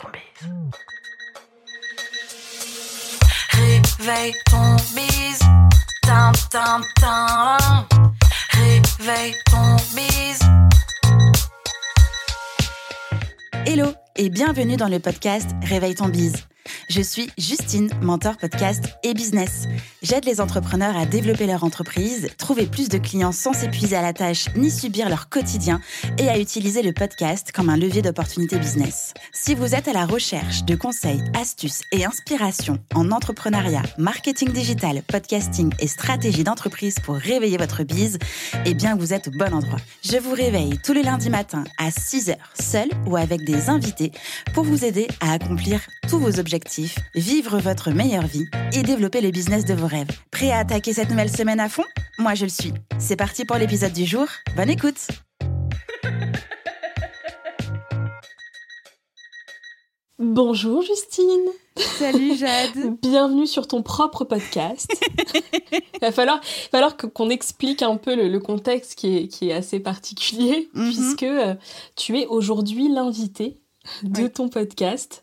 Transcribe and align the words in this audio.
ton 0.00 0.08
bise. 0.10 0.50
Réveille 3.50 4.34
ton 4.50 4.76
bise. 4.94 5.38
Tin, 6.02 6.32
tin, 6.50 6.80
tin. 7.00 7.56
Réveille 8.50 9.34
ton 9.50 9.76
bise. 9.94 10.40
Hello 13.66 13.92
et 14.16 14.30
bienvenue 14.30 14.76
dans 14.76 14.88
le 14.88 14.98
podcast 14.98 15.50
Réveille 15.62 15.94
ton 15.94 16.08
bise. 16.08 16.36
Je 16.88 17.00
suis 17.00 17.30
Justine, 17.38 17.90
mentor 18.02 18.36
podcast 18.36 18.84
et 19.02 19.14
business. 19.14 19.66
J'aide 20.02 20.24
les 20.24 20.40
entrepreneurs 20.40 20.96
à 20.96 21.04
développer 21.04 21.46
leur 21.46 21.62
entreprise, 21.62 22.30
trouver 22.38 22.64
plus 22.64 22.88
de 22.88 22.96
clients 22.96 23.32
sans 23.32 23.52
s'épuiser 23.52 23.96
à 23.96 24.00
la 24.00 24.14
tâche 24.14 24.46
ni 24.56 24.70
subir 24.70 25.10
leur 25.10 25.28
quotidien 25.28 25.78
et 26.16 26.30
à 26.30 26.38
utiliser 26.38 26.80
le 26.80 26.94
podcast 26.94 27.52
comme 27.52 27.68
un 27.68 27.76
levier 27.76 28.00
d'opportunité 28.00 28.58
business. 28.58 29.12
Si 29.30 29.54
vous 29.54 29.74
êtes 29.74 29.88
à 29.88 29.92
la 29.92 30.06
recherche 30.06 30.64
de 30.64 30.74
conseils, 30.74 31.22
astuces 31.38 31.82
et 31.92 32.06
inspirations 32.06 32.78
en 32.94 33.10
entrepreneuriat, 33.10 33.82
marketing 33.98 34.52
digital, 34.52 35.02
podcasting 35.02 35.70
et 35.80 35.86
stratégie 35.86 36.44
d'entreprise 36.44 36.94
pour 37.04 37.16
réveiller 37.16 37.58
votre 37.58 37.82
bise, 37.82 38.18
eh 38.64 38.72
bien 38.72 38.96
vous 38.96 39.12
êtes 39.12 39.28
au 39.28 39.32
bon 39.32 39.52
endroit. 39.52 39.80
Je 40.02 40.16
vous 40.16 40.32
réveille 40.32 40.78
tous 40.82 40.94
les 40.94 41.02
lundis 41.02 41.28
matins 41.28 41.64
à 41.76 41.90
6h, 41.90 42.36
seul 42.58 42.88
ou 43.06 43.18
avec 43.18 43.44
des 43.44 43.68
invités 43.68 44.12
pour 44.54 44.64
vous 44.64 44.82
aider 44.82 45.08
à 45.20 45.32
accomplir 45.32 45.82
tous 46.08 46.18
vos 46.18 46.40
objectifs, 46.40 46.98
vivre 47.14 47.58
votre 47.58 47.90
meilleure 47.90 48.26
vie 48.26 48.48
et 48.72 48.82
développer 48.82 49.20
le 49.20 49.30
business 49.30 49.66
de 49.66 49.74
vos 49.74 49.89
rêves. 49.90 50.08
Prêt 50.30 50.50
à 50.52 50.58
attaquer 50.58 50.92
cette 50.92 51.10
nouvelle 51.10 51.30
semaine 51.30 51.60
à 51.60 51.68
fond? 51.68 51.84
Moi 52.18 52.34
je 52.34 52.44
le 52.44 52.50
suis. 52.50 52.72
C'est 52.98 53.16
parti 53.16 53.44
pour 53.44 53.56
l'épisode 53.56 53.92
du 53.92 54.06
jour. 54.06 54.26
Bonne 54.56 54.70
écoute 54.70 55.08
Bonjour 60.18 60.82
Justine. 60.82 61.46
Salut 61.76 62.36
Jade. 62.36 62.98
Bienvenue 63.02 63.46
sur 63.46 63.66
ton 63.66 63.82
propre 63.82 64.24
podcast. 64.24 64.86
Il 65.72 65.80
va 66.02 66.12
falloir, 66.12 66.44
falloir 66.44 66.96
qu'on 66.98 67.30
explique 67.30 67.80
un 67.82 67.96
peu 67.96 68.14
le, 68.14 68.38
contexte 68.38 68.96
qui 68.96 69.16
est, 69.16 69.28
qui 69.28 69.48
est, 69.48 69.54
assez 69.54 69.80
particulier, 69.80 70.68
Mhm. 70.74 70.84
puisque 70.84 71.22
euh, 71.22 71.54
tu 71.96 72.18
es 72.18 72.26
aujourd'hui 72.26 72.88
l'invité 72.88 73.56
de 74.02 74.22
Oui. 74.22 74.30
ton 74.30 74.48
podcast 74.48 75.22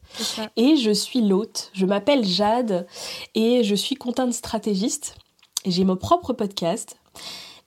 et 0.56 0.76
je 0.78 0.92
suis 0.92 1.22
l'hôte. 1.22 1.70
Je 1.74 1.86
m'appelle 1.86 2.26
Jade 2.26 2.88
et 3.36 3.64
je 3.64 3.76
suis 3.76 3.96
content 3.96 4.32
stratégiste. 4.32 5.16
J'ai 5.66 5.84
mon 5.84 5.98
propre 5.98 6.34
podcast. 6.34 6.98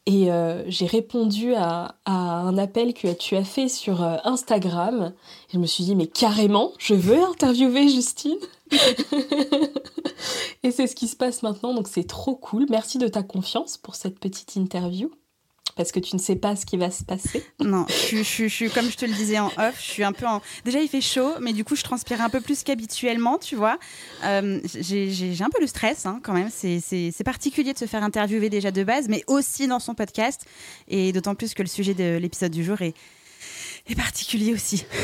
Et 0.06 0.32
euh, 0.32 0.64
j'ai 0.66 0.86
répondu 0.86 1.54
à, 1.54 1.94
à 2.06 2.12
un 2.12 2.56
appel 2.56 2.94
que 2.94 3.12
tu 3.12 3.36
as 3.36 3.44
fait 3.44 3.68
sur 3.68 4.02
euh, 4.02 4.16
Instagram. 4.24 5.12
Et 5.50 5.52
je 5.54 5.58
me 5.58 5.66
suis 5.66 5.84
dit, 5.84 5.94
mais 5.94 6.06
carrément, 6.06 6.72
je 6.78 6.94
veux 6.94 7.22
interviewer 7.22 7.86
Justine. 7.88 8.38
et 10.62 10.70
c'est 10.70 10.86
ce 10.86 10.94
qui 10.96 11.06
se 11.08 11.16
passe 11.16 11.42
maintenant, 11.42 11.74
donc 11.74 11.86
c'est 11.88 12.06
trop 12.06 12.34
cool. 12.34 12.66
Merci 12.70 12.98
de 12.98 13.08
ta 13.08 13.22
confiance 13.22 13.76
pour 13.76 13.94
cette 13.94 14.18
petite 14.18 14.56
interview. 14.56 15.10
Parce 15.80 15.92
que 15.92 15.98
tu 15.98 16.14
ne 16.14 16.20
sais 16.20 16.36
pas 16.36 16.56
ce 16.56 16.66
qui 16.66 16.76
va 16.76 16.90
se 16.90 17.02
passer. 17.04 17.42
Non, 17.58 17.86
je, 17.88 18.22
je, 18.22 18.48
je 18.48 18.66
comme 18.66 18.90
je 18.90 18.98
te 18.98 19.06
le 19.06 19.14
disais 19.14 19.38
en 19.38 19.46
off, 19.46 19.76
je 19.78 19.90
suis 19.92 20.04
un 20.04 20.12
peu 20.12 20.26
en... 20.26 20.42
Déjà, 20.66 20.78
il 20.78 20.88
fait 20.88 21.00
chaud, 21.00 21.32
mais 21.40 21.54
du 21.54 21.64
coup, 21.64 21.74
je 21.74 21.82
transpire 21.82 22.20
un 22.20 22.28
peu 22.28 22.42
plus 22.42 22.64
qu'habituellement, 22.64 23.38
tu 23.38 23.56
vois. 23.56 23.78
Euh, 24.24 24.60
j'ai 24.74 25.42
un 25.42 25.48
peu 25.48 25.58
le 25.58 25.66
stress, 25.66 26.04
hein, 26.04 26.20
quand 26.22 26.34
même. 26.34 26.50
C'est 26.50 27.24
particulier 27.24 27.72
de 27.72 27.78
se 27.78 27.86
faire 27.86 28.02
interviewer 28.02 28.50
déjà 28.50 28.70
de 28.70 28.84
base, 28.84 29.08
mais 29.08 29.24
aussi 29.26 29.68
dans 29.68 29.80
son 29.80 29.94
podcast. 29.94 30.44
Et 30.86 31.12
d'autant 31.12 31.34
plus 31.34 31.54
que 31.54 31.62
le 31.62 31.68
sujet 31.68 31.94
de 31.94 32.18
l'épisode 32.18 32.52
du 32.52 32.62
jour 32.62 32.82
est, 32.82 32.92
particulier 33.94 34.52
aussi. 34.54 34.84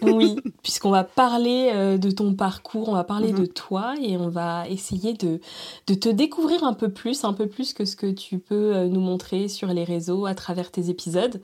Oui, 0.00 0.36
puisqu'on 0.62 0.90
va 0.90 1.04
parler 1.04 1.70
euh, 1.74 1.96
de 1.98 2.10
ton 2.10 2.34
parcours, 2.34 2.88
on 2.88 2.94
va 2.94 3.04
parler 3.04 3.30
Mhm. 3.32 3.38
de 3.40 3.46
toi 3.46 3.94
et 4.02 4.16
on 4.16 4.30
va 4.30 4.66
essayer 4.68 5.12
de, 5.12 5.38
de 5.86 5.94
te 5.94 6.08
découvrir 6.08 6.64
un 6.64 6.72
peu 6.72 6.88
plus, 6.88 7.22
un 7.24 7.34
peu 7.34 7.46
plus 7.46 7.72
que 7.72 7.84
ce 7.84 7.94
que 7.94 8.10
tu 8.10 8.38
peux 8.38 8.74
euh, 8.74 8.88
nous 8.88 9.00
montrer 9.00 9.46
sur 9.48 9.68
les 9.68 9.84
réseaux 9.84 10.26
à 10.26 10.34
travers 10.34 10.72
tes 10.72 10.88
épisodes. 10.88 11.40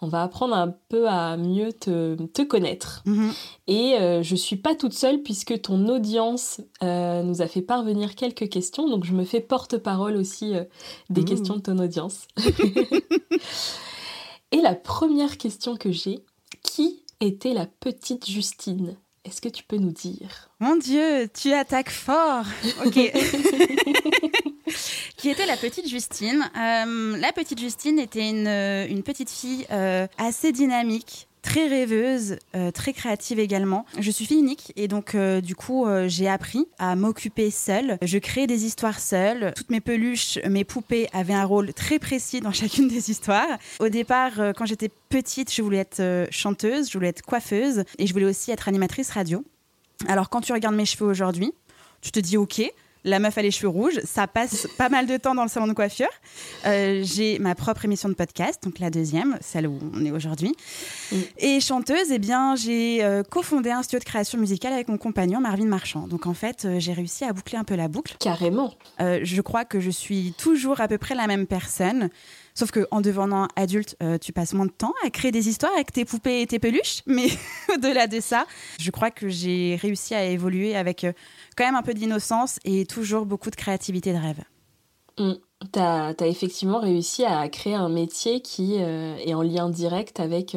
On 0.00 0.08
va 0.08 0.22
apprendre 0.22 0.54
un 0.56 0.74
peu 0.88 1.08
à 1.08 1.36
mieux 1.36 1.72
te, 1.72 2.16
te 2.28 2.42
connaître. 2.42 3.02
Mhm. 3.04 3.32
Et 3.68 3.94
euh, 4.00 4.22
je 4.24 4.34
suis 4.34 4.56
pas 4.56 4.74
toute 4.74 4.94
seule 4.94 5.22
puisque 5.22 5.60
ton 5.60 5.86
audience 5.88 6.60
euh, 6.82 7.22
nous 7.22 7.42
a 7.42 7.46
fait 7.46 7.62
parvenir 7.62 8.16
quelques 8.16 8.48
questions, 8.48 8.88
donc 8.88 9.04
je 9.04 9.12
me 9.12 9.24
fais 9.24 9.40
porte-parole 9.40 10.16
aussi 10.16 10.54
des 11.10 11.20
Ouh. 11.20 11.24
questions 11.26 11.56
de 11.56 11.60
ton 11.60 11.78
audience. 11.78 12.26
Et 14.52 14.60
la 14.60 14.74
première 14.74 15.38
question 15.38 15.76
que 15.76 15.92
j'ai, 15.92 16.24
qui 16.62 17.02
était 17.20 17.52
la 17.54 17.66
petite 17.66 18.28
Justine? 18.28 18.96
Est-ce 19.24 19.40
que 19.42 19.48
tu 19.48 19.62
peux 19.64 19.76
nous 19.76 19.92
dire? 19.92 20.50
Mon 20.60 20.76
Dieu, 20.76 21.28
tu 21.28 21.52
attaques 21.52 21.90
fort. 21.90 22.44
Ok. 22.86 22.94
Qui 25.16 25.28
était 25.28 25.44
la 25.46 25.56
petite 25.58 25.86
Justine? 25.88 26.50
Euh, 26.56 27.16
La 27.18 27.32
petite 27.32 27.58
Justine 27.60 27.98
était 27.98 28.26
une, 28.30 28.46
une 28.90 29.02
petite 29.02 29.28
fille 29.28 29.66
euh, 29.70 30.06
assez 30.16 30.52
dynamique. 30.52 31.28
Très 31.42 31.68
rêveuse, 31.68 32.36
euh, 32.54 32.70
très 32.70 32.92
créative 32.92 33.38
également. 33.38 33.86
Je 33.98 34.10
suis 34.10 34.26
fille 34.26 34.40
unique 34.40 34.72
et 34.76 34.88
donc 34.88 35.14
euh, 35.14 35.40
du 35.40 35.54
coup 35.54 35.86
euh, 35.86 36.06
j'ai 36.06 36.28
appris 36.28 36.66
à 36.78 36.96
m'occuper 36.96 37.50
seule. 37.50 37.98
Je 38.02 38.18
créais 38.18 38.46
des 38.46 38.66
histoires 38.66 39.00
seule. 39.00 39.52
Toutes 39.56 39.70
mes 39.70 39.80
peluches, 39.80 40.38
mes 40.46 40.64
poupées 40.64 41.08
avaient 41.12 41.34
un 41.34 41.44
rôle 41.44 41.72
très 41.72 41.98
précis 41.98 42.40
dans 42.40 42.52
chacune 42.52 42.88
des 42.88 43.10
histoires. 43.10 43.58
Au 43.78 43.88
départ, 43.88 44.32
quand 44.56 44.66
j'étais 44.66 44.90
petite, 45.08 45.52
je 45.52 45.62
voulais 45.62 45.78
être 45.78 46.28
chanteuse, 46.30 46.88
je 46.88 46.98
voulais 46.98 47.08
être 47.08 47.22
coiffeuse 47.22 47.84
et 47.98 48.06
je 48.06 48.12
voulais 48.12 48.26
aussi 48.26 48.50
être 48.50 48.68
animatrice 48.68 49.10
radio. 49.10 49.44
Alors 50.08 50.28
quand 50.28 50.40
tu 50.40 50.52
regardes 50.52 50.74
mes 50.74 50.86
cheveux 50.86 51.08
aujourd'hui, 51.08 51.52
tu 52.00 52.10
te 52.10 52.20
dis 52.20 52.36
ok, 52.36 52.62
la 53.04 53.18
meuf 53.18 53.36
a 53.38 53.42
les 53.42 53.50
cheveux 53.50 53.68
rouges, 53.68 54.00
ça 54.04 54.26
passe 54.26 54.66
pas 54.76 54.88
mal 54.88 55.06
de 55.06 55.16
temps 55.16 55.34
dans 55.34 55.42
le 55.42 55.48
salon 55.48 55.66
de 55.66 55.72
coiffure. 55.72 56.08
Euh, 56.66 57.02
j'ai 57.04 57.38
ma 57.38 57.54
propre 57.54 57.84
émission 57.84 58.08
de 58.08 58.14
podcast, 58.14 58.62
donc 58.62 58.78
la 58.78 58.90
deuxième, 58.90 59.38
celle 59.40 59.66
où 59.66 59.78
on 59.94 60.04
est 60.04 60.10
aujourd'hui. 60.10 60.54
Mm. 61.12 61.16
Et 61.38 61.60
chanteuse, 61.60 62.10
eh 62.10 62.18
bien 62.18 62.56
j'ai 62.56 63.02
euh, 63.02 63.22
cofondé 63.22 63.70
un 63.70 63.82
studio 63.82 63.98
de 64.00 64.04
création 64.04 64.38
musicale 64.38 64.72
avec 64.72 64.88
mon 64.88 64.98
compagnon 64.98 65.40
Marvin 65.40 65.66
Marchand. 65.66 66.06
Donc 66.08 66.26
en 66.26 66.34
fait, 66.34 66.64
euh, 66.64 66.78
j'ai 66.78 66.92
réussi 66.92 67.24
à 67.24 67.32
boucler 67.32 67.58
un 67.58 67.64
peu 67.64 67.74
la 67.74 67.88
boucle. 67.88 68.16
Carrément. 68.18 68.74
Je 68.98 69.40
crois 69.40 69.64
que 69.64 69.80
je 69.80 69.90
suis 69.90 70.34
toujours 70.36 70.80
à 70.80 70.88
peu 70.88 70.98
près 70.98 71.14
la 71.14 71.26
même 71.26 71.46
personne. 71.46 72.10
Sauf 72.54 72.70
que 72.70 72.86
en 72.90 73.00
devenant 73.00 73.48
adulte, 73.56 73.96
euh, 74.02 74.18
tu 74.18 74.32
passes 74.32 74.52
moins 74.54 74.66
de 74.66 74.70
temps 74.70 74.94
à 75.04 75.10
créer 75.10 75.32
des 75.32 75.48
histoires 75.48 75.72
avec 75.74 75.92
tes 75.92 76.04
poupées 76.04 76.42
et 76.42 76.46
tes 76.46 76.58
peluches. 76.58 77.02
Mais 77.06 77.28
au-delà 77.74 78.06
de 78.06 78.20
ça, 78.20 78.46
je 78.78 78.90
crois 78.90 79.10
que 79.10 79.28
j'ai 79.28 79.78
réussi 79.80 80.14
à 80.14 80.24
évoluer 80.24 80.76
avec 80.76 81.04
euh, 81.04 81.12
quand 81.56 81.64
même 81.64 81.76
un 81.76 81.82
peu 81.82 81.94
d'innocence 81.94 82.58
et 82.64 82.86
toujours 82.86 83.26
beaucoup 83.26 83.50
de 83.50 83.56
créativité 83.56 84.12
de 84.12 84.18
rêve. 84.18 84.42
Tu 85.16 85.78
as, 85.78 86.14
effectivement 86.20 86.80
réussi 86.80 87.24
à 87.24 87.46
créer 87.48 87.74
un 87.74 87.90
métier 87.90 88.40
qui 88.40 88.76
euh, 88.78 89.16
est 89.16 89.34
en 89.34 89.42
lien 89.42 89.68
direct 89.68 90.18
avec 90.18 90.56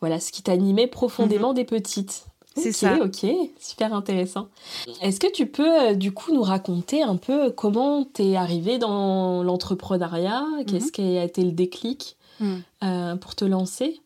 voilà, 0.00 0.20
ce 0.20 0.32
qui 0.32 0.42
t'animait 0.42 0.86
profondément 0.86 1.52
des 1.52 1.64
petites. 1.64 2.26
Mhm. 2.56 2.62
C'est 2.62 2.72
ça. 2.72 2.98
Ok, 3.02 3.26
super 3.60 3.92
intéressant. 3.94 4.48
Est-ce 5.02 5.20
que 5.20 5.30
tu 5.30 5.46
peux 5.46 5.88
euh, 5.90 5.94
du 5.94 6.12
coup 6.12 6.32
nous 6.32 6.42
raconter 6.42 7.02
un 7.02 7.16
peu 7.16 7.50
comment 7.50 8.04
t'es 8.04 8.36
arrivée 8.36 8.78
dans 8.78 9.42
l'entrepreneuriat? 9.42 10.44
Qu'est-ce 10.66 10.90
qui 10.92 11.18
a 11.18 11.24
été 11.24 11.42
le 11.42 11.52
déclic 11.52 12.16
Mhm. 12.40 12.62
euh, 12.84 13.16
pour 13.16 13.34
te 13.34 13.44
lancer? 13.44 14.00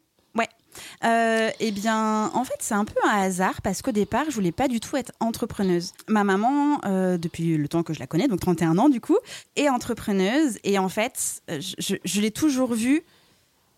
Euh, 1.05 1.51
eh 1.59 1.73
bien, 1.73 2.31
en 2.33 2.45
fait, 2.45 2.55
c'est 2.61 2.75
un 2.75 2.85
peu 2.85 2.95
un 3.05 3.23
hasard 3.23 3.61
parce 3.61 3.83
qu'au 3.83 3.91
départ, 3.91 4.27
je 4.29 4.35
voulais 4.35 4.53
pas 4.53 4.69
du 4.69 4.79
tout 4.79 4.97
être 4.97 5.11
entrepreneuse. 5.19 5.93
Ma 6.07 6.23
maman, 6.23 6.81
euh, 6.85 7.19
depuis 7.19 7.57
le 7.57 7.67
temps 7.67 7.83
que 7.83 7.93
je 7.93 7.99
la 7.99 8.07
connais, 8.07 8.29
donc 8.29 8.39
31 8.39 8.79
ans 8.79 8.89
du 8.89 9.01
coup, 9.01 9.19
est 9.57 9.69
entrepreneuse 9.69 10.59
et 10.63 10.79
en 10.79 10.89
fait, 10.89 11.43
je 11.49 12.21
l'ai 12.21 12.31
toujours 12.31 12.73
vue 12.75 13.03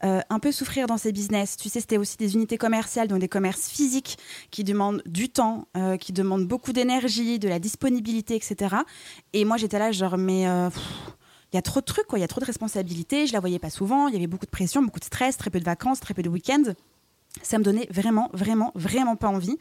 euh, 0.05 0.21
un 0.31 0.39
peu 0.39 0.51
souffrir 0.51 0.87
dans 0.87 0.99
ses 0.99 1.13
business. 1.13 1.57
Tu 1.57 1.69
sais, 1.69 1.81
c'était 1.81 1.97
aussi 1.97 2.17
des 2.17 2.35
unités 2.35 2.59
commerciales, 2.59 3.09
donc 3.09 3.21
des 3.21 3.29
commerces 3.29 3.69
physiques 3.69 4.19
qui 4.51 4.65
demandent 4.65 5.03
du 5.07 5.29
temps, 5.29 5.69
euh, 5.77 5.97
qui 5.97 6.13
demandent 6.13 6.47
beaucoup 6.47 6.73
d'énergie, 6.73 7.39
de 7.39 7.49
la 7.49 7.59
disponibilité, 7.59 8.35
etc. 8.35 8.77
Et 9.33 9.45
moi, 9.45 9.57
j'étais 9.57 9.79
là, 9.79 9.93
genre, 9.93 10.19
mais 10.19 10.49
euh, 10.49 10.71
il 11.53 11.57
y 11.57 11.59
a 11.59 11.63
trop 11.63 11.81
de 11.81 11.85
trucs. 11.85 12.07
Il 12.15 12.19
y 12.19 12.25
a 12.25 12.29
trop 12.29 12.41
de 12.41 12.47
responsabilités. 12.47 13.27
Je 13.27 13.33
la 13.33 13.41
voyais 13.41 13.59
pas 13.59 13.71
souvent. 13.71 14.09
Il 14.09 14.15
y 14.15 14.17
avait 14.17 14.27
beaucoup 14.27 14.47
de 14.47 14.51
pression, 14.51 14.83
beaucoup 14.83 15.01
de 15.01 15.05
stress, 15.05 15.37
très 15.37 15.51
peu 15.51 15.61
de 15.61 15.65
vacances, 15.65 16.01
très 16.01 16.15
peu 16.15 16.23
de 16.23 16.29
week-ends. 16.29 16.73
Ça 17.41 17.59
me 17.59 17.65
donnait 17.65 17.89
vraiment, 17.91 18.29
vraiment, 18.35 18.73
vraiment 18.75 19.17
pas 19.17 19.29
envie. 19.29 19.57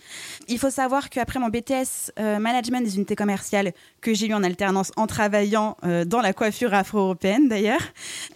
Il 0.50 0.59
faut 0.59 0.69
savoir 0.69 1.09
qu'après 1.09 1.39
mon 1.39 1.47
BTS 1.47 2.12
euh, 2.19 2.38
management 2.38 2.81
des 2.81 2.97
unités 2.97 3.15
commerciales 3.15 3.71
que 4.01 4.13
j'ai 4.13 4.27
eu 4.27 4.33
en 4.33 4.44
alternance 4.44 4.91
en 4.97 5.07
travaillant 5.07 5.77
euh, 5.83 6.03
dans 6.03 6.19
la 6.19 6.33
coiffure 6.33 6.73
afro-européenne 6.73 7.47
d'ailleurs, 7.47 7.81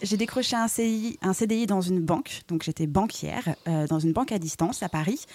j'ai 0.02 0.16
décroché 0.16 0.56
un, 0.56 0.66
un 1.22 1.32
CDI 1.34 1.66
dans 1.66 1.82
une 1.82 2.00
banque. 2.00 2.40
Donc 2.48 2.62
j'étais 2.62 2.86
banquière 2.86 3.54
euh, 3.68 3.86
dans 3.86 3.98
une 3.98 4.12
banque 4.12 4.32
à 4.32 4.38
distance 4.38 4.82
à 4.82 4.88
Paris. 4.88 5.26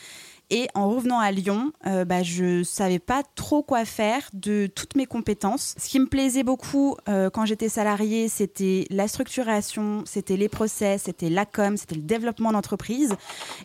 Et 0.54 0.68
en 0.76 0.90
revenant 0.90 1.20
à 1.20 1.32
Lyon, 1.32 1.72
euh, 1.88 2.04
bah, 2.04 2.24
je 2.24 2.62
savais 2.62 3.00
pas 3.00 3.24
trop 3.36 3.64
quoi 3.64 3.86
faire 3.86 4.30
de 4.34 4.68
toutes 4.68 4.96
mes 4.98 5.06
compétences. 5.06 5.76
Ce 5.78 5.88
qui 5.88 5.98
me 5.98 6.08
plaisait 6.08 6.44
beaucoup 6.44 6.98
euh, 7.08 7.30
quand 7.30 7.46
j'étais 7.46 7.70
salariée, 7.70 8.28
c'était 8.28 8.86
la 8.90 9.08
structuration, 9.08 10.04
c'était 10.06 10.36
les 10.36 10.50
process, 10.50 11.04
c'était 11.04 11.30
la 11.30 11.46
com, 11.46 11.78
c'était 11.78 11.96
le 11.96 12.02
développement 12.02 12.52
d'entreprise 12.52 13.16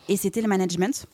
et 0.07 0.15
c'était 0.15 0.41
le 0.41 0.47
management. 0.47 1.07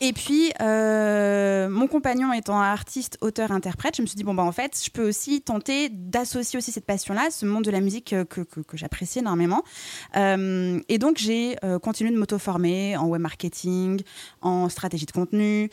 Et 0.00 0.12
puis, 0.12 0.52
euh, 0.60 1.68
mon 1.68 1.86
compagnon 1.86 2.32
étant 2.32 2.60
artiste, 2.60 3.18
auteur, 3.20 3.52
interprète, 3.52 3.96
je 3.96 4.02
me 4.02 4.06
suis 4.06 4.16
dit, 4.16 4.24
bon, 4.24 4.34
bah, 4.34 4.42
en 4.42 4.52
fait, 4.52 4.80
je 4.84 4.90
peux 4.90 5.06
aussi 5.06 5.40
tenter 5.40 5.88
d'associer 5.90 6.58
aussi 6.58 6.72
cette 6.72 6.86
passion-là, 6.86 7.30
ce 7.30 7.46
monde 7.46 7.64
de 7.64 7.70
la 7.70 7.80
musique 7.80 8.14
que, 8.28 8.42
que, 8.42 8.76
j'apprécie 8.76 9.20
énormément. 9.20 9.62
Euh, 10.16 10.80
et 10.88 10.98
donc, 10.98 11.18
j'ai 11.18 11.56
euh, 11.64 11.78
continué 11.78 12.10
de 12.10 12.18
m'auto-former 12.18 12.96
en 12.96 13.06
web 13.06 13.20
marketing, 13.20 14.02
en 14.40 14.68
stratégie 14.68 15.06
de 15.06 15.12
contenu, 15.12 15.70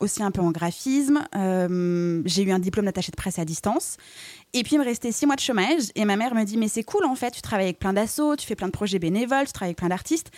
aussi 0.00 0.22
un 0.22 0.30
peu 0.30 0.40
en 0.40 0.50
graphisme. 0.50 1.24
j'ai 1.32 2.42
eu 2.42 2.50
un 2.52 2.58
diplôme 2.58 2.86
d'attaché 2.86 3.10
de 3.10 3.16
presse 3.16 3.38
à 3.38 3.44
distance. 3.44 3.96
Et 4.54 4.62
puis, 4.62 4.76
il 4.76 4.78
me 4.78 4.84
restait 4.84 5.12
six 5.12 5.26
mois 5.26 5.36
de 5.36 5.40
chômage. 5.40 5.90
Et 5.94 6.04
ma 6.04 6.16
mère 6.16 6.34
me 6.34 6.44
dit 6.44 6.56
Mais 6.56 6.68
c'est 6.68 6.82
cool, 6.82 7.04
en 7.04 7.14
fait, 7.14 7.32
tu 7.32 7.42
travailles 7.42 7.66
avec 7.66 7.78
plein 7.78 7.92
d'assauts, 7.92 8.36
tu 8.36 8.46
fais 8.46 8.54
plein 8.54 8.68
de 8.68 8.72
projets 8.72 8.98
bénévoles, 8.98 9.46
tu 9.46 9.52
travailles 9.52 9.70
avec 9.70 9.78
plein 9.78 9.88
d'artistes. 9.88 10.30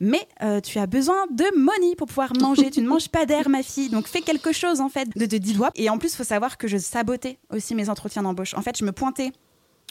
Mais 0.00 0.26
euh, 0.42 0.60
tu 0.60 0.78
as 0.78 0.86
besoin 0.86 1.26
de 1.30 1.44
money 1.56 1.96
pour 1.96 2.06
pouvoir 2.06 2.32
manger. 2.40 2.70
tu 2.70 2.80
ne 2.80 2.88
manges 2.88 3.08
pas 3.08 3.26
d'air, 3.26 3.48
ma 3.48 3.62
fille. 3.62 3.88
Donc, 3.88 4.06
fais 4.06 4.20
quelque 4.20 4.52
chose, 4.52 4.80
en 4.80 4.88
fait, 4.88 5.08
de, 5.16 5.26
de 5.26 5.38
10 5.38 5.54
doigts. 5.54 5.70
Et 5.74 5.90
en 5.90 5.98
plus, 5.98 6.12
il 6.12 6.16
faut 6.16 6.24
savoir 6.24 6.58
que 6.58 6.68
je 6.68 6.76
sabotais 6.76 7.38
aussi 7.50 7.74
mes 7.74 7.88
entretiens 7.88 8.22
d'embauche. 8.22 8.54
En 8.54 8.62
fait, 8.62 8.76
je 8.78 8.84
me 8.84 8.92
pointais 8.92 9.32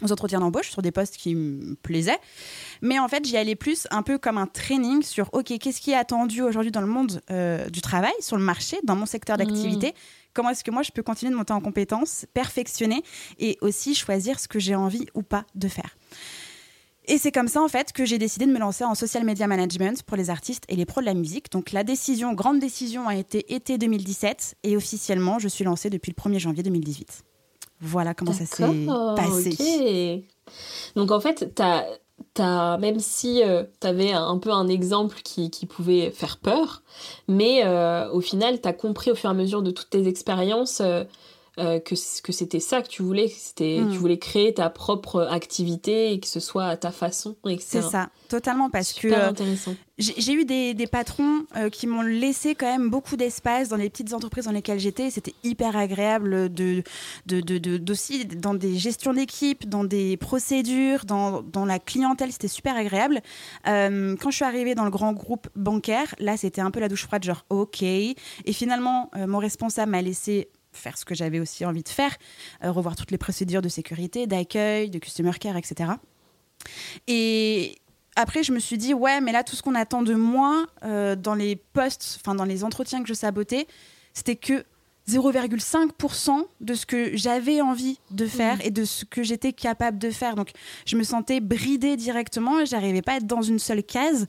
aux 0.04 0.12
entretiens 0.12 0.40
d'embauche 0.40 0.72
sur 0.72 0.82
des 0.82 0.92
postes 0.92 1.16
qui 1.18 1.36
me 1.36 1.76
plaisaient. 1.76 2.20
Mais 2.82 3.00
en 3.00 3.08
fait, 3.08 3.26
j'y 3.26 3.38
allais 3.38 3.56
plus 3.56 3.88
un 3.92 4.02
peu 4.02 4.18
comme 4.18 4.38
un 4.38 4.48
training 4.48 5.02
sur, 5.02 5.30
OK, 5.34 5.54
qu'est-ce 5.58 5.80
qui 5.80 5.92
est 5.92 5.96
attendu 5.96 6.42
aujourd'hui 6.42 6.72
dans 6.72 6.82
le 6.82 6.88
monde 6.88 7.22
euh, 7.32 7.70
du 7.70 7.82
travail, 7.82 8.14
sur 8.20 8.38
le 8.38 8.44
marché, 8.44 8.78
dans 8.84 8.96
mon 8.96 9.06
secteur 9.06 9.38
d'activité 9.38 9.90
mmh 9.90 10.25
comment 10.36 10.52
est-ce 10.52 10.64
que 10.64 10.72
moi 10.72 10.84
je 10.84 10.92
peux 10.92 11.02
continuer 11.02 11.32
de 11.32 11.38
monter 11.38 11.54
en 11.54 11.62
compétences, 11.62 12.26
perfectionner 12.34 13.02
et 13.40 13.58
aussi 13.62 13.96
choisir 13.96 14.40
ce 14.40 14.48
que 14.48 14.60
j'ai 14.60 14.76
envie 14.76 15.08
ou 15.16 15.24
pas 15.24 15.46
de 15.56 15.68
faire. 15.68 15.98
Et 17.08 17.18
c'est 17.18 17.32
comme 17.32 17.48
ça 17.48 17.62
en 17.62 17.68
fait 17.68 17.94
que 17.94 18.04
j'ai 18.04 18.18
décidé 18.18 18.46
de 18.46 18.52
me 18.52 18.60
lancer 18.60 18.84
en 18.84 18.96
social 18.96 19.24
media 19.24 19.48
management 19.48 20.02
pour 20.04 20.18
les 20.18 20.30
artistes 20.30 20.64
et 20.70 20.76
les 20.76 20.86
pros 20.86 21.02
de 21.02 21.06
la 21.06 21.14
musique. 21.14 21.52
Donc 21.52 21.72
la 21.72 21.84
décision, 21.84 22.34
grande 22.34 22.60
décision 22.60 23.08
a 23.08 23.16
été 23.16 23.54
été 23.54 23.78
2017 23.78 24.56
et 24.64 24.76
officiellement 24.76 25.40
je 25.40 25.48
suis 25.48 25.64
lancée 25.64 25.90
depuis 25.90 26.14
le 26.16 26.22
1er 26.22 26.40
janvier 26.40 26.64
2018. 26.64 27.24
Voilà 27.82 28.14
comment 28.14 28.34
ça 28.34 28.46
s'est 28.46 28.64
passé. 29.16 30.28
Donc 30.96 31.12
en 31.12 31.20
fait, 31.20 31.54
tu 31.56 31.62
as 31.62 31.86
même 32.40 33.00
si 33.00 33.44
euh, 33.44 33.64
tu 33.82 33.88
avais 33.88 34.12
un 34.12 34.38
peu 34.38 34.52
un 34.52 34.68
exemple 34.68 35.18
qui, 35.24 35.50
pouvait 35.68 36.12
faire 36.12 36.38
peur, 36.38 36.82
mais 37.28 37.62
euh, 37.66 38.10
au 38.12 38.22
final, 38.22 38.62
tu 38.62 38.68
as 38.68 38.74
compris 38.74 39.12
au 39.12 39.16
fur 39.16 39.30
et 39.30 39.32
à 39.32 39.36
mesure 39.36 39.62
de 39.62 39.72
toutes 39.72 39.90
tes 39.90 40.08
expériences 40.08 40.82
euh, 40.82 41.04
euh, 41.58 41.80
que, 41.80 41.96
que 42.22 42.32
c'était 42.34 42.60
ça 42.60 42.82
que 42.82 42.90
tu 42.90 43.02
voulais, 43.02 43.30
c'était 43.30 43.78
tu 43.78 43.84
hmm. 43.84 43.92
voulais 43.92 44.18
créer 44.18 44.54
ta 44.54 44.70
propre 44.70 45.22
activité 45.32 46.12
et 46.12 46.20
que 46.20 46.28
ce 46.28 46.42
soit 46.42 46.66
à 46.66 46.76
ta 46.76 46.92
façon, 46.92 47.38
etc. 47.46 47.66
C'est 47.66 47.82
ça, 47.82 48.10
totalement, 48.28 48.70
parce 48.70 48.92
que 48.92 49.08
euh, 49.08 49.32
j'ai 49.98 50.34
eu 50.34 50.44
des, 50.44 50.74
des 50.74 50.88
patrons 50.88 51.46
euh, 51.56 51.70
qui 51.70 51.88
m'ont 51.88 52.02
laissé 52.02 52.56
quand 52.56 52.66
même 52.66 52.90
beaucoup 52.90 53.16
d'espace 53.16 53.70
dans 53.70 53.78
les 53.78 53.90
petites 53.90 54.14
entreprises 54.14 54.46
dans 54.46 54.52
lesquelles 54.52 54.80
j'étais. 54.80 55.10
C'était 55.10 55.34
hyper 55.46 55.78
agréable 55.78 56.54
de, 56.54 56.84
de, 57.26 57.40
de, 57.40 57.78
d'aussi 57.78 58.26
dans 58.26 58.54
des 58.54 58.76
gestions 58.76 59.14
d'équipe, 59.14 59.70
dans 59.70 59.86
des 59.86 60.18
procédures, 60.18 61.06
dans, 61.06 61.42
dans 61.42 61.64
la 61.64 61.80
clientèle, 61.80 62.34
c'était 62.34 62.50
super 62.50 62.76
agréable. 62.76 63.22
quand 63.64 64.30
je 64.30 64.36
suis 64.36 64.44
arrivée 64.44 64.76
dans 64.76 64.84
le 64.84 64.92
grand 64.92 65.14
groupe 65.14 65.48
bancaire, 65.56 66.14
là, 66.20 66.36
c'était 66.36 66.60
un 66.60 66.72
peu 66.72 66.82
la 66.82 66.90
douche 66.90 67.06
froide, 67.06 67.24
genre 67.24 67.46
ok. 67.50 67.82
Et 67.82 68.16
finalement, 68.48 69.10
mon 69.16 69.38
responsable 69.38 69.92
m'a 69.92 70.02
laissé 70.02 70.50
faire 70.78 70.98
ce 70.98 71.06
que 71.06 71.16
j'avais 71.16 71.40
aussi 71.40 71.66
envie 71.66 71.84
de 71.84 71.90
faire, 71.90 72.16
euh, 72.64 72.72
revoir 72.72 72.96
toutes 72.96 73.12
les 73.12 73.18
procédures 73.18 73.62
de 73.62 73.70
sécurité, 73.70 74.28
d'accueil, 74.28 74.90
de 74.90 75.00
customer 75.00 75.34
care, 75.34 75.58
etc. 75.58 75.92
Et 77.08 77.78
après, 78.16 78.44
je 78.44 78.52
me 78.52 78.60
suis 78.60 78.78
dit, 78.78 78.94
ouais, 78.94 79.22
mais 79.22 79.32
là, 79.32 79.44
tout 79.44 79.56
ce 79.56 79.62
qu'on 79.62 79.76
attend 79.76 80.02
de 80.02 80.14
moi 80.14 80.68
euh, 80.84 81.16
dans 81.16 81.36
les 81.36 81.56
postes, 81.56 82.20
enfin 82.22 82.36
dans 82.36 82.46
les 82.46 82.64
entretiens 82.64 83.02
que 83.02 83.10
je 83.10 83.14
sabotais, 83.14 83.68
c'était 84.14 84.38
que 84.38 84.66
0,5% 85.08 86.46
de 86.62 86.74
ce 86.74 86.86
que 86.86 87.16
j'avais 87.16 87.62
envie 87.62 88.00
de 88.12 88.26
faire 88.26 88.58
et 88.66 88.72
de 88.72 88.86
ce 88.86 89.06
que 89.06 89.22
j'étais 89.22 89.54
capable 89.54 90.00
de 90.00 90.10
faire. 90.10 90.36
Donc, 90.36 90.52
je 90.86 90.98
me 90.98 91.04
sentais 91.04 91.40
bridée 91.40 91.96
directement 91.96 92.60
et 92.60 92.66
j'arrivais 92.66 93.04
pas 93.04 93.14
à 93.14 93.16
être 93.18 93.28
dans 93.28 93.44
une 93.44 93.60
seule 93.60 93.84
case. 93.84 94.26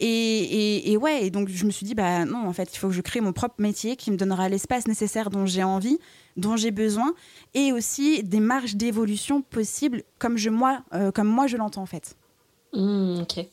Et, 0.00 0.90
et, 0.92 0.96
ouais, 0.96 1.26
et 1.26 1.30
donc 1.30 1.48
je 1.48 1.64
me 1.64 1.70
suis 1.70 1.86
dit, 1.86 1.94
bah 1.94 2.24
non, 2.24 2.46
en 2.46 2.52
fait, 2.52 2.74
il 2.74 2.78
faut 2.78 2.88
que 2.88 2.94
je 2.94 3.02
crée 3.02 3.20
mon 3.20 3.32
propre 3.32 3.56
métier 3.58 3.94
qui 3.96 4.10
me 4.10 4.16
donnera 4.16 4.48
l'espace 4.48 4.88
nécessaire 4.88 5.30
dont 5.30 5.46
j'ai 5.46 5.62
envie, 5.62 5.98
dont 6.36 6.56
j'ai 6.56 6.72
besoin, 6.72 7.14
et 7.54 7.72
aussi 7.72 8.24
des 8.24 8.40
marges 8.40 8.74
d'évolution 8.74 9.42
possibles 9.42 10.02
comme, 10.18 10.36
je, 10.36 10.50
moi, 10.50 10.80
euh, 10.92 11.12
comme 11.12 11.28
moi 11.28 11.46
je 11.46 11.56
l'entends 11.56 11.82
en 11.82 11.86
fait. 11.86 12.16
Mmh, 12.72 13.20
ok. 13.22 13.46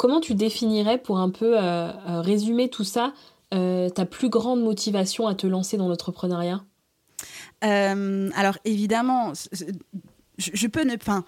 Comment 0.00 0.20
tu 0.20 0.34
définirais 0.34 0.96
pour 0.96 1.18
un 1.18 1.28
peu 1.28 1.58
euh, 1.58 1.62
euh, 1.62 2.20
résumer 2.22 2.70
tout 2.70 2.84
ça 2.84 3.12
ta 3.50 4.06
plus 4.06 4.28
grande 4.28 4.62
motivation 4.62 5.26
à 5.26 5.34
te 5.34 5.46
lancer 5.46 5.76
dans 5.76 5.88
l'entrepreneuriat? 5.88 6.64
Euh, 7.64 8.30
Alors 8.34 8.58
évidemment, 8.64 9.32
je, 10.38 10.66
peux 10.66 10.84
ne... 10.84 10.94
Enfin, 10.94 11.24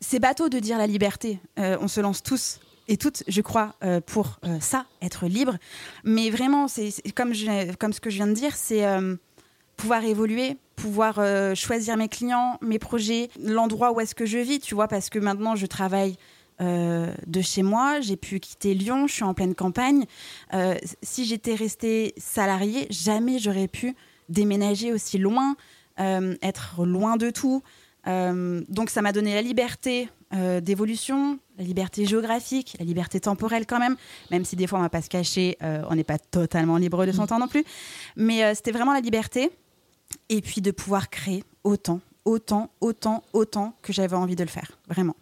c'est 0.00 0.18
bateau 0.18 0.48
de 0.48 0.58
dire 0.58 0.78
la 0.78 0.86
liberté. 0.86 1.40
Euh, 1.58 1.76
on 1.80 1.88
se 1.88 2.00
lance 2.00 2.22
tous 2.22 2.60
et 2.88 2.96
toutes, 2.96 3.22
je 3.28 3.40
crois, 3.40 3.76
pour 4.06 4.40
ça, 4.60 4.86
être 5.00 5.26
libre. 5.26 5.56
Mais 6.02 6.30
vraiment, 6.30 6.66
c'est 6.66 6.92
comme, 7.14 7.32
comme 7.78 7.92
ce 7.92 8.00
que 8.00 8.10
je 8.10 8.16
viens 8.16 8.26
de 8.26 8.32
dire, 8.32 8.56
c'est 8.56 8.84
pouvoir 9.76 10.04
évoluer, 10.04 10.58
pouvoir 10.74 11.20
choisir 11.54 11.96
mes 11.96 12.08
clients, 12.08 12.58
mes 12.60 12.80
projets, 12.80 13.30
l'endroit 13.40 13.92
où 13.92 14.00
est-ce 14.00 14.16
que 14.16 14.26
je 14.26 14.38
vis, 14.38 14.58
tu 14.58 14.74
vois, 14.74 14.88
parce 14.88 15.10
que 15.10 15.20
maintenant, 15.20 15.54
je 15.54 15.66
travaille 15.66 16.16
euh, 16.62 17.12
de 17.26 17.40
chez 17.40 17.62
moi. 17.62 18.00
J'ai 18.00 18.16
pu 18.16 18.38
quitter 18.38 18.74
Lyon, 18.74 19.06
je 19.06 19.14
suis 19.14 19.24
en 19.24 19.34
pleine 19.34 19.54
campagne. 19.54 20.04
Euh, 20.54 20.76
si 21.02 21.24
j'étais 21.24 21.54
restée 21.54 22.14
salariée, 22.16 22.86
jamais 22.90 23.38
j'aurais 23.38 23.68
pu 23.68 23.96
déménager 24.28 24.92
aussi 24.92 25.18
loin, 25.18 25.56
euh, 25.98 26.36
être 26.42 26.84
loin 26.84 27.16
de 27.16 27.30
tout. 27.30 27.62
donc 28.06 28.90
ça 28.90 29.02
m'a 29.02 29.12
donné 29.12 29.34
la 29.34 29.42
liberté 29.42 30.08
d'évolution, 30.62 31.38
la 31.58 31.64
liberté 31.64 32.06
géographique, 32.06 32.74
la 32.78 32.86
liberté 32.86 33.20
temporelle 33.20 33.66
quand 33.66 33.78
même, 33.78 33.96
même 34.30 34.46
si 34.46 34.56
des 34.56 34.66
fois 34.66 34.78
on 34.78 34.82
va 34.82 34.88
pas 34.88 35.02
se 35.02 35.10
cacher, 35.10 35.58
on 35.60 35.94
n'est 35.94 36.04
pas 36.04 36.18
totalement 36.18 36.78
libre 36.78 37.04
de 37.04 37.12
son 37.12 37.26
temps 37.26 37.38
non 37.38 37.48
plus. 37.48 37.64
Mais 38.16 38.54
c'était 38.54 38.72
vraiment 38.72 38.94
la 38.94 39.00
liberté 39.00 39.50
et 40.30 40.40
puis 40.40 40.62
de 40.62 40.70
pouvoir 40.70 41.10
créer 41.10 41.44
autant, 41.64 42.00
autant, 42.24 42.70
autant, 42.80 43.22
autant 43.34 43.74
que 43.82 43.92
j'avais 43.92 44.16
envie 44.16 44.36
de 44.36 44.42
le 44.42 44.50
faire, 44.50 44.78
vraiment. 44.88 45.14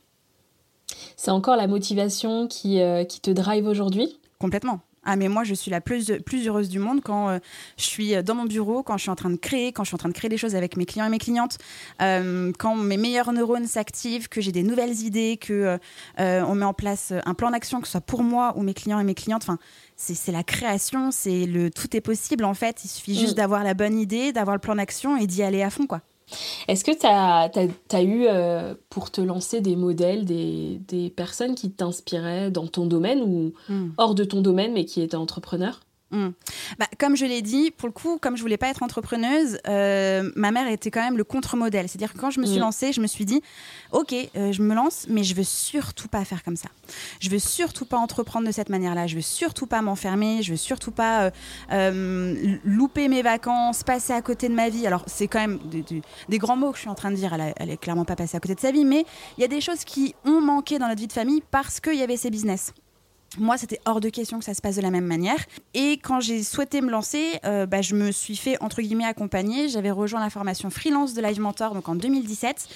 C'est 1.22 1.32
encore 1.32 1.56
la 1.56 1.66
motivation 1.66 2.46
qui, 2.46 2.80
euh, 2.80 3.04
qui 3.04 3.20
te 3.20 3.30
drive 3.30 3.66
aujourd'hui? 3.66 4.18
Complètement. 4.38 4.80
Ah 5.04 5.16
mais 5.16 5.28
moi 5.28 5.44
je 5.44 5.52
suis 5.52 5.70
la 5.70 5.82
plus, 5.82 6.12
plus 6.24 6.48
heureuse 6.48 6.70
du 6.70 6.78
monde 6.78 7.02
quand 7.02 7.28
euh, 7.28 7.38
je 7.76 7.84
suis 7.84 8.22
dans 8.22 8.34
mon 8.34 8.46
bureau, 8.46 8.82
quand 8.82 8.96
je 8.96 9.02
suis 9.02 9.10
en 9.10 9.16
train 9.16 9.28
de 9.28 9.36
créer, 9.36 9.70
quand 9.72 9.84
je 9.84 9.88
suis 9.88 9.94
en 9.96 9.98
train 9.98 10.08
de 10.08 10.14
créer 10.14 10.30
des 10.30 10.38
choses 10.38 10.54
avec 10.54 10.78
mes 10.78 10.86
clients 10.86 11.04
et 11.04 11.10
mes 11.10 11.18
clientes, 11.18 11.58
euh, 12.00 12.52
quand 12.58 12.74
mes 12.74 12.96
meilleurs 12.96 13.34
neurones 13.34 13.66
s'activent, 13.66 14.30
que 14.30 14.40
j'ai 14.40 14.50
des 14.50 14.62
nouvelles 14.62 15.00
idées, 15.00 15.36
que 15.36 15.78
on 16.16 16.54
met 16.54 16.64
en 16.64 16.72
place 16.72 17.12
un 17.26 17.34
plan 17.34 17.50
d'action, 17.50 17.82
que 17.82 17.86
ce 17.86 17.92
soit 17.92 18.00
pour 18.00 18.22
moi 18.22 18.54
ou 18.56 18.62
mes 18.62 18.72
clients 18.72 18.98
et 18.98 19.04
mes 19.04 19.14
clientes. 19.14 19.42
Enfin, 19.42 19.58
c'est 19.96 20.32
la 20.32 20.42
création, 20.42 21.10
c'est 21.10 21.44
le 21.44 21.70
tout 21.70 21.94
est 21.94 22.00
possible 22.00 22.46
en 22.46 22.54
fait. 22.54 22.82
Il 22.84 22.88
suffit 22.88 23.18
juste 23.18 23.34
mm. 23.34 23.36
d'avoir 23.36 23.62
la 23.62 23.74
bonne 23.74 23.98
idée, 23.98 24.32
d'avoir 24.32 24.56
le 24.56 24.60
plan 24.60 24.74
d'action 24.74 25.18
et 25.18 25.26
d'y 25.26 25.42
aller 25.42 25.62
à 25.62 25.68
fond 25.68 25.86
quoi. 25.86 26.00
Est-ce 26.68 26.84
que 26.84 26.92
tu 26.92 27.06
as, 27.06 28.02
eu, 28.02 28.26
euh, 28.28 28.74
pour 28.88 29.10
te 29.10 29.20
lancer, 29.20 29.60
des 29.60 29.76
modèles, 29.76 30.24
des, 30.24 30.80
des 30.86 31.10
personnes 31.10 31.54
qui 31.54 31.70
t'inspiraient 31.70 32.50
dans 32.50 32.66
ton 32.66 32.86
domaine 32.86 33.22
ou 33.22 33.52
hmm. 33.68 33.90
hors 33.96 34.14
de 34.14 34.24
ton 34.24 34.40
domaine, 34.40 34.72
mais 34.72 34.84
qui 34.84 35.02
étaient 35.02 35.16
entrepreneurs? 35.16 35.80
Hmm. 36.12 36.30
Bah, 36.78 36.86
comme 36.98 37.16
je 37.16 37.24
l'ai 37.24 37.40
dit, 37.40 37.70
pour 37.70 37.88
le 37.88 37.92
coup, 37.92 38.18
comme 38.18 38.36
je 38.36 38.42
voulais 38.42 38.56
pas 38.56 38.68
être 38.68 38.82
entrepreneuse, 38.82 39.58
euh, 39.68 40.30
ma 40.34 40.50
mère 40.50 40.66
était 40.66 40.90
quand 40.90 41.02
même 41.02 41.16
le 41.16 41.22
contre-modèle. 41.22 41.88
C'est-à-dire 41.88 42.12
que 42.12 42.18
quand 42.18 42.30
je 42.30 42.40
me 42.40 42.46
suis 42.46 42.56
hmm. 42.56 42.62
lancée, 42.62 42.92
je 42.92 43.00
me 43.00 43.06
suis 43.06 43.24
dit, 43.24 43.42
ok, 43.92 44.12
euh, 44.12 44.50
je 44.50 44.62
me 44.62 44.74
lance, 44.74 45.06
mais 45.08 45.22
je 45.22 45.36
veux 45.36 45.44
surtout 45.44 46.08
pas 46.08 46.24
faire 46.24 46.42
comme 46.42 46.56
ça. 46.56 46.68
Je 47.20 47.30
veux 47.30 47.38
surtout 47.38 47.84
pas 47.84 47.96
entreprendre 47.96 48.46
de 48.46 48.52
cette 48.52 48.70
manière-là. 48.70 49.06
Je 49.06 49.14
veux 49.14 49.20
surtout 49.20 49.66
pas 49.66 49.82
m'enfermer. 49.82 50.42
Je 50.42 50.50
veux 50.50 50.56
surtout 50.56 50.90
pas 50.90 51.30
euh, 51.72 52.58
louper 52.64 53.06
mes 53.06 53.22
vacances, 53.22 53.84
passer 53.84 54.12
à 54.12 54.20
côté 54.20 54.48
de 54.48 54.54
ma 54.54 54.68
vie. 54.68 54.86
Alors 54.88 55.04
c'est 55.06 55.28
quand 55.28 55.40
même 55.40 55.60
des, 56.28 56.38
grands 56.38 56.56
mots 56.56 56.72
que 56.72 56.76
je 56.76 56.82
suis 56.82 56.90
en 56.90 56.96
train 56.96 57.12
de 57.12 57.16
dire. 57.16 57.32
Elle, 57.34 57.54
elle 57.56 57.70
est 57.70 57.76
clairement 57.76 58.04
pas 58.04 58.16
passée 58.16 58.36
à 58.36 58.40
côté 58.40 58.56
de 58.56 58.60
sa 58.60 58.72
vie, 58.72 58.84
mais 58.84 59.04
il 59.38 59.42
y 59.42 59.44
a 59.44 59.48
des 59.48 59.60
choses 59.60 59.84
qui 59.84 60.16
ont 60.24 60.40
manqué 60.40 60.80
dans 60.80 60.88
notre 60.88 61.00
vie 61.00 61.06
de 61.06 61.12
famille 61.12 61.42
parce 61.52 61.78
qu'il 61.78 61.94
y 61.94 62.02
avait 62.02 62.16
ces 62.16 62.30
business. 62.30 62.72
Moi, 63.38 63.56
c'était 63.56 63.80
hors 63.84 64.00
de 64.00 64.08
question 64.08 64.40
que 64.40 64.44
ça 64.44 64.54
se 64.54 64.60
passe 64.60 64.74
de 64.74 64.80
la 64.80 64.90
même 64.90 65.06
manière. 65.06 65.38
Et 65.72 65.92
quand 66.02 66.18
j'ai 66.18 66.42
souhaité 66.42 66.80
me 66.80 66.90
lancer, 66.90 67.38
euh, 67.44 67.64
bah, 67.64 67.80
je 67.80 67.94
me 67.94 68.10
suis 68.10 68.34
fait, 68.34 68.60
entre 68.60 68.82
guillemets, 68.82 69.04
accompagner. 69.04 69.68
J'avais 69.68 69.92
rejoint 69.92 70.18
la 70.18 70.30
formation 70.30 70.68
freelance 70.68 71.14
de 71.14 71.22
Live 71.22 71.40
Mentor 71.40 71.74
donc 71.74 71.88
en 71.88 71.94
2017. 71.94 72.66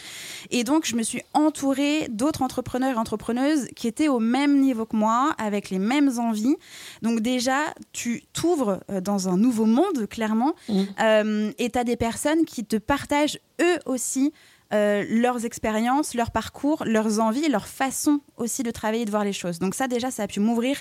Et 0.52 0.62
donc, 0.62 0.86
je 0.86 0.94
me 0.94 1.02
suis 1.02 1.22
entourée 1.32 2.06
d'autres 2.08 2.42
entrepreneurs 2.42 2.94
et 2.94 2.98
entrepreneuses 2.98 3.66
qui 3.74 3.88
étaient 3.88 4.06
au 4.06 4.20
même 4.20 4.60
niveau 4.60 4.86
que 4.86 4.96
moi, 4.96 5.34
avec 5.38 5.70
les 5.70 5.80
mêmes 5.80 6.20
envies. 6.20 6.56
Donc, 7.02 7.18
déjà, 7.18 7.58
tu 7.92 8.22
t'ouvres 8.32 8.78
euh, 8.92 9.00
dans 9.00 9.28
un 9.28 9.36
nouveau 9.36 9.66
monde, 9.66 10.06
clairement. 10.08 10.54
Mmh. 10.68 10.82
Euh, 11.00 11.52
et 11.58 11.70
tu 11.70 11.78
as 11.80 11.84
des 11.84 11.96
personnes 11.96 12.44
qui 12.44 12.64
te 12.64 12.76
partagent 12.76 13.40
eux 13.60 13.78
aussi 13.86 14.32
euh, 14.74 15.04
leurs 15.08 15.44
expériences, 15.44 16.14
leur 16.14 16.30
parcours, 16.30 16.84
leurs 16.84 17.20
envies, 17.20 17.48
leur 17.48 17.66
façon 17.66 18.20
aussi 18.36 18.62
de 18.62 18.70
travailler 18.70 19.02
et 19.02 19.04
de 19.04 19.10
voir 19.10 19.24
les 19.24 19.32
choses. 19.32 19.58
Donc 19.58 19.74
ça 19.74 19.88
déjà, 19.88 20.10
ça 20.10 20.24
a 20.24 20.26
pu 20.26 20.40
m'ouvrir 20.40 20.76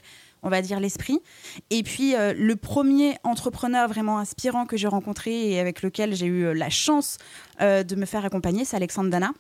on 0.46 0.50
va 0.50 0.62
dire, 0.62 0.82
l'esprit. 0.82 1.22
Et 1.70 1.84
puis, 1.84 2.18
euh, 2.18 2.34
le 2.38 2.58
premier 2.58 3.16
entrepreneur 3.24 3.88
vraiment 3.88 4.18
inspirant 4.18 4.66
que 4.66 4.76
j'ai 4.76 4.90
rencontré 4.90 5.52
et 5.52 5.60
avec 5.62 5.82
lequel 5.82 6.16
j'ai 6.16 6.26
eu 6.26 6.54
la 6.54 6.70
chance 6.70 7.18
de 7.62 7.96
me 7.96 8.06
faire 8.06 8.26
accompagner, 8.26 8.66
c'est 8.66 8.76
Alexandre 8.76 9.10
Dana 9.10 9.32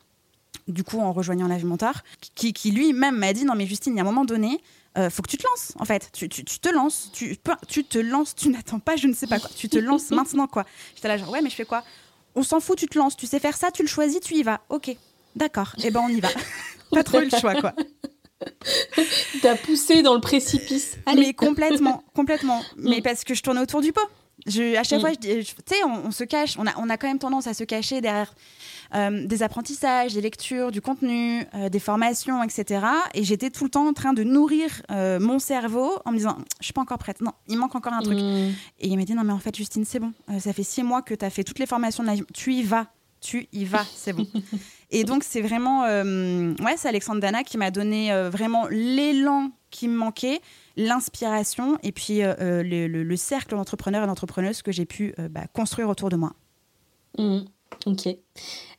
du 0.67 0.83
coup 0.83 0.99
en 0.99 1.11
rejoignant 1.11 1.47
la 1.47 1.57
Mentor, 1.59 1.93
qui, 2.35 2.53
qui 2.53 2.71
lui-même 2.71 3.17
m'a 3.17 3.33
dit 3.33 3.45
non 3.45 3.55
mais 3.55 3.65
Justine, 3.65 3.93
il 3.93 3.97
y 3.97 3.99
a 3.99 4.03
un 4.03 4.05
moment 4.05 4.25
donné, 4.25 4.61
euh, 4.97 5.09
faut 5.09 5.21
que 5.21 5.29
tu 5.29 5.37
te 5.37 5.43
lances 5.43 5.73
en 5.79 5.85
fait. 5.85 6.09
Tu, 6.13 6.29
tu, 6.29 6.43
te 6.43 6.69
lances, 6.69 7.09
tu, 7.13 7.37
tu 7.67 7.83
te 7.83 7.97
lances, 7.97 8.35
tu 8.35 8.49
n'attends 8.49 8.79
pas, 8.79 8.95
je 8.95 9.07
ne 9.07 9.13
sais 9.13 9.27
pas 9.27 9.39
quoi. 9.39 9.49
Tu 9.55 9.69
te 9.69 9.77
lances 9.77 10.09
maintenant 10.11 10.47
quoi. 10.47 10.65
J'étais 10.95 11.07
là 11.07 11.17
genre 11.17 11.29
ouais 11.29 11.41
mais 11.41 11.49
je 11.49 11.55
fais 11.55 11.65
quoi? 11.65 11.83
On 12.35 12.43
s'en 12.43 12.59
fout, 12.59 12.77
tu 12.77 12.87
te 12.87 12.97
lances, 12.97 13.15
tu 13.15 13.27
sais 13.27 13.39
faire 13.39 13.57
ça, 13.57 13.71
tu 13.71 13.81
le 13.81 13.87
choisis, 13.87 14.19
tu 14.19 14.35
y 14.35 14.43
vas. 14.43 14.61
Ok, 14.69 14.95
d'accord. 15.35 15.73
Et 15.77 15.87
eh 15.87 15.91
ben 15.91 16.01
on 16.03 16.09
y 16.09 16.19
va. 16.19 16.29
pas 16.91 17.03
trop 17.03 17.19
le 17.19 17.29
choix 17.29 17.55
quoi. 17.55 17.73
T'as 19.41 19.55
poussé 19.55 20.01
dans 20.01 20.15
le 20.15 20.21
précipice. 20.21 20.97
Allez. 21.05 21.27
Mais 21.27 21.33
complètement, 21.33 22.03
complètement. 22.13 22.61
Mais 22.77 22.99
mm. 22.99 23.03
parce 23.03 23.23
que 23.23 23.33
je 23.33 23.41
tournais 23.41 23.61
autour 23.61 23.81
du 23.81 23.93
pot. 23.93 24.07
Je, 24.45 24.75
à 24.75 24.83
chaque 24.83 24.99
mm. 24.99 25.01
fois, 25.01 25.15
tu 25.15 25.43
sais, 25.43 25.83
on, 25.85 26.07
on, 26.07 26.11
se 26.11 26.23
cache, 26.23 26.55
on 26.57 26.67
a, 26.67 26.73
on 26.77 26.89
a 26.89 26.97
quand 26.97 27.07
même 27.07 27.19
tendance 27.19 27.47
à 27.47 27.53
se 27.53 27.63
cacher 27.63 28.01
derrière 28.01 28.33
euh, 28.95 29.25
des 29.25 29.41
apprentissages, 29.41 30.13
des 30.13 30.21
lectures, 30.21 30.71
du 30.71 30.79
contenu, 30.79 31.45
euh, 31.55 31.69
des 31.69 31.79
formations, 31.79 32.43
etc. 32.43 32.85
Et 33.15 33.23
j'étais 33.23 33.49
tout 33.49 33.63
le 33.63 33.69
temps 33.71 33.87
en 33.87 33.93
train 33.93 34.13
de 34.13 34.23
nourrir 34.23 34.69
euh, 34.91 35.19
mon 35.19 35.39
cerveau 35.39 35.97
en 36.05 36.11
me 36.11 36.17
disant 36.17 36.37
Je 36.59 36.65
suis 36.65 36.73
pas 36.73 36.81
encore 36.81 36.99
prête, 36.99 37.21
non, 37.21 37.31
il 37.47 37.57
manque 37.57 37.73
encore 37.75 37.93
un 37.93 38.01
truc. 38.01 38.19
Mmh. 38.19 38.53
Et 38.79 38.87
il 38.87 38.97
m'a 38.97 39.03
dit 39.03 39.15
Non, 39.15 39.23
mais 39.23 39.33
en 39.33 39.39
fait, 39.39 39.55
Justine, 39.55 39.83
c'est 39.83 39.99
bon. 39.99 40.13
ça 40.39 40.53
fait 40.53 40.63
six 40.63 40.83
mois 40.83 41.01
que 41.01 41.15
tu 41.15 41.25
as 41.25 41.31
fait 41.31 41.43
toutes 41.43 41.59
les 41.59 41.65
formations 41.65 42.03
de 42.03 42.09
la... 42.09 42.15
Tu 42.33 42.53
y 42.53 42.61
vas, 42.61 42.87
tu 43.19 43.47
y 43.51 43.65
vas, 43.65 43.85
c'est 43.95 44.13
bon. 44.13 44.27
Et 44.91 45.03
donc, 45.05 45.23
c'est 45.23 45.41
vraiment. 45.41 45.85
ouais, 45.85 46.75
c'est 46.77 46.87
Alexandre 46.87 47.19
Dana 47.19 47.43
qui 47.43 47.57
m'a 47.57 47.71
donné 47.71 48.11
vraiment 48.29 48.67
l'élan 48.67 49.49
qui 49.71 49.87
me 49.87 49.95
manquait 49.95 50.39
l'inspiration 50.77 51.79
et 51.81 51.91
puis 51.91 52.19
le, 52.21 53.15
cercle 53.15 53.55
d'entrepreneurs 53.55 54.03
et 54.03 54.07
d'entrepreneuses 54.07 54.61
que 54.61 54.71
j'ai 54.71 54.85
pu 54.85 55.15
bah, 55.31 55.47
construire 55.51 55.89
autour 55.89 56.09
de 56.09 56.15
moi. 56.15 56.33
Mmh. 57.17 57.39
Ok. 57.85 58.07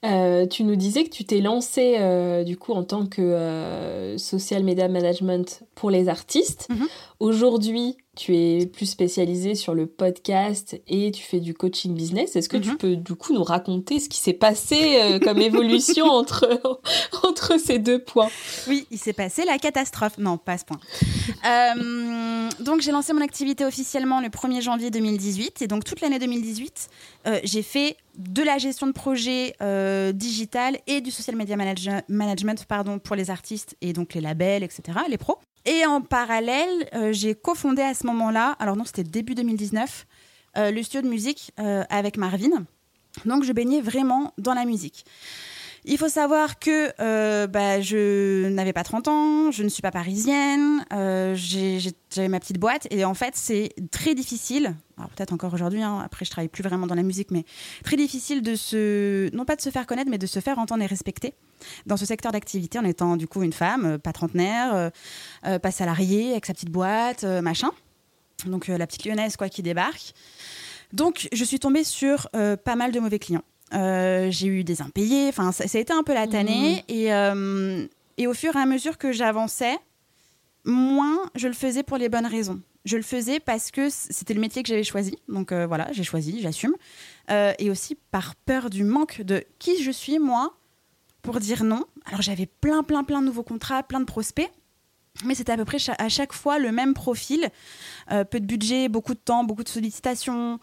Euh, 0.04 0.46
tu 0.46 0.64
nous 0.64 0.76
disais 0.76 1.04
que 1.04 1.10
tu 1.10 1.24
t'es 1.24 1.40
lancé 1.40 1.96
euh, 1.98 2.44
du 2.44 2.58
coup 2.58 2.72
en 2.72 2.84
tant 2.84 3.06
que 3.06 3.22
euh, 3.22 4.18
social 4.18 4.62
media 4.62 4.88
management 4.88 5.64
pour 5.74 5.90
les 5.90 6.08
artistes. 6.08 6.68
Mhm. 6.70 6.86
Aujourd'hui, 7.20 7.96
tu 8.16 8.36
es 8.36 8.66
plus 8.66 8.86
spécialisé 8.86 9.54
sur 9.54 9.74
le 9.74 9.86
podcast 9.86 10.80
et 10.88 11.10
tu 11.10 11.22
fais 11.22 11.40
du 11.40 11.54
coaching 11.54 11.94
business. 11.94 12.36
Est-ce 12.36 12.48
que 12.48 12.56
tu 12.56 12.70
mhm. 12.70 12.76
peux 12.76 12.96
du 12.96 13.14
coup 13.14 13.32
nous 13.32 13.44
raconter 13.44 14.00
ce 14.00 14.08
qui 14.08 14.18
s'est 14.18 14.32
passé 14.32 15.18
comme 15.22 15.38
évolution 15.40 16.06
entre, 16.06 16.60
entre 17.22 17.58
ces 17.58 17.78
deux 17.78 17.98
points? 17.98 18.28
Oui, 18.68 18.86
il 18.90 18.98
s'est 18.98 19.12
passé 19.12 19.44
la 19.44 19.58
catastrophe. 19.58 20.18
Non, 20.18 20.38
pas 20.38 20.52
à 20.52 20.58
ce 20.58 20.64
point. 20.64 20.78
donc 22.60 22.80
j'ai 22.80 22.92
lancé 22.92 23.12
mon 23.12 23.20
activité 23.20 23.64
officiellement 23.64 24.20
le 24.20 24.28
1er 24.28 24.60
janvier 24.60 24.90
2018 24.90 25.62
et 25.62 25.66
donc 25.66 25.84
toute 25.84 26.00
l'année 26.00 26.18
2018, 26.18 26.88
j'ai 27.44 27.62
fait 27.62 27.96
de 28.16 28.42
la 28.42 28.58
gestion 28.58 28.86
de 28.86 28.92
projet 28.92 29.54
euh, 29.60 30.12
digital 30.12 30.78
et 30.86 31.00
du 31.00 31.10
social 31.10 31.36
media 31.36 31.56
management 32.08 32.64
pardon, 32.66 32.98
pour 32.98 33.16
les 33.16 33.30
artistes 33.30 33.76
et 33.80 33.92
donc 33.92 34.14
les 34.14 34.20
labels, 34.20 34.62
etc., 34.62 34.98
les 35.08 35.18
pros. 35.18 35.38
Et 35.66 35.86
en 35.86 36.00
parallèle, 36.00 36.88
euh, 36.94 37.12
j'ai 37.12 37.34
cofondé 37.34 37.82
à 37.82 37.94
ce 37.94 38.06
moment-là, 38.06 38.56
alors 38.58 38.76
non, 38.76 38.84
c'était 38.84 39.04
début 39.04 39.34
2019, 39.34 40.06
euh, 40.56 40.70
le 40.70 40.82
studio 40.82 41.02
de 41.02 41.08
musique 41.08 41.52
avec 41.56 42.16
Marvin. 42.16 42.64
Donc 43.24 43.44
je 43.44 43.52
baignais 43.52 43.80
vraiment 43.80 44.34
dans 44.38 44.54
la 44.54 44.64
musique. 44.64 45.04
Il 45.86 45.98
faut 45.98 46.08
savoir 46.08 46.58
que 46.58 46.92
euh, 46.98 47.46
bah, 47.46 47.82
je 47.82 48.48
n'avais 48.48 48.72
pas 48.72 48.84
30 48.84 49.08
ans, 49.08 49.50
je 49.50 49.62
ne 49.62 49.68
suis 49.68 49.82
pas 49.82 49.90
parisienne, 49.90 50.82
euh, 50.94 51.34
j'avais 51.36 52.28
ma 52.28 52.40
petite 52.40 52.58
boîte 52.58 52.86
et 52.90 53.04
en 53.04 53.12
fait 53.12 53.36
c'est 53.36 53.74
très 53.90 54.14
difficile, 54.14 54.76
peut-être 54.96 55.34
encore 55.34 55.52
aujourd'hui, 55.52 55.82
hein, 55.82 56.00
après 56.02 56.24
je 56.24 56.30
travaille 56.30 56.48
plus 56.48 56.62
vraiment 56.62 56.86
dans 56.86 56.94
la 56.94 57.02
musique, 57.02 57.30
mais 57.30 57.44
très 57.84 57.96
difficile 57.96 58.40
de 58.40 58.54
se, 58.54 59.34
non 59.36 59.44
pas 59.44 59.56
de 59.56 59.60
se 59.60 59.68
faire 59.68 59.86
connaître, 59.86 60.10
mais 60.10 60.16
de 60.16 60.26
se 60.26 60.40
faire 60.40 60.58
entendre 60.58 60.82
et 60.82 60.86
respecter 60.86 61.34
dans 61.84 61.98
ce 61.98 62.06
secteur 62.06 62.32
d'activité 62.32 62.78
en 62.78 62.84
étant 62.84 63.18
du 63.18 63.28
coup 63.28 63.42
une 63.42 63.52
femme, 63.52 63.84
euh, 63.84 63.98
pas 63.98 64.14
trentenaire, 64.14 64.90
pas 65.42 65.70
salariée, 65.70 66.30
avec 66.30 66.46
sa 66.46 66.54
petite 66.54 66.70
boîte, 66.70 67.24
machin. 67.24 67.70
Donc 68.46 68.68
la 68.68 68.86
petite 68.86 69.04
lyonnaise 69.04 69.36
quoi 69.36 69.50
qui 69.50 69.62
débarque. 69.62 70.14
Donc 70.94 71.28
je 71.30 71.44
suis 71.44 71.58
tombée 71.58 71.84
sur 71.84 72.28
pas 72.30 72.76
mal 72.76 72.90
de 72.90 73.00
mauvais 73.00 73.18
clients. 73.18 73.44
Euh, 73.74 74.30
j'ai 74.30 74.46
eu 74.46 74.64
des 74.64 74.82
impayés. 74.82 75.28
Enfin, 75.28 75.52
ça, 75.52 75.64
a 75.72 75.80
été 75.80 75.92
un 75.92 76.02
peu 76.02 76.14
la 76.14 76.26
tannée. 76.26 76.84
Mmh. 76.88 76.92
Et, 76.92 77.12
euh, 77.12 77.86
et 78.16 78.26
au 78.26 78.34
fur 78.34 78.54
et 78.56 78.58
à 78.58 78.66
mesure 78.66 78.98
que 78.98 79.12
j'avançais, 79.12 79.76
moins 80.64 81.18
je 81.34 81.48
le 81.48 81.54
faisais 81.54 81.82
pour 81.82 81.96
les 81.96 82.08
bonnes 82.08 82.26
raisons. 82.26 82.60
Je 82.84 82.96
le 82.96 83.02
faisais 83.02 83.40
parce 83.40 83.70
que 83.70 83.88
c'était 83.90 84.34
le 84.34 84.40
métier 84.40 84.62
que 84.62 84.68
j'avais 84.68 84.84
choisi. 84.84 85.18
Donc 85.28 85.52
euh, 85.52 85.66
voilà, 85.66 85.88
j'ai 85.92 86.04
choisi, 86.04 86.40
j'assume. 86.40 86.74
et 87.30 87.70
aussi 87.70 87.96
par 88.10 88.34
peur 88.34 88.70
du 88.70 88.84
manque 88.84 89.22
de 89.22 89.44
qui 89.58 89.82
je 89.82 89.90
suis, 89.90 90.18
moi, 90.18 90.54
pour 91.22 91.40
dire 91.40 91.64
non. 91.64 91.84
Alors 92.04 92.22
j'avais 92.22 92.46
plein, 92.46 92.82
plein, 92.82 93.02
plein 93.02 93.20
de 93.22 93.26
nouveaux 93.26 93.42
contrats, 93.42 93.82
plein 93.82 94.00
de 94.00 94.04
prospects. 94.04 94.50
Mais 95.24 95.34
c'était 95.36 95.52
à 95.52 95.56
peu 95.56 95.64
près 95.64 95.78
à 95.96 96.08
chaque 96.08 96.32
fois 96.32 96.58
le 96.58 96.72
même 96.72 96.92
profil. 96.92 97.48
peu 98.08 98.40
de 98.40 98.46
budget, 98.46 98.88
beaucoup 98.88 99.14
de 99.14 99.20
temps, 99.20 99.44
beaucoup 99.44 99.64
de 99.64 99.68
sollicitations. 99.68 100.58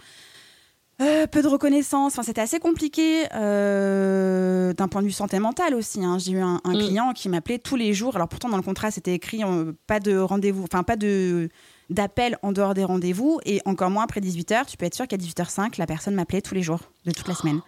Euh, 1.01 1.25
peu 1.25 1.41
de 1.41 1.47
reconnaissance. 1.47 2.13
Enfin, 2.13 2.23
c'était 2.23 2.41
assez 2.41 2.59
compliqué 2.59 3.25
euh, 3.33 4.71
d'un 4.73 4.87
point 4.87 5.01
de 5.01 5.07
vue 5.07 5.11
santé 5.11 5.39
mentale 5.39 5.73
aussi. 5.73 6.03
Hein. 6.05 6.19
J'ai 6.19 6.33
eu 6.33 6.41
un, 6.41 6.61
mm. 6.63 6.73
client 6.73 7.13
qui 7.13 7.27
m'appelait 7.27 7.57
tous 7.57 7.75
les 7.75 7.93
jours. 7.93 8.15
Alors 8.15 8.27
pourtant 8.27 8.49
dans 8.49 8.57
le 8.57 8.63
contrat 8.63 8.91
c'était 8.91 9.13
écrit 9.13 9.43
euh, 9.43 9.71
pas 9.87 9.99
de 9.99 10.17
rendez-vous, 10.17 10.63
enfin 10.63 10.83
pas 10.83 10.95
de 10.95 11.49
d'appel 11.89 12.37
en 12.41 12.53
dehors 12.53 12.73
des 12.73 12.85
rendez-vous 12.85 13.39
et 13.45 13.61
encore 13.65 13.89
moins 13.89 14.03
après 14.03 14.21
18h. 14.21 14.65
Tu 14.67 14.77
peux 14.77 14.85
être 14.85 14.95
sûr 14.95 15.07
qu'à 15.07 15.17
18h05 15.17 15.77
la 15.77 15.87
personne 15.87 16.13
m'appelait 16.13 16.41
tous 16.41 16.55
les 16.55 16.61
jours 16.61 16.79
de 17.05 17.11
toute 17.11 17.27
la 17.27 17.33
semaine. 17.35 17.61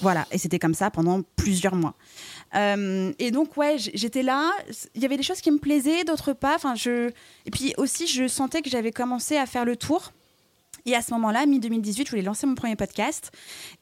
Voilà, 0.00 0.26
et 0.32 0.38
c'était 0.38 0.58
comme 0.58 0.74
ça 0.74 0.90
pendant 0.90 1.22
plusieurs 1.36 1.76
mois. 1.76 1.94
et 2.54 3.30
donc, 3.30 3.56
ouais, 3.56 3.76
j'étais 3.78 4.24
là. 4.24 4.50
Il 4.96 5.00
y 5.02 5.04
avait 5.04 5.16
des 5.16 5.22
choses 5.22 5.40
qui 5.40 5.52
me 5.52 5.58
plaisaient, 5.58 6.02
d'autres 6.02 6.32
pas. 6.32 6.56
Enfin, 6.56 6.74
je... 6.74 7.10
Et 7.46 7.50
puis 7.52 7.72
aussi, 7.76 8.08
je 8.08 8.26
sentais 8.26 8.62
que 8.62 8.68
j'avais 8.68 8.90
commencé 8.90 9.36
à 9.36 9.46
faire 9.46 9.64
le 9.64 9.76
tour 9.76 10.10
et 10.86 10.94
à 10.94 11.02
ce 11.02 11.12
moment-là, 11.14 11.46
mi-2018, 11.46 12.04
je 12.06 12.10
voulais 12.10 12.22
lancer 12.22 12.46
mon 12.46 12.54
premier 12.54 12.76
podcast 12.76 13.32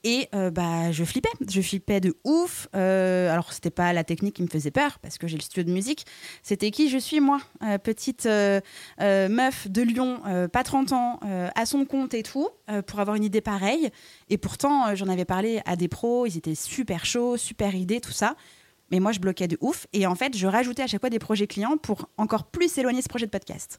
et 0.04 0.28
euh, 0.34 0.50
bah, 0.50 0.90
je 0.90 1.04
flippais. 1.04 1.28
Je 1.46 1.60
flippais 1.60 2.00
de 2.00 2.16
ouf. 2.24 2.66
Euh, 2.74 3.30
alors, 3.30 3.52
c'était 3.52 3.70
pas 3.70 3.92
la 3.92 4.04
technique 4.04 4.36
qui 4.36 4.42
me 4.42 4.48
faisait 4.48 4.70
peur 4.70 4.98
parce 5.00 5.18
que 5.18 5.26
j'ai 5.26 5.36
le 5.36 5.42
studio 5.42 5.64
de 5.64 5.70
musique. 5.70 6.06
C'était 6.42 6.70
qui 6.70 6.88
je 6.88 6.96
suis, 6.96 7.20
moi, 7.20 7.40
euh, 7.62 7.76
petite 7.76 8.24
meuf 8.24 9.68
de 9.68 9.82
Lyon, 9.82 10.20
pas 10.50 10.62
30 10.64 10.92
ans, 10.92 11.20
à 11.54 11.66
son 11.66 11.84
compte 11.84 12.14
et 12.14 12.22
tout, 12.22 12.48
pour 12.86 13.00
avoir 13.00 13.16
une 13.16 13.24
idée 13.24 13.42
pareille. 13.42 13.90
Et 14.30 14.38
pourtant, 14.38 14.94
j'en 14.94 15.08
avais 15.08 15.26
parlé 15.26 15.60
à 15.66 15.76
des 15.76 15.88
pros, 15.88 16.26
ils 16.26 16.38
étaient 16.38 16.54
super 16.54 17.04
chauds, 17.04 17.36
super 17.36 17.74
idées, 17.74 18.00
tout 18.00 18.12
ça. 18.12 18.34
Mais 18.90 19.00
moi, 19.00 19.12
je 19.12 19.18
bloquais 19.18 19.48
de 19.48 19.56
ouf. 19.60 19.86
Et 19.92 20.06
en 20.06 20.14
fait, 20.14 20.36
je 20.36 20.46
rajoutais 20.46 20.82
à 20.82 20.86
chaque 20.86 21.00
fois 21.00 21.10
des 21.10 21.18
projets 21.18 21.46
clients 21.46 21.76
pour 21.76 22.08
encore 22.18 22.44
plus 22.44 22.76
éloigner 22.78 23.02
ce 23.02 23.08
projet 23.08 23.26
de 23.26 23.30
podcast. 23.30 23.78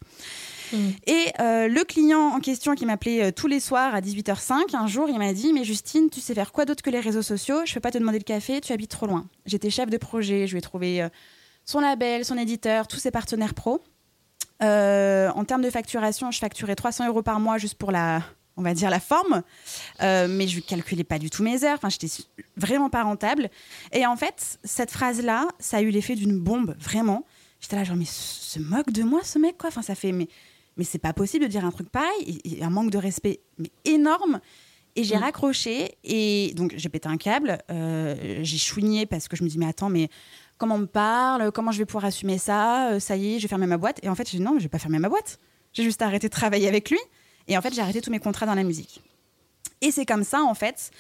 Mm. 0.74 0.78
Et 1.06 1.26
euh, 1.40 1.68
le 1.68 1.84
client 1.84 2.20
en 2.20 2.40
question 2.40 2.76
qui 2.76 2.86
m'appelait 2.86 3.26
euh, 3.26 3.32
tous 3.32 3.48
les 3.48 3.60
soirs 3.60 3.94
à 3.94 4.02
18h05, 4.02 4.76
un 4.76 4.88
jour, 4.88 5.08
il 5.10 5.18
m'a 5.18 5.34
dit 5.34 5.54
Mais 5.54 5.64
Justine, 5.64 6.10
tu 6.10 6.20
sais 6.20 6.34
faire 6.34 6.52
quoi 6.52 6.66
d'autre 6.66 6.82
que 6.82 6.90
les 6.90 7.00
réseaux 7.00 7.22
sociaux? 7.22 7.62
Je 7.66 7.72
ne 7.72 7.74
peux 7.76 7.82
pas 7.82 7.92
te 7.92 7.98
demander 7.98 8.18
le 8.18 8.24
café, 8.24 8.62
tu 8.62 8.74
habites 8.74 8.92
trop 8.92 9.06
loin. 9.06 9.28
J'étais 9.46 9.70
chef 9.70 9.90
de 9.90 9.98
projet, 9.98 10.48
je 10.48 10.54
lui 10.54 10.60
ai 10.60 10.62
trouvé 10.62 11.04
euh, 11.04 11.10
son 11.66 11.80
label, 11.80 12.26
son 12.26 12.38
éditeur, 12.38 12.88
tous 12.88 13.00
ses 13.00 13.12
partenaires 13.12 13.54
pro. 13.54 13.82
en 14.62 15.46
termes 15.46 15.62
de 15.62 15.70
facturation, 15.70 16.32
je 16.32 16.40
facturais 16.40 16.76
300 16.76 17.08
euros 17.08 17.22
par 17.22 17.40
mois 17.40 17.58
juste 17.58 17.76
pour 17.76 17.92
la, 17.92 18.22
on 18.58 18.62
va 18.62 18.74
dire 18.74 18.90
la 18.90 19.00
forme, 19.00 19.44
mais 20.02 20.48
je 20.48 20.60
calculais 20.60 21.04
pas 21.04 21.20
du 21.20 21.30
tout 21.30 21.44
mes 21.44 21.64
heures. 21.64 21.76
Enfin, 21.76 21.90
j'étais 21.90 22.08
vraiment 22.58 22.90
pas 22.90 23.04
rentable. 23.04 23.50
Et 23.92 24.06
en 24.06 24.16
fait, 24.16 24.60
cette 24.64 24.92
phrase-là, 24.92 25.48
ça 25.60 25.78
a 25.78 25.82
eu 25.82 25.90
l'effet 25.90 26.16
d'une 26.16 26.40
bombe, 26.40 26.76
vraiment. 26.80 27.26
J'étais 27.66 27.78
là 27.78 27.84
genre 27.84 27.96
mais 27.96 28.06
se 28.06 28.60
moque 28.60 28.92
de 28.92 29.02
moi 29.02 29.22
ce 29.24 29.40
mec 29.40 29.58
quoi. 29.58 29.70
Enfin, 29.70 29.82
ça 29.82 29.96
fait 29.96 30.12
mais 30.12 30.28
mais 30.78 30.84
c'est 30.84 31.00
pas 31.00 31.14
possible 31.14 31.46
de 31.46 31.50
dire 31.50 31.66
un 31.66 31.72
truc 31.72 31.90
pareil. 31.90 32.40
Il 32.44 32.60
y 32.60 32.62
a 32.62 32.68
un 32.68 32.70
manque 32.70 32.92
de 32.92 32.98
respect 32.98 33.40
mais 33.58 33.72
énorme. 33.86 34.40
Et 34.98 35.04
j'ai 35.04 35.18
mm. 35.18 35.24
raccroché 35.24 35.98
et 36.04 36.54
donc 36.56 36.74
j'ai 36.78 36.90
pété 36.90 37.10
un 37.10 37.18
câble. 37.18 37.58
Euh, 37.72 38.40
j'ai 38.44 38.58
chouigné 38.58 39.06
parce 39.06 39.28
que 39.28 39.36
je 39.36 39.44
me 39.44 39.50
dis 39.50 39.58
mais 39.58 39.66
attends 39.66 39.90
mais 39.90 40.10
comment 40.58 40.76
on 40.76 40.80
me 40.80 40.86
parle? 40.86 41.52
Comment 41.52 41.72
je 41.72 41.80
vais 41.80 41.86
pouvoir 41.86 42.06
assumer 42.06 42.38
ça? 42.38 42.92
Euh, 42.92 43.00
Ça 43.00 43.16
y 43.16 43.34
est, 43.36 43.40
je 43.40 43.44
vais 43.44 43.50
fermer 43.50 43.68
ma 43.68 43.78
boîte. 43.78 44.00
Et 44.04 44.10
en 44.10 44.16
fait 44.16 44.30
j'ai 44.30 44.38
dit 44.38 44.44
non, 44.44 44.54
mais 44.54 44.60
je 44.60 44.66
vais 44.66 44.70
pas 44.70 44.80
fermer 44.80 45.00
ma 45.00 45.10
boîte. 45.10 45.40
J'ai 45.74 45.84
juste 45.84 46.02
arrêté 46.02 46.28
de 46.28 46.34
travailler 46.34 46.68
avec 46.68 46.90
lui. 46.92 47.00
Et 47.48 47.58
en 47.58 47.62
fait 47.62 47.74
j'ai 47.74 47.82
arrêté 47.82 48.02
tous 48.02 48.12
mes 48.12 48.20
contrats 48.20 48.46
dans 48.46 48.56
la 48.56 48.64
musique. 48.64 49.02
Et 49.82 49.92
c'est 49.92 50.06
comme 50.06 50.24
ça 50.24 50.42
en 50.42 50.54
fait 50.54 50.92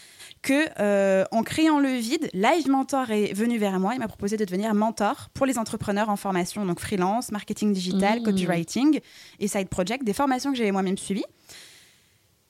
que 0.41 0.67
euh, 0.79 1.25
en 1.31 1.43
créant 1.43 1.79
le 1.79 1.89
vide, 1.89 2.29
Live 2.33 2.69
Mentor 2.69 3.09
est 3.09 3.33
venu 3.33 3.57
vers 3.57 3.79
moi. 3.79 3.95
Il 3.95 3.99
m'a 3.99 4.07
proposé 4.07 4.37
de 4.37 4.45
devenir 4.45 4.75
mentor 4.75 5.29
pour 5.33 5.47
les 5.47 5.57
entrepreneurs 5.57 6.09
en 6.09 6.17
formation, 6.17 6.65
donc 6.65 6.79
freelance, 6.79 7.31
marketing 7.31 7.73
digital, 7.73 8.19
mmh. 8.19 8.23
copywriting 8.23 8.99
et 9.39 9.47
side 9.47 9.69
project, 9.69 10.03
des 10.03 10.13
formations 10.13 10.51
que 10.51 10.57
j'avais 10.57 10.71
moi-même 10.71 10.97
suivies. 10.97 11.25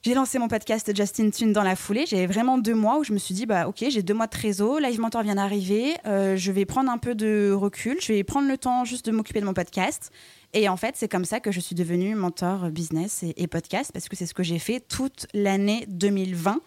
J'ai 0.05 0.13
lancé 0.13 0.38
mon 0.38 0.47
podcast 0.47 0.95
Justin 0.95 1.31
Tune 1.31 1.51
dans 1.51 1.63
la 1.63 1.75
foulée. 1.75 2.05
J'avais 2.05 2.27
vraiment 2.27 2.59
deux 2.59 2.75
mois 2.75 3.00
où 3.00 3.03
je 3.03 3.12
me 3.12 3.17
suis 3.17 3.33
dit, 3.33 3.47
bah 3.47 3.67
ok, 3.67 3.85
j'ai 3.89 4.03
deux 4.03 4.13
mois 4.13 4.27
de 4.27 4.31
trésor, 4.31 4.79
Live 4.79 5.00
Mentor 5.00 5.24
vient 5.24 5.33
d'arriver, 5.33 5.95
euh, 6.05 6.35
je 6.35 6.51
vais 6.51 6.63
prendre 6.65 6.91
un 6.91 7.00
peu 7.00 7.15
de 7.15 7.51
recul, 7.51 7.97
je 8.00 8.13
vais 8.13 8.24
prendre 8.24 8.47
le 8.47 8.55
temps 8.55 8.85
juste 8.85 9.07
de 9.07 9.12
m'occuper 9.12 9.41
de 9.41 9.45
mon 9.45 9.55
podcast. 9.55 10.12
Et 10.53 10.69
en 10.69 10.77
fait, 10.77 10.93
c'est 10.95 11.07
comme 11.07 11.25
ça 11.25 11.39
que 11.39 11.51
je 11.51 11.59
suis 11.59 11.74
devenue 11.74 12.13
mentor 12.13 12.69
business 12.69 13.24
et, 13.35 13.47
podcast, 13.47 13.89
parce 13.91 14.07
que 14.07 14.15
c'est 14.15 14.27
ce 14.27 14.35
que 14.35 14.43
j'ai 14.43 14.59
fait 14.59 14.79
toute 14.79 15.25
l'année 15.33 15.85
2020, 15.88 16.59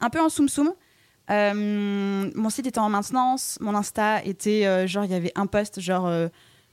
un 0.00 0.10
peu 0.10 0.20
en 0.20 0.28
soum 0.28 0.50
soum. 0.50 0.74
Euh, 1.30 2.30
mon 2.34 2.50
site 2.50 2.66
était 2.66 2.78
en 2.78 2.90
maintenance, 2.90 3.56
mon 3.62 3.74
Insta 3.74 4.22
était 4.22 4.66
euh, 4.66 4.86
genre, 4.86 5.06
il 5.06 5.12
y 5.12 5.14
avait 5.14 5.32
un 5.34 5.46
post 5.46 5.80
genre, 5.80 6.12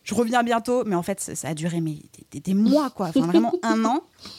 je 0.03 0.13
reviens 0.13 0.43
bientôt, 0.43 0.83
mais 0.83 0.95
en 0.95 1.03
fait, 1.03 1.21
ça, 1.21 1.47
a 1.47 1.53
duré 1.53 1.79
mais, 1.79 1.95
des, 2.31 2.41
des 2.41 2.53
mois, 2.53 2.89
quoi, 2.89 3.07
enfin, 3.07 3.21
vraiment 3.21 3.53
un 3.63 3.85
an. 3.85 4.01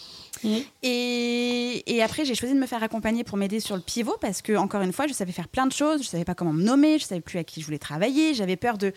Et, 0.82 2.00
après, 2.02 2.24
j'ai 2.24 2.34
choisi 2.34 2.54
de 2.54 2.58
me 2.58 2.66
faire 2.66 2.82
accompagner 2.82 3.24
pour 3.24 3.36
m'aider 3.36 3.60
sur 3.60 3.76
le 3.76 3.82
pivot 3.82 4.16
parce 4.20 4.42
que, 4.42 4.56
encore 4.56 4.82
une 4.82 4.92
fois, 4.92 5.06
je 5.06 5.12
savais 5.12 5.32
faire 5.32 5.48
plein 5.48 5.66
de 5.66 5.72
choses. 5.72 6.02
Je 6.02 6.08
savais 6.08 6.24
pas 6.24 6.34
comment 6.34 6.52
me 6.52 6.62
nommer, 6.62 6.98
je 6.98 7.04
savais 7.04 7.20
plus 7.20 7.38
à 7.38 7.44
qui 7.44 7.60
je 7.60 7.66
voulais 7.66 7.78
travailler. 7.78 8.34
J'avais 8.34 8.56
peur 8.56 8.78
de 8.78 8.92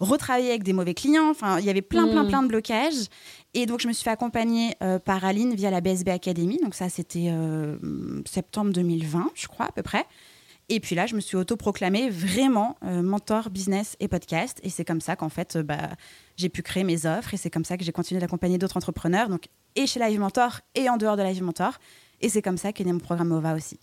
retravailler 0.00 0.50
avec 0.50 0.62
des 0.62 0.72
mauvais 0.72 0.94
clients. 0.94 1.30
Enfin, 1.30 1.58
il 1.58 1.64
y 1.64 1.70
avait 1.70 1.82
plein, 1.82 2.08
plein, 2.08 2.24
mm. 2.24 2.28
plein 2.28 2.42
de 2.42 2.48
blocages. 2.48 3.08
Et 3.54 3.66
donc, 3.66 3.80
je 3.80 3.88
me 3.88 3.92
suis 3.92 4.04
fait 4.04 4.10
accompagner 4.10 4.74
euh, 4.82 4.98
par 4.98 5.24
Aline 5.24 5.54
via 5.54 5.70
la 5.70 5.80
BSB 5.80 6.08
Academy. 6.08 6.58
Donc, 6.62 6.74
ça, 6.74 6.88
c'était 6.88 7.28
euh, 7.30 7.76
septembre 8.26 8.72
2020, 8.72 9.30
je 9.34 9.46
crois, 9.48 9.66
à 9.66 9.72
peu 9.72 9.82
près. 9.82 10.04
Et 10.68 10.80
puis 10.80 10.96
là, 10.96 11.06
je 11.06 11.14
me 11.14 11.20
suis 11.20 11.36
autoproclamée 11.36 12.10
vraiment 12.10 12.76
euh, 12.84 13.00
mentor 13.00 13.50
business 13.50 13.96
et 14.00 14.08
podcast. 14.08 14.58
Et 14.62 14.68
c'est 14.68 14.84
comme 14.84 15.00
ça 15.00 15.14
qu'en 15.14 15.28
fait, 15.28 15.56
bah, 15.58 15.90
j'ai 16.36 16.48
pu 16.48 16.62
créer 16.62 16.82
mes 16.84 17.06
offres. 17.06 17.34
Et 17.34 17.36
c'est 17.36 17.50
comme 17.50 17.64
ça 17.64 17.76
que 17.76 17.84
j'ai 17.84 17.92
continué 17.92 18.20
d'accompagner 18.20 18.58
d'autres 18.58 18.76
entrepreneurs. 18.76 19.28
Donc, 19.28 19.46
et 19.76 19.86
chez 19.86 20.00
Live 20.00 20.18
Mentor 20.18 20.60
et 20.74 20.90
en 20.90 20.96
dehors 20.96 21.16
de 21.16 21.22
Live 21.22 21.42
Mentor. 21.42 21.74
Et 22.20 22.28
c'est 22.28 22.42
comme 22.42 22.58
ça 22.58 22.72
qu'est 22.72 22.84
né 22.84 22.92
mon 22.92 22.98
programme 22.98 23.32
OVA 23.32 23.54
aussi. 23.54 23.78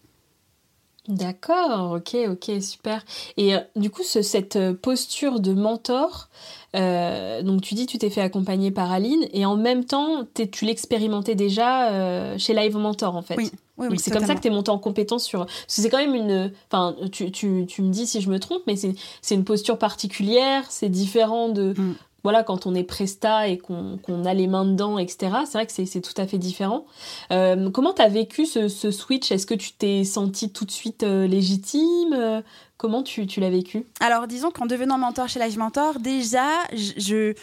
D'accord, 1.09 1.91
ok, 1.91 2.15
ok, 2.29 2.62
super. 2.62 3.03
Et 3.35 3.55
euh, 3.55 3.59
du 3.75 3.89
coup, 3.89 4.03
ce, 4.03 4.21
cette 4.21 4.55
euh, 4.55 4.73
posture 4.73 5.41
de 5.41 5.53
mentor, 5.53 6.29
euh, 6.77 7.41
donc 7.41 7.62
tu 7.62 7.73
dis 7.73 7.85
tu 7.88 7.97
t'es 7.97 8.09
fait 8.09 8.21
accompagner 8.21 8.71
par 8.71 8.89
Aline 8.89 9.27
et 9.33 9.45
en 9.45 9.57
même 9.57 9.83
temps 9.83 10.25
tu 10.33 10.63
l'expérimentais 10.63 11.35
déjà 11.35 12.38
chez 12.38 12.53
Live 12.53 12.77
Mentor 12.77 13.17
en 13.17 13.21
fait. 13.21 13.35
Oui, 13.35 13.51
oui, 13.77 14.00
c'est 14.00 14.12
comme 14.12 14.25
ça 14.25 14.33
que 14.33 14.39
tu 14.39 14.47
es 14.47 14.51
monté 14.51 14.71
en 14.71 14.79
compétence 14.79 15.25
sur. 15.25 15.45
C'est 15.67 15.89
quand 15.89 15.97
même 15.97 16.15
une. 16.15 16.53
Enfin, 16.71 16.95
tu, 17.12 17.31
tu, 17.31 17.65
tu, 17.67 17.81
me 17.81 17.89
dis 17.89 18.07
si 18.07 18.21
je 18.21 18.29
me 18.29 18.39
trompe, 18.39 18.62
mais 18.65 18.77
c'est 18.77 19.35
une 19.35 19.43
posture 19.43 19.77
particulière, 19.77 20.63
c'est 20.69 20.89
différent 20.89 21.50
de, 21.50 21.73
mm 21.77 21.95
voilà, 22.23 22.43
quand 22.43 22.65
on 22.65 22.73
est 22.73 22.83
presta 22.83 23.47
et 23.47 23.57
qu'on 23.57 23.99
a 24.25 24.33
les 24.33 24.47
mains 24.47 24.65
dedans, 24.65 24.97
etc., 24.97 25.31
c'est 25.45 25.57
vrai 25.57 25.65
que 25.65 25.73
c'est 25.73 26.01
tout 26.01 26.13
à 26.21 26.25
fait 26.25 26.37
différent. 26.37 26.85
Euh, 27.31 27.69
comment 27.69 27.93
tu 27.93 28.01
as 28.01 28.07
vécu 28.07 28.45
ce, 28.45 28.67
switch? 28.69 29.31
Est-ce 29.31 29.45
que 29.45 29.53
tu 29.53 29.73
t'es 29.73 30.03
senti 30.05 30.51
tout 30.51 30.65
de 30.65 30.71
suite 30.71 31.03
euh, 31.03 31.27
légitime? 31.27 32.43
Comment 32.83 33.01
tu, 33.01 33.25
tu 33.27 33.39
l'as 33.39 33.49
vécu? 33.49 33.85
Alors, 34.01 34.27
disons 34.27 34.51
qu'en 34.51 34.65
devenant 34.65 34.97
mentor 34.97 35.29
chez 35.29 35.39
Live 35.39 35.57
Mentor, 35.57 35.99
déjà, 36.01 36.49
je, 36.73 37.33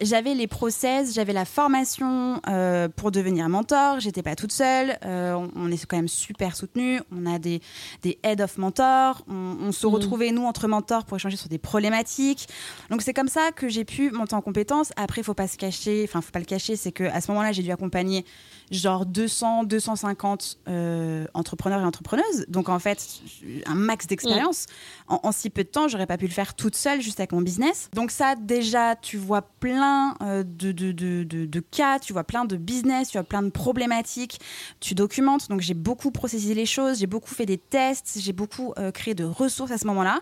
j'avais 0.00 0.32
les 0.32 0.46
process, 0.46 1.12
j'avais 1.12 1.34
la 1.34 1.44
formation 1.44 2.40
euh, 2.48 2.88
pour 2.88 3.10
devenir 3.10 3.50
mentor. 3.50 4.00
J'étais 4.00 4.22
pas 4.22 4.34
toute 4.34 4.50
seule. 4.50 4.98
Euh, 5.04 5.46
on, 5.54 5.70
est 5.70 5.84
quand 5.84 5.98
même 5.98 6.08
super 6.08 6.56
soutenu. 6.56 7.02
On 7.12 7.26
a 7.26 7.38
des, 7.38 7.60
des 8.00 8.18
head 8.22 8.40
of 8.40 8.56
mentors. 8.56 9.26
On, 9.28 9.72
se 9.72 9.86
mm. 9.86 9.90
retrouvait, 9.90 10.30
nous, 10.30 10.44
entre 10.44 10.68
mentors 10.68 11.04
pour 11.04 11.18
échanger 11.18 11.36
sur 11.36 11.50
des 11.50 11.58
problématiques. 11.58 12.48
Donc, 12.88 13.02
c'est 13.02 13.12
comme 13.12 13.28
ça 13.28 13.52
que 13.52 13.68
j'ai 13.68 13.84
pu 13.84 14.10
monter 14.10 14.36
en 14.36 14.40
compétences. 14.40 14.92
Après, 14.96 15.20
il 15.20 15.24
faut 15.24 15.34
pas 15.34 15.48
se 15.48 15.58
cacher, 15.58 16.06
enfin, 16.08 16.22
faut 16.22 16.32
pas 16.32 16.38
le 16.38 16.46
cacher, 16.46 16.76
c'est 16.76 16.92
qu'à 16.92 17.20
ce 17.20 17.30
moment-là, 17.30 17.52
j'ai 17.52 17.62
dû 17.62 17.72
accompagner 17.72 18.24
genre 18.70 19.06
200, 19.06 19.64
250 19.64 20.58
euh, 20.68 21.26
entrepreneurs 21.34 21.80
et 21.80 21.84
entrepreneuses. 21.84 22.44
Donc 22.48 22.68
en 22.68 22.78
fait, 22.78 23.20
un 23.66 23.74
max 23.74 24.06
d'expérience. 24.06 24.66
En, 25.06 25.32
si 25.32 25.50
peu 25.50 25.64
de 25.64 25.68
temps, 25.68 25.88
j'aurais 25.88 26.06
pas 26.06 26.18
pu 26.18 26.26
le 26.26 26.32
faire 26.32 26.54
toute 26.54 26.74
seule 26.74 27.00
juste 27.00 27.20
avec 27.20 27.32
mon 27.32 27.40
business. 27.40 27.88
Donc 27.94 28.10
ça, 28.10 28.34
déjà, 28.34 28.96
tu 28.96 29.16
vois 29.16 29.42
plein 29.42 30.16
euh, 30.22 30.42
de, 30.42 30.72
de, 30.72 30.92
de, 30.92 31.24
de, 31.24 31.60
cas, 31.60 31.98
tu 31.98 32.12
vois 32.12 32.24
plein 32.24 32.44
de 32.44 32.56
business, 32.56 33.08
tu 33.08 33.18
vois 33.18 33.24
plein 33.24 33.42
de 33.42 33.50
problématiques, 33.50 34.40
tu 34.80 34.94
documentes. 34.94 35.48
Donc 35.48 35.60
j'ai 35.60 35.74
beaucoup 35.74 36.10
processé 36.10 36.54
les 36.54 36.66
choses, 36.66 36.98
j'ai 36.98 37.06
beaucoup 37.06 37.34
fait 37.34 37.46
des 37.46 37.58
tests, 37.58 38.18
j'ai 38.20 38.32
beaucoup 38.32 38.72
euh, 38.78 38.90
créé 38.90 39.14
de 39.14 39.24
ressources 39.24 39.70
à 39.70 39.78
ce 39.78 39.86
moment-là. 39.86 40.20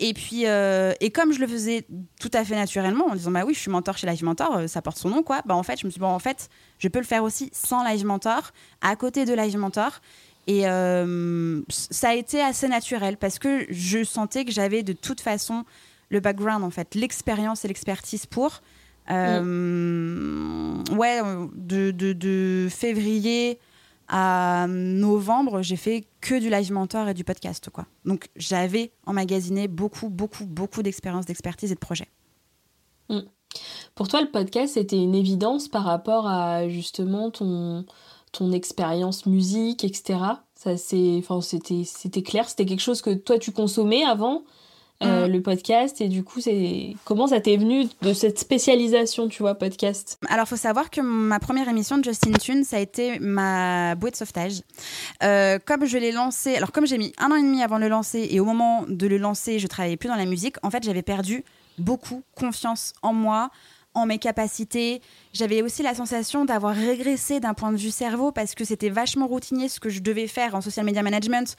Et 0.00 0.12
puis, 0.14 0.44
et 0.44 1.10
comme 1.10 1.32
je 1.32 1.40
le 1.40 1.46
faisais 1.46 1.86
tout 2.20 2.30
à 2.32 2.44
fait 2.44 2.56
naturellement, 2.56 3.06
en 3.06 3.14
disant, 3.14 3.30
bah 3.30 3.44
oui, 3.46 3.54
je 3.54 3.60
suis 3.60 3.70
mentor 3.70 3.96
chez 3.96 4.06
Life 4.06 4.22
Mentor, 4.22 4.68
ça 4.68 4.82
porte 4.82 4.98
son 4.98 5.08
nom, 5.08 5.22
quoi. 5.22 5.42
Bah 5.46 5.54
en 5.54 5.62
fait, 5.62 5.80
je 5.80 5.86
me 5.86 5.90
suis 5.90 5.98
dit, 5.98 6.00
bon, 6.00 6.08
en 6.08 6.18
fait, 6.18 6.48
je 6.78 6.88
peux 6.88 6.98
le 6.98 7.04
faire 7.04 7.24
aussi 7.24 7.50
sans 7.52 7.84
Live 7.84 8.04
Mentor, 8.04 8.52
à 8.80 8.96
côté 8.96 9.24
de 9.24 9.34
Live 9.34 9.56
Mentor. 9.56 10.00
Et 10.46 10.68
euh, 10.68 11.62
ça 11.68 12.10
a 12.10 12.14
été 12.14 12.40
assez 12.40 12.68
naturel 12.68 13.16
parce 13.16 13.38
que 13.38 13.66
je 13.68 14.04
sentais 14.04 14.44
que 14.44 14.52
j'avais 14.52 14.82
de 14.82 14.92
toute 14.92 15.20
façon 15.20 15.64
le 16.08 16.20
background, 16.20 16.62
en 16.62 16.70
fait, 16.70 16.94
l'expérience 16.94 17.64
et 17.64 17.68
l'expertise 17.68 18.26
pour. 18.26 18.62
Euh. 19.10 20.82
Ouais, 20.92 21.20
de, 21.54 21.90
de, 21.90 22.68
février 22.70 23.58
à 24.08 24.66
novembre, 24.68 25.62
j'ai 25.62 25.76
fait 25.76 26.06
que 26.20 26.38
du 26.38 26.48
live 26.48 26.72
mentor 26.72 27.08
et 27.08 27.14
du 27.14 27.24
podcast. 27.24 27.70
Quoi. 27.70 27.86
Donc 28.04 28.28
j'avais 28.36 28.92
emmagasiné 29.04 29.66
beaucoup, 29.66 30.08
beaucoup, 30.08 30.44
beaucoup 30.46 30.82
d'expérience, 30.82 31.26
d'expertise 31.26 31.72
et 31.72 31.74
de 31.74 31.80
projets. 31.80 32.08
Mm. 33.08 33.20
Pour 33.94 34.08
toi, 34.08 34.20
le 34.20 34.30
podcast, 34.30 34.74
c'était 34.74 34.96
une 34.96 35.14
évidence 35.14 35.68
par 35.68 35.84
rapport 35.84 36.26
à 36.26 36.68
justement 36.68 37.30
ton, 37.30 37.84
ton 38.32 38.52
expérience 38.52 39.26
musique, 39.26 39.84
etc. 39.84 40.18
Ça, 40.54 40.76
c'est, 40.76 41.16
enfin, 41.18 41.40
c'était, 41.40 41.82
c'était 41.84 42.22
clair, 42.22 42.48
c'était 42.48 42.66
quelque 42.66 42.80
chose 42.80 43.02
que 43.02 43.14
toi, 43.14 43.38
tu 43.38 43.52
consommais 43.52 44.04
avant 44.04 44.42
euh, 45.02 45.28
mm. 45.28 45.32
le 45.32 45.42
podcast 45.42 46.00
et 46.00 46.08
du 46.08 46.24
coup 46.24 46.40
c'est 46.40 46.96
comment 47.04 47.26
ça 47.26 47.38
t'est 47.38 47.58
venu 47.58 47.84
de 48.00 48.14
cette 48.14 48.38
spécialisation 48.38 49.28
tu 49.28 49.42
vois 49.42 49.54
podcast? 49.54 50.18
Alors 50.30 50.48
faut 50.48 50.56
savoir 50.56 50.88
que 50.88 51.02
ma 51.02 51.38
première 51.38 51.68
émission 51.68 51.98
de 51.98 52.04
Justin 52.04 52.32
Tune 52.32 52.64
ça 52.64 52.78
a 52.78 52.80
été 52.80 53.18
ma 53.18 53.94
bouée 53.94 54.10
de 54.10 54.16
sauvetage 54.16 54.62
euh, 55.22 55.58
comme 55.62 55.84
je 55.84 55.98
l'ai 55.98 56.12
lancé 56.12 56.56
alors 56.56 56.72
comme 56.72 56.86
j'ai 56.86 56.96
mis 56.96 57.12
un 57.18 57.30
an 57.30 57.36
et 57.36 57.42
demi 57.42 57.62
avant 57.62 57.76
de 57.76 57.82
le 57.82 57.90
lancer 57.90 58.26
et 58.30 58.40
au 58.40 58.46
moment 58.46 58.86
de 58.88 59.06
le 59.06 59.18
lancer 59.18 59.58
je 59.58 59.66
travaillais 59.66 59.98
plus 59.98 60.08
dans 60.08 60.16
la 60.16 60.24
musique 60.24 60.56
en 60.62 60.70
fait 60.70 60.82
j'avais 60.82 61.02
perdu 61.02 61.44
beaucoup 61.78 62.22
confiance 62.34 62.92
en 63.02 63.12
moi 63.12 63.50
en 63.96 64.04
mes 64.04 64.18
capacités. 64.18 65.00
J'avais 65.32 65.62
aussi 65.62 65.82
la 65.82 65.94
sensation 65.94 66.44
d'avoir 66.44 66.76
régressé 66.76 67.40
d'un 67.40 67.54
point 67.54 67.72
de 67.72 67.78
vue 67.78 67.90
cerveau 67.90 68.30
parce 68.30 68.54
que 68.54 68.62
c'était 68.62 68.90
vachement 68.90 69.26
routinier 69.26 69.70
ce 69.70 69.80
que 69.80 69.88
je 69.88 70.00
devais 70.00 70.26
faire 70.26 70.54
en 70.54 70.60
social 70.60 70.84
media 70.84 71.02
management, 71.02 71.56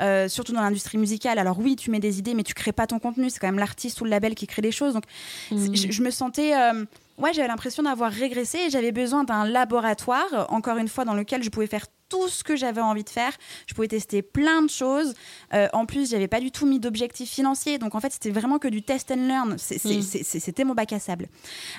euh, 0.00 0.28
surtout 0.28 0.52
dans 0.52 0.60
l'industrie 0.60 0.98
musicale. 0.98 1.40
Alors 1.40 1.58
oui, 1.58 1.74
tu 1.74 1.90
mets 1.90 1.98
des 1.98 2.20
idées, 2.20 2.34
mais 2.34 2.44
tu 2.44 2.54
crées 2.54 2.72
pas 2.72 2.86
ton 2.86 3.00
contenu. 3.00 3.28
C'est 3.28 3.40
quand 3.40 3.48
même 3.48 3.58
l'artiste 3.58 4.00
ou 4.00 4.04
le 4.04 4.10
label 4.10 4.36
qui 4.36 4.46
crée 4.46 4.62
des 4.62 4.70
choses. 4.70 4.94
Donc 4.94 5.04
mmh. 5.50 5.74
je, 5.74 6.02
me 6.02 6.10
sentais... 6.10 6.56
Euh, 6.56 6.84
ouais, 7.18 7.32
j'avais 7.34 7.48
l'impression 7.48 7.82
d'avoir 7.82 8.12
régressé 8.12 8.58
et 8.66 8.70
j'avais 8.70 8.92
besoin 8.92 9.24
d'un 9.24 9.44
laboratoire, 9.44 10.46
encore 10.50 10.76
une 10.76 10.88
fois, 10.88 11.04
dans 11.04 11.14
lequel 11.14 11.42
je 11.42 11.50
pouvais 11.50 11.66
faire 11.66 11.86
tout 12.10 12.28
ce 12.28 12.44
que 12.44 12.56
j'avais 12.56 12.82
envie 12.82 13.04
de 13.04 13.08
faire. 13.08 13.32
Je 13.66 13.72
pouvais 13.72 13.88
tester 13.88 14.20
plein 14.20 14.60
de 14.60 14.68
choses. 14.68 15.14
Euh, 15.54 15.68
en 15.72 15.86
plus, 15.86 16.10
j'avais 16.10 16.28
pas 16.28 16.40
du 16.40 16.50
tout 16.50 16.66
mis 16.66 16.78
d'objectifs 16.78 17.30
financiers. 17.30 17.78
Donc, 17.78 17.94
en 17.94 18.00
fait, 18.00 18.12
c'était 18.12 18.30
vraiment 18.30 18.58
que 18.58 18.68
du 18.68 18.82
test 18.82 19.10
and 19.10 19.26
learn. 19.26 19.52
Mm. 19.54 20.02
C'était 20.22 20.64
mon 20.64 20.74
bac 20.74 20.92
à 20.92 20.98
sable. 20.98 21.28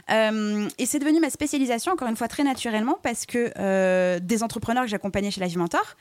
Euh, 0.09 0.67
et 0.79 0.85
c'est 0.87 0.99
devenu 0.99 1.19
ma 1.19 1.29
spécialisation, 1.29 1.91
encore 1.91 2.07
une 2.07 2.15
fois, 2.15 2.27
très 2.27 2.43
naturellement, 2.43 2.97
parce 3.03 3.27
que 3.27 3.51
euh, 3.59 4.19
des 4.19 4.41
entrepreneurs 4.41 4.83
que 4.83 4.89
j'accompagnais 4.89 5.29
chez 5.29 5.41
la 5.41 5.49
Mentor 5.55 5.95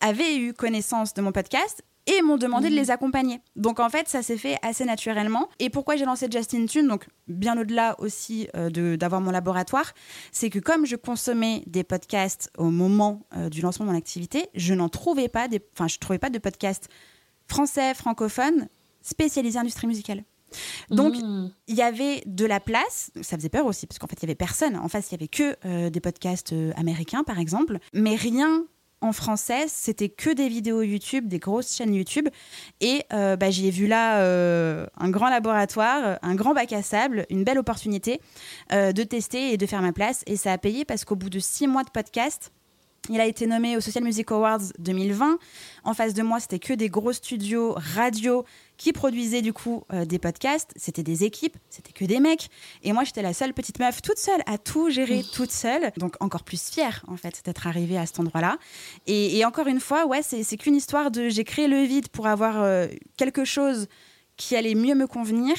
avaient 0.00 0.36
eu 0.36 0.52
connaissance 0.52 1.14
de 1.14 1.22
mon 1.22 1.32
podcast 1.32 1.82
et 2.08 2.22
m'ont 2.22 2.38
demandé 2.38 2.68
de 2.68 2.74
mhm. 2.74 2.80
les 2.80 2.90
accompagner. 2.90 3.40
Donc 3.54 3.78
en 3.80 3.88
fait, 3.90 4.08
ça 4.08 4.22
s'est 4.22 4.38
fait 4.38 4.56
assez 4.62 4.84
naturellement. 4.84 5.48
Et 5.58 5.70
pourquoi 5.70 5.96
j'ai 5.96 6.06
lancé 6.06 6.26
Justin 6.30 6.66
Tune, 6.66 6.88
donc 6.88 7.06
bien 7.28 7.58
au-delà 7.60 7.94
aussi 8.00 8.48
euh, 8.56 8.96
d'avoir 8.96 9.20
mon 9.20 9.30
laboratoire, 9.30 9.92
c'est 10.32 10.50
que 10.50 10.58
comme 10.58 10.86
je 10.86 10.96
consommais 10.96 11.62
des 11.66 11.84
podcasts 11.84 12.50
au 12.56 12.70
moment 12.70 13.26
euh, 13.36 13.50
du 13.50 13.60
lancement 13.60 13.86
de 13.86 13.90
mon 13.90 13.96
activité, 13.96 14.48
je 14.54 14.74
n'en 14.74 14.88
trouvais 14.88 15.28
pas, 15.28 15.48
enfin 15.74 15.86
je 15.86 15.98
trouvais 15.98 16.18
pas 16.18 16.30
de 16.30 16.38
podcasts 16.38 16.88
français, 17.46 17.94
francophones, 17.94 18.68
spécialisés 19.02 19.58
industrie 19.58 19.86
musicale. 19.86 20.24
Donc, 20.88 21.14
mmh. 21.14 21.50
il 21.66 21.76
y 21.76 21.82
avait 21.82 22.22
de 22.24 22.46
la 22.46 22.58
place. 22.58 23.10
Ça 23.20 23.36
faisait 23.36 23.50
peur 23.50 23.66
aussi, 23.66 23.86
parce 23.86 23.98
qu'en 23.98 24.06
fait, 24.06 24.16
il 24.16 24.22
y 24.22 24.26
avait 24.26 24.34
personne. 24.34 24.76
En 24.76 24.88
face, 24.88 25.10
il 25.10 25.12
y 25.12 25.14
avait 25.16 25.28
que 25.28 25.56
euh, 25.66 25.90
des 25.90 26.00
podcasts 26.00 26.54
américains, 26.74 27.22
par 27.22 27.38
exemple, 27.38 27.78
mais 27.92 28.14
rien 28.14 28.64
en 29.00 29.12
français, 29.12 29.66
c'était 29.68 30.08
que 30.08 30.30
des 30.30 30.48
vidéos 30.48 30.82
YouTube, 30.82 31.28
des 31.28 31.38
grosses 31.38 31.74
chaînes 31.74 31.94
YouTube. 31.94 32.28
Et 32.80 33.04
euh, 33.12 33.36
bah, 33.36 33.50
vu 33.50 33.86
là 33.86 34.20
euh, 34.20 34.86
un 34.96 35.10
grand 35.10 35.28
laboratoire, 35.28 36.18
un 36.22 36.34
grand 36.34 36.54
bac 36.54 36.72
à 36.72 36.82
sable, 36.82 37.26
une 37.30 37.44
belle 37.44 37.58
opportunité 37.58 38.20
euh, 38.72 38.92
de 38.92 39.02
tester 39.02 39.52
et 39.52 39.56
de 39.56 39.66
faire 39.66 39.82
ma 39.82 39.92
place. 39.92 40.22
Et 40.26 40.36
ça 40.36 40.52
a 40.52 40.58
payé 40.58 40.84
parce 40.84 41.04
qu'au 41.04 41.16
bout 41.16 41.30
de 41.30 41.38
six 41.38 41.66
mois 41.66 41.84
de 41.84 41.90
podcast, 41.90 42.52
Il 43.08 43.20
a 43.20 43.26
été 43.26 43.46
nommé 43.46 43.76
au 43.76 43.80
Social 43.80 44.04
Music 44.04 44.30
Awards 44.30 44.60
2020. 44.78 45.38
En 45.84 45.94
face 45.94 46.12
de 46.14 46.22
moi, 46.22 46.40
c'était 46.40 46.58
que 46.58 46.74
des 46.74 46.88
gros 46.88 47.12
studios 47.12 47.74
radio 47.76 48.44
qui 48.76 48.92
produisaient 48.92 49.40
du 49.40 49.52
coup 49.52 49.84
euh, 49.92 50.04
des 50.04 50.18
podcasts. 50.18 50.72
C'était 50.76 51.02
des 51.02 51.24
équipes, 51.24 51.56
c'était 51.70 51.92
que 51.92 52.04
des 52.04 52.20
mecs. 52.20 52.48
Et 52.82 52.92
moi, 52.92 53.04
j'étais 53.04 53.22
la 53.22 53.32
seule 53.32 53.54
petite 53.54 53.78
meuf 53.78 54.02
toute 54.02 54.18
seule 54.18 54.40
à 54.46 54.58
tout 54.58 54.90
gérer 54.90 55.24
toute 55.32 55.50
seule. 55.50 55.90
Donc 55.96 56.16
encore 56.20 56.44
plus 56.44 56.70
fière 56.70 57.04
en 57.08 57.16
fait 57.16 57.42
d'être 57.44 57.66
arrivée 57.66 57.98
à 57.98 58.06
cet 58.06 58.20
endroit-là. 58.20 58.58
Et, 59.06 59.44
encore 59.44 59.66
une 59.66 59.80
fois, 59.80 60.06
ouais, 60.06 60.22
c'est 60.22 60.56
qu'une 60.56 60.76
histoire 60.76 61.10
de 61.10 61.28
j'ai 61.28 61.44
créé 61.44 61.66
le 61.66 61.82
vide 61.82 62.08
pour 62.08 62.26
avoir 62.26 62.62
euh, 62.62 62.88
quelque 63.16 63.44
chose 63.44 63.86
qui 64.36 64.54
allait 64.54 64.74
mieux 64.74 64.94
me 64.94 65.06
convenir. 65.06 65.56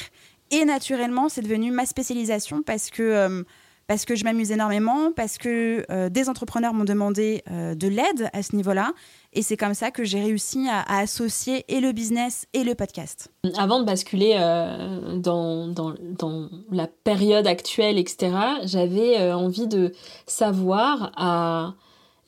Et 0.52 0.64
naturellement, 0.64 1.28
c'est 1.28 1.42
devenu 1.42 1.70
ma 1.70 1.86
spécialisation 1.86 2.62
parce 2.62 2.90
que 2.90 3.02
euh, 3.02 3.42
parce 3.90 4.04
que 4.04 4.14
je 4.14 4.22
m'amuse 4.22 4.52
énormément, 4.52 5.10
parce 5.10 5.36
que 5.36 5.84
euh, 5.90 6.08
des 6.10 6.28
entrepreneurs 6.28 6.72
m'ont 6.72 6.84
demandé 6.84 7.42
euh, 7.50 7.74
de 7.74 7.88
l'aide 7.88 8.30
à 8.32 8.44
ce 8.44 8.54
niveau-là. 8.54 8.92
Et 9.32 9.42
c'est 9.42 9.56
comme 9.56 9.74
ça 9.74 9.90
que 9.90 10.04
j'ai 10.04 10.20
réussi 10.20 10.68
à, 10.68 11.00
associer 11.00 11.64
et 11.66 11.80
le 11.80 11.90
business 11.90 12.46
et 12.52 12.62
le 12.62 12.76
podcast. 12.76 13.32
Avant 13.58 13.80
de 13.80 13.84
basculer 13.84 14.36
euh, 14.38 15.18
dans, 15.18 15.66
dans, 15.66 15.92
dans, 16.00 16.48
la 16.70 16.86
période 16.86 17.48
actuelle, 17.48 17.98
etc., 17.98 18.30
j'avais 18.62 19.32
envie 19.32 19.66
de 19.66 19.92
savoir, 20.24 21.10
à, 21.16 21.74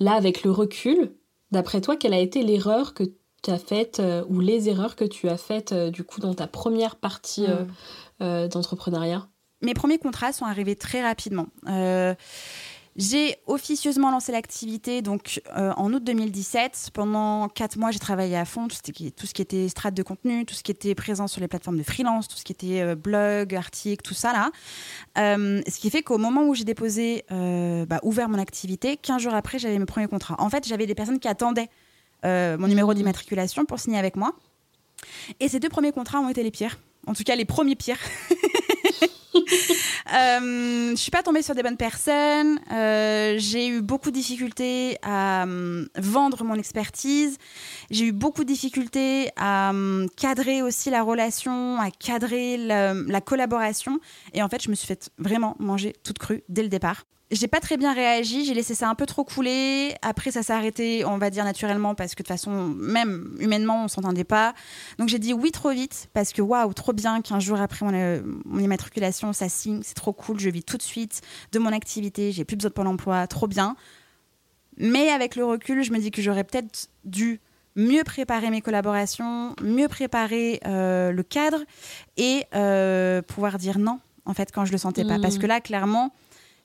là, 0.00 0.14
avec 0.14 0.42
le 0.42 0.50
recul, 0.50 1.14
d'après 1.52 1.80
toi, 1.80 1.94
quelle 1.94 2.14
a 2.14 2.18
été 2.18 2.42
l'erreur 2.42 2.92
que 2.92 3.04
tu 3.44 3.50
as 3.52 3.58
faite 3.58 4.02
ou 4.28 4.40
les 4.40 4.68
erreurs 4.68 4.96
que 4.96 5.04
tu 5.04 5.28
as 5.28 5.36
faites 5.36 5.72
du 5.72 6.02
coup 6.02 6.18
dans 6.18 6.34
ta 6.34 6.48
première 6.48 6.96
partie 6.96 7.46
hmm. 7.46 8.48
d'entrepreneuriat? 8.48 9.28
Mes 9.62 9.74
premiers 9.74 9.98
contrats 9.98 10.32
sont 10.32 10.44
arrivés 10.44 10.76
très 10.76 11.02
rapidement. 11.02 11.46
Euh, 11.68 12.14
j'ai 12.94 13.36
officieusement 13.46 14.10
lancé 14.10 14.32
l'activité 14.32 15.00
donc 15.00 15.40
euh, 15.56 15.72
en 15.76 15.92
août 15.94 16.04
2017. 16.04 16.90
Pendant 16.92 17.48
quatre 17.48 17.76
mois, 17.76 17.90
j'ai 17.90 17.98
travaillé 17.98 18.36
à 18.36 18.44
fond 18.44 18.68
tout 18.68 18.76
ce, 18.76 18.92
qui, 18.92 19.12
tout 19.12 19.26
ce 19.26 19.32
qui 19.32 19.40
était 19.40 19.68
strate 19.68 19.94
de 19.94 20.02
contenu, 20.02 20.44
tout 20.44 20.54
ce 20.54 20.62
qui 20.62 20.72
était 20.72 20.94
présent 20.94 21.26
sur 21.26 21.40
les 21.40 21.48
plateformes 21.48 21.78
de 21.78 21.82
freelance, 21.82 22.28
tout 22.28 22.36
ce 22.36 22.44
qui 22.44 22.52
était 22.52 22.82
euh, 22.82 22.94
blog, 22.94 23.54
article, 23.54 24.02
tout 24.02 24.14
ça 24.14 24.32
là. 24.32 24.50
ce 25.16 25.78
qui 25.78 25.88
fait 25.88 26.02
qu'au 26.02 26.18
moment 26.18 26.44
où 26.46 26.54
j'ai 26.54 26.64
déposé, 26.64 27.24
bah, 27.30 28.00
ouvert 28.02 28.28
mon 28.28 28.38
activité, 28.38 28.96
15 28.96 29.22
jours 29.22 29.34
après, 29.34 29.58
j'avais 29.58 29.78
mes 29.78 29.86
premiers 29.86 30.08
contrats. 30.08 30.36
En 30.38 30.50
fait, 30.50 30.66
j'avais 30.66 30.86
des 30.86 30.94
personnes 30.94 31.18
qui 31.18 31.28
attendaient 31.28 31.70
mon 32.24 32.68
numéro 32.68 32.92
d'immatriculation 32.92 33.64
pour 33.64 33.78
signer 33.78 33.98
avec 33.98 34.16
moi. 34.16 34.34
Et 35.40 35.48
ces 35.48 35.60
deux 35.60 35.68
premiers 35.68 35.92
contrats 35.92 36.20
ont 36.20 36.28
été 36.28 36.42
les 36.42 36.50
pires. 36.50 36.78
En 37.06 37.14
tout 37.14 37.24
cas, 37.24 37.36
les 37.36 37.44
premiers 37.44 37.76
pires. 37.76 37.98
euh, 39.34 40.90
je 40.90 40.96
suis 40.96 41.10
pas 41.10 41.22
tombée 41.22 41.42
sur 41.42 41.54
des 41.54 41.62
bonnes 41.62 41.76
personnes. 41.76 42.58
Euh, 42.72 43.34
j'ai 43.38 43.68
eu 43.68 43.80
beaucoup 43.82 44.10
de 44.10 44.16
difficultés 44.16 44.98
à 45.02 45.44
euh, 45.46 45.86
vendre 45.96 46.44
mon 46.44 46.54
expertise. 46.54 47.38
J'ai 47.90 48.06
eu 48.06 48.12
beaucoup 48.12 48.44
de 48.44 48.48
difficultés 48.48 49.30
à 49.36 49.72
euh, 49.72 50.06
cadrer 50.16 50.62
aussi 50.62 50.90
la 50.90 51.02
relation, 51.02 51.78
à 51.78 51.90
cadrer 51.90 52.56
la, 52.56 52.94
la 52.94 53.20
collaboration. 53.20 54.00
Et 54.34 54.42
en 54.42 54.48
fait, 54.48 54.62
je 54.62 54.70
me 54.70 54.74
suis 54.74 54.86
fait 54.86 55.10
vraiment 55.18 55.56
manger 55.58 55.94
toute 56.02 56.18
crue 56.18 56.42
dès 56.48 56.62
le 56.62 56.68
départ. 56.68 57.04
J'ai 57.32 57.48
pas 57.48 57.60
très 57.60 57.78
bien 57.78 57.94
réagi, 57.94 58.44
j'ai 58.44 58.52
laissé 58.52 58.74
ça 58.74 58.90
un 58.90 58.94
peu 58.94 59.06
trop 59.06 59.24
couler. 59.24 59.94
Après, 60.02 60.30
ça 60.30 60.42
s'est 60.42 60.52
arrêté, 60.52 61.04
on 61.06 61.16
va 61.16 61.30
dire 61.30 61.44
naturellement, 61.44 61.94
parce 61.94 62.14
que 62.14 62.22
de 62.22 62.26
toute 62.26 62.28
façon, 62.28 62.68
même 62.68 63.34
humainement, 63.40 63.84
on 63.84 63.88
s'entendait 63.88 64.22
pas. 64.22 64.52
Donc 64.98 65.08
j'ai 65.08 65.18
dit 65.18 65.32
oui 65.32 65.50
trop 65.50 65.70
vite, 65.70 66.10
parce 66.12 66.34
que 66.34 66.42
waouh, 66.42 66.74
trop 66.74 66.92
bien 66.92 67.22
qu'un 67.22 67.40
jour 67.40 67.58
après 67.58 67.86
mon, 67.86 67.94
euh, 67.94 68.20
mon, 68.44 68.58
immatriculation, 68.58 69.32
ça 69.32 69.48
signe, 69.48 69.80
c'est 69.82 69.94
trop 69.94 70.12
cool, 70.12 70.38
je 70.38 70.50
vis 70.50 70.62
tout 70.62 70.76
de 70.76 70.82
suite 70.82 71.22
de 71.52 71.58
mon 71.58 71.72
activité, 71.72 72.32
j'ai 72.32 72.44
plus 72.44 72.56
besoin 72.56 72.68
de 72.68 72.74
Pôle 72.74 72.86
emploi, 72.86 73.26
trop 73.26 73.46
bien. 73.46 73.76
Mais 74.76 75.08
avec 75.08 75.34
le 75.34 75.46
recul, 75.46 75.82
je 75.82 75.92
me 75.92 75.98
dis 75.98 76.10
que 76.10 76.20
j'aurais 76.20 76.44
peut-être 76.44 76.90
dû 77.04 77.40
mieux 77.76 78.04
préparer 78.04 78.50
mes 78.50 78.60
collaborations, 78.60 79.54
mieux 79.62 79.88
préparer 79.88 80.60
euh, 80.66 81.12
le 81.12 81.22
cadre 81.22 81.60
et 82.18 82.44
euh, 82.54 83.22
pouvoir 83.22 83.56
dire 83.56 83.78
non, 83.78 84.00
en 84.26 84.34
fait, 84.34 84.52
quand 84.52 84.66
je 84.66 84.72
le 84.72 84.78
sentais 84.78 85.04
pas. 85.04 85.18
Parce 85.18 85.36
mmh. 85.36 85.40
que 85.40 85.46
là, 85.46 85.60
clairement, 85.60 86.12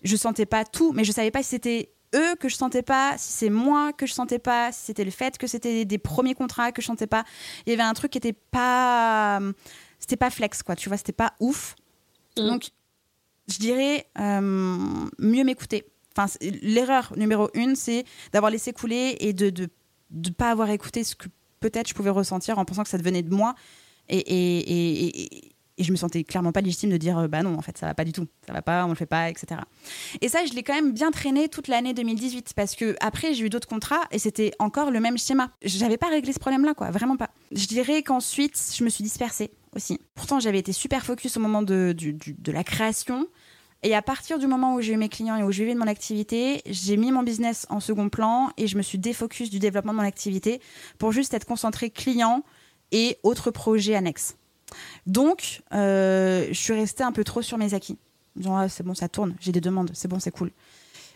je 0.04 0.16
sentais 0.16 0.46
pas 0.46 0.66
tout, 0.66 0.92
mais 0.94 1.04
je 1.04 1.12
savais 1.12 1.32
pas 1.32 1.44
si 1.44 1.50
c'était 1.50 1.92
eux 2.16 2.36
que 2.36 2.50
je 2.50 2.56
sentais 2.56 2.84
pas, 2.84 3.18
si 3.18 3.32
c'est 3.32 3.50
moi 3.50 3.94
que 3.94 4.06
je 4.06 4.14
sentais 4.14 4.40
pas, 4.40 4.72
si 4.72 4.86
c'était 4.86 5.04
le 5.04 5.12
fait 5.12 5.38
que 5.38 5.48
c'était 5.48 5.86
des 5.86 5.98
premiers 5.98 6.36
contrats 6.36 6.72
que 6.72 6.82
je 6.82 6.88
sentais 6.88 7.08
pas. 7.08 7.26
Il 7.66 7.72
y 7.72 7.74
avait 7.74 7.84
un 7.84 7.94
truc 7.94 8.12
qui 8.12 8.18
était 8.18 8.34
pas, 8.34 9.42
c'était 10.00 10.18
pas 10.18 10.30
flex 10.30 10.64
quoi, 10.64 10.76
tu 10.76 10.90
vois, 10.90 10.98
c'était 10.98 11.12
pas 11.12 11.34
ouf. 11.40 11.76
Mm. 12.38 12.48
Donc, 12.48 12.70
je 13.50 13.58
dirais 13.58 14.08
euh, 14.20 15.08
mieux 15.20 15.44
m'écouter. 15.44 15.86
Enfin, 16.18 16.32
l'erreur 16.62 17.14
numéro 17.16 17.50
une, 17.54 17.76
c'est 17.76 18.06
d'avoir 18.32 18.52
laissé 18.52 18.74
couler 18.74 19.18
et 19.20 19.34
de, 19.34 19.50
de 19.50 19.70
de 20.10 20.30
pas 20.30 20.52
avoir 20.52 20.70
écouté 20.70 21.04
ce 21.04 21.16
que 21.16 21.28
peut-être 21.60 21.90
je 21.90 21.94
pouvais 21.94 22.10
ressentir 22.10 22.58
en 22.58 22.64
pensant 22.64 22.84
que 22.84 22.90
ça 22.90 22.98
devenait 22.98 23.24
de 23.24 23.36
moi. 23.36 23.56
et, 24.08 24.20
et, 24.20 25.24
et, 25.36 25.57
et 25.78 25.84
je 25.84 25.92
me 25.92 25.98
sentais 25.98 26.24
clairement 26.24 26.52
pas 26.52 26.62
légitime 26.62 26.90
de 26.90 26.98
dire 26.98 27.18
euh, 27.18 27.28
bah 27.28 27.44
non 27.44 27.56
en 27.58 27.62
fait 27.62 27.78
ça 27.78 27.86
va 27.86 27.94
pas 27.94 28.06
du 28.06 28.12
tout. 28.12 28.28
Ça 28.46 28.54
va 28.54 28.62
pas 28.62 28.86
on 28.86 28.90
le 28.90 28.96
fait 28.96 29.06
pas 29.06 29.30
etc 29.30 29.62
et 30.22 30.30
ça 30.30 30.46
je 30.46 30.54
l'ai 30.54 30.63
quand 30.63 30.74
même 30.74 30.92
bien 30.92 31.12
traîné 31.12 31.50
toute 31.50 31.68
l'année 31.68 31.94
2018 31.94 32.54
parce 32.56 32.76
que 32.76 32.96
après 33.00 33.34
j'ai 33.34 33.46
eu 33.46 33.50
d'autres 33.50 33.68
contrats 33.68 34.02
et 34.12 34.20
c'était 34.20 34.52
encore 34.60 34.92
le 34.92 35.00
même 35.00 35.18
schéma. 35.18 35.52
J'avais 35.63 35.98
pas 35.98 36.10
réglé 36.10 36.34
ce 36.34 36.40
problème 36.40 36.66
là 36.66 36.74
quoi 36.74 36.92
vraiment 36.92 37.18
pas. 37.18 37.30
Je 37.52 37.66
dirais 37.68 38.04
qu'ensuite 38.04 38.74
je 38.76 38.84
me 38.84 38.90
suis 38.90 39.04
dispersée 39.04 39.52
aussi. 39.76 40.00
Pourtant 40.16 40.40
j'avais 40.40 40.60
été 40.60 40.72
super 40.72 41.06
focus 41.06 41.38
au 41.38 41.40
moment 41.40 41.62
de, 41.62 41.96
de 41.96 42.52
la 42.52 42.63
création. 42.63 43.28
Et 43.84 43.94
à 43.96 44.02
partir 44.02 44.40
du 44.40 44.48
moment 44.48 44.74
où 44.74 44.82
j'ai 44.82 44.94
eu 44.94 44.98
mes 44.98 45.10
clients 45.10 45.38
et 45.38 45.44
où 45.44 45.52
j'ai 45.52 45.72
eu 45.72 45.76
mon 45.76 45.88
activité, 45.88 46.62
j'ai 46.66 46.98
mis 46.98 47.12
mon 47.12 47.22
business 47.22 47.68
en 47.70 47.80
second 47.80 48.10
plan 48.10 48.50
et 48.58 48.66
je 48.66 48.76
me 48.76 48.82
suis 48.82 48.98
défocus 48.98 49.50
du 49.52 49.60
développement 49.60 49.94
de 49.94 49.98
mon 49.98 50.04
activité 50.04 50.62
pour 50.98 51.12
juste 51.12 51.34
être 51.36 51.46
concentré 51.46 51.92
client 51.92 52.44
et 52.92 53.18
autres 53.22 53.52
projets 53.52 53.96
annexes. 53.96 54.36
Donc, 55.06 55.62
euh, 55.74 56.48
je 56.50 56.60
suis 56.60 56.74
restée 56.74 57.04
un 57.04 57.12
peu 57.12 57.24
trop 57.24 57.42
sur 57.42 57.58
mes 57.58 57.74
acquis. 57.74 57.98
Genre, 58.40 58.58
ah, 58.58 58.70
c'est 58.70 58.84
bon, 58.84 58.94
ça 58.94 59.10
tourne, 59.10 59.36
j'ai 59.40 59.52
des 59.52 59.62
demandes, 59.62 59.90
c'est 59.94 60.08
bon, 60.08 60.20
c'est 60.20 60.32
cool. 60.32 60.52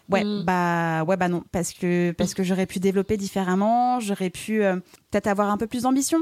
Ouais, 0.10 0.24
mm. 0.24 0.44
bah, 0.44 1.04
ouais, 1.04 1.18
bah 1.18 1.28
non, 1.28 1.44
parce 1.52 1.74
que, 1.74 2.12
parce 2.12 2.34
que 2.34 2.44
j'aurais 2.44 2.66
pu 2.66 2.80
développer 2.80 3.18
différemment, 3.18 4.00
j'aurais 4.00 4.30
pu 4.30 4.64
euh, 4.64 4.78
peut-être 5.12 5.28
avoir 5.28 5.50
un 5.50 5.58
peu 5.58 5.68
plus 5.68 5.84
d'ambition, 5.84 6.20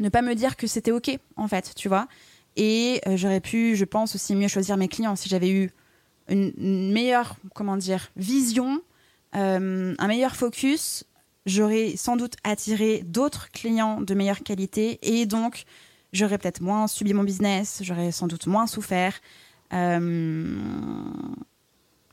ne 0.00 0.08
pas 0.08 0.22
me 0.22 0.34
dire 0.34 0.56
que 0.56 0.66
c'était 0.66 0.92
OK, 0.92 1.10
en 1.36 1.48
fait, 1.48 1.72
tu 1.74 1.88
vois. 1.88 2.08
Et 2.56 3.00
euh, 3.06 3.16
j'aurais 3.16 3.40
pu, 3.40 3.76
je 3.76 3.84
pense, 3.84 4.14
aussi 4.14 4.34
mieux 4.34 4.48
choisir 4.48 4.76
mes 4.76 4.88
clients 4.88 5.16
si 5.16 5.28
j'avais 5.28 5.50
eu 5.50 5.70
une, 6.28 6.92
meilleure, 6.92 7.36
comment 7.54 7.76
dire, 7.76 8.10
vision, 8.16 8.82
un 9.32 10.06
meilleur 10.06 10.36
focus. 10.36 11.04
J'aurais 11.46 11.94
sans 11.96 12.16
doute 12.16 12.34
attiré 12.44 13.02
d'autres 13.06 13.50
clients 13.50 14.02
de 14.02 14.12
meilleure 14.12 14.42
qualité 14.42 14.98
et 15.00 15.24
donc 15.24 15.64
j'aurais 16.12 16.38
peut-être 16.38 16.60
moins 16.60 16.86
subi 16.86 17.14
mon 17.14 17.24
business, 17.24 17.80
j'aurais 17.82 18.12
sans 18.12 18.26
doute 18.26 18.46
moins 18.46 18.66
souffert. 18.66 19.20
Euh, 19.72 20.56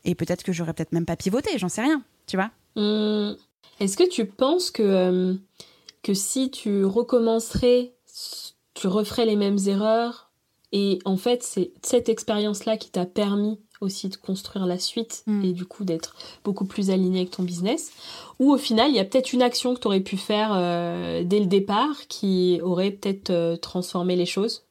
et 0.04 0.14
peut-être 0.14 0.42
que 0.42 0.52
j'aurais 0.52 0.72
peut-être 0.72 0.92
même 0.92 1.06
pas 1.06 1.16
pivoté, 1.16 1.58
j'en 1.58 1.68
sais 1.68 1.82
rien, 1.82 2.02
tu 2.26 2.36
vois. 2.36 2.50
Hum, 2.76 3.36
est-ce 3.80 3.96
que 3.96 4.08
tu 4.08 4.26
penses 4.26 4.70
que, 4.70 4.82
euh, 4.82 5.34
que 6.02 6.14
si 6.14 6.50
tu 6.50 6.84
recommencerais, 6.84 7.94
tu 8.74 8.86
referais 8.86 9.26
les 9.26 9.36
mêmes 9.36 9.58
erreurs 9.66 10.30
Et 10.72 10.98
en 11.04 11.16
fait, 11.16 11.42
c'est 11.42 11.72
cette 11.82 12.08
expérience-là 12.08 12.76
qui 12.76 12.90
t'a 12.90 13.06
permis 13.06 13.58
aussi 13.80 14.08
de 14.08 14.16
construire 14.16 14.66
la 14.66 14.78
suite 14.78 15.22
mm. 15.26 15.44
et 15.44 15.52
du 15.52 15.64
coup 15.64 15.84
d'être 15.84 16.16
beaucoup 16.44 16.64
plus 16.64 16.90
aligné 16.90 17.20
avec 17.20 17.32
ton 17.32 17.42
business 17.42 17.92
ou 18.38 18.52
au 18.52 18.58
final 18.58 18.90
il 18.90 18.96
y 18.96 19.00
a 19.00 19.04
peut-être 19.04 19.32
une 19.32 19.42
action 19.42 19.74
que 19.74 19.80
tu 19.80 19.86
aurais 19.86 20.00
pu 20.00 20.16
faire 20.16 20.50
euh, 20.54 21.22
dès 21.24 21.40
le 21.40 21.46
départ 21.46 22.06
qui 22.08 22.60
aurait 22.62 22.90
peut-être 22.90 23.30
euh, 23.30 23.56
transformé 23.56 24.16
les 24.16 24.26
choses 24.26 24.62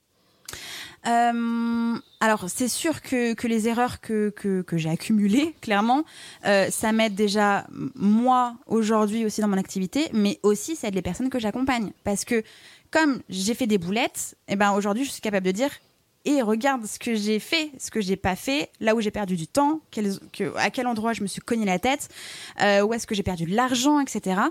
euh, 1.07 1.95
alors, 2.19 2.45
c'est 2.47 2.67
sûr 2.67 3.03
que, 3.03 3.35
que, 3.35 3.45
les 3.45 3.67
erreurs 3.67 4.01
que, 4.01 4.31
que, 4.31 4.63
que 4.63 4.75
j'ai 4.75 4.89
accumulées, 4.89 5.53
clairement, 5.61 6.03
ça 6.43 6.91
m'aide 6.93 7.13
déjà, 7.13 7.67
moi, 7.93 8.55
aujourd'hui 8.65 9.23
aussi 9.23 9.39
dans 9.39 9.47
mon 9.47 9.59
activité, 9.59 10.09
mais 10.13 10.39
aussi 10.41 10.75
ça 10.75 10.87
aide 10.87 10.95
les 10.95 11.03
personnes 11.03 11.29
que 11.29 11.37
j'accompagne. 11.37 11.91
Parce 12.03 12.25
que, 12.25 12.41
comme 12.89 13.21
j'ai 13.29 13.53
fait 13.53 13.67
des 13.67 13.77
boulettes, 13.77 14.35
et 14.47 14.53
eh 14.53 14.55
ben, 14.55 14.71
aujourd'hui, 14.71 15.05
je 15.05 15.11
suis 15.11 15.21
capable 15.21 15.45
de 15.45 15.51
dire 15.51 15.69
et 16.25 16.41
regarde 16.41 16.85
ce 16.85 16.99
que 16.99 17.15
j'ai 17.15 17.39
fait, 17.39 17.71
ce 17.79 17.91
que 17.91 18.01
j'ai 18.01 18.15
pas 18.15 18.35
fait, 18.35 18.71
là 18.79 18.95
où 18.95 19.01
j'ai 19.01 19.11
perdu 19.11 19.35
du 19.35 19.47
temps, 19.47 19.81
à 20.57 20.69
quel 20.71 20.87
endroit 20.87 21.13
je 21.13 21.21
me 21.21 21.27
suis 21.27 21.41
cogné 21.41 21.65
la 21.65 21.79
tête, 21.79 22.09
euh, 22.61 22.81
où 22.81 22.93
est-ce 22.93 23.07
que 23.07 23.15
j'ai 23.15 23.23
perdu 23.23 23.45
de 23.45 23.55
l'argent, 23.55 23.99
etc. 23.99 24.41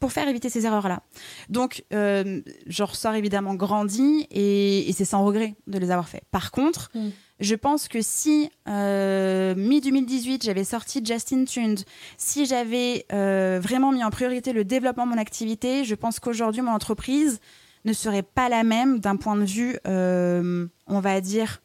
pour 0.00 0.12
faire 0.12 0.28
éviter 0.28 0.48
ces 0.48 0.64
erreurs-là. 0.66 1.02
Donc, 1.48 1.84
euh, 1.92 2.40
je 2.66 2.82
ressors 2.82 3.14
évidemment 3.14 3.54
grandi 3.54 4.26
et, 4.30 4.90
c'est 4.96 5.04
sans 5.04 5.24
regret 5.24 5.54
de 5.66 5.78
les 5.78 5.90
avoir 5.90 6.08
fait. 6.08 6.22
Par 6.30 6.52
contre, 6.52 6.90
mm. 6.94 7.08
je 7.40 7.54
pense 7.56 7.88
que 7.88 8.00
si 8.00 8.50
euh, 8.68 9.54
mi-2018 9.56 10.44
j'avais 10.44 10.64
sorti 10.64 11.04
Justin 11.04 11.44
Tuned, 11.44 11.80
si 12.16 12.46
j'avais 12.46 13.06
vraiment 13.10 13.90
mis 13.90 14.04
en 14.04 14.10
priorité 14.10 14.52
le 14.52 14.64
développement 14.64 15.06
de 15.06 15.10
mon 15.10 15.18
activité, 15.18 15.84
je 15.84 15.94
pense 15.96 16.20
qu'aujourd'hui 16.20 16.62
mon 16.62 16.72
entreprise 16.72 17.40
ne 17.84 17.92
serait 17.92 18.22
pas 18.22 18.48
la 18.48 18.64
même 18.64 18.98
d'un 19.00 19.16
point 19.16 19.36
de 19.36 19.44
vue, 19.44 19.78
euh, 19.86 20.66
on 20.86 21.00
va 21.00 21.20
dire, 21.20 21.62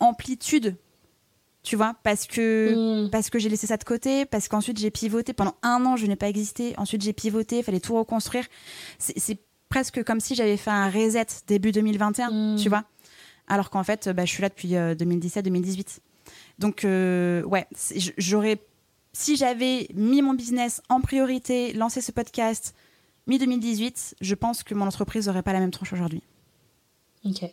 amplitude 0.00 0.76
tu 1.64 1.76
vois, 1.76 1.96
parce 2.02 2.26
que, 2.26 3.04
Mm. 3.04 3.10
parce 3.10 3.28
que 3.28 3.38
j'ai 3.38 3.50
laissé 3.50 3.66
ça 3.66 3.76
de 3.76 3.84
côté, 3.84 4.24
parce 4.24 4.48
qu'ensuite 4.48 4.78
j'ai 4.78 4.90
pivoté. 4.90 5.34
Pendant 5.34 5.54
un 5.62 5.84
an, 5.84 5.96
je 5.96 6.06
n'ai 6.06 6.16
pas 6.16 6.28
existé. 6.28 6.72
Ensuite, 6.78 7.02
j'ai 7.02 7.12
pivoté, 7.12 7.58
il 7.58 7.62
fallait 7.64 7.80
tout 7.80 7.94
reconstruire. 7.94 8.46
C'est 8.98 9.38
presque 9.68 10.02
comme 10.04 10.20
si 10.20 10.34
j'avais 10.34 10.56
fait 10.56 10.70
un 10.70 10.88
reset 10.88 11.26
début 11.46 11.70
2021, 11.72 12.30
Mm. 12.30 12.56
tu 12.56 12.70
vois. 12.70 12.84
Alors 13.48 13.68
qu'en 13.68 13.82
fait, 13.84 14.08
bah, 14.08 14.24
je 14.24 14.30
suis 14.30 14.40
là 14.40 14.48
depuis 14.48 14.68
2017-2018. 14.96 15.98
Donc, 16.58 16.84
euh, 16.84 17.42
ouais, 17.42 17.66
j'aurais. 18.16 18.62
Si 19.12 19.36
j'avais 19.36 19.88
mis 19.94 20.22
mon 20.22 20.32
business 20.34 20.80
en 20.88 21.00
priorité, 21.02 21.72
lancé 21.74 22.00
ce 22.00 22.12
podcast 22.12 22.74
mi-2018, 23.28 24.14
je 24.20 24.34
pense 24.34 24.62
que 24.62 24.74
mon 24.74 24.86
entreprise 24.86 25.26
n'aurait 25.28 25.42
pas 25.42 25.52
la 25.52 25.60
même 25.60 25.70
tranche 25.70 25.92
aujourd'hui. 25.92 26.22
Ok, 27.24 27.44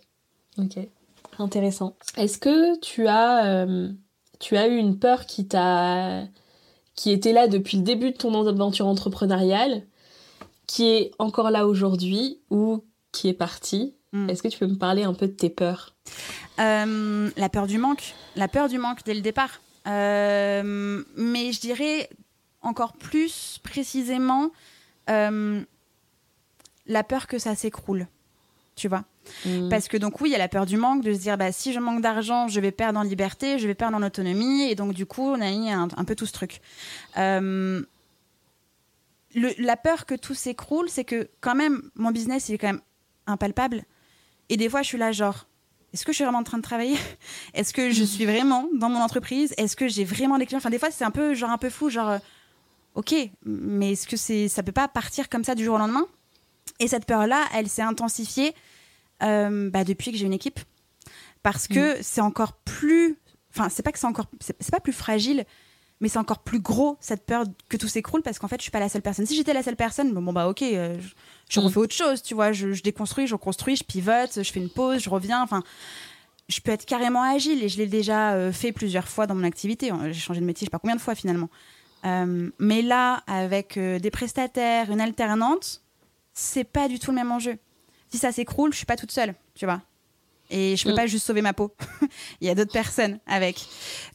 ok, 0.58 0.80
intéressant. 1.40 1.96
Est-ce 2.18 2.38
que 2.38 2.80
tu 2.80 3.08
as, 3.08 3.46
euh, 3.46 3.92
tu 4.40 4.58
as 4.58 4.68
eu 4.68 4.78
une 4.78 4.98
peur 4.98 5.26
qui 5.26 5.48
t'a, 5.48 6.24
qui 6.96 7.12
était 7.12 7.34
là 7.34 7.48
depuis 7.48 7.78
le 7.78 7.84
début 7.84 8.12
de 8.12 8.18
ton 8.18 8.34
aventure 8.48 8.88
entrepreneuriale, 8.88 9.84
qui 10.66 10.88
est 10.88 11.12
encore 11.20 11.52
là 11.52 11.68
aujourd'hui 11.68 12.40
ou 12.50 12.84
qui 13.12 13.28
est 13.28 13.34
partie? 13.34 13.96
Mm. 14.14 14.30
Est-ce 14.30 14.42
que 14.42 14.48
tu 14.48 14.58
peux 14.58 14.68
me 14.68 14.78
parler 14.78 15.04
un 15.04 15.14
peu 15.14 15.28
de 15.28 15.34
tes 15.34 15.50
peurs? 15.50 15.96
Euh, 16.60 17.30
la 17.36 17.50
peur 17.50 17.68
du 17.68 17.78
manque, 17.78 18.16
la 18.36 18.48
peur 18.48 18.70
du 18.70 18.78
manque 18.78 19.04
dès 19.04 19.14
le 19.14 19.22
départ. 19.22 19.62
Euh, 19.88 21.04
mais 21.16 21.52
je 21.52 21.60
dirais 21.60 22.10
encore 22.62 22.94
plus 22.94 23.60
précisément 23.64 24.50
euh, 25.10 25.62
la 26.88 27.04
peur 27.04 27.28
que 27.28 27.38
ça 27.40 27.56
s'écroule. 27.56 28.08
Tu 28.76 28.88
vois 28.88 29.04
Mm. 29.44 29.70
Parce 29.70 29.88
que 29.88 29.98
donc 29.98 30.22
oui, 30.22 30.30
il 30.30 30.34
y 30.34 30.36
a 30.36 30.38
la 30.38 30.48
peur 30.48 30.68
du 30.68 30.78
manque, 30.78 31.02
de 31.04 31.12
se 31.12 31.18
dire 31.18 31.36
bah, 31.36 31.52
si 31.52 31.74
je 31.74 31.80
manque 31.80 32.00
d'argent, 32.00 32.48
je 32.48 32.60
vais 32.60 32.72
perdre 32.72 33.00
en 33.00 33.02
liberté, 33.02 33.58
je 33.58 33.66
vais 33.66 33.74
perdre 33.74 33.98
en 33.98 34.04
autonomie, 34.04 34.70
et 34.70 34.76
donc 34.76 34.94
du 34.94 35.08
coup, 35.08 35.24
on 35.24 35.42
a 35.42 35.50
mis 35.50 35.72
un, 35.72 35.88
un 35.98 36.04
peu 36.06 36.14
tout 36.14 36.28
ce 36.28 36.32
truc. 36.32 36.62
Euh, 37.18 37.82
le- 39.34 39.54
la 39.58 39.78
peur 39.78 40.06
que 40.06 40.14
tout 40.14 40.36
s'écroule, 40.36 40.90
c'est 40.90 41.06
que 41.06 41.28
quand 41.42 41.56
même, 41.56 41.90
mon 41.96 42.12
business, 42.12 42.50
il 42.50 42.54
est 42.56 42.58
quand 42.60 42.68
même 42.68 42.82
impalpable. 43.26 43.84
Et 44.50 44.58
des 44.58 44.70
fois, 44.70 44.84
je 44.84 44.88
suis 44.90 44.98
là, 45.00 45.12
genre, 45.12 45.48
est-ce 45.92 46.06
que 46.06 46.12
je 46.12 46.18
suis 46.18 46.24
vraiment 46.24 46.40
en 46.40 46.44
train 46.44 46.58
de 46.58 46.64
travailler? 46.64 46.98
Est-ce 47.56 47.74
que 47.74 47.90
je 47.90 48.04
suis 48.04 48.26
vraiment 48.28 48.68
dans 48.76 48.90
mon 48.90 49.00
entreprise? 49.02 49.56
Est-ce 49.58 49.76
que 49.76 49.88
j'ai 49.88 50.04
vraiment 50.04 50.38
des 50.38 50.46
clients? 50.46 50.60
Enfin, 50.60 50.70
des 50.70 50.78
fois, 50.78 50.92
c'est 50.92 51.04
un 51.04 51.10
peu, 51.12 51.34
genre, 51.34 51.50
un 51.50 51.58
peu 51.58 51.72
fou, 51.72 51.90
genre, 51.90 52.20
ok, 52.96 53.14
mais 53.46 53.92
est-ce 53.94 54.08
que 54.08 54.18
c'est, 54.18 54.48
ça 54.48 54.64
peut 54.64 54.72
pas 54.72 54.88
partir 54.88 55.30
comme 55.30 55.44
ça 55.44 55.56
du 55.56 55.64
jour 55.64 55.76
au 55.76 55.78
lendemain? 55.78 56.06
Et 56.80 56.88
cette 56.88 57.06
peur-là, 57.06 57.46
elle 57.54 57.70
s'est 57.70 57.82
intensifiée 57.82 58.54
euh, 59.24 59.70
bah, 59.70 59.84
depuis 59.84 60.12
que 60.12 60.18
j'ai 60.18 60.26
une 60.26 60.34
équipe, 60.34 60.60
parce 61.44 61.68
que 61.68 61.98
c'est 62.02 62.22
encore 62.22 62.54
plus, 62.54 63.18
enfin, 63.54 63.70
c'est 63.70 63.84
pas 63.84 63.92
que 63.92 64.00
c'est 64.00 64.08
encore, 64.08 64.26
c'est, 64.40 64.56
c'est 64.60 64.72
pas 64.72 64.80
plus 64.80 64.92
fragile, 64.94 65.46
mais 66.02 66.10
c'est 66.10 66.20
encore 66.20 66.40
plus 66.40 66.60
gros 66.60 66.98
cette 67.00 67.26
peur 67.26 67.46
que 67.70 67.78
tout 67.78 67.88
s'écroule 67.88 68.22
parce 68.22 68.38
qu'en 68.40 68.50
fait, 68.50 68.58
je 68.58 68.64
suis 68.64 68.72
pas 68.72 68.82
la 68.82 68.90
seule 68.90 69.02
personne. 69.02 69.26
Si 69.26 69.36
j'étais 69.36 69.54
la 69.54 69.64
seule 69.64 69.78
personne, 69.78 70.12
bon, 70.14 70.22
bon, 70.22 70.34
bah 70.34 70.50
ok, 70.50 70.62
euh, 70.64 70.98
je, 71.00 71.08
je 71.50 71.60
Mm. 71.62 71.64
refais 71.64 71.78
autre 71.78 71.96
chose, 71.96 72.22
tu 72.22 72.34
vois, 72.34 72.52
je, 72.52 72.74
je 72.74 72.84
déconstruis, 72.84 73.28
je 73.28 73.36
reconstruis, 73.36 73.78
je 73.78 73.84
pivote, 73.86 74.44
je 74.44 74.52
fais 74.52 74.60
une 74.60 74.70
pause, 74.70 75.02
je 75.02 75.10
reviens, 75.10 75.42
enfin, 75.42 75.64
je 76.50 76.60
peux 76.60 76.72
être 76.72 76.86
carrément 76.86 77.24
agile 77.24 77.64
et 77.64 77.70
je 77.70 77.78
l'ai 77.78 77.88
déjà 77.88 78.34
euh, 78.34 78.52
fait 78.52 78.74
plusieurs 78.74 79.08
fois 79.08 79.26
dans 79.28 79.36
mon 79.36 79.46
activité. 79.46 79.92
J'ai 80.08 80.20
changé 80.20 80.42
de 80.42 80.46
métier, 80.46 80.66
je 80.66 80.70
sais 80.70 80.72
pas 80.72 80.80
combien 80.80 80.96
de 80.98 81.02
fois 81.02 81.16
finalement. 81.16 81.50
Euh, 82.06 82.50
mais 82.60 82.82
là, 82.82 83.24
avec 83.28 83.78
euh, 83.78 84.00
des 84.00 84.12
prestataires, 84.12 84.92
une 84.92 85.02
alternante, 85.02 85.82
c'est 86.34 86.64
pas 86.64 86.88
du 86.88 87.00
tout 87.00 87.12
le 87.12 87.16
même 87.16 87.32
enjeu. 87.32 87.58
Si 88.10 88.18
ça 88.18 88.32
s'écroule, 88.32 88.72
je 88.72 88.78
suis 88.78 88.86
pas 88.86 88.96
toute 88.98 89.12
seule, 89.12 89.34
tu 89.56 89.66
vois. 89.66 89.82
Et 90.52 90.76
je 90.76 90.84
peux 90.86 90.92
Mm. 90.92 90.96
pas 90.96 91.08
juste 91.08 91.26
sauver 91.26 91.42
ma 91.42 91.54
peau. 91.54 91.74
Il 92.42 92.48
y 92.48 92.50
a 92.52 92.56
d'autres 92.56 92.72
personnes 92.72 93.18
avec. 93.26 93.66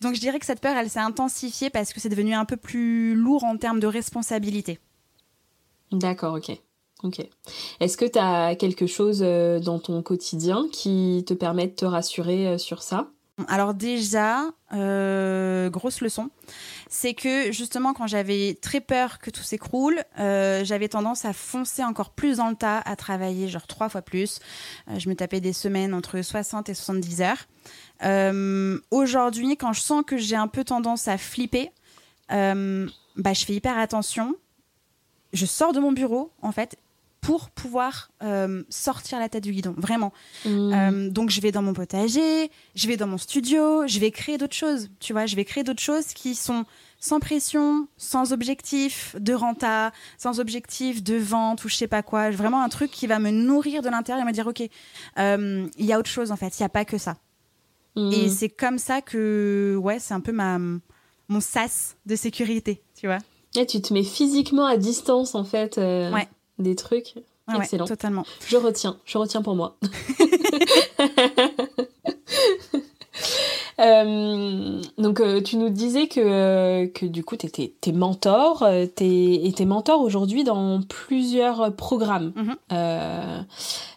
Donc 0.01 0.15
je 0.15 0.21
dirais 0.21 0.39
que 0.39 0.47
cette 0.47 0.61
peur, 0.61 0.77
elle 0.77 0.89
s'est 0.89 1.01
intensifiée 1.01 1.71
parce 1.71 1.93
que 1.93 1.99
c'est 2.01 2.09
devenu 2.09 2.35
un 2.35 2.45
peu 2.45 2.57
plus 2.57 3.15
lourd 3.17 3.43
en 3.43 3.57
termes 3.57 3.81
de 3.81 3.89
responsabilité. 3.89 4.79
D'accord, 5.91 6.35
ok. 6.37 6.57
Ok. 7.03 7.27
Est-ce 7.81 7.97
que 7.97 8.05
tu 8.05 8.19
as 8.19 8.55
quelque 8.55 8.87
chose 8.87 9.23
euh, 9.25 9.59
dans 9.59 9.79
ton 9.81 10.03
quotidien 10.03 10.67
qui 10.71 11.25
te 11.27 11.35
permet 11.35 11.67
de 11.67 11.73
te 11.75 11.85
rassurer 11.87 12.59
sur 12.59 12.83
ça? 12.83 13.09
Alors 13.49 13.75
déjà, 13.75 14.45
euh, 14.73 15.71
grosse 15.71 16.01
leçon, 16.01 16.31
c'est 16.89 17.15
que 17.15 17.53
justement 17.53 17.93
quand 17.93 18.07
j'avais 18.07 18.59
très 18.61 18.81
peur 18.81 19.19
que 19.19 19.31
tout 19.31 19.43
s'écroule, 19.43 20.01
euh, 20.19 20.65
j'avais 20.65 20.89
tendance 20.89 21.25
à 21.25 21.33
foncer 21.33 21.83
encore 21.85 22.11
plus 22.11 22.39
dans 22.39 22.49
le 22.49 22.57
tas, 22.57 22.79
à 22.79 22.97
travailler 22.97 23.49
genre 23.49 23.67
trois 23.67 23.89
fois 23.89 24.03
plus. 24.03 24.41
Euh, 24.89 24.99
je 24.99 25.09
me 25.09 25.15
tapais 25.15 25.41
des 25.41 25.53
semaines 25.53 25.95
entre 25.95 26.23
60 26.23 26.69
et 26.69 26.75
70 26.75 27.23
heures. 27.23 28.83
Aujourd'hui, 28.91 29.57
quand 29.57 29.73
je 29.73 29.81
sens 29.81 30.03
que 30.07 30.17
j'ai 30.17 30.37
un 30.37 30.49
peu 30.49 30.65
tendance 30.65 31.09
à 31.09 31.19
flipper, 31.19 31.71
bah, 32.29 33.33
je 33.33 33.45
fais 33.45 33.55
hyper 33.55 33.79
attention. 33.79 34.35
Je 35.33 35.47
sors 35.47 35.73
de 35.73 35.81
mon 35.81 35.93
bureau, 35.93 36.33
en 36.43 36.53
fait, 36.53 36.77
pour 37.21 37.51
pouvoir 37.51 38.11
euh, 38.23 38.63
sortir 38.71 39.19
la 39.19 39.29
tête 39.29 39.45
du 39.45 39.53
guidon, 39.53 39.75
vraiment. 39.77 40.13
Mm. 40.45 40.73
Euh, 40.73 41.11
donc 41.11 41.31
je 41.31 41.41
vais 41.41 41.53
dans 41.53 41.63
mon 41.63 41.75
potager, 41.75 42.51
je 42.75 42.89
vais 42.89 42.97
dans 42.97 43.07
mon 43.07 43.19
studio, 43.19 43.87
je 43.87 43.99
vais 43.99 44.11
créer 44.11 44.39
d'autres 44.39 44.55
choses, 44.55 44.89
tu 45.01 45.13
vois, 45.13 45.27
je 45.27 45.37
vais 45.37 45.45
créer 45.45 45.63
d'autres 45.63 45.83
choses 45.83 46.07
qui 46.15 46.35
sont 46.35 46.65
sans 46.99 47.21
pression, 47.21 47.89
sans 47.97 48.33
objectif 48.33 49.15
de 49.19 49.35
renta, 49.35 49.93
sans 50.19 50.41
objectif 50.41 51.03
de 51.03 51.17
vente 51.17 51.65
ou 51.65 51.69
je 51.69 51.77
sais 51.77 51.89
pas 51.89 52.03
quoi, 52.03 52.31
vraiment 52.31 52.63
un 52.63 52.69
truc 52.69 52.91
qui 52.91 53.07
va 53.07 53.19
me 53.19 53.31
nourrir 53.31 53.83
de 53.83 53.91
l'intérieur 53.91 54.25
et 54.25 54.29
me 54.29 54.33
dire 54.33 54.47
ok, 54.47 54.63
euh, 55.19 55.67
il 55.77 55.85
y 55.85 55.93
a 55.93 55.99
autre 55.99 56.11
chose 56.11 56.33
en 56.33 56.37
fait, 56.37 56.59
il 56.59 56.63
y 56.63 56.67
a 56.67 56.71
pas 56.71 56.87
que 56.87 56.97
ça. 56.97 57.17
Mm. 57.97 58.13
Et 58.13 58.29
c'est 58.31 58.51
comme 58.51 58.79
ça 58.79 59.03
que 59.03 59.77
ouais, 59.79 59.99
c'est 59.99 60.15
un 60.15 60.21
peu 60.21 60.33
ma 60.33 60.59
mon 61.29 61.41
sas 61.41 61.97
de 62.07 62.17
sécurité, 62.17 62.83
tu 62.99 63.07
vois. 63.07 63.19
Tu 63.53 63.81
te 63.81 63.93
mets 63.93 64.05
physiquement 64.05 64.67
à 64.67 64.77
distance 64.77 65.35
en 65.35 65.45
fait 65.45 65.77
Ouais. 65.77 66.29
Des 66.61 66.77
trucs. 66.77 67.15
Ouais, 67.49 67.57
Excellent. 67.59 67.87
totalement. 67.87 68.25
Je 68.47 68.57
retiens, 68.57 68.97
je 69.05 69.19
retiens 69.19 69.43
pour 69.43 69.57
moi. 69.57 69.77
Euh, 73.81 74.81
donc 74.99 75.21
euh, 75.21 75.41
tu 75.41 75.57
nous 75.57 75.71
disais 75.71 76.07
que, 76.07 76.21
euh, 76.21 76.87
que 76.87 77.07
du 77.07 77.25
coup 77.25 77.37
tu 77.37 77.47
étais, 77.47 77.73
t'es 77.81 77.93
mentor, 77.93 78.63
euh, 78.63 78.85
t'es, 78.87 79.41
et 79.43 79.53
t'es 79.57 79.65
mentor 79.65 80.03
aujourd'hui 80.03 80.45
dans 80.45 80.81
plusieurs 80.83 81.75
programmes. 81.75 82.33
Mhm. 82.37 82.57
Euh, 82.73 83.41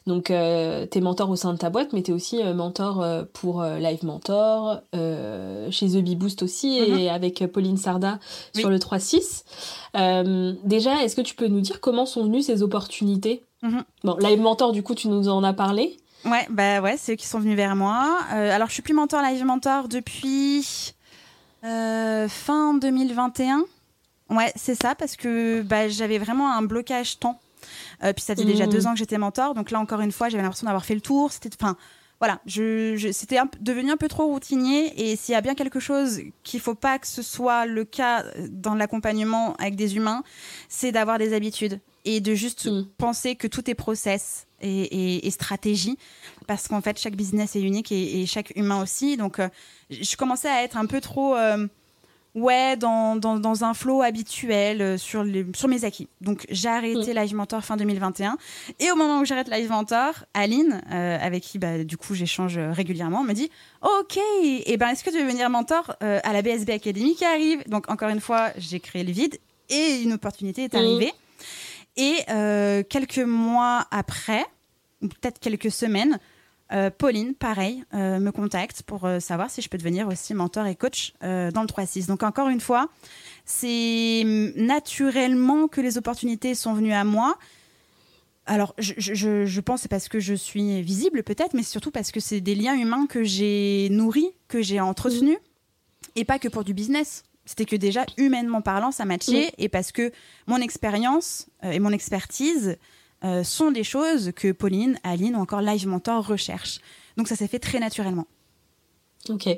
donc 0.07 0.31
euh, 0.31 0.85
t'es 0.85 1.01
mentor 1.01 1.29
au 1.29 1.35
sein 1.35 1.53
de 1.53 1.57
ta 1.57 1.69
boîte, 1.69 1.91
mais 1.93 2.01
t'es 2.01 2.13
aussi 2.13 2.41
mentor 2.43 3.05
pour 3.33 3.63
Live 3.63 4.05
Mentor, 4.05 4.81
euh, 4.95 5.69
chez 5.71 5.87
The 5.89 5.97
Bee 5.97 6.15
Boost 6.15 6.43
aussi, 6.43 6.77
et 6.77 7.09
avec 7.09 7.45
Pauline 7.51 7.77
Sarda 7.77 8.19
Oui. 8.55 8.61
sur 8.61 8.69
le 8.69 8.79
3-6. 8.79 9.43
Euh, 9.95 10.53
déjà, 10.63 11.03
est-ce 11.03 11.15
que 11.15 11.21
tu 11.21 11.35
peux 11.35 11.47
nous 11.47 11.61
dire 11.61 11.79
comment 11.81 12.05
sont 12.05 12.23
venues 12.23 12.41
ces 12.41 12.63
opportunités? 12.63 13.43
Mhm. 13.61 13.83
Bon, 14.03 14.17
Live 14.17 14.41
Mentor, 14.41 14.71
du 14.73 14.83
coup, 14.83 14.95
tu 14.95 15.07
nous 15.07 15.29
en 15.29 15.43
as 15.43 15.53
parlé. 15.53 15.97
Ouais, 16.25 16.47
bah 16.49 16.81
ouais, 16.81 16.95
c'est 16.97 17.13
eux 17.13 17.15
qui 17.15 17.27
sont 17.27 17.39
venus 17.39 17.55
vers 17.57 17.75
moi. 17.75 18.19
Euh, 18.33 18.51
alors, 18.55 18.69
je 18.69 18.73
suis 18.73 18.81
plus 18.81 18.93
mentor 18.93 19.21
live 19.21 19.43
mentor 19.43 19.87
depuis 19.89 20.93
euh, 21.65 22.27
fin 22.29 22.73
2021. 22.75 23.63
Ouais, 24.29 24.51
c'est 24.55 24.75
ça, 24.75 24.95
parce 24.95 25.15
que 25.17 25.61
bah, 25.63 25.89
j'avais 25.89 26.17
vraiment 26.17 26.51
un 26.53 26.61
blocage 26.61 27.19
temps. 27.19 27.39
Euh, 28.03 28.13
puis 28.13 28.23
ça 28.23 28.35
faisait 28.35 28.45
déjà 28.45 28.65
Mhm. 28.65 28.71
deux 28.71 28.87
ans 28.87 28.91
que 28.93 28.99
j'étais 28.99 29.17
mentor, 29.17 29.53
donc 29.53 29.71
là 29.71 29.79
encore 29.79 30.01
une 30.01 30.11
fois, 30.11 30.29
j'avais 30.29 30.43
l'impression 30.43 30.65
d'avoir 30.65 30.85
fait 30.85 30.95
le 30.95 31.01
tour. 31.01 31.31
C'était, 31.31 31.49
enfin, 31.61 31.75
voilà, 32.19 32.39
je, 32.45 32.95
je- 32.95 33.11
c'était 33.11 33.37
devenu 33.59 33.91
un 33.91 33.97
peu 33.97 34.07
trop 34.07 34.25
routinier. 34.27 34.93
Et 35.01 35.15
s'il 35.17 35.33
y 35.33 35.35
a 35.35 35.41
bien 35.41 35.55
quelque 35.55 35.79
chose 35.79 36.21
qu'il 36.43 36.59
faut 36.61 36.75
pas 36.75 36.99
que 36.99 37.07
ce 37.07 37.21
soit 37.21 37.65
le 37.65 37.83
cas 37.85 38.23
dans 38.49 38.75
l'accompagnement 38.75 39.55
avec 39.59 39.75
des 39.75 39.95
humains, 39.97 40.23
c'est 40.69 40.91
d'avoir 40.93 41.17
des 41.19 41.33
habitudes 41.33 41.79
et 42.05 42.19
de 42.21 42.33
juste 42.35 42.65
Mm. 42.65 42.85
penser 42.97 43.35
que 43.35 43.47
tout 43.47 43.69
est 43.69 43.75
process 43.75 44.45
et, 44.61 44.67
et- 44.83 45.27
et 45.27 45.31
stratégie, 45.31 45.97
parce 46.47 46.67
qu'en 46.67 46.81
fait, 46.81 46.99
chaque 46.99 47.15
business 47.15 47.55
est 47.55 47.61
unique 47.61 47.91
et, 47.91 48.21
et 48.21 48.25
chaque 48.25 48.51
humain 48.55 48.81
aussi. 48.81 49.17
Donc, 49.17 49.39
euh, 49.39 49.47
je 49.89 50.15
commençais 50.15 50.49
à 50.49 50.63
être 50.63 50.77
un 50.77 50.85
peu 50.85 50.99
trop, 51.01 51.35
euh, 51.35 51.67
ouais, 52.35 52.75
dans, 52.77 53.15
dans, 53.15 53.37
dans 53.39 53.63
un 53.63 53.73
flow 53.73 54.01
habituel 54.01 54.81
euh, 54.81 54.97
sur, 54.97 55.23
les, 55.23 55.45
sur 55.55 55.67
mes 55.67 55.83
acquis. 55.85 56.07
Donc, 56.21 56.45
j'ai 56.49 56.67
arrêté 56.69 57.13
Live 57.13 57.35
Mentor 57.35 57.63
fin 57.63 57.77
2021. 57.77 58.37
Et 58.79 58.89
au 58.91 58.95
moment 58.95 59.19
où 59.19 59.25
j'arrête 59.25 59.49
Live 59.49 59.69
Mentor, 59.69 60.25
Aline, 60.33 60.81
avec 60.89 61.43
qui, 61.43 61.59
bah, 61.59 61.83
du 61.83 61.95
coup, 61.97 62.15
j'échange 62.15 62.57
régulièrement, 62.57 63.23
me 63.23 63.33
dit 63.33 63.49
Ok, 63.81 64.17
et 64.37 64.75
ben, 64.77 64.89
est-ce 64.89 65.03
que 65.03 65.09
tu 65.09 65.17
veux 65.17 65.27
venir 65.29 65.49
mentor 65.49 65.95
à 66.01 66.33
la 66.33 66.41
BSB 66.41 66.69
Academy 66.71 67.15
qui 67.15 67.25
arrive? 67.25 67.63
Donc, 67.67 67.89
encore 67.91 68.09
une 68.09 68.21
fois, 68.21 68.49
j'ai 68.57 68.79
créé 68.79 69.03
le 69.03 69.11
vide 69.11 69.37
et 69.69 70.01
une 70.03 70.13
opportunité 70.13 70.63
est 70.63 70.73
Mhm. 70.73 70.79
arrivée. 70.79 71.11
Et 71.97 72.15
euh, 72.29 72.83
quelques 72.83 73.19
mois 73.19 73.85
après, 73.91 74.45
ou 75.01 75.07
peut-être 75.07 75.39
quelques 75.39 75.71
semaines, 75.71 76.19
euh, 76.71 76.89
Pauline, 76.89 77.35
pareil, 77.35 77.83
euh, 77.93 78.19
me 78.19 78.31
contacte 78.31 78.81
pour 78.83 79.07
savoir 79.19 79.51
si 79.51 79.61
je 79.61 79.69
peux 79.69 79.77
devenir 79.77 80.07
aussi 80.07 80.33
mentor 80.33 80.65
et 80.65 80.75
coach 80.75 81.13
dans 81.21 81.61
le 81.61 81.67
3-6. 81.67 82.07
Donc 82.07 82.23
encore 82.23 82.49
une 82.49 82.61
fois, 82.61 82.89
c'est 83.45 84.23
naturellement 84.55 85.67
que 85.67 85.81
les 85.81 85.97
opportunités 85.97 86.55
sont 86.55 86.73
venues 86.73 86.93
à 86.93 87.03
moi. 87.03 87.37
Alors, 88.45 88.73
je, 88.77 88.93
je- 88.97 89.45
je, 89.45 89.61
pense 89.61 89.81
c'est 89.81 89.87
parce 89.87 90.09
que 90.09 90.19
je 90.19 90.33
suis 90.33 90.81
visible 90.81 91.23
peut-être, 91.23 91.53
mais 91.53 91.63
surtout 91.63 91.91
parce 91.91 92.11
que 92.11 92.19
c'est 92.19 92.41
des 92.41 92.55
liens 92.55 92.75
humains 92.75 93.05
que 93.07 93.23
j'ai 93.23 93.87
nourris, 93.91 94.31
que 94.47 94.61
j'ai 94.61 94.79
entretenus. 94.81 95.37
Et 96.15 96.25
pas 96.25 96.39
que 96.39 96.47
pour 96.47 96.63
du 96.63 96.73
business. 96.73 97.23
C'était 97.45 97.65
que 97.65 97.75
déjà, 97.75 98.05
humainement 98.17 98.61
parlant, 98.61 98.91
ça 98.91 99.05
matchait. 99.05 99.51
Et 99.57 99.67
parce 99.67 99.91
que 99.91 100.11
mon 100.47 100.57
expérience 100.57 101.47
euh, 101.63 101.71
et 101.71 101.79
mon 101.79 101.91
expertise 101.91 102.77
euh, 103.23 103.43
sont 103.43 103.71
des 103.71 103.83
choses 103.83 104.31
que 104.35 104.51
Pauline, 104.51 104.97
Aline 105.03 105.35
ou 105.35 105.39
encore 105.39 105.61
Live 105.61 105.87
Mentor 105.87 106.25
recherchent. 106.25 106.79
Donc 107.17 107.27
ça 107.27 107.35
s'est 107.35 107.47
fait 107.47 107.59
très 107.59 107.79
naturellement. 107.79 108.27
Ok. 109.29 109.49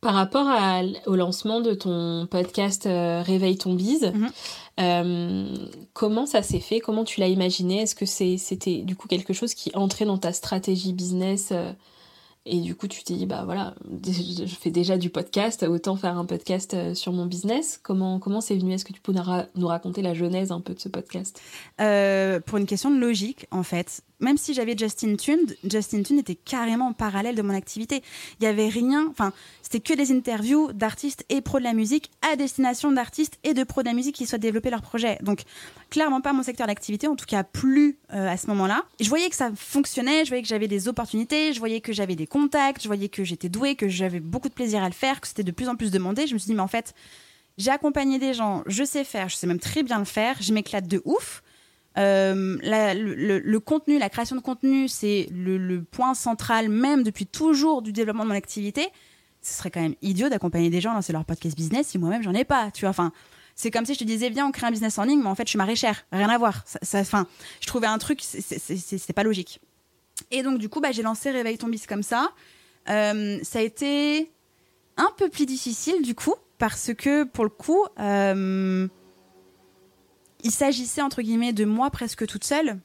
Par 0.00 0.14
rapport 0.14 0.46
au 1.06 1.16
lancement 1.16 1.60
de 1.60 1.74
ton 1.74 2.26
podcast 2.30 2.86
euh, 2.86 3.22
Réveille 3.22 3.56
ton 3.56 3.74
bise, 3.74 4.12
mhm. 4.78 5.70
comment 5.94 6.26
ça 6.26 6.42
s'est 6.42 6.60
fait? 6.60 6.80
Comment 6.80 7.04
tu 7.04 7.20
l'as 7.20 7.28
imaginé? 7.28 7.82
Est-ce 7.82 7.94
que 7.94 8.04
c'était 8.04 8.82
du 8.82 8.94
coup 8.94 9.08
quelque 9.08 9.32
chose 9.32 9.54
qui 9.54 9.70
entrait 9.74 10.04
dans 10.04 10.18
ta 10.18 10.32
stratégie 10.32 10.92
business 10.92 11.52
et 12.46 12.60
du 12.60 12.76
coup, 12.76 12.86
tu 12.86 13.02
te 13.02 13.12
dis, 13.12 13.26
bah 13.26 13.42
voilà, 13.44 13.74
je 14.04 14.46
fais 14.46 14.70
déjà 14.70 14.96
du 14.96 15.10
podcast, 15.10 15.64
autant 15.64 15.96
faire 15.96 16.16
un 16.16 16.24
podcast 16.24 16.74
euh, 16.74 16.94
sur 16.94 17.12
mon 17.12 17.26
business. 17.26 17.80
Comment 17.82 18.20
comment 18.20 18.40
c'est 18.40 18.56
venu? 18.56 18.72
Est-ce 18.72 18.84
que 18.84 18.92
tu 18.92 19.00
peux 19.00 19.12
nous 19.56 19.66
raconter 19.66 20.00
la 20.00 20.14
genèse 20.14 20.52
un 20.52 20.60
peu 20.60 20.72
de 20.72 20.78
ce 20.80 20.88
podcast? 20.88 21.40
Euh, 21.80 22.38
Pour 22.40 22.58
une 22.58 22.66
question 22.66 22.90
de 22.90 22.98
logique, 22.98 23.46
en 23.50 23.64
fait 23.64 24.02
même 24.20 24.38
si 24.38 24.54
j'avais 24.54 24.76
Justin 24.76 25.16
Tune, 25.16 25.46
Justin 25.64 26.02
Tune 26.02 26.18
était 26.18 26.34
carrément 26.34 26.88
en 26.88 26.92
parallèle 26.92 27.34
de 27.34 27.42
mon 27.42 27.54
activité. 27.54 28.02
Il 28.40 28.44
y 28.44 28.46
avait 28.46 28.68
rien, 28.68 29.06
enfin, 29.10 29.32
c'était 29.62 29.80
que 29.80 29.94
des 29.94 30.12
interviews 30.12 30.72
d'artistes 30.72 31.24
et 31.28 31.40
pros 31.40 31.58
de 31.58 31.64
la 31.64 31.74
musique 31.74 32.10
à 32.22 32.36
destination 32.36 32.92
d'artistes 32.92 33.38
et 33.44 33.54
de 33.54 33.64
pros 33.64 33.82
de 33.82 33.88
la 33.88 33.94
musique 33.94 34.14
qui 34.14 34.26
souhaitent 34.26 34.42
développer 34.42 34.70
leur 34.70 34.82
projet. 34.82 35.18
Donc, 35.22 35.42
clairement 35.90 36.20
pas 36.20 36.32
mon 36.32 36.42
secteur 36.42 36.66
d'activité, 36.66 37.06
en 37.08 37.16
tout 37.16 37.26
cas 37.26 37.44
plus 37.44 37.98
euh, 38.12 38.28
à 38.28 38.36
ce 38.36 38.46
moment-là. 38.48 38.84
Je 39.00 39.08
voyais 39.08 39.28
que 39.28 39.36
ça 39.36 39.50
fonctionnait, 39.54 40.24
je 40.24 40.30
voyais 40.30 40.42
que 40.42 40.48
j'avais 40.48 40.68
des 40.68 40.88
opportunités, 40.88 41.52
je 41.52 41.58
voyais 41.58 41.80
que 41.80 41.92
j'avais 41.92 42.16
des 42.16 42.26
contacts, 42.26 42.82
je 42.82 42.88
voyais 42.88 43.08
que 43.08 43.24
j'étais 43.24 43.48
douée, 43.48 43.76
que 43.76 43.88
j'avais 43.88 44.20
beaucoup 44.20 44.48
de 44.48 44.54
plaisir 44.54 44.82
à 44.82 44.88
le 44.88 44.94
faire, 44.94 45.20
que 45.20 45.28
c'était 45.28 45.44
de 45.44 45.52
plus 45.52 45.68
en 45.68 45.76
plus 45.76 45.90
demandé. 45.90 46.26
Je 46.26 46.34
me 46.34 46.38
suis 46.38 46.48
dit, 46.48 46.54
mais 46.54 46.62
en 46.62 46.68
fait, 46.68 46.94
j'ai 47.58 47.70
accompagné 47.70 48.18
des 48.18 48.34
gens, 48.34 48.62
je 48.66 48.84
sais 48.84 49.04
faire, 49.04 49.28
je 49.28 49.36
sais 49.36 49.46
même 49.46 49.60
très 49.60 49.82
bien 49.82 49.98
le 49.98 50.04
faire, 50.04 50.36
je 50.40 50.52
m'éclate 50.52 50.86
de 50.86 51.00
ouf. 51.04 51.42
Euh, 51.98 52.58
le, 52.62 53.58
contenu, 53.58 53.98
la 53.98 54.10
création 54.10 54.36
de 54.36 54.40
contenu, 54.40 54.88
c'est 54.88 55.28
le, 55.32 55.82
point 55.82 56.14
central 56.14 56.68
même 56.68 57.02
depuis 57.02 57.26
toujours 57.26 57.82
du 57.82 57.92
développement 57.92 58.24
de 58.24 58.28
mon 58.28 58.34
activité. 58.34 58.88
Ce 59.42 59.54
serait 59.54 59.70
quand 59.70 59.80
même 59.80 59.94
idiot 60.02 60.28
d'accompagner 60.28 60.70
des 60.70 60.80
gens 60.80 60.92
dans 60.92 61.00
leur 61.12 61.24
podcast 61.24 61.56
business 61.56 61.88
si 61.88 61.98
moi-même 61.98 62.22
j'en 62.22 62.34
ai 62.34 62.44
pas. 62.44 62.70
Tu 62.72 62.82
vois, 62.82 62.90
enfin, 62.90 63.12
c'est 63.54 63.70
comme 63.70 63.86
si 63.86 63.94
je 63.94 64.00
te 64.00 64.04
disais 64.04 64.28
viens 64.28 64.46
on 64.46 64.50
crée 64.50 64.66
un 64.66 64.70
business 64.70 64.98
en 64.98 65.04
ligne, 65.04 65.20
mais 65.20 65.28
en 65.28 65.34
fait 65.34 65.44
je 65.44 65.50
suis 65.50 65.58
maraîchère, 65.58 66.04
rien 66.12 66.28
à 66.28 66.36
voir. 66.36 66.64
Ça, 66.82 67.02
je 67.02 67.66
trouvais 67.66 67.86
un 67.86 67.98
truc, 67.98 68.20
c'est 68.22 69.12
pas 69.14 69.22
logique. 69.22 69.60
Et 70.30 70.42
donc 70.42 70.58
du 70.58 70.68
coup, 70.68 70.80
bah, 70.80 70.92
j'ai 70.92 71.02
lancé 71.02 71.30
Réveille 71.30 71.58
ton 71.58 71.68
bis 71.68 71.86
comme 71.86 72.02
ça. 72.02 72.30
Euh, 72.88 73.38
ça 73.42 73.58
a 73.60 73.62
été 73.62 74.30
un 74.96 75.10
peu 75.16 75.28
plus 75.28 75.46
difficile 75.46 76.02
du 76.02 76.14
coup 76.14 76.34
parce 76.58 76.92
que 76.94 77.24
pour 77.24 77.44
le 77.44 77.50
coup. 77.50 77.86
Euh, 77.98 78.88
il 80.44 80.50
s'agissait 80.50 81.02
entre 81.02 81.22
guillemets 81.22 81.52
de 81.52 81.64
moi 81.64 81.90
presque 81.90 82.26
toute 82.26 82.44
seule. 82.44 82.78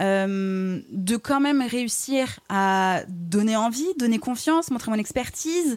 Euh, 0.00 0.80
de 0.92 1.16
quand 1.16 1.40
même 1.40 1.60
réussir 1.60 2.38
à 2.48 3.02
donner 3.08 3.56
envie, 3.56 3.88
donner 3.98 4.20
confiance, 4.20 4.70
montrer 4.70 4.92
mon 4.92 4.96
expertise, 4.96 5.76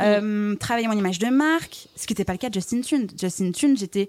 euh, 0.00 0.56
travailler 0.56 0.88
mon 0.88 0.98
image 0.98 1.20
de 1.20 1.28
marque, 1.28 1.86
ce 1.94 2.06
qui 2.06 2.12
n'était 2.12 2.24
pas 2.24 2.32
le 2.32 2.38
cas 2.38 2.48
de 2.48 2.54
Justin 2.54 2.80
Tune. 2.80 3.06
Justin 3.16 3.52
Tune, 3.52 3.76
j'étais 3.76 4.08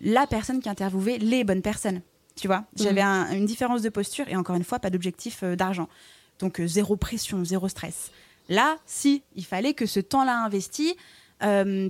la 0.00 0.26
personne 0.26 0.60
qui 0.60 0.68
interviewait 0.68 1.18
les 1.18 1.44
bonnes 1.44 1.62
personnes. 1.62 2.00
Tu 2.34 2.48
vois, 2.48 2.64
j'avais 2.74 3.02
une 3.02 3.46
différence 3.46 3.82
de 3.82 3.88
posture 3.88 4.26
et 4.28 4.34
encore 4.34 4.56
une 4.56 4.64
fois, 4.64 4.80
pas 4.80 4.90
d'objectif 4.90 5.40
euh, 5.44 5.54
d'argent. 5.54 5.88
Donc 6.40 6.60
zéro 6.64 6.96
pression, 6.96 7.44
zéro 7.44 7.68
stress. 7.68 8.10
Là, 8.48 8.78
si, 8.84 9.22
il 9.36 9.44
fallait 9.44 9.74
que 9.74 9.86
ce 9.86 10.00
temps-là 10.00 10.42
investi 10.42 10.96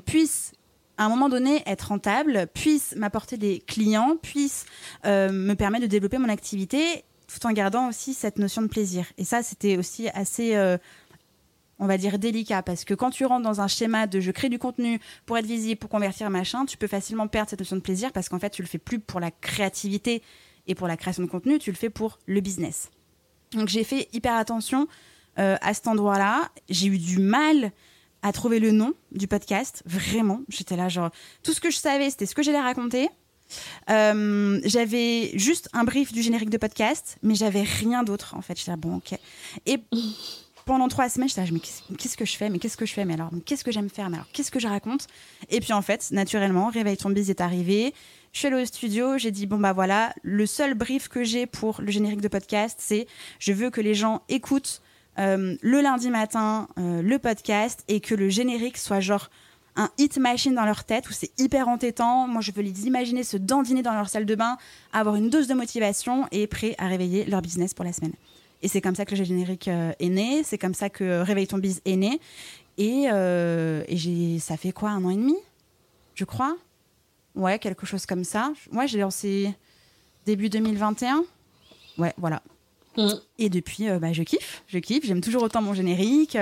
puisse 0.05 0.53
à 0.99 1.05
un 1.05 1.09
moment 1.09 1.29
donné 1.29 1.63
être 1.65 1.89
rentable, 1.89 2.49
puisse 2.53 2.95
m'apporter 2.97 3.37
des 3.37 3.61
clients, 3.61 4.17
puisse 4.21 4.67
euh, 5.07 5.31
me 5.31 5.55
permettre 5.55 5.83
de 5.83 5.91
développer 5.91 6.19
mon 6.19 6.29
activité 6.29 7.05
tout 7.29 7.47
en 7.47 7.53
gardant 7.53 7.89
aussi 7.89 8.15
cette 8.15 8.39
notion 8.39 8.63
de 8.63 8.67
plaisir. 8.67 9.07
Et 9.17 9.25
ça, 9.25 9.43
c'était 9.43 9.77
aussi 9.77 10.09
assez, 10.09 10.57
euh, 10.57 10.77
on 11.79 11.87
va 11.87 11.99
dire, 11.99 12.19
délicat 12.19 12.63
parce 12.63 12.85
que 12.85 12.95
quand 12.95 13.11
tu 13.11 13.25
rentres 13.25 13.45
dans 13.45 13.61
un 13.61 13.69
schéma 13.69 14.07
de 14.07 14.19
je 14.19 14.31
crée 14.33 14.49
du 14.49 14.59
contenu 14.59 14.99
pour 15.25 15.39
être 15.39 15.47
visible, 15.47 15.79
pour 15.79 15.91
convertir 15.91 16.29
machin, 16.31 16.65
tu 16.67 16.77
peux 16.77 16.87
facilement 16.89 17.29
perdre 17.29 17.51
cette 17.51 17.61
notion 17.61 17.77
de 17.77 17.83
plaisir 17.83 18.13
parce 18.13 18.29
qu'en 18.29 18.41
fait, 18.41 18.51
tu 18.51 18.63
le 18.63 18.69
fais 18.69 18.79
plus 18.79 18.99
pour 18.99 19.21
la 19.21 19.31
créativité 19.31 20.23
et 20.67 20.75
pour 20.75 20.89
la 20.89 20.97
création 20.97 21.23
de 21.23 21.29
contenu, 21.29 21.59
tu 21.59 21.71
le 21.71 21.77
fais 21.77 21.91
pour 21.91 22.19
le 22.27 22.41
business. 22.41 22.91
Donc 23.53 23.69
j'ai 23.69 23.85
fait 23.85 24.09
hyper 24.13 24.35
attention 24.35 24.89
euh, 25.39 25.57
à 25.61 25.75
cet 25.75 25.87
endroit-là. 25.87 26.51
J'ai 26.69 26.89
eu 26.89 26.99
du 26.99 27.19
mal 27.19 27.73
à 28.23 28.33
trouver 28.33 28.59
le 28.59 28.73
nom 28.73 28.95
du 29.13 29.29
podcast. 29.29 29.83
Vraiment, 29.87 30.41
j'étais 30.49 30.77
là, 30.77 30.89
genre, 30.89 31.11
tout 31.43 31.53
ce 31.53 31.61
que 31.61 31.71
je 31.71 31.77
savais, 31.77 32.11
c'était 32.11 32.27
ce 32.27 32.35
que 32.35 32.43
j'allais 32.43 32.61
raconter. 32.61 33.09
Euh, 33.91 34.61
j'avais 34.65 35.31
juste 35.35 35.69
un 35.73 35.85
brief 35.85 36.13
du 36.13 36.23
générique 36.23 36.51
de 36.51 36.59
podcast, 36.59 37.19
mais 37.23 37.35
j'avais 37.35 37.63
rien 37.63 38.03
d'autre 38.03 38.35
en 38.37 38.43
fait. 38.43 38.59
J'étais 38.59 38.73
là, 38.73 38.77
bon, 38.77 38.97
ok. 38.97 39.19
Et 39.67 39.79
pendant 40.67 40.89
trois 40.89 41.09
semaines, 41.09 41.29
j'étais 41.29 41.43
là, 41.43 41.49
mais 41.51 41.61
qu'est-ce 41.97 42.17
que 42.17 42.27
je 42.27 42.37
fais? 42.37 42.51
Mais 42.51 42.59
qu'est-ce 42.59 42.77
que 42.77 42.85
je 42.85 42.93
fais? 42.93 43.05
Mais 43.05 43.15
alors, 43.15 43.31
qu'est-ce 43.47 43.65
que 43.65 43.73
j'aime 43.73 43.89
faire? 43.89 44.11
Mais 44.11 44.17
alors, 44.17 44.29
qu'est-ce 44.33 44.51
que 44.51 44.61
je 44.61 44.69
raconte? 44.69 45.07
Et 45.49 45.61
puis 45.61 45.73
en 45.73 45.83
fait, 45.83 46.11
naturellement, 46.11 46.69
Réveille 46.69 46.99
ton 46.99 47.11
bise 47.11 47.31
est 47.31 47.41
arrivé. 47.41 47.95
Je 48.33 48.41
suis 48.41 48.49
allée 48.49 48.63
au 48.63 48.67
studio, 48.67 49.17
j'ai 49.17 49.31
dit, 49.31 49.47
bon 49.47 49.59
bah 49.59 49.73
voilà, 49.73 50.15
le 50.23 50.45
seul 50.45 50.75
brief 50.75 51.09
que 51.09 51.25
j'ai 51.25 51.47
pour 51.47 51.81
le 51.81 51.91
générique 51.91 52.21
de 52.21 52.29
podcast, 52.29 52.79
c'est 52.81 53.07
je 53.39 53.53
veux 53.55 53.71
que 53.71 53.81
les 53.81 53.95
gens 53.95 54.21
écoutent 54.29 54.83
euh, 55.19 55.57
le 55.61 55.81
lundi 55.81 56.11
matin 56.11 56.69
euh, 56.79 57.03
le 57.03 57.19
podcast 57.19 57.85
et 57.89 58.01
que 58.01 58.15
le 58.15 58.29
générique 58.29 58.79
soit 58.79 59.01
genre 59.01 59.31
un 59.77 59.91
hit 59.99 60.19
machine 60.19 60.55
dans 60.55 60.65
leur 60.65 60.85
tête 60.85 61.09
où 61.09 61.13
c'est 61.13 61.31
hyper 61.39 61.69
entêtant. 61.69 62.27
Moi, 62.27 62.41
je 62.41 62.53
veux 62.53 62.63
les 62.63 62.87
imaginer 62.87 63.23
se 63.23 63.37
dandiner 63.37 63.83
dans 63.83 63.95
leur 63.95 64.09
salle 64.09 64.27
de 64.27 64.35
bain, 64.35 64.57
avoir 64.93 65.17
une 65.17 65.31
dose 65.31 65.47
de 65.47 65.55
motivation 65.55 66.27
et 66.33 66.47
prêt 66.47 66.75
à 66.79 66.87
réveiller 66.87 67.25
leur 67.25 67.43
business 67.43 67.75
pour 67.75 67.85
la 67.85 67.93
semaine. 67.93 68.13
Et 68.63 68.69
c'est 68.69 68.81
comme 68.81 68.97
ça 68.97 69.05
que 69.05 69.15
le 69.15 69.25
générique 69.25 69.69
euh, 69.69 69.93
est 70.01 70.09
né, 70.09 70.43
c'est 70.43 70.59
comme 70.59 70.75
ça 70.75 70.91
que 70.91 71.21
Réveille 71.21 71.47
ton 71.47 71.59
biz 71.59 71.81
est 71.85 71.97
né. 71.97 72.21
Et, 72.77 73.09
j'ai, 73.89 74.39
ça 74.39 74.57
fait 74.57 74.73
quoi, 74.73 74.91
un 74.91 75.05
an 75.05 75.11
et 75.11 75.17
demi, 75.17 75.37
je 76.15 76.25
crois? 76.25 76.57
Ouais, 77.35 77.59
quelque 77.59 77.87
chose 77.87 78.07
comme 78.07 78.23
ça. 78.25 78.53
Moi, 78.71 78.87
j'ai 78.87 79.01
lancé 79.01 79.53
début 80.27 80.49
2021. 80.49 81.25
Ouais, 81.99 82.15
voilà. 82.19 82.41
Mm. 82.99 83.13
Et 83.39 83.49
depuis, 83.49 83.89
euh, 83.89 83.99
bah, 83.99 84.13
je 84.13 84.23
kiffe, 84.25 84.63
je 84.67 84.79
kiffe. 84.79 85.07
J'aime 85.07 85.21
toujours 85.21 85.45
autant 85.45 85.63
mon 85.63 85.73
générique. 85.73 86.37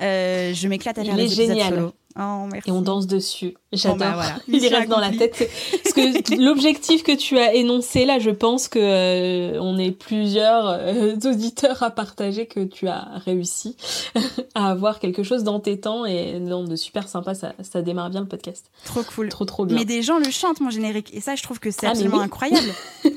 Euh, 0.00 0.54
je 0.54 0.68
m'éclate 0.68 0.98
à 0.98 1.04
faire 1.04 1.16
les 1.16 1.32
épisodes 1.32 1.58
solo. 1.68 1.92
Oh, 2.18 2.48
et 2.64 2.70
on 2.70 2.80
danse 2.80 3.06
dessus. 3.06 3.54
J'adore. 3.74 3.98
Bah, 3.98 4.12
voilà. 4.14 4.36
Il 4.48 4.74
reste 4.74 4.88
dans 4.88 5.00
la 5.00 5.10
tête. 5.10 5.50
Parce 5.82 5.94
que 5.94 6.34
l'objectif 6.42 7.02
que 7.02 7.12
tu 7.12 7.36
as 7.36 7.52
énoncé 7.52 8.06
là, 8.06 8.18
je 8.18 8.30
pense 8.30 8.68
que 8.68 8.78
euh, 8.78 9.60
on 9.60 9.76
est 9.76 9.90
plusieurs 9.90 10.80
auditeurs 11.26 11.82
à 11.82 11.90
partager 11.90 12.46
que 12.46 12.60
tu 12.64 12.88
as 12.88 13.06
réussi 13.26 13.76
à 14.54 14.70
avoir 14.70 14.98
quelque 14.98 15.24
chose 15.24 15.44
dans 15.44 15.60
tes 15.60 15.78
temps 15.78 16.06
et 16.06 16.38
non, 16.38 16.64
de 16.64 16.76
super 16.76 17.06
sympa. 17.06 17.34
Ça, 17.34 17.52
ça 17.60 17.82
démarre 17.82 18.08
bien 18.08 18.20
le 18.20 18.28
podcast. 18.28 18.70
Trop 18.84 19.02
cool. 19.02 19.28
Trop 19.28 19.44
trop 19.44 19.66
bien. 19.66 19.76
Mais 19.76 19.84
des 19.84 20.00
gens 20.00 20.18
le 20.18 20.30
chantent 20.30 20.60
mon 20.60 20.70
générique 20.70 21.12
et 21.12 21.20
ça, 21.20 21.34
je 21.34 21.42
trouve 21.42 21.58
que 21.58 21.70
c'est 21.70 21.86
ah, 21.86 21.90
absolument 21.90 22.20
incroyable. 22.20 22.72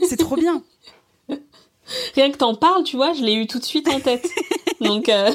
c'est 0.09 0.17
trop 0.17 0.35
bien. 0.35 0.61
Rien 2.15 2.31
que 2.31 2.37
t'en 2.37 2.55
parles, 2.55 2.83
tu 2.83 2.95
vois, 2.95 3.13
je 3.13 3.23
l'ai 3.23 3.35
eu 3.35 3.47
tout 3.47 3.59
de 3.59 3.63
suite 3.63 3.87
en 3.89 3.99
tête. 3.99 4.27
Donc, 4.81 5.09
euh, 5.09 5.31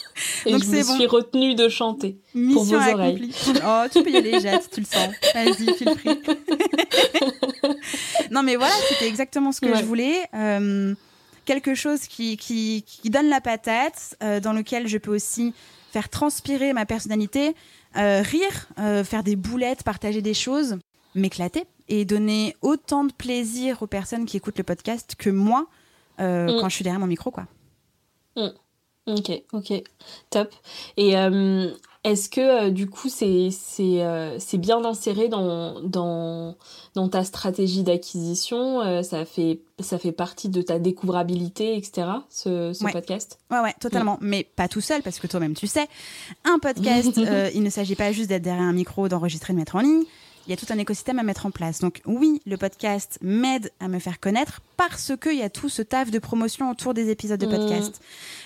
et 0.46 0.58
je 0.58 0.66
me 0.66 0.82
suis 0.82 1.06
retenue 1.06 1.54
de 1.54 1.68
chanter 1.68 2.18
pour 2.52 2.64
vos 2.64 2.74
oreilles. 2.74 3.30
Oh, 3.64 3.84
tu 3.92 4.02
peux 4.02 4.10
y 4.10 4.16
aller, 4.16 4.40
Jette, 4.40 4.70
tu 4.72 4.80
le 4.80 4.86
sens. 4.86 5.14
Vas-y, 5.34 5.74
file 5.74 5.94
free. 5.96 6.20
non, 8.30 8.42
mais 8.42 8.56
voilà, 8.56 8.74
c'était 8.88 9.08
exactement 9.08 9.52
ce 9.52 9.60
que 9.60 9.74
je 9.74 9.84
voulais. 9.84 10.24
Euh, 10.34 10.94
quelque 11.44 11.74
chose 11.74 12.00
qui, 12.00 12.36
qui, 12.36 12.84
qui, 12.86 13.10
donne 13.10 13.28
la 13.28 13.40
patate, 13.40 14.16
euh, 14.22 14.40
dans 14.40 14.52
lequel 14.52 14.86
je 14.86 14.98
peux 14.98 15.14
aussi 15.14 15.54
faire 15.92 16.08
transpirer 16.08 16.72
ma 16.72 16.84
personnalité, 16.84 17.54
rire, 17.94 18.68
faire 19.04 19.22
des 19.24 19.36
boulettes, 19.36 19.82
partager 19.82 20.20
des 20.20 20.34
choses, 20.34 20.78
m'éclater 21.14 21.64
et 21.88 22.04
donner 22.04 22.56
autant 22.60 23.04
de 23.04 23.12
plaisir 23.12 23.82
aux 23.82 23.86
personnes 23.86 24.26
qui 24.26 24.36
écoutent 24.36 24.58
le 24.58 24.64
podcast 24.64 25.14
que 25.18 25.30
moi 25.30 25.66
euh, 26.20 26.56
mm. 26.56 26.60
quand 26.60 26.68
je 26.68 26.74
suis 26.74 26.82
derrière 26.82 27.00
mon 27.00 27.06
micro, 27.06 27.30
quoi. 27.30 27.46
Mm. 28.36 28.48
Ok, 29.06 29.42
ok, 29.54 29.82
top. 30.28 30.54
Et 30.98 31.16
euh, 31.16 31.70
est-ce 32.04 32.28
que 32.28 32.66
euh, 32.66 32.70
du 32.70 32.90
coup 32.90 33.08
c'est 33.08 33.48
c'est 33.50 34.58
bien 34.58 34.84
inséré 34.84 35.28
dans, 35.28 35.80
dans, 35.80 36.56
dans 36.94 37.08
ta 37.08 37.24
stratégie 37.24 37.82
d'acquisition 37.82 39.02
ça, 39.02 39.24
fait, 39.24 39.62
ça 39.78 39.98
fait 39.98 40.12
partie 40.12 40.50
de 40.50 40.60
ta 40.60 40.78
découvrabilité, 40.78 41.74
etc., 41.74 42.06
ce, 42.28 42.74
ce 42.74 42.84
podcast? 42.92 43.38
Ouais, 43.50 43.60
ouais, 43.60 43.74
totalement. 43.80 44.18
Mm. 44.20 44.26
Mais 44.26 44.44
pas 44.44 44.68
tout 44.68 44.82
seul, 44.82 45.02
parce 45.02 45.20
que 45.20 45.26
toi-même 45.26 45.54
tu 45.54 45.66
sais, 45.66 45.88
un 46.44 46.58
podcast, 46.58 47.16
il 47.54 47.62
ne 47.62 47.70
s'agit 47.70 47.96
pas 47.96 48.12
juste 48.12 48.28
d'être 48.28 48.42
derrière 48.42 48.64
un 48.64 48.74
micro, 48.74 49.08
d'enregistrer, 49.08 49.54
de 49.54 49.58
mettre 49.58 49.76
en 49.76 49.80
ligne 49.80 50.04
il 50.48 50.52
y 50.52 50.54
a 50.54 50.56
tout 50.56 50.72
un 50.72 50.78
écosystème 50.78 51.18
à 51.18 51.22
mettre 51.22 51.44
en 51.44 51.50
place. 51.50 51.78
Donc 51.80 52.00
oui, 52.06 52.40
le 52.46 52.56
podcast 52.56 53.18
m'aide 53.20 53.70
à 53.80 53.88
me 53.88 53.98
faire 53.98 54.18
connaître 54.18 54.62
parce 54.78 55.12
qu'il 55.20 55.36
y 55.36 55.42
a 55.42 55.50
tout 55.50 55.68
ce 55.68 55.82
taf 55.82 56.10
de 56.10 56.18
promotion 56.18 56.70
autour 56.70 56.94
des 56.94 57.10
épisodes 57.10 57.38
de 57.38 57.46
mmh. 57.46 57.50
podcast. 57.50 58.00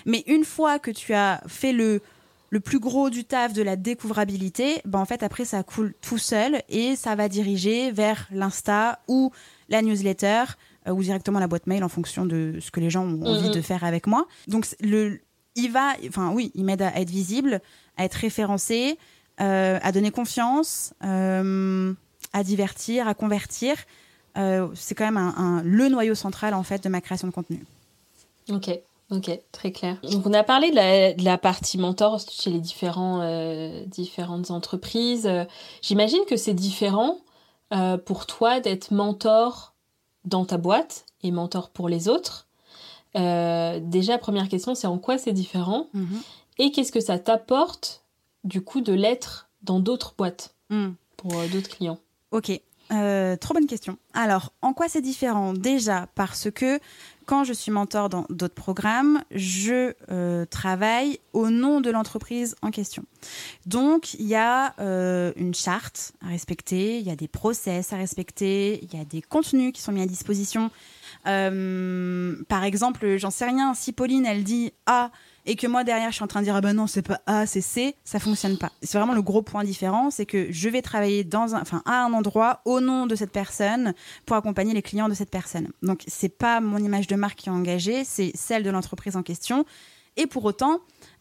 Mais 0.05 0.23
une 0.27 0.43
fois 0.43 0.79
que 0.79 0.91
tu 0.91 1.13
as 1.13 1.41
fait 1.47 1.71
le, 1.71 2.01
le 2.49 2.59
plus 2.59 2.79
gros 2.79 3.09
du 3.09 3.23
taf 3.23 3.53
de 3.53 3.61
la 3.61 3.77
découvrabilité, 3.77 4.81
ben 4.83 4.99
en 4.99 5.05
fait 5.05 5.23
après 5.23 5.45
ça 5.45 5.63
coule 5.63 5.93
tout 6.01 6.17
seul 6.17 6.61
et 6.67 6.97
ça 6.97 7.15
va 7.15 7.29
diriger 7.29 7.91
vers 7.91 8.27
l'Insta 8.31 8.99
ou 9.07 9.31
la 9.69 9.81
newsletter 9.81 10.43
euh, 10.87 10.91
ou 10.91 11.01
directement 11.01 11.39
la 11.39 11.47
boîte 11.47 11.67
mail 11.67 11.85
en 11.85 11.89
fonction 11.89 12.25
de 12.25 12.57
ce 12.59 12.69
que 12.69 12.81
les 12.81 12.89
gens 12.89 13.05
ont 13.05 13.25
envie 13.25 13.47
Mhm. 13.47 13.55
de 13.55 13.61
faire 13.61 13.85
avec 13.85 14.07
moi. 14.07 14.27
Donc 14.49 14.67
le, 14.81 15.21
il 15.55 15.71
va, 15.71 15.93
enfin 16.07 16.31
oui, 16.33 16.51
il 16.53 16.65
m'aide 16.65 16.81
à 16.81 16.99
être 16.99 17.09
visible, 17.09 17.61
à 17.95 18.03
être 18.03 18.15
référencé, 18.15 18.97
à 19.37 19.91
donner 19.91 20.11
confiance, 20.11 20.93
euh, 21.03 21.93
à 22.33 22.43
divertir, 22.43 23.07
à 23.07 23.13
convertir. 23.13 23.75
Euh, 24.37 24.67
c'est 24.75 24.95
quand 24.95 25.05
même 25.05 25.17
un, 25.17 25.33
un- 25.37 25.61
le 25.63 25.89
noyau 25.89 26.15
central 26.15 26.53
en 26.53 26.63
fait 26.63 26.83
de 26.83 26.89
ma 26.89 27.01
création 27.01 27.27
de 27.27 27.33
contenu. 27.33 27.63
Ok, 28.49 28.69
ok, 29.11 29.39
très 29.51 29.71
clair. 29.71 29.97
Donc 30.11 30.25
on 30.25 30.33
a 30.33 30.43
parlé 30.43 30.71
de 30.71 30.75
la, 30.75 31.13
de 31.13 31.23
la 31.23 31.37
partie 31.37 31.77
mentor 31.77 32.19
chez 32.29 32.49
les 32.49 32.59
différents, 32.59 33.21
euh, 33.21 33.83
différentes 33.85 34.49
entreprises. 34.51 35.27
Euh, 35.27 35.45
J'imagine 35.81 36.21
que 36.27 36.35
c'est 36.37 36.53
différent 36.53 37.17
euh, 37.73 37.97
pour 37.97 38.25
toi 38.25 38.59
d'être 38.59 38.91
mentor 38.91 39.73
dans 40.25 40.45
ta 40.45 40.57
boîte 40.57 41.05
et 41.21 41.31
mentor 41.31 41.69
pour 41.69 41.89
les 41.89 42.07
autres. 42.07 42.47
Euh, 43.15 43.79
déjà, 43.81 44.17
première 44.17 44.49
question, 44.49 44.73
c'est 44.73 44.87
en 44.87 44.97
quoi 44.97 45.17
c'est 45.17 45.33
différent? 45.33 45.87
Et 46.57 46.71
qu'est-ce 46.71 46.91
que 46.91 46.99
ça 46.99 47.19
t'apporte 47.19 48.02
du 48.43 48.61
coup 48.61 48.81
de 48.81 48.93
l'être 48.93 49.49
dans 49.61 49.79
d'autres 49.79 50.13
boîtes 50.17 50.55
Mm. 50.69 50.91
pour 51.17 51.37
euh, 51.39 51.47
d'autres 51.47 51.69
clients 51.69 51.99
Ok, 52.31 52.51
Euh, 52.91 53.37
trop 53.37 53.53
bonne 53.53 53.65
question. 53.65 53.97
Alors, 54.13 54.51
en 54.61 54.73
quoi 54.73 54.87
c'est 54.89 55.01
différent? 55.01 55.53
Déjà 55.53 56.07
parce 56.15 56.51
que 56.51 56.79
quand 57.25 57.43
je 57.45 57.53
suis 57.53 57.71
mentor 57.71 58.09
dans 58.09 58.25
d'autres 58.29 58.53
programmes, 58.53 59.23
je 59.31 59.93
euh, 60.11 60.45
travaille 60.45 61.19
au 61.31 61.49
nom 61.49 61.79
de 61.79 61.89
l'entreprise 61.89 62.55
en 62.61 62.71
question. 62.71 63.03
Donc, 63.65 64.13
il 64.15 64.27
y 64.27 64.35
a 64.35 64.73
euh, 64.79 65.31
une 65.37 65.53
charte 65.55 66.11
à 66.21 66.27
respecter, 66.27 66.99
il 66.99 67.05
y 67.07 67.09
a 67.09 67.15
des 67.15 67.29
process 67.29 67.93
à 67.93 67.97
respecter, 67.97 68.79
il 68.83 68.97
y 68.97 69.01
a 69.01 69.05
des 69.05 69.21
contenus 69.21 69.71
qui 69.73 69.81
sont 69.81 69.93
mis 69.93 70.01
à 70.01 70.05
disposition. 70.05 70.69
Par 71.23 72.63
exemple, 72.63 73.17
j'en 73.17 73.31
sais 73.31 73.45
rien, 73.45 73.73
si 73.73 73.93
Pauline, 73.93 74.25
elle 74.25 74.43
dit 74.43 74.73
A 74.85 75.09
et 75.45 75.55
que 75.55 75.67
moi 75.67 75.83
derrière 75.83 76.09
je 76.09 76.15
suis 76.15 76.23
en 76.23 76.27
train 76.27 76.39
de 76.39 76.45
dire 76.45 76.55
ah 76.55 76.61
ben 76.61 76.73
non 76.73 76.87
c'est 76.87 77.01
pas 77.01 77.21
A 77.25 77.45
c'est 77.45 77.61
C 77.61 77.95
ça 78.03 78.19
fonctionne 78.19 78.57
pas. 78.57 78.71
C'est 78.81 78.97
vraiment 78.97 79.13
le 79.13 79.21
gros 79.21 79.41
point 79.41 79.63
différent 79.63 80.09
c'est 80.09 80.25
que 80.25 80.51
je 80.51 80.69
vais 80.69 80.81
travailler 80.81 81.23
dans 81.23 81.55
un 81.55 81.61
enfin 81.61 81.81
à 81.85 82.03
un 82.03 82.13
endroit 82.13 82.61
au 82.65 82.79
nom 82.79 83.07
de 83.07 83.15
cette 83.15 83.31
personne 83.31 83.93
pour 84.25 84.35
accompagner 84.35 84.73
les 84.73 84.81
clients 84.81 85.09
de 85.09 85.13
cette 85.13 85.29
personne. 85.31 85.69
Donc 85.81 86.03
c'est 86.07 86.29
pas 86.29 86.61
mon 86.61 86.77
image 86.77 87.07
de 87.07 87.15
marque 87.15 87.39
qui 87.39 87.49
est 87.49 87.51
engagée 87.51 88.03
c'est 88.03 88.31
celle 88.35 88.63
de 88.63 88.69
l'entreprise 88.69 89.15
en 89.15 89.23
question. 89.23 89.65
Et 90.15 90.27
pour 90.27 90.45
autant 90.45 90.79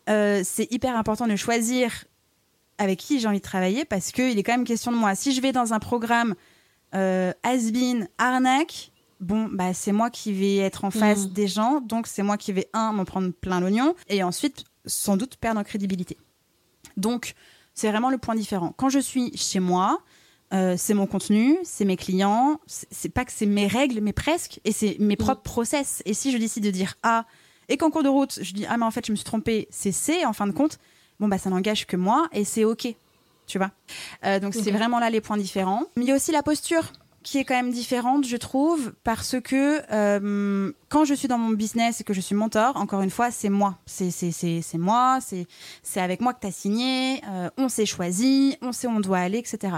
euh, 0.09 0.43
c'est 0.45 0.71
hyper 0.73 0.97
important 0.97 1.27
de 1.27 1.37
choisir 1.37 2.05
avec 2.79 2.99
qui 2.99 3.21
j'ai 3.21 3.29
envie 3.29 3.39
de 3.39 3.45
travailler 3.45 3.85
parce 3.85 4.13
qu'il 4.13 4.39
est 4.39 4.43
quand 4.43 4.53
même 4.53 4.65
question 4.65 4.93
de 4.93 4.97
moi. 4.97 5.15
Si 5.15 5.33
je 5.33 5.41
vais 5.41 5.53
dans 5.53 5.73
un 5.73 5.79
programme 5.79 6.35
euh, 6.95 7.33
has-been 7.43 8.09
arnaque 8.19 8.92
bon, 9.23 9.49
bah, 9.51 9.73
c'est 9.73 9.93
moi 9.93 10.11
qui 10.11 10.33
vais 10.33 10.57
être 10.57 10.85
en 10.85 10.91
face 10.91 11.23
Mhm. 11.27 11.33
des 11.33 11.47
gens, 11.49 11.81
donc 11.81 12.07
c'est 12.07 12.23
moi 12.23 12.37
qui 12.37 12.53
vais, 12.53 12.69
un, 12.75 12.93
m'en 12.93 13.05
prendre 13.07 13.31
plein 13.33 13.61
l'oignon, 13.61 13.95
et 14.09 14.23
ensuite, 14.23 14.65
sans 14.85 15.17
doute, 15.17 15.37
perdre 15.37 15.61
en 15.61 15.65
crédibilité. 15.65 16.19
Donc, 16.97 17.35
c'est 17.75 17.89
vraiment 17.91 18.11
le 18.11 18.19
point 18.19 18.35
différent. 18.35 18.75
Quand 18.77 18.89
je 18.91 18.99
suis 18.99 19.35
chez 19.37 19.61
moi, 19.61 20.01
euh, 20.53 20.75
c'est 20.77 20.93
mon 20.93 21.07
contenu, 21.07 21.57
c'est 21.65 21.87
mes 21.87 21.97
clients, 21.97 22.61
c'est 22.67 23.09
pas 23.09 23.25
que 23.25 23.33
c'est 23.33 23.47
mes 23.47 23.67
règles, 23.67 24.01
mais 24.03 24.13
presque, 24.13 24.61
et 24.65 24.73
c'est 24.73 24.97
mes 24.99 25.17
propres 25.17 25.41
process. 25.43 26.03
Et 26.05 26.13
si 26.13 26.31
je 26.31 26.37
décide 26.37 26.65
de 26.65 26.71
dire 26.71 26.95
A, 27.03 27.25
et 27.69 27.77
qu'en 27.79 27.91
cours 27.91 28.03
de 28.03 28.09
route, 28.11 28.39
je 28.43 28.53
dis 28.53 28.67
Ah, 28.69 28.77
mais 28.77 28.85
en 28.85 28.91
fait, 28.91 29.07
je 29.07 29.13
me 29.13 29.17
suis 29.17 29.25
trompée, 29.25 29.67
c'est 29.71 29.93
C, 29.93 30.27
en 30.27 30.35
fin 30.35 30.47
de 30.47 30.53
compte, 30.53 30.79
bon, 31.21 31.29
bah, 31.29 31.39
ça 31.39 31.49
n'engage 31.49 31.87
que 31.87 31.97
moi, 31.97 32.29
et 32.33 32.45
c'est 32.45 32.65
OK. 32.65 32.89
Tu 33.47 33.59
vois? 33.59 33.71
Euh, 34.25 34.39
Donc, 34.41 34.53
c'est 34.55 34.71
Ok. 34.71 34.77
vraiment 34.77 34.99
là 34.99 35.09
les 35.11 35.21
points 35.21 35.37
différents. 35.39 35.85
Mais 35.97 36.03
il 36.05 36.09
y 36.09 36.13
a 36.13 36.17
aussi 36.17 36.33
la 36.33 36.43
posture 36.43 36.93
qui 37.23 37.39
est 37.39 37.45
quand 37.45 37.55
même 37.55 37.71
différente, 37.71 38.27
je 38.27 38.37
trouve, 38.37 38.93
parce 39.05 39.37
que 39.41 39.83
euh, 39.93 40.73
quand 40.89 41.05
je 41.05 41.15
suis 41.15 41.29
dans 41.29 41.39
mon 41.39 41.51
business 41.51 42.01
et 42.01 42.05
que 42.05 42.13
je 42.13 42.21
suis 42.21 42.35
mentor, 42.35 42.77
encore 42.77 43.03
une 43.03 43.11
fois, 43.11 43.31
c'est 43.31 43.49
moi. 43.49 43.79
C'est 43.87 44.13
moi, 44.75 45.19
c'est 45.83 46.01
avec 46.01 46.21
moi 46.21 46.35
que 46.35 46.41
tu 46.41 46.47
as 46.47 46.53
signé, 46.53 47.21
euh, 47.29 47.49
on 47.57 47.69
s'est 47.69 47.87
choisi, 47.87 48.57
on 48.61 48.73
sait 48.73 48.87
où 48.87 48.91
on 48.91 49.01
doit 49.01 49.19
aller, 49.19 49.39
etc. 49.39 49.77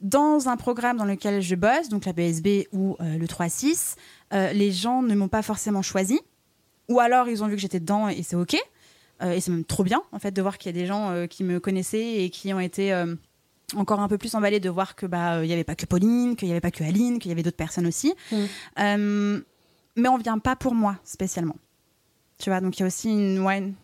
Dans 0.00 0.48
un 0.48 0.56
programme 0.56 0.96
dans 0.96 1.04
lequel 1.04 1.42
je 1.42 1.54
bosse, 1.54 1.88
donc 1.88 2.06
la 2.06 2.12
BSB 2.12 2.68
ou 2.72 2.96
euh, 3.00 3.18
le 3.18 3.26
3-6, 3.26 3.96
euh, 4.32 4.52
les 4.52 4.72
gens 4.72 5.02
ne 5.02 5.14
m'ont 5.14 5.28
pas 5.28 5.42
forcément 5.42 5.82
choisi, 5.82 6.20
ou 6.88 7.00
alors 7.00 7.28
ils 7.28 7.44
ont 7.44 7.48
vu 7.48 7.54
que 7.54 7.60
j'étais 7.60 7.80
dedans 7.80 8.08
et 8.08 8.22
c'est 8.22 8.36
OK. 8.36 8.56
Et 9.24 9.40
c'est 9.40 9.52
même 9.52 9.64
trop 9.64 9.84
bien, 9.84 10.02
en 10.10 10.18
fait, 10.18 10.32
de 10.32 10.42
voir 10.42 10.58
qu'il 10.58 10.74
y 10.74 10.76
a 10.76 10.80
des 10.80 10.86
gens 10.88 11.28
qui 11.28 11.44
me 11.44 11.60
connaissaient 11.60 12.24
et 12.24 12.30
qui 12.30 12.52
ont 12.52 12.58
été... 12.58 12.92
euh, 13.74 13.78
encore 13.78 14.00
un 14.00 14.08
peu 14.08 14.18
plus 14.18 14.34
emballé 14.34 14.60
de 14.60 14.68
voir 14.70 14.94
que 14.96 15.06
bah 15.06 15.44
il 15.44 15.48
y 15.50 15.52
avait 15.52 15.64
pas 15.64 15.74
que 15.74 15.86
Pauline, 15.86 16.36
qu'il 16.36 16.48
y 16.48 16.50
avait 16.50 16.60
pas 16.60 16.70
que 16.70 16.82
Aline, 16.84 17.18
qu'il 17.18 17.30
y 17.30 17.32
avait 17.32 17.42
d'autres 17.42 17.56
personnes 17.56 17.86
aussi. 17.86 18.14
Mm. 18.30 18.36
Euh, 18.78 19.40
mais 19.96 20.08
on 20.08 20.16
vient 20.18 20.38
pas 20.38 20.56
pour 20.56 20.74
moi 20.74 20.96
spécialement. 21.04 21.56
Tu 22.38 22.50
vois, 22.50 22.60
donc 22.60 22.76
il 22.78 22.80
y 22.80 22.82
a 22.82 22.86
aussi 22.86 23.10
une, 23.10 23.40
ouais, 23.40 23.58
une- 23.58 23.74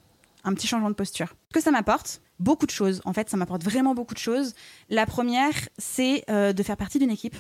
un 0.45 0.55
petit 0.55 0.66
changement 0.66 0.89
de 0.91 0.95
posture. 0.95 1.34
Ce 1.51 1.55
que 1.55 1.61
ça 1.61 1.70
m'apporte, 1.70 2.20
beaucoup 2.39 2.64
de 2.66 2.70
choses. 2.70 3.01
En 3.05 3.12
fait, 3.12 3.28
ça 3.28 3.36
m'apporte 3.36 3.62
vraiment 3.64 3.95
beaucoup 3.95 4.14
de 4.14 4.18
choses. 4.18 4.55
La 4.89 5.05
première, 5.07 5.53
c'est 5.76 6.24
euh, 6.30 6.53
de 6.53 6.62
faire 6.62 6.76
partie 6.76 6.99
d'une 6.99 7.11
équipe, 7.11 7.36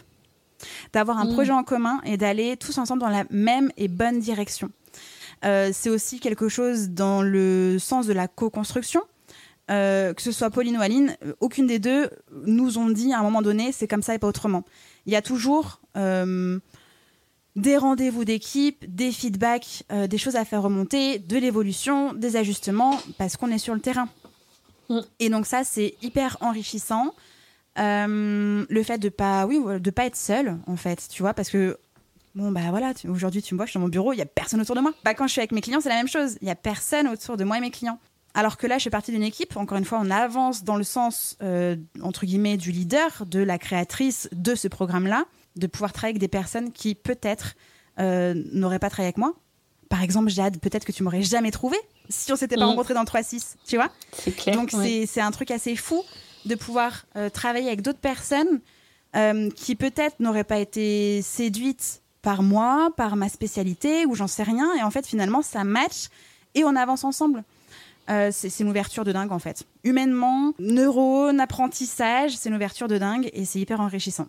d'avoir 0.92 1.18
un 1.18 1.24
Mm. 1.24 1.32
projet 1.34 1.52
en 1.52 1.62
commun 1.64 2.00
et 2.04 2.16
d'aller 2.16 2.56
tous 2.56 2.76
ensemble 2.78 3.00
dans 3.00 3.08
la 3.08 3.24
même 3.30 3.70
et 3.76 3.88
bonne 3.88 4.18
direction. 4.20 4.70
Euh, 5.44 5.70
c'est 5.72 5.88
aussi 5.90 6.18
quelque 6.20 6.48
chose 6.48 6.90
dans 6.90 7.22
le 7.22 7.78
sens 7.78 8.06
de 8.06 8.12
la 8.12 8.26
co-construction. 8.28 9.02
Euh, 9.70 10.14
que 10.14 10.22
ce 10.22 10.32
soit 10.32 10.50
Pauline 10.50 10.78
ou 10.78 10.80
Aline, 10.80 11.16
euh, 11.24 11.34
aucune 11.40 11.66
des 11.66 11.78
deux 11.78 12.08
nous 12.46 12.78
ont 12.78 12.88
dit 12.88 13.12
à 13.12 13.18
un 13.18 13.22
moment 13.22 13.42
donné, 13.42 13.70
c'est 13.72 13.86
comme 13.86 14.02
ça 14.02 14.14
et 14.14 14.18
pas 14.18 14.26
autrement. 14.26 14.64
Il 15.04 15.12
y 15.12 15.16
a 15.16 15.22
toujours 15.22 15.80
euh, 15.96 16.58
des 17.54 17.76
rendez-vous 17.76 18.24
d'équipe, 18.24 18.84
des 18.94 19.12
feedbacks, 19.12 19.84
euh, 19.92 20.06
des 20.06 20.16
choses 20.16 20.36
à 20.36 20.44
faire 20.44 20.62
remonter, 20.62 21.18
de 21.18 21.36
l'évolution, 21.36 22.14
des 22.14 22.36
ajustements, 22.36 22.98
parce 23.18 23.36
qu'on 23.36 23.50
est 23.50 23.58
sur 23.58 23.74
le 23.74 23.80
terrain. 23.80 24.08
Mm. 24.88 25.00
Et 25.20 25.28
donc 25.28 25.44
ça, 25.44 25.64
c'est 25.64 25.94
hyper 26.02 26.38
enrichissant. 26.40 27.14
Le 27.76 28.82
fait 28.82 28.98
de 28.98 29.08
pas, 29.08 29.46
oui, 29.46 29.60
de 29.78 29.90
pas 29.90 30.06
être 30.06 30.16
seul, 30.16 30.58
en 30.66 30.76
fait, 30.76 31.06
tu 31.10 31.22
vois, 31.22 31.32
parce 31.32 31.48
que 31.48 31.78
bon 32.34 32.50
bah 32.50 32.70
voilà, 32.70 32.92
aujourd'hui 33.08 33.40
tu 33.40 33.54
me 33.54 33.58
vois, 33.58 33.66
je 33.66 33.70
suis 33.70 33.78
dans 33.78 33.82
mon 33.82 33.88
bureau, 33.88 34.12
il 34.12 34.16
y 34.16 34.22
a 34.22 34.26
personne 34.26 34.60
autour 34.60 34.74
de 34.74 34.80
moi. 34.80 34.92
Bah 35.04 35.14
quand 35.14 35.26
je 35.26 35.32
suis 35.32 35.40
avec 35.40 35.52
mes 35.52 35.60
clients, 35.60 35.80
c'est 35.80 35.88
la 35.88 35.96
même 35.96 36.08
chose. 36.08 36.38
Il 36.40 36.48
y 36.48 36.50
a 36.50 36.56
personne 36.56 37.06
autour 37.06 37.36
de 37.36 37.44
moi 37.44 37.58
et 37.58 37.60
mes 37.60 37.70
clients. 37.70 38.00
Alors 38.38 38.56
que 38.56 38.66
là, 38.68 38.78
je 38.78 38.84
fais 38.84 38.90
partie 38.90 39.10
d'une 39.10 39.22
équipe. 39.24 39.56
Encore 39.56 39.78
une 39.78 39.84
fois, 39.84 39.98
on 40.00 40.10
avance 40.10 40.62
dans 40.62 40.76
le 40.76 40.84
sens 40.84 41.36
euh, 41.42 41.74
entre 42.02 42.24
guillemets 42.24 42.56
du 42.56 42.70
leader, 42.70 43.24
de 43.26 43.40
la 43.40 43.58
créatrice 43.58 44.28
de 44.32 44.54
ce 44.54 44.68
programme-là, 44.68 45.24
de 45.56 45.66
pouvoir 45.66 45.92
travailler 45.92 46.12
avec 46.12 46.20
des 46.20 46.28
personnes 46.28 46.70
qui 46.72 46.94
peut-être 46.94 47.54
euh, 47.98 48.34
n'auraient 48.52 48.78
pas 48.78 48.90
travaillé 48.90 49.08
avec 49.08 49.18
moi. 49.18 49.34
Par 49.88 50.02
exemple, 50.02 50.28
Jade, 50.30 50.58
peut-être 50.60 50.84
que 50.84 50.92
tu 50.92 51.02
m'aurais 51.02 51.22
jamais 51.22 51.50
trouvé 51.50 51.76
si 52.10 52.32
on 52.32 52.36
s'était 52.36 52.54
pas 52.56 52.62
Mhm. 52.64 52.70
rencontré 52.70 52.94
dans 52.94 53.00
le 53.00 53.06
3-6, 53.06 53.56
tu 53.66 53.74
vois? 53.76 53.88
C'est 54.12 54.30
clair. 54.36 54.54
donc 54.54 54.70
ouais. 54.72 55.04
c'est- 55.06 55.20
un 55.20 55.30
truc 55.32 55.50
assez 55.50 55.74
fou 55.74 56.02
de 56.46 56.54
pouvoir 56.54 57.06
euh, 57.16 57.30
travailler 57.30 57.66
avec 57.66 57.82
d'autres 57.82 57.98
personnes 57.98 58.60
qui 59.56 59.74
peut-être 59.74 60.20
n'auraient 60.20 60.44
pas 60.44 60.58
été 60.58 61.22
séduites 61.22 62.02
par 62.22 62.42
moi, 62.44 62.90
par 62.96 63.16
ma 63.16 63.28
spécialité, 63.28 64.06
ou 64.06 64.14
j'en 64.14 64.28
sais 64.28 64.44
rien. 64.44 64.72
Et 64.78 64.82
en 64.84 64.90
fait, 64.92 65.06
finalement, 65.06 65.42
ça 65.42 65.64
match 65.64 66.06
et 66.54 66.62
on 66.62 66.76
avance 66.76 67.02
ensemble. 67.02 67.42
Euh, 68.10 68.30
c'est 68.32 68.60
une 68.60 68.68
ouverture 68.70 69.04
de 69.04 69.12
dingue, 69.12 69.32
en 69.32 69.38
fait. 69.38 69.64
Humainement, 69.84 70.52
neurones, 70.58 71.40
apprentissage, 71.40 72.36
c'est 72.36 72.48
une 72.48 72.54
ouverture 72.56 72.88
de 72.88 72.96
dingue 72.98 73.28
et 73.32 73.44
c'est 73.44 73.60
hyper 73.60 73.80
enrichissant. 73.80 74.26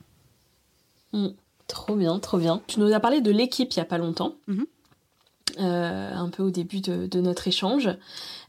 Mm. 1.13 1.27
Trop 1.67 1.95
bien, 1.95 2.17
trop 2.19 2.37
bien. 2.39 2.61
Tu 2.67 2.79
nous 2.79 2.91
as 2.93 2.99
parlé 2.99 3.21
de 3.21 3.31
l'équipe 3.31 3.71
il 3.73 3.77
y 3.77 3.81
a 3.81 3.85
pas 3.85 3.97
longtemps, 3.97 4.33
Mhm. 4.47 4.65
Euh, 5.59 6.13
un 6.13 6.29
peu 6.29 6.43
au 6.43 6.51
début 6.51 6.79
de, 6.79 7.07
de 7.07 7.21
notre 7.21 7.47
échange. 7.47 7.89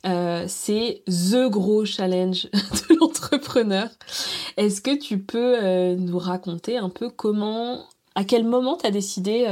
Euh, 0.07 0.45
c'est 0.49 1.03
the 1.07 1.49
gros 1.49 1.85
challenge 1.87 2.45
de 2.53 2.95
l'entrepreneur. 3.01 3.89
Est-ce 4.59 4.81
que 4.83 4.97
tu 4.97 5.19
peux 5.19 5.57
euh, 5.63 5.97
nous 5.97 6.19
raconter 6.19 6.77
un 6.77 6.91
peu 6.91 7.09
comment, 7.09 7.87
à 8.15 8.25
quel 8.25 8.45
moment 8.45 8.77
tu 8.77 8.87
as 8.87 8.91
décidé 8.91 9.47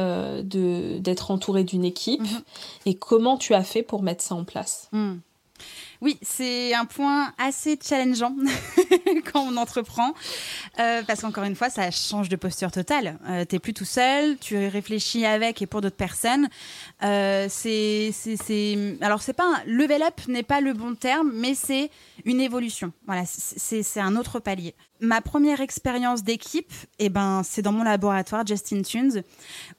d'être 1.01 1.31
entouré 1.31 1.65
d'une 1.65 1.85
équipe 1.87 2.21
Mhm. 2.21 2.43
et 2.87 2.95
comment 2.95 3.39
tu 3.39 3.55
as 3.55 3.63
fait 3.65 3.83
pour 3.83 4.03
mettre 4.03 4.23
ça 4.23 4.35
en 4.35 4.45
place? 4.45 4.89
Hmm. 4.93 5.15
Oui, 6.01 6.19
c'est 6.23 6.75
un 6.75 6.85
point 6.85 7.33
assez 7.39 7.79
challengeant 7.83 8.35
quand 9.33 9.41
on 9.41 9.57
entreprend, 9.57 10.15
euh, 10.79 11.03
parce 11.07 11.23
qu'encore 11.23 11.45
une 11.45 11.57
fois, 11.57 11.71
ça 11.71 11.91
change 11.91 12.29
de 12.29 12.37
posture 12.37 12.71
totale. 12.71 13.19
Euh, 13.29 13.45
T'es 13.45 13.59
plus 13.59 13.75
tout 13.75 13.85
seul, 13.85 14.39
tu 14.39 14.57
réfléchis 14.57 15.27
avec 15.27 15.61
et 15.63 15.67
pour 15.67 15.81
d'autres 15.81 15.97
personnes. 15.97 16.49
Euh, 17.03 17.47
c'est, 17.49 18.13
alors 19.01 19.23
c'est 19.23 19.33
pas 19.33 19.63
level 19.67 20.03
up 20.03 20.21
n'est 20.29 20.43
pas 20.43 20.61
le 20.61 20.73
bon 20.73 20.95
terme, 20.95 21.33
mais 21.35 21.55
c'est 21.55 21.91
une 22.25 22.41
évolution. 22.41 22.93
Voilà, 23.07 23.25
c'est 23.27 24.01
un 24.01 24.17
autre 24.17 24.41
palier. 24.41 24.75
Ma 25.01 25.21
première 25.21 25.61
expérience 25.61 26.23
d'équipe, 26.23 26.73
eh 26.99 27.09
ben, 27.09 27.43
c'est 27.45 27.63
dans 27.63 27.73
mon 27.73 27.85
laboratoire 27.85 28.47
Justin 28.47 28.83
Tunes, 28.83 29.23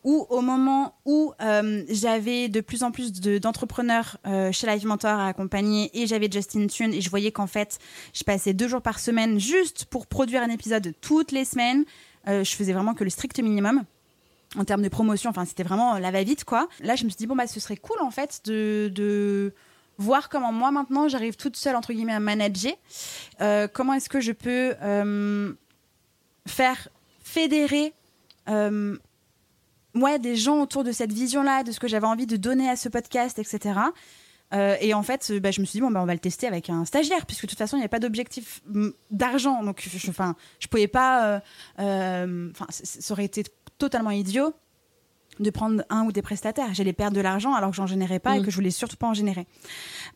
où 0.04 0.26
au 0.30 0.42
moment 0.42 0.96
où 1.06 1.34
euh, 1.42 1.84
j'avais 1.90 2.50
de 2.50 2.62
plus 2.62 2.84
en 2.84 2.92
plus 2.92 3.12
d'entrepreneurs 3.12 4.18
euh, 4.26 4.52
chez 4.52 4.68
Live 4.68 4.86
Mentor 4.86 5.20
à 5.20 5.28
accompagner 5.28 5.90
et 5.94 6.08
j'avais 6.08 6.30
Justin 6.32 6.68
Tunes 6.68 6.94
et 6.94 7.02
je 7.02 7.10
voyais 7.10 7.32
qu'en 7.32 7.48
fait, 7.48 7.80
je 8.14 8.24
passais 8.24 8.54
deux 8.54 8.68
jours 8.68 8.82
par 8.82 9.00
semaine 9.00 9.40
juste 9.40 9.86
pour 9.86 10.08
produire 10.08 10.42
un 10.42 10.50
épisode 10.50 10.94
toutes 11.02 11.32
les 11.32 11.46
semaines. 11.46 11.86
Euh, 12.28 12.44
je 12.44 12.56
faisais 12.56 12.74
vraiment 12.74 12.94
que 12.94 13.04
le 13.04 13.10
strict 13.10 13.40
minimum 13.40 13.84
en 14.58 14.66
termes 14.66 14.82
de 14.82 14.90
promotion. 14.90 15.30
Enfin, 15.30 15.46
c'était 15.46 15.64
vraiment 15.64 16.00
la 16.00 16.12
va-vite, 16.12 16.44
quoi. 16.44 16.68
Là, 16.82 16.96
je 16.96 17.04
me 17.04 17.10
suis 17.10 17.18
dit, 17.18 17.28
bon, 17.28 17.36
bah, 17.36 17.48
ce 17.48 17.60
serait 17.60 17.78
cool, 17.78 17.98
en 18.02 18.12
fait, 18.12 18.42
de, 18.46 18.92
de 18.94 19.54
voir 20.00 20.30
comment 20.30 20.52
moi 20.52 20.72
maintenant 20.72 21.08
j'arrive 21.08 21.36
toute 21.36 21.58
seule 21.58 21.76
entre 21.76 21.94
guillemets 21.94 22.14
à 22.14 22.20
manager. 22.20 22.74
Euh, 23.42 23.68
comment 23.72 23.94
est-ce 23.94 24.10
que 24.10 24.22
je 24.22 24.32
peux 24.32 24.74
euh, 24.82 25.54
faire 26.48 26.88
fédérer 27.22 27.94
euh, 28.48 28.98
des 30.20 30.36
gens 30.36 30.62
autour 30.62 30.84
de 30.84 30.92
cette 30.92 31.12
vision-là, 31.12 31.64
de 31.64 31.72
ce 31.72 31.80
que 31.80 31.88
j'avais 31.88 32.08
envie 32.08 32.26
de 32.26 32.38
donner 32.38 32.70
à 32.70 32.76
ce 32.76 32.90
podcast, 32.90 33.38
etc. 33.38 33.80
et 34.82 34.94
en 34.94 35.04
fait, 35.04 35.32
bah, 35.34 35.52
je 35.52 35.60
me 35.60 35.66
suis 35.66 35.78
dit, 35.78 35.82
bon, 35.82 35.92
bah, 35.92 36.02
on 36.02 36.06
va 36.06 36.14
le 36.14 36.20
tester 36.20 36.48
avec 36.48 36.70
un 36.70 36.86
stagiaire, 36.86 37.26
puisque 37.26 37.44
de 37.44 37.50
toute 37.50 37.58
façon, 37.58 37.76
il 37.76 37.80
n'y 37.80 37.84
avait 37.84 37.90
pas 37.90 38.00
d'objectif 38.00 38.62
mm, 38.68 38.90
d'argent. 39.12 39.62
Donc, 39.62 39.82
je 39.86 40.08
ne 40.08 40.34
je 40.60 40.68
pouvais 40.68 40.88
pas. 40.88 41.42
Ça 41.78 43.14
aurait 43.14 43.26
été 43.26 43.44
totalement 43.78 44.12
idiot 44.12 44.54
de 45.40 45.50
prendre 45.50 45.84
un 45.90 46.04
ou 46.04 46.12
des 46.12 46.22
prestataires. 46.22 46.74
J'allais 46.74 46.94
perdre 46.94 47.16
de 47.16 47.22
l'argent 47.22 47.54
alors 47.54 47.70
que 47.70 47.76
j'en 47.76 47.88
générais 47.88 48.20
pas 48.20 48.36
et 48.36 48.40
mm. 48.40 48.46
que 48.46 48.52
je 48.52 48.56
voulais 48.56 48.72
surtout 48.72 48.98
pas 48.98 49.08
en 49.08 49.14
générer. 49.14 49.48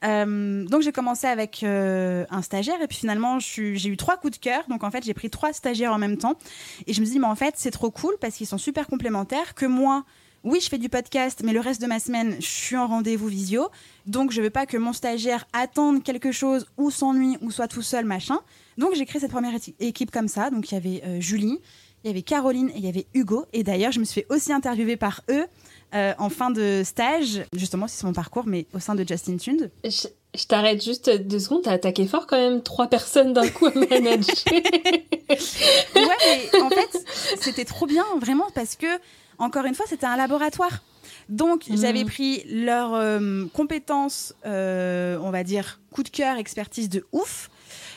Euh, 0.03 0.65
donc 0.65 0.82
j'ai 0.82 0.91
commencé 0.91 1.28
avec 1.28 1.63
euh, 1.63 2.26
un 2.30 2.41
stagiaire 2.41 2.82
et 2.82 2.88
puis 2.88 2.97
finalement 2.97 3.39
j'ai 3.39 3.88
eu 3.88 3.97
trois 3.97 4.17
coups 4.17 4.38
de 4.38 4.43
cœur. 4.43 4.63
Donc 4.69 4.84
en 4.84 4.91
fait 4.91 5.03
j'ai 5.03 5.13
pris 5.13 5.30
trois 5.30 5.53
stagiaires 5.53 5.93
en 5.93 5.97
même 5.97 6.17
temps 6.17 6.38
et 6.88 6.93
je 6.93 6.99
me 6.99 7.05
suis 7.05 7.13
dit 7.13 7.19
mais 7.19 7.28
en 7.28 7.36
fait 7.36 7.55
c'est 7.57 7.71
trop 7.71 7.91
cool 7.91 8.15
parce 8.19 8.36
qu'ils 8.36 8.47
sont 8.47 8.57
super 8.57 8.88
complémentaires 8.88 9.53
que 9.55 9.65
moi. 9.65 10.03
Oui, 10.43 10.59
je 10.61 10.67
fais 10.67 10.78
du 10.78 10.89
podcast, 10.89 11.41
mais 11.41 11.53
le 11.53 11.61
reste 11.61 11.82
de 11.82 11.88
ma 11.88 11.99
semaine, 12.01 12.36
je 12.38 12.45
suis 12.45 12.76
en 12.76 12.86
rendez-vous 12.86 13.28
visio. 13.28 13.69
Donc, 14.07 14.32
je 14.34 14.41
veux 14.41 14.49
pas 14.49 14.65
que 14.65 14.76
mon 14.76 14.91
stagiaire 14.91 15.47
attende 15.53 16.03
quelque 16.03 16.34
chose 16.34 16.67
ou 16.76 16.91
s'ennuie 16.91 17.38
ou 17.39 17.49
soit 17.49 17.69
tout 17.69 17.82
seul, 17.82 18.03
machin. 18.03 18.39
Donc, 18.78 18.93
j'ai 18.93 19.05
créé 19.05 19.21
cette 19.21 19.32
première 19.32 19.53
équipe 19.80 20.11
comme 20.11 20.28
ça. 20.28 20.49
Donc, 20.49 20.69
il 20.69 20.74
y 20.74 20.78
avait 20.78 21.01
euh, 21.05 21.21
Julie, 21.21 21.59
il 22.03 22.07
y 22.07 22.09
avait 22.09 22.21
Caroline 22.21 22.69
et 22.69 22.77
il 22.77 22.85
y 22.85 22.89
avait 22.89 23.07
Hugo. 23.13 23.45
Et 23.53 23.63
d'ailleurs, 23.63 23.91
je 23.91 23.99
me 23.99 24.05
suis 24.05 24.21
fait 24.21 24.27
aussi 24.29 24.51
interviewer 24.51 24.97
par 24.97 25.21
eux 25.29 25.45
euh, 25.93 26.13
en 26.17 26.29
fin 26.29 26.51
de 26.51 26.81
stage. 26.83 27.43
Justement, 27.55 27.87
c'est 27.87 28.03
mon 28.05 28.13
parcours, 28.13 28.45
mais 28.45 28.65
au 28.73 28.79
sein 28.79 28.95
de 28.95 29.07
Justin 29.07 29.37
Tunes. 29.37 29.69
Je, 29.83 30.45
t'arrête 30.47 30.83
juste 30.83 31.09
deux 31.09 31.39
secondes. 31.39 31.63
T'as 31.63 31.73
attaqué 31.73 32.05
fort 32.07 32.27
quand 32.27 32.37
même 32.37 32.61
trois 32.61 32.87
personnes 32.87 33.33
d'un 33.33 33.47
coup 33.47 33.67
à 33.67 33.71
manager. 33.73 34.43
ouais, 34.51 36.49
mais 36.53 36.61
en 36.61 36.69
fait, 36.69 37.05
c'était 37.39 37.65
trop 37.65 37.85
bien, 37.85 38.05
vraiment, 38.19 38.47
parce 38.53 38.75
que, 38.75 38.87
encore 39.37 39.65
une 39.65 39.75
fois, 39.75 39.85
c'était 39.87 40.07
un 40.07 40.17
laboratoire. 40.17 40.81
Donc, 41.29 41.67
mm. 41.67 41.77
j'avais 41.77 42.05
pris 42.05 42.43
leurs 42.49 42.93
euh, 42.95 43.45
compétences, 43.53 44.33
euh, 44.45 45.17
on 45.21 45.31
va 45.31 45.43
dire, 45.43 45.79
coup 45.91 46.03
de 46.03 46.09
cœur, 46.09 46.37
expertise 46.37 46.89
de 46.89 47.05
ouf. 47.11 47.49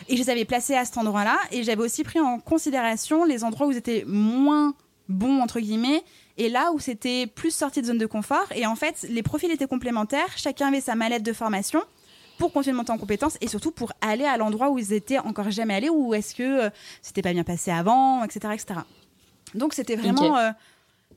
Et 0.08 0.16
je 0.16 0.22
les 0.22 0.30
avais 0.30 0.44
placés 0.44 0.74
à 0.74 0.84
cet 0.84 0.98
endroit-là. 0.98 1.38
Et 1.50 1.62
j'avais 1.62 1.82
aussi 1.82 2.04
pris 2.04 2.20
en 2.20 2.38
considération 2.38 3.24
les 3.24 3.44
endroits 3.44 3.66
où 3.66 3.72
ils 3.72 3.78
étaient 3.78 4.04
moins 4.06 4.74
bons, 5.08 5.40
entre 5.40 5.60
guillemets, 5.60 6.02
et 6.36 6.48
là 6.48 6.72
où 6.72 6.80
c'était 6.80 7.26
plus 7.26 7.54
sorti 7.54 7.80
de 7.80 7.86
zone 7.86 7.98
de 7.98 8.06
confort. 8.06 8.46
Et 8.54 8.66
en 8.66 8.76
fait, 8.76 9.06
les 9.08 9.22
profils 9.22 9.50
étaient 9.50 9.66
complémentaires. 9.66 10.36
Chacun 10.36 10.68
avait 10.68 10.80
sa 10.80 10.94
mallette 10.94 11.22
de 11.22 11.32
formation 11.32 11.82
pour 12.38 12.52
continuer 12.52 12.72
de 12.72 12.78
monter 12.78 12.92
en 12.92 12.98
compétences 12.98 13.38
et 13.40 13.48
surtout 13.48 13.70
pour 13.70 13.92
aller 14.00 14.24
à 14.24 14.36
l'endroit 14.36 14.70
où 14.70 14.78
ils 14.78 14.92
étaient 14.92 15.18
encore 15.18 15.50
jamais 15.50 15.74
allés 15.74 15.88
ou 15.88 16.12
est-ce 16.14 16.34
que 16.34 16.66
euh, 16.66 16.70
c'était 17.00 17.22
pas 17.22 17.32
bien 17.32 17.44
passé 17.44 17.70
avant, 17.70 18.22
etc. 18.24 18.52
etc. 18.52 18.80
Donc 19.54 19.72
c'était 19.72 19.96
vraiment 19.96 20.36
euh, 20.36 20.50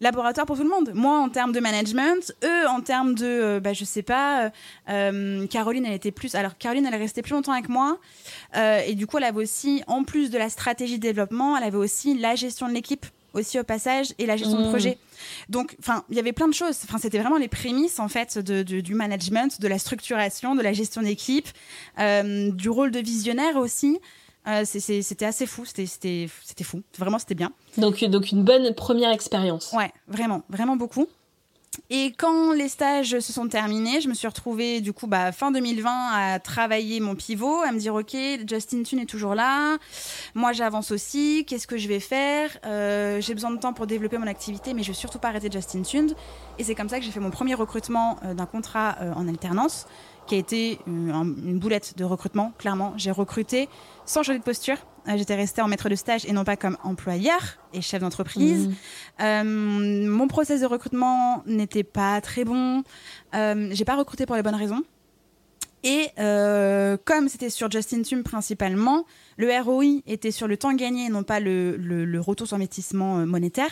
laboratoire 0.02 0.46
pour 0.46 0.58
tout 0.58 0.64
le 0.64 0.70
monde. 0.70 0.92
Moi, 0.94 1.18
en 1.18 1.30
termes 1.30 1.52
de 1.52 1.60
management, 1.60 2.34
eux, 2.44 2.68
en 2.68 2.82
termes 2.82 3.16
de, 3.16 3.26
euh, 3.26 3.60
bah, 3.60 3.74
je 3.74 3.84
sais 3.84 4.02
pas, 4.02 4.46
euh, 4.46 4.50
euh, 4.90 5.48
Caroline, 5.48 5.86
elle 5.86 5.94
était 5.94 6.12
plus. 6.12 6.36
Alors, 6.36 6.58
Caroline, 6.58 6.86
elle 6.86 6.94
est 6.94 6.98
restée 6.98 7.22
plus 7.22 7.34
longtemps 7.34 7.54
avec 7.54 7.70
moi. 7.70 7.98
et 8.56 8.96
du 8.96 9.08
coup, 9.08 9.18
elle 9.18 9.24
avait 9.26 9.42
aussi, 9.42 9.84
en 9.88 10.04
plus 10.04 10.30
de 10.30 10.38
la 10.38 10.50
stratégie 10.50 10.98
de 10.98 11.04
développement, 11.04 11.58
elle 11.58 11.64
avait 11.64 11.78
aussi 11.78 12.18
la 12.18 12.36
gestion 12.36 12.68
de 12.68 12.74
l'équipe 12.74 13.06
aussi 13.34 13.60
au 13.60 13.64
passage 13.64 14.08
et 14.18 14.26
la 14.26 14.38
gestion 14.38 14.60
de 14.60 14.66
mmh. 14.66 14.70
projet. 14.70 14.98
Donc, 15.50 15.76
enfin, 15.80 16.04
il 16.10 16.16
y 16.16 16.20
avait 16.20 16.34
plein 16.34 16.48
de 16.48 16.54
choses. 16.54 16.80
Enfin, 16.86 16.98
c'était 16.98 17.20
vraiment 17.20 17.38
les 17.38 17.48
prémices 17.48 18.00
en 18.00 18.08
fait 18.08 18.40
de, 18.40 18.64
du 18.64 18.96
management, 18.96 19.62
de 19.62 19.68
la 19.68 19.78
structuration, 19.78 20.56
de 20.56 20.64
la 20.64 20.74
gestion 20.74 21.04
d'équipe, 21.04 21.48
du 22.00 22.70
rôle 22.70 22.90
de 22.90 23.00
visionnaire 23.00 23.58
aussi. 23.58 24.00
Euh, 24.48 24.64
c'était 24.66 25.26
assez 25.26 25.46
fou, 25.46 25.66
c'était 25.66 26.28
fou, 26.64 26.82
vraiment 26.98 27.20
c'était 27.20 27.36
bien. 27.36 27.52
Donc, 27.78 28.04
donc 28.06 28.32
une 28.32 28.44
bonne 28.44 28.74
première 28.74 29.12
expérience. 29.12 29.74
Ouais, 29.74 29.92
vraiment, 30.08 30.44
vraiment 30.50 30.76
beaucoup. 30.76 31.08
Et 31.90 32.14
quand 32.18 32.52
les 32.54 32.68
stages 32.68 33.20
se 33.20 33.32
sont 33.32 33.48
terminés, 33.48 34.02
je 34.02 34.10
me 34.10 34.14
suis 34.14 34.28
retrouvée 34.28 34.82
du 34.82 34.92
coup 34.92 35.08
bah, 35.08 35.32
fin 35.32 35.52
2020 35.52 35.90
à 36.14 36.40
travailler 36.40 37.00
mon 37.00 37.16
pivot, 37.16 37.62
à 37.62 37.72
me 37.72 37.80
dire 37.80 37.94
ok, 37.94 38.16
Justin 38.48 38.84
Tune 38.84 39.00
est 39.00 39.06
toujours 39.06 39.36
là, 39.36 39.78
moi 40.34 40.52
j'avance 40.52 40.92
aussi, 40.92 41.46
qu'est-ce 41.48 41.68
que 41.68 41.78
je 41.78 41.88
vais 41.88 42.00
faire? 42.00 42.58
Euh, 42.66 43.22
J'ai 43.22 43.34
besoin 43.34 43.52
de 43.52 43.58
temps 43.58 43.74
pour 43.74 43.88
développer 43.88 44.18
mon 44.18 44.28
activité, 44.28 44.74
mais 44.74 44.84
je 44.84 44.90
vais 44.90 44.98
surtout 44.98 45.20
pas 45.20 45.30
arrêter 45.30 45.50
Justin 45.52 45.84
Tune. 45.84 46.14
Et 46.58 46.64
c'est 46.64 46.76
comme 46.76 46.90
ça 46.90 47.00
que 47.00 47.06
j'ai 47.06 47.12
fait 47.12 47.20
mon 47.20 47.32
premier 47.32 47.54
recrutement 47.54 48.18
euh, 48.24 48.34
d'un 48.34 48.46
contrat 48.46 48.98
en 49.16 49.28
alternance 49.28 49.86
qui 50.30 50.36
a 50.36 50.38
été 50.38 50.80
une, 50.86 51.60
boulette 51.60 51.98
de 51.98 52.04
recrutement, 52.04 52.54
clairement. 52.60 52.94
J'ai 52.98 53.10
recruté 53.10 53.68
sans 54.10 54.24
changer 54.24 54.40
de 54.40 54.44
posture. 54.44 54.78
Euh, 55.08 55.18
j'étais 55.18 55.36
restée 55.36 55.62
en 55.62 55.68
maître 55.68 55.88
de 55.88 55.94
stage 55.94 56.26
et 56.26 56.32
non 56.32 56.44
pas 56.44 56.58
comme 56.58 56.78
employeur 56.84 57.60
et 57.74 57.82
chef 57.82 58.02
d'entreprise. 58.02 58.68
Mmh. 58.68 58.74
Euh, 59.22 59.44
mon 60.10 60.28
process 60.28 60.62
de 60.62 60.66
recrutement 60.66 61.44
n'était 61.46 61.84
pas 61.84 62.20
très 62.20 62.44
bon. 62.44 62.84
Euh, 63.36 63.70
j'ai 63.72 63.86
pas 63.86 63.96
recruté 63.96 64.26
pour 64.26 64.36
les 64.36 64.42
bonnes 64.42 64.56
raisons. 64.56 64.84
Et 65.84 66.08
euh, 66.18 66.98
comme 67.06 67.30
c'était 67.30 67.52
sur 67.52 67.70
Justin 67.70 68.02
Tum 68.02 68.24
principalement, 68.24 69.06
le 69.38 69.48
ROI 69.62 70.02
était 70.08 70.32
sur 70.32 70.48
le 70.48 70.58
temps 70.58 70.74
gagné 70.74 71.06
et 71.06 71.10
non 71.10 71.24
pas 71.24 71.40
le, 71.40 71.78
le 71.78 72.20
retour 72.20 72.48
sur 72.48 72.56
investissement 72.58 73.26
monétaire. 73.28 73.72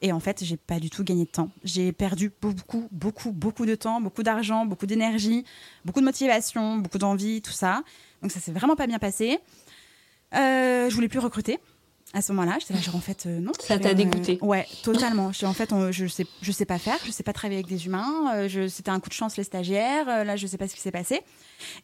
Et 0.00 0.12
en 0.12 0.20
fait, 0.20 0.42
j'ai 0.44 0.56
pas 0.56 0.80
du 0.80 0.90
tout 0.90 1.04
gagné 1.04 1.24
de 1.24 1.30
temps. 1.30 1.50
J'ai 1.62 1.92
perdu 1.92 2.30
beaucoup, 2.42 2.88
beaucoup, 2.90 3.32
beaucoup 3.32 3.64
de 3.64 3.74
temps, 3.74 4.00
beaucoup 4.00 4.22
d'argent, 4.22 4.66
beaucoup 4.66 4.86
d'énergie, 4.86 5.44
beaucoup 5.84 6.00
de 6.00 6.04
motivation, 6.04 6.76
beaucoup 6.76 6.98
d'envie, 6.98 7.40
tout 7.40 7.52
ça. 7.52 7.82
Donc 8.20 8.32
ça 8.32 8.40
s'est 8.40 8.52
vraiment 8.52 8.76
pas 8.76 8.86
bien 8.86 8.98
passé. 8.98 9.38
Euh, 10.34 10.88
je 10.90 10.94
voulais 10.94 11.08
plus 11.08 11.18
recruter 11.18 11.58
à 12.12 12.22
ce 12.22 12.32
moment-là. 12.32 12.58
J'étais 12.60 12.74
là, 12.74 12.80
genre, 12.80 12.94
en 12.94 13.00
fait, 13.00 13.26
euh, 13.26 13.40
non. 13.40 13.52
Ça 13.58 13.78
t'a 13.78 13.92
dégoûté 13.92 14.38
Ouais, 14.40 14.66
totalement. 14.84 15.32
je, 15.32 15.46
en 15.46 15.52
fait, 15.52 15.74
je 15.90 16.06
sais, 16.06 16.26
je 16.42 16.52
sais 16.52 16.64
pas 16.64 16.78
faire, 16.78 16.98
je 17.04 17.10
sais 17.10 17.24
pas 17.24 17.32
travailler 17.32 17.58
avec 17.58 17.68
des 17.68 17.86
humains. 17.86 18.32
Euh, 18.34 18.68
c'était 18.68 18.90
un 18.90 19.00
coup 19.00 19.08
de 19.08 19.14
chance, 19.14 19.36
les 19.36 19.42
stagiaires. 19.44 20.24
là, 20.24 20.36
je 20.36 20.46
sais 20.46 20.58
pas 20.58 20.68
ce 20.68 20.74
qui 20.74 20.80
s'est 20.80 20.92
passé. 20.92 21.22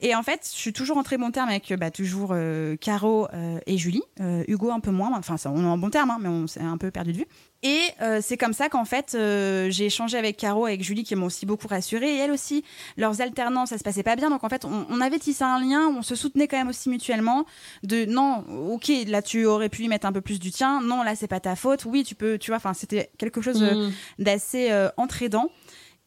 Et 0.01 0.15
en 0.15 0.23
fait, 0.23 0.49
je 0.53 0.57
suis 0.59 0.73
toujours 0.73 0.99
en 0.99 1.03
très 1.03 1.19
bon 1.19 1.31
terme 1.33 1.49
avec 1.49 1.73
bah, 1.75 1.91
toujours 1.91 2.35
Caro 2.81 3.29
et 3.67 3.77
Julie. 3.77 4.03
Hugo, 4.47 4.71
un 4.71 4.81
peu 4.81 4.91
moins. 4.93 5.11
Enfin, 5.17 5.37
on 5.47 5.65
est 5.65 5.67
en 5.67 5.79
bon 5.79 5.91
terme, 5.91 6.11
hein, 6.11 6.19
mais 6.21 6.29
on 6.29 6.47
s'est 6.47 6.61
un 6.61 6.79
peu 6.79 6.91
perdu 6.91 7.13
de 7.13 7.19
vue. 7.19 7.27
Et 7.63 7.83
euh, 8.01 8.21
c'est 8.23 8.39
comme 8.39 8.55
ça 8.55 8.71
qu'en 8.71 8.87
fait, 8.87 9.15
euh, 9.15 9.69
j'ai 9.71 9.87
échangé 9.87 10.17
avec 10.17 10.39
Caro, 10.39 10.65
avec 10.65 10.83
Julie, 10.83 11.05
qui 11.05 11.15
m'ont 11.15 11.27
aussi 11.27 11.45
beaucoup 11.45 11.69
rassurée. 11.69 12.15
Et 12.15 12.19
elle 12.19 12.31
aussi, 12.31 12.65
leurs 12.97 13.21
alternances, 13.21 13.69
ça 13.69 13.79
se 13.79 13.85
passait 13.85 14.03
pas 14.03 14.17
bien. 14.17 14.31
Donc 14.31 14.45
en 14.45 14.49
fait, 14.49 14.65
on, 14.65 15.01
avait 15.01 15.19
tissé 15.19 15.45
un 15.45 15.61
lien, 15.61 15.89
on 15.89 16.01
se 16.01 16.15
soutenait 16.15 16.49
quand 16.49 16.57
même 16.57 16.69
aussi 16.69 16.89
mutuellement. 16.89 17.45
De 17.83 18.07
non, 18.07 18.45
ok, 18.73 18.91
là 19.07 19.21
tu 19.21 19.45
aurais 19.45 19.69
pu 19.69 19.83
y 19.83 19.89
mettre 19.89 20.07
un 20.07 20.13
peu 20.13 20.23
plus 20.23 20.39
du 20.39 20.51
tien. 20.51 20.81
Non, 20.81 21.03
là 21.03 21.15
c'est 21.15 21.29
pas 21.29 21.41
ta 21.41 21.55
faute. 21.55 21.85
Oui, 21.85 22.03
tu 22.03 22.15
peux, 22.15 22.39
tu 22.39 22.51
vois. 22.51 22.57
Enfin, 22.57 22.73
c'était 22.73 23.11
quelque 23.19 23.43
chose 23.43 23.63
mm. 23.63 23.93
d'assez 24.19 24.71
euh, 24.71 24.89
entraidant. 24.97 25.51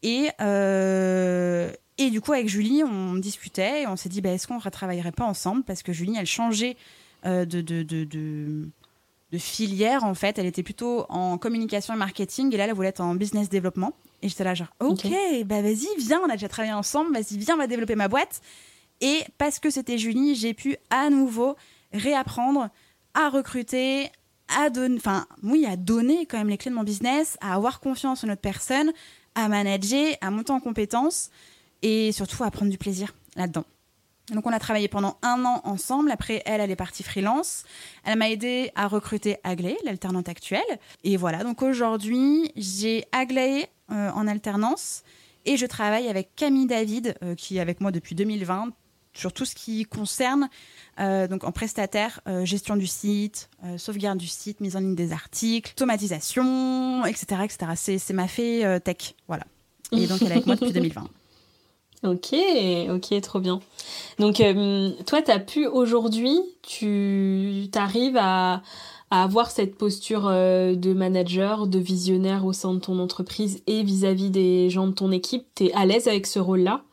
Et 0.01 0.30
et 1.99 2.10
du 2.10 2.22
coup, 2.22 2.34
avec 2.34 2.49
Julie, 2.49 2.84
on 2.84 3.14
discutait 3.14 3.84
et 3.84 3.88
on 3.88 3.95
s'est 3.95 4.10
dit, 4.10 4.20
bah, 4.20 4.32
est-ce 4.32 4.47
qu'on 4.47 4.58
ne 4.58 4.62
retravaillerait 4.62 5.12
pas 5.12 5.26
ensemble? 5.26 5.64
Parce 5.64 5.84
que 5.84 5.93
Julie, 5.93 6.16
elle 6.18 6.26
changeait 6.26 6.76
de, 7.24 7.45
de, 7.45 7.84
de, 7.84 8.04
de 8.04 8.70
de 9.34 9.38
filière 9.40 10.04
en 10.04 10.14
fait. 10.14 10.38
Elle 10.38 10.46
était 10.46 10.64
plutôt 10.64 11.06
en 11.10 11.38
communication 11.38 11.94
et 11.94 11.98
marketing 11.98 12.54
et 12.54 12.58
là 12.58 12.66
elle 12.66 12.74
voulait 12.74 12.90
être 12.90 13.02
en 13.02 13.16
business 13.16 13.50
développement. 13.50 13.94
Et 14.22 14.30
j'étais 14.30 14.44
là 14.44 14.54
genre 14.54 14.74
ok, 14.80 15.08
bah 15.46 15.62
vas-y 15.62 15.88
viens, 15.98 16.22
on 16.24 16.30
a 16.30 16.34
déjà 16.34 16.48
travaillé 16.48 16.74
ensemble, 16.74 17.14
vas-y 17.14 17.38
viens, 17.38 17.56
on 17.56 17.58
va 17.58 17.68
développer 17.68 17.96
ma 17.96 18.08
boîte. 18.08 18.42
Et 19.02 19.22
parce 19.38 19.60
que 19.60 19.70
c'était 19.70 19.98
Julie, 19.98 20.36
j'ai 20.36 20.54
pu 20.54 20.78
à 20.92 21.10
nouveau 21.10 21.58
réapprendre 21.92 22.70
à 23.16 23.30
recruter, 23.30 24.10
à 24.48 24.70
donner, 24.70 24.98
enfin 24.98 25.26
oui, 25.42 25.66
à 25.66 25.76
donner 25.76 26.26
quand 26.28 26.38
même 26.38 26.50
les 26.50 26.58
clés 26.58 26.72
de 26.72 26.76
mon 26.76 26.84
business, 26.84 27.38
à 27.42 27.56
avoir 27.56 27.80
confiance 27.80 28.24
en 28.24 28.28
notre 28.28 28.42
personne, 28.42 28.94
à 29.34 29.48
manager, 29.50 30.16
à 30.22 30.30
monter 30.30 30.52
en 30.52 30.60
compétences 30.60 31.32
et 31.82 32.12
surtout 32.12 32.44
à 32.44 32.52
prendre 32.52 32.72
du 32.72 32.78
plaisir 32.78 33.14
là-dedans. 33.36 33.66
Donc 34.32 34.47
on 34.47 34.53
a 34.53 34.59
travaillé 34.59 34.88
pendant 34.88 35.17
un 35.21 35.43
an 35.43 35.61
ensemble. 35.65 36.09
Après, 36.11 36.41
elle, 36.45 36.61
elle 36.61 36.71
est 36.71 36.78
partie 36.78 37.03
freelance. 37.03 37.63
Elle 38.05 38.17
m'a 38.17 38.30
aidé 38.30 38.71
à 38.76 38.88
recruter 38.88 39.38
Aglaé, 39.43 39.78
l'alternante 39.84 40.30
actuelle. 40.30 40.61
Et 41.03 41.17
voilà, 41.17 41.43
donc 41.43 41.61
aujourd'hui, 41.61 42.51
j'ai 42.55 43.05
Aglaé 43.11 43.67
euh, 43.91 44.09
en 44.11 44.28
alternance 44.28 45.03
et 45.45 45.57
je 45.57 45.65
travaille 45.65 46.07
avec 46.07 46.36
Camille 46.36 46.67
David, 46.67 47.15
euh, 47.21 47.36
qui 47.36 47.57
est 47.57 47.59
avec 47.59 47.82
moi 47.82 47.91
depuis 47.91 48.15
2020, 48.15 48.69
sur 49.13 49.34
tout 49.34 49.43
ce 49.43 49.55
qui 49.55 49.84
concerne 49.84 50.49
euh, 50.99 51.28
donc 51.28 51.43
en 51.43 51.51
prestataire, 51.51 52.21
gestion 52.43 52.78
du 52.78 52.88
site, 52.88 53.49
sauvegarde 53.78 54.17
du 54.17 54.28
site, 54.28 54.61
mise 54.61 54.78
en 54.78 54.80
ligne 54.80 54.95
des 54.95 55.11
articles, 55.11 55.74
automatisation, 55.76 57.05
etc. 57.05 57.41
etc. 57.43 57.97
C'est 57.99 58.13
ma 58.13 58.28
fée 58.30 58.80
tech, 58.84 59.15
voilà. 59.28 59.43
Et 59.91 60.07
donc 60.07 60.21
elle 60.21 60.30
est 60.30 60.32
avec 60.32 60.45
moi 60.47 60.55
depuis 60.55 60.74
2020. 60.74 61.09
Ok, 62.04 62.36
ok, 62.89 63.22
trop 63.22 63.39
bien. 63.39 63.62
Donc 64.20 64.41
toi, 65.06 65.22
tu 65.22 65.32
as 65.32 65.39
pu 65.39 65.68
aujourd'hui, 65.68 66.39
tu 66.62 67.70
arrives 67.76 68.18
à, 68.18 68.62
avoir 69.10 69.51
cette 69.51 69.78
posture 69.78 70.24
de 70.24 70.93
manager, 70.93 71.68
de 71.68 71.78
visionnaire 71.78 72.45
au 72.45 72.51
sein 72.51 72.74
de 72.74 72.80
ton 72.80 72.97
entreprise 72.97 73.62
et 73.68 73.84
vis-à-vis 73.84 74.30
-vis 74.30 74.32
des 74.32 74.70
gens 74.70 74.88
de 74.88 74.93
ton 74.93 75.12
équipe? 75.12 75.45
Tu 75.56 75.66
es 75.66 75.74
à 75.74 75.86
l'aise 75.86 76.08
avec 76.08 76.26
ce 76.26 76.39
rôle-là? 76.39 76.84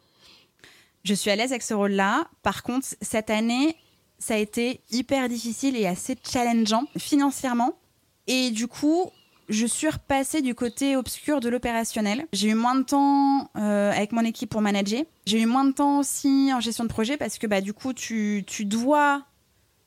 Je 1.03 1.15
suis 1.15 1.31
à 1.31 1.37
l'aise 1.37 1.51
avec 1.51 1.63
ce 1.63 1.75
rôle-là. 1.75 2.27
Par 2.43 2.63
contre, 2.63 2.87
cette 3.01 3.31
année, 3.31 3.75
ça 4.19 4.35
a 4.35 4.37
été 4.37 4.81
hyper 4.91 5.29
difficile 5.29 5.77
et 5.77 5.87
assez 5.87 6.17
challengeant 6.31 6.85
financièrement. 6.99 7.79
Et 8.27 8.51
du 8.51 8.69
coup, 8.69 9.11
je 9.51 9.67
suis 9.67 9.89
repassée 9.89 10.43
du 10.43 10.55
côté 10.55 10.97
obscur 10.97 11.41
de 11.41 11.49
l'opérationnel. 11.49 12.27
J'ai 12.33 12.49
eu 12.49 12.55
moins 12.55 12.77
de 12.77 12.85
temps 12.85 13.51
euh, 13.57 13.91
avec 13.91 14.13
mon 14.13 14.25
équipe 14.25 14.49
pour 14.49 14.61
manager. 14.63 15.03
J'ai 15.27 15.41
eu 15.41 15.47
moins 15.47 15.65
de 15.65 15.73
temps 15.73 15.99
aussi 15.99 16.51
en 16.55 16.61
gestion 16.61 16.85
de 16.85 16.89
projet 16.89 17.17
parce 17.17 17.37
que 17.37 17.47
bah, 17.47 17.61
du 17.61 17.73
coup, 17.73 17.93
tu, 17.93 18.45
tu 18.47 18.65
dois 18.65 19.23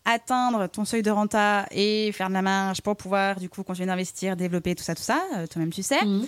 atteindre 0.05 0.68
ton 0.68 0.84
seuil 0.84 1.01
de 1.01 1.11
renta 1.11 1.66
et 1.72 2.11
faire 2.11 2.28
de 2.28 2.34
la 2.34 2.41
marge 2.41 2.82
pour 2.82 2.97
pouvoir 2.97 3.39
du 3.39 3.47
coup 3.49 3.64
continuer 3.64 3.88
d'investir, 3.88 4.36
développer 4.36 4.76
tout 4.76 4.84
ça, 4.84 4.95
tout 4.95 5.01
ça. 5.01 5.22
Euh, 5.36 5.47
toi-même, 5.47 5.72
tu 5.72 5.82
sais. 5.82 6.03
Mhm. 6.03 6.28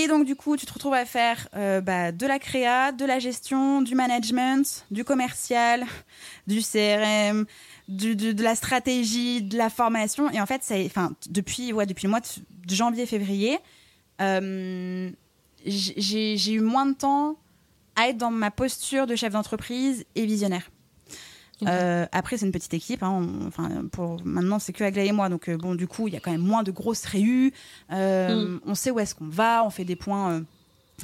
Et 0.00 0.06
donc, 0.06 0.24
du 0.24 0.36
coup, 0.36 0.56
tu 0.56 0.64
te 0.64 0.72
retrouves 0.72 0.94
à 0.94 1.04
faire 1.04 1.48
euh, 1.56 1.80
bah, 1.80 2.12
de 2.12 2.24
la 2.24 2.38
créa, 2.38 2.92
de 2.92 3.04
la 3.04 3.18
gestion, 3.18 3.82
du 3.82 3.96
management, 3.96 4.86
du 4.92 5.02
commercial, 5.02 5.84
du 6.46 6.60
CRM, 6.60 7.46
de 7.88 8.42
la 8.44 8.54
stratégie, 8.54 9.42
de 9.42 9.58
la 9.58 9.68
formation. 9.70 10.30
Et 10.30 10.40
en 10.40 10.46
fait, 10.46 10.62
depuis, 11.28 11.72
depuis 11.72 12.06
le 12.06 12.10
mois 12.10 12.20
de, 12.20 12.74
janvier-février, 12.74 13.58
euh, 14.20 15.10
j'ai 15.66 16.52
eu 16.52 16.60
moins 16.60 16.86
de 16.86 16.94
temps 16.94 17.34
à 17.96 18.10
être 18.10 18.18
dans 18.18 18.30
ma 18.30 18.52
posture 18.52 19.08
de 19.08 19.16
chef 19.16 19.32
d'entreprise 19.32 20.04
et 20.14 20.26
visionnaire. 20.26 20.70
Euh, 21.66 22.06
après, 22.12 22.36
c'est 22.36 22.46
une 22.46 22.52
petite 22.52 22.74
équipe. 22.74 23.02
Hein, 23.02 23.26
enfin, 23.46 23.68
pour 23.90 24.24
maintenant, 24.24 24.58
c'est 24.58 24.72
que 24.72 24.84
Agla 24.84 25.04
et 25.04 25.12
moi. 25.12 25.28
Donc, 25.28 25.48
euh, 25.48 25.56
bon, 25.56 25.74
du 25.74 25.86
coup, 25.86 26.08
il 26.08 26.14
y 26.14 26.16
a 26.16 26.20
quand 26.20 26.30
même 26.30 26.40
moins 26.40 26.62
de 26.62 26.70
grosses 26.70 27.04
réus. 27.04 27.52
Euh, 27.92 28.46
mm. 28.46 28.60
On 28.66 28.74
sait 28.74 28.90
où 28.90 29.00
est-ce 29.00 29.14
qu'on 29.14 29.28
va. 29.28 29.64
On 29.64 29.70
fait 29.70 29.84
des 29.84 29.96
points 29.96 30.42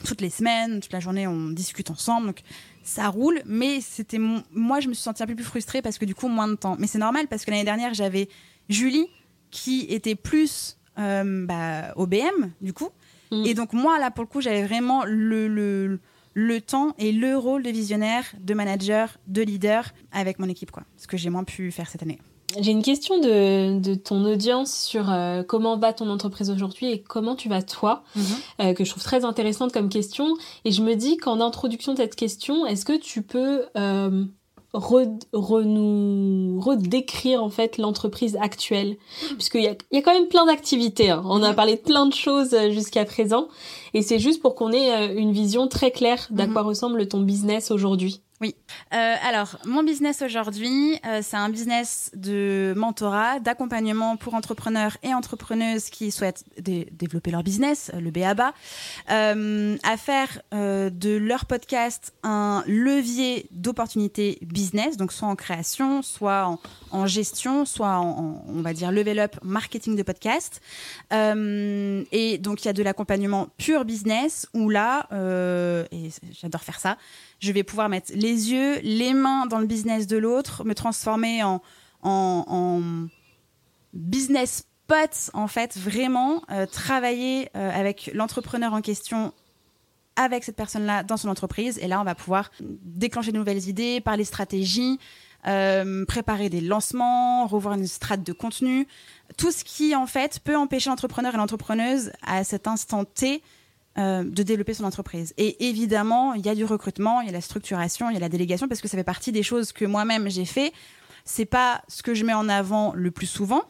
toutes 0.04 0.20
les 0.20 0.30
semaines, 0.30 0.80
toute 0.80 0.92
la 0.92 1.00
journée, 1.00 1.26
on 1.26 1.50
discute 1.50 1.90
ensemble. 1.90 2.28
Donc, 2.28 2.42
ça 2.82 3.08
roule. 3.08 3.42
Mais 3.46 3.80
c'était 3.80 4.18
moi, 4.18 4.80
je 4.80 4.88
me 4.88 4.94
suis 4.94 5.02
sentie 5.02 5.22
un 5.22 5.26
peu 5.26 5.34
plus 5.34 5.44
frustrée 5.44 5.82
parce 5.82 5.98
que 5.98 6.04
du 6.04 6.14
coup, 6.14 6.28
moins 6.28 6.48
de 6.48 6.54
temps. 6.54 6.76
Mais 6.78 6.86
c'est 6.86 6.98
normal 6.98 7.26
parce 7.28 7.44
que 7.44 7.50
l'année 7.50 7.64
dernière, 7.64 7.94
j'avais 7.94 8.28
Julie 8.68 9.08
qui 9.50 9.86
était 9.88 10.14
plus 10.14 10.78
bah, 10.96 11.92
au 11.96 12.06
BM, 12.06 12.52
du 12.60 12.72
coup. 12.72 12.90
Mm. 13.32 13.46
Et 13.46 13.54
donc, 13.54 13.72
moi, 13.72 13.98
là, 13.98 14.10
pour 14.10 14.22
le 14.24 14.28
coup, 14.28 14.40
j'avais 14.40 14.64
vraiment 14.64 15.04
le 15.04 15.48
le 15.48 15.98
temps 16.60 16.94
et 16.98 17.12
le 17.12 17.36
rôle 17.36 17.62
de 17.62 17.70
visionnaire, 17.70 18.24
de 18.40 18.54
manager, 18.54 19.16
de 19.26 19.42
leader 19.42 19.90
avec 20.12 20.38
mon 20.38 20.48
équipe, 20.48 20.70
quoi. 20.70 20.84
Ce 20.96 21.06
que 21.06 21.16
j'ai 21.16 21.30
moins 21.30 21.44
pu 21.44 21.70
faire 21.70 21.88
cette 21.88 22.02
année. 22.02 22.18
J'ai 22.60 22.70
une 22.70 22.82
question 22.82 23.18
de, 23.18 23.94
ton 23.94 24.24
audience 24.24 24.74
sur 24.74 25.10
euh, 25.10 25.42
comment 25.42 25.76
va 25.76 25.92
ton 25.92 26.08
entreprise 26.08 26.50
aujourd'hui 26.50 26.90
et 26.90 27.02
comment 27.02 27.34
tu 27.34 27.48
vas 27.48 27.62
toi, 27.62 28.04
mhm. 28.14 28.24
euh, 28.60 28.74
que 28.74 28.84
je 28.84 28.90
trouve 28.90 29.02
très 29.02 29.24
intéressante 29.24 29.72
comme 29.72 29.88
question. 29.88 30.36
Et 30.64 30.70
je 30.70 30.82
me 30.82 30.94
dis 30.94 31.16
qu'en 31.16 31.40
introduction 31.40 31.92
de 31.92 31.98
cette 31.98 32.14
question, 32.14 32.66
est-ce 32.66 32.84
que 32.84 32.96
tu 32.96 33.22
peux 33.22 33.64
euh, 33.76 34.24
nous 34.74 36.60
redécrire 36.60 37.42
en 37.42 37.50
fait 37.50 37.78
l'entreprise 37.78 38.36
actuelle 38.40 38.96
puisqu'il 39.34 39.62
y 39.62 39.68
a, 39.68 39.76
y 39.92 39.98
a 39.98 40.02
quand 40.02 40.12
même 40.12 40.28
plein 40.28 40.46
d'activités 40.46 41.10
hein. 41.10 41.22
on 41.26 41.42
a 41.42 41.54
parlé 41.54 41.76
de 41.76 41.80
plein 41.80 42.06
de 42.06 42.14
choses 42.14 42.54
euh, 42.54 42.70
jusqu'à 42.70 43.04
présent 43.04 43.48
et 43.94 44.02
c'est 44.02 44.18
juste 44.18 44.42
pour 44.42 44.56
qu'on 44.56 44.72
ait 44.72 44.92
euh, 44.92 45.14
une 45.16 45.32
vision 45.32 45.68
très 45.68 45.90
claire 45.92 46.26
d'à 46.30 46.46
mhm. 46.46 46.52
quoi 46.52 46.62
ressemble 46.62 47.06
ton 47.06 47.20
business 47.20 47.70
aujourd'hui 47.70 48.23
oui. 48.40 48.56
Euh, 48.92 49.14
alors, 49.22 49.58
mon 49.64 49.84
business 49.84 50.20
aujourd'hui, 50.20 50.98
euh, 51.06 51.20
c'est 51.22 51.36
un 51.36 51.48
business 51.48 52.10
de 52.14 52.74
mentorat, 52.76 53.38
d'accompagnement 53.38 54.16
pour 54.16 54.34
entrepreneurs 54.34 54.96
et 55.04 55.14
entrepreneuses 55.14 55.88
qui 55.88 56.10
souhaitent 56.10 56.44
développer 56.58 57.30
leur 57.30 57.44
business, 57.44 57.92
le 57.98 58.10
BABA, 58.10 58.52
euh, 59.10 59.76
à 59.84 59.96
faire 59.96 60.42
de 60.52 61.16
leur 61.16 61.46
podcast 61.46 62.12
un 62.24 62.64
levier 62.66 63.46
d'opportunité 63.52 64.38
business, 64.42 64.96
donc 64.96 65.12
soit 65.12 65.28
en 65.28 65.36
création, 65.36 66.02
soit 66.02 66.58
en, 66.90 67.06
gestion, 67.06 67.64
soit 67.64 67.98
en, 67.98 68.44
on 68.48 68.62
va 68.62 68.72
dire, 68.72 68.90
level 68.90 69.20
up 69.20 69.36
marketing 69.42 69.94
de 69.94 70.02
podcast. 70.02 70.60
et 71.12 72.38
donc, 72.38 72.64
il 72.64 72.66
y 72.66 72.68
a 72.68 72.72
de 72.72 72.82
l'accompagnement 72.82 73.48
pur 73.58 73.84
business 73.84 74.48
où 74.54 74.70
là, 74.70 75.06
et 75.92 76.10
j'adore 76.32 76.62
faire 76.62 76.80
ça, 76.80 76.96
je 77.44 77.52
vais 77.52 77.62
pouvoir 77.62 77.88
mettre 77.88 78.12
les 78.14 78.52
yeux, 78.52 78.80
les 78.82 79.12
mains 79.12 79.46
dans 79.46 79.58
le 79.58 79.66
business 79.66 80.06
de 80.06 80.16
l'autre, 80.16 80.64
me 80.64 80.74
transformer 80.74 81.42
en, 81.42 81.60
en, 82.02 82.80
business 83.92 84.66
pote, 84.86 85.30
en 85.34 85.46
fait, 85.46 85.76
vraiment 85.76 86.42
euh, 86.50 86.66
travailler 86.66 87.50
euh, 87.56 87.70
avec 87.70 88.10
l'entrepreneur 88.14 88.72
en 88.72 88.80
question 88.80 89.32
avec 90.16 90.44
cette 90.44 90.56
personne-là 90.56 91.02
dans 91.02 91.16
son 91.16 91.28
entreprise. 91.28 91.78
Et 91.78 91.86
là, 91.86 92.00
on 92.00 92.04
va 92.04 92.14
pouvoir 92.14 92.50
déclencher 92.60 93.32
de 93.32 93.38
nouvelles 93.38 93.68
idées, 93.68 94.00
parler 94.00 94.24
stratégie, 94.24 94.98
euh, 95.46 96.04
préparer 96.06 96.48
des 96.48 96.60
lancements, 96.60 97.46
revoir 97.46 97.74
une 97.74 97.86
strate 97.86 98.22
de 98.22 98.32
contenu. 98.32 98.86
Tout 99.36 99.50
ce 99.50 99.64
qui, 99.64 99.94
en 99.94 100.06
fait, 100.06 100.40
peut 100.40 100.56
empêcher 100.56 100.90
l'entrepreneur 100.90 101.34
et 101.34 101.36
l'entrepreneuse 101.36 102.12
à 102.22 102.44
cet 102.44 102.66
instant 102.68 103.04
T 103.04 103.42
euh, 103.98 104.24
de 104.24 104.42
développer 104.42 104.74
son 104.74 104.84
entreprise. 104.84 105.34
Et 105.36 105.68
évidemment, 105.68 106.34
il 106.34 106.44
y 106.44 106.48
a 106.48 106.54
du 106.54 106.64
recrutement, 106.64 107.20
il 107.20 107.26
y 107.26 107.30
a 107.30 107.32
la 107.32 107.40
structuration, 107.40 108.10
il 108.10 108.14
y 108.14 108.16
a 108.16 108.20
la 108.20 108.28
délégation, 108.28 108.68
parce 108.68 108.80
que 108.80 108.88
ça 108.88 108.96
fait 108.96 109.04
partie 109.04 109.32
des 109.32 109.42
choses 109.42 109.72
que 109.72 109.84
moi-même 109.84 110.28
j'ai 110.28 110.44
fait. 110.44 110.72
C'est 111.24 111.44
pas 111.46 111.82
ce 111.88 112.02
que 112.02 112.14
je 112.14 112.24
mets 112.24 112.34
en 112.34 112.48
avant 112.48 112.92
le 112.94 113.10
plus 113.10 113.26
souvent, 113.26 113.62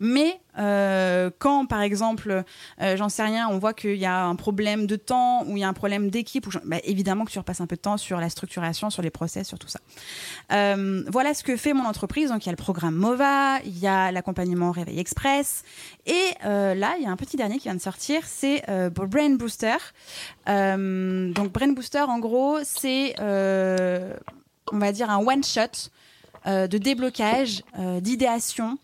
mais 0.00 0.40
euh, 0.58 1.30
quand, 1.38 1.66
par 1.66 1.80
exemple, 1.80 2.44
euh, 2.80 2.96
j'en 2.96 3.08
sais 3.08 3.22
rien, 3.22 3.48
on 3.48 3.58
voit 3.58 3.74
qu'il 3.74 3.96
y 3.96 4.06
a 4.06 4.24
un 4.24 4.36
problème 4.36 4.86
de 4.86 4.96
temps 4.96 5.44
ou 5.46 5.56
il 5.56 5.60
y 5.60 5.64
a 5.64 5.68
un 5.68 5.72
problème 5.72 6.10
d'équipe, 6.10 6.46
bah, 6.64 6.78
évidemment 6.84 7.24
que 7.24 7.30
tu 7.30 7.38
repasses 7.38 7.60
un 7.60 7.66
peu 7.66 7.76
de 7.76 7.80
temps 7.80 7.96
sur 7.96 8.20
la 8.20 8.30
structuration, 8.30 8.90
sur 8.90 9.02
les 9.02 9.10
process, 9.10 9.48
sur 9.48 9.58
tout 9.58 9.68
ça. 9.68 9.80
Euh, 10.52 11.04
voilà 11.08 11.34
ce 11.34 11.42
que 11.42 11.56
fait 11.56 11.72
mon 11.72 11.84
entreprise. 11.84 12.30
Donc, 12.30 12.44
il 12.44 12.46
y 12.46 12.50
a 12.50 12.52
le 12.52 12.56
programme 12.56 12.94
MOVA, 12.94 13.60
il 13.64 13.78
y 13.78 13.86
a 13.86 14.12
l'accompagnement 14.12 14.70
Réveil 14.70 14.98
Express. 14.98 15.64
Et 16.06 16.34
là, 16.44 16.94
il 16.96 17.02
y 17.02 17.06
a 17.06 17.10
un 17.10 17.16
petit 17.16 17.36
dernier 17.36 17.56
qui 17.58 17.64
vient 17.64 17.74
de 17.74 17.80
sortir, 17.80 18.22
c'est 18.26 18.64
Brain 18.90 19.30
Booster. 19.30 19.76
donc, 20.46 21.52
Brain 21.52 21.72
Booster, 21.72 22.02
en 22.02 22.18
gros, 22.18 22.58
c'est, 22.62 23.14
on 23.20 24.78
va 24.78 24.92
dire, 24.92 25.10
un 25.10 25.18
one-shot 25.18 25.90
de 26.48 26.78
déblocage, 26.78 27.62
d'idéation 28.00 28.78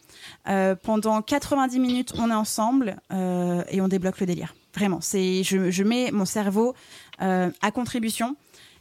euh, 0.48 0.74
pendant 0.74 1.22
90 1.22 1.78
minutes, 1.78 2.12
on 2.18 2.30
est 2.30 2.34
ensemble 2.34 2.96
euh, 3.12 3.62
et 3.70 3.80
on 3.80 3.88
débloque 3.88 4.20
le 4.20 4.26
délire. 4.26 4.54
Vraiment, 4.74 5.00
c'est 5.00 5.42
je, 5.44 5.82
mets 5.82 6.10
mon 6.10 6.24
cerveau 6.24 6.74
euh, 7.22 7.50
à 7.62 7.70
contribution. 7.70 8.36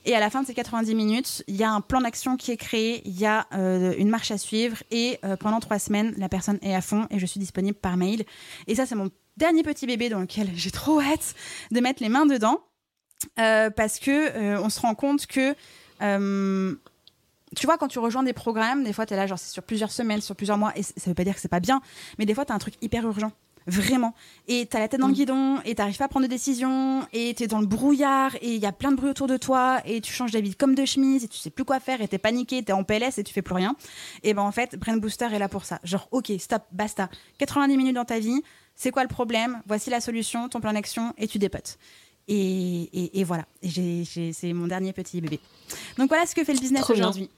Et 0.06 0.16
à 0.16 0.20
la 0.20 0.30
fin 0.30 0.42
de 0.42 0.48
ces 0.48 0.54
90 0.54 0.96
minutes, 0.96 1.44
il 1.48 1.56
y 1.56 1.64
a 1.64 1.72
un 1.72 1.80
plan 1.80 2.02
d'action 2.02 2.36
qui 2.36 2.52
est 2.52 2.58
créé, 2.58 3.02
il 3.06 3.18
y 3.18 3.26
a 3.26 3.48
une 3.54 4.10
marche 4.10 4.32
à 4.32 4.38
suivre 4.38 4.84
et 4.92 5.18
pendant 5.40 5.62
trois 5.62 5.80
semaines, 5.80 6.14
la 6.18 6.28
personne 6.28 6.60
est 6.62 6.76
à 6.76 6.82
fond 6.82 7.08
et 7.10 7.20
je 7.20 7.26
suis 7.26 7.40
disponible 7.40 7.78
par 7.78 7.96
mail. 7.96 8.26
Et 8.68 8.76
ça, 8.76 8.86
c'est 8.86 8.96
mon 8.96 9.10
dernier 9.38 9.64
petit 9.64 9.88
bébé 9.88 10.10
dans 10.10 10.20
lequel 10.20 10.50
j'ai 10.56 10.72
trop 10.72 11.00
hâte 11.00 11.36
de 11.72 11.80
mettre 11.80 12.04
les 12.04 12.10
mains 12.10 12.26
dedans 12.26 12.60
parce 13.38 13.98
que 14.00 14.58
on 14.58 14.68
se 14.68 14.82
rend 14.82 14.94
compte 14.94 15.26
que 15.26 15.56
tu 17.56 17.66
vois, 17.66 17.78
quand 17.78 17.88
tu 17.88 18.00
rejoins 18.00 18.24
des 18.24 18.34
programmes, 18.34 18.84
des 18.84 18.94
fois, 18.94 19.06
tu 19.06 19.14
es 19.14 19.18
là, 19.18 19.28
genre, 19.28 19.40
c'est 19.40 19.52
sur 19.52 19.64
plusieurs 19.64 19.92
semaines, 19.92 20.22
sur 20.22 20.36
plusieurs 20.36 20.58
mois, 20.58 20.72
et 20.76 20.84
ça 20.84 20.94
veut 21.08 21.14
pas 21.14 21.24
dire 21.24 21.36
que 21.36 21.42
c'est 21.42 21.48
pas 21.48 21.60
bien, 21.60 21.82
mais 22.20 22.26
des 22.26 22.34
fois, 22.34 22.46
tu 22.46 22.52
as 22.52 22.56
un 22.56 22.60
truc 22.60 22.76
hyper 22.82 23.06
urgent. 23.06 23.32
Vraiment. 23.66 24.14
Et 24.50 24.68
tu 24.70 24.76
as 24.76 24.80
la 24.82 24.90
tête 24.90 25.00
dans 25.00 25.08
le 25.08 25.14
mm. 25.14 25.16
guidon, 25.16 25.62
et 25.64 25.76
t'arrives 25.76 25.98
pas 25.98 26.06
à 26.06 26.08
prendre 26.10 26.26
de 26.26 26.30
décision, 26.30 27.08
et 27.14 27.34
tu 27.34 27.44
es 27.44 27.48
dans 27.48 27.62
le 27.62 27.66
brouillard, 27.66 28.36
et 28.42 28.56
il 28.56 28.62
y 28.62 28.66
a 28.66 28.72
plein 28.72 28.92
de 28.92 28.98
bruit 28.98 29.10
autour 29.10 29.28
de 29.28 29.38
toi, 29.38 29.82
et 29.86 30.02
tu 30.02 30.12
changes 30.12 30.32
d'habit 30.32 30.56
comme 30.56 30.76
de 30.76 30.86
chemise, 30.86 31.24
et 31.24 31.28
tu 31.28 31.38
sais 31.38 31.50
plus 31.50 31.64
quoi 31.64 31.80
faire, 31.80 32.02
et 32.02 32.08
t'es 32.08 32.18
paniqué, 32.18 32.62
t'es 32.64 32.74
en 32.74 32.84
PLS, 32.84 33.18
et 33.18 33.24
tu 33.24 33.34
fais 33.34 33.42
plus 33.42 33.56
rien. 33.56 33.76
Et 34.24 34.34
ben 34.34 34.42
en 34.42 34.52
fait, 34.52 34.76
Brain 34.76 34.98
Booster 34.98 35.28
est 35.32 35.40
là 35.40 35.48
pour 35.48 35.66
ça. 35.66 35.80
Genre, 35.84 36.08
ok, 36.12 36.32
stop, 36.40 36.64
basta. 36.72 37.10
90 37.38 37.78
minutes 37.78 37.96
dans 37.96 38.06
ta 38.06 38.20
vie, 38.20 38.42
c'est 38.76 38.92
quoi 38.92 39.04
le 39.04 39.10
problème? 39.10 39.62
Voici 39.68 39.90
la 39.90 40.02
solution, 40.02 40.50
ton 40.50 40.60
plan 40.60 40.74
d'action, 40.74 41.14
et 41.18 41.28
tu 41.28 41.40
dépotes. 41.40 41.78
Et, 42.28 43.20
et, 43.20 43.24
voilà. 43.24 43.46
Et 43.62 44.04
c'est 44.06 44.54
mon 44.54 44.68
dernier 44.68 44.94
petit 44.94 45.20
bébé. 45.20 45.40
Donc 45.98 46.08
voilà 46.08 46.26
ce 46.26 46.34
que 46.34 46.44
fait 46.44 46.54
le 46.54 46.60
business 46.60 46.90
aujourd'hui. 46.90 47.30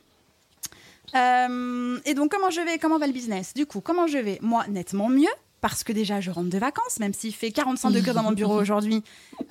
Euh, 1.16 2.00
et 2.06 2.14
donc, 2.14 2.32
comment 2.32 2.50
je 2.50 2.62
vais 2.62 2.78
Comment 2.78 2.98
va 2.98 3.08
le 3.08 3.14
business? 3.14 3.54
Du 3.54 3.66
coup, 3.66 3.82
comment 3.82 4.08
je 4.08 4.18
vais? 4.18 4.38
Moi, 4.42 4.66
nettement 4.68 5.10
mieux. 5.10 5.30
Parce 5.62 5.84
que 5.84 5.94
déjà, 5.94 6.22
je 6.22 6.30
rentre 6.30 6.50
de 6.50 6.58
vacances, 6.60 7.00
même 7.00 7.14
s'il 7.14 7.34
fait 7.34 7.52
45 7.52 7.90
degrés 7.92 8.14
dans 8.14 8.22
mon 8.22 8.34
bureau 8.34 8.60
aujourd'hui, 8.60 9.02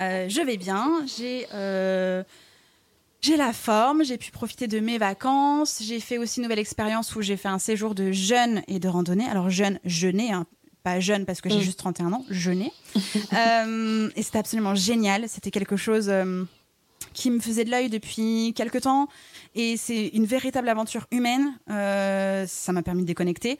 euh, 0.01 0.29
je 0.29 0.41
vais 0.43 0.57
bien. 0.57 1.03
J'ai 1.07 1.47
euh, 1.55 2.23
j'ai 3.21 3.37
la 3.37 3.53
forme, 3.53 4.05
j'ai 4.05 4.17
pu 4.19 4.31
profiter 4.31 4.69
de 4.69 4.79
mes 4.79 4.99
vacances. 4.99 5.81
J'ai 5.83 5.99
fait 5.99 6.19
aussi 6.19 6.39
une 6.39 6.45
nouvelle 6.45 6.59
expérience 6.61 7.17
où 7.17 7.23
j'ai 7.23 7.37
fait 7.37 7.49
un 7.49 7.59
séjour 7.59 7.95
de 7.97 8.12
jeûne 8.12 8.62
et 8.69 8.79
de 8.79 8.87
randonnée. 8.87 9.25
Alors, 9.27 9.51
jeûne, 9.51 9.81
jeûner, 9.85 10.31
hein, 10.31 10.47
pas 10.85 11.01
jeune 11.01 11.25
parce 11.25 11.41
que 11.41 11.49
j'ai 11.49 11.57
Mm. 11.59 11.62
juste 11.62 11.79
31 11.79 12.12
ans, 12.12 12.25
jeûner. 12.31 12.71
Euh, 13.33 14.11
et 14.15 14.23
c'était 14.23 14.39
absolument 14.39 14.75
génial. 14.77 15.29
C'était 15.29 15.51
quelque 15.51 15.77
chose 15.77 16.09
euh, 16.11 16.45
qui 17.15 17.31
me 17.31 17.41
faisait 17.41 17.65
de 17.65 17.71
l'œil 17.71 17.89
depuis 17.89 18.53
quelques 18.55 18.83
temps. 18.83 19.09
Et 19.55 19.77
c'est 19.79 20.09
une 20.09 20.27
véritable 20.27 20.69
aventure 20.69 21.07
humaine. 21.11 21.55
Euh, 21.71 22.45
ça 22.47 22.73
m'a 22.73 22.83
permis 22.83 23.03
de 23.03 23.07
déconnecter. 23.07 23.59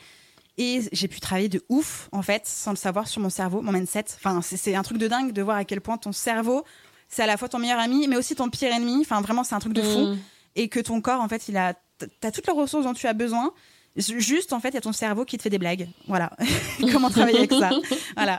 Et 0.59 0.83
j'ai 0.93 1.09
pu 1.09 1.19
travailler 1.21 1.49
de 1.49 1.63
ouf, 1.69 2.09
en 2.13 2.23
fait, 2.23 2.43
sans 2.47 2.71
le 2.71 2.77
savoir, 2.77 3.09
sur 3.09 3.21
mon 3.21 3.31
cerveau, 3.31 3.61
mon 3.63 3.73
mindset. 3.73 4.05
Enfin, 4.17 4.41
c'est- 4.43 4.75
un 4.75 4.83
truc 4.83 4.99
de 4.99 5.09
dingue 5.09 5.33
de 5.33 5.43
voir 5.43 5.57
à 5.57 5.65
quel 5.65 5.81
point 5.81 5.97
ton 5.97 6.13
cerveau, 6.13 6.63
c'est 7.09 7.23
à 7.23 7.27
la 7.27 7.37
fois 7.37 7.49
ton 7.49 7.59
meilleur 7.59 7.79
ami, 7.81 8.07
mais 8.07 8.17
aussi 8.17 8.35
ton 8.37 8.49
pire 8.51 8.73
ennemi. 8.73 8.99
Enfin, 9.01 9.21
vraiment, 9.21 9.43
c'est 9.43 9.55
un 9.55 9.61
truc 9.61 9.73
de 9.73 9.83
fou 9.83 10.07
Mm. 10.13 10.19
et 10.57 10.69
que 10.69 10.79
ton 10.81 11.01
corps, 11.01 11.21
en 11.21 11.29
fait, 11.29 11.49
il 11.49 11.57
a, 11.57 11.75
t'as 12.21 12.31
toutes 12.31 12.47
les 12.47 12.53
ressources 12.53 12.85
dont 12.85 12.93
tu 12.95 13.07
as 13.09 13.15
besoin. 13.15 13.53
Juste, 13.97 14.53
en 14.53 14.59
fait, 14.61 14.71
il 14.71 14.75
y 14.75 14.79
a 14.79 14.81
ton 14.81 14.93
cerveau 14.93 15.25
qui 15.25 15.37
te 15.39 15.43
fait 15.43 15.51
des 15.51 15.59
blagues. 15.59 15.89
Voilà. 16.09 16.31
Comment 16.93 17.11
travailler 17.11 17.39
avec 17.39 17.53
ça? 17.53 17.71
Voilà. 18.17 18.39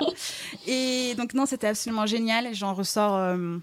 Et 0.68 1.16
donc, 1.18 1.34
non, 1.34 1.46
c'était 1.46 1.68
absolument 1.68 2.06
génial. 2.06 2.54
J'en 2.54 2.74
ressors 2.74 3.16
euh, 3.16 3.58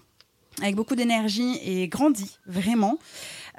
avec 0.61 0.75
beaucoup 0.75 0.95
d'énergie 0.95 1.57
et 1.63 1.87
grandi, 1.87 2.37
vraiment. 2.45 2.97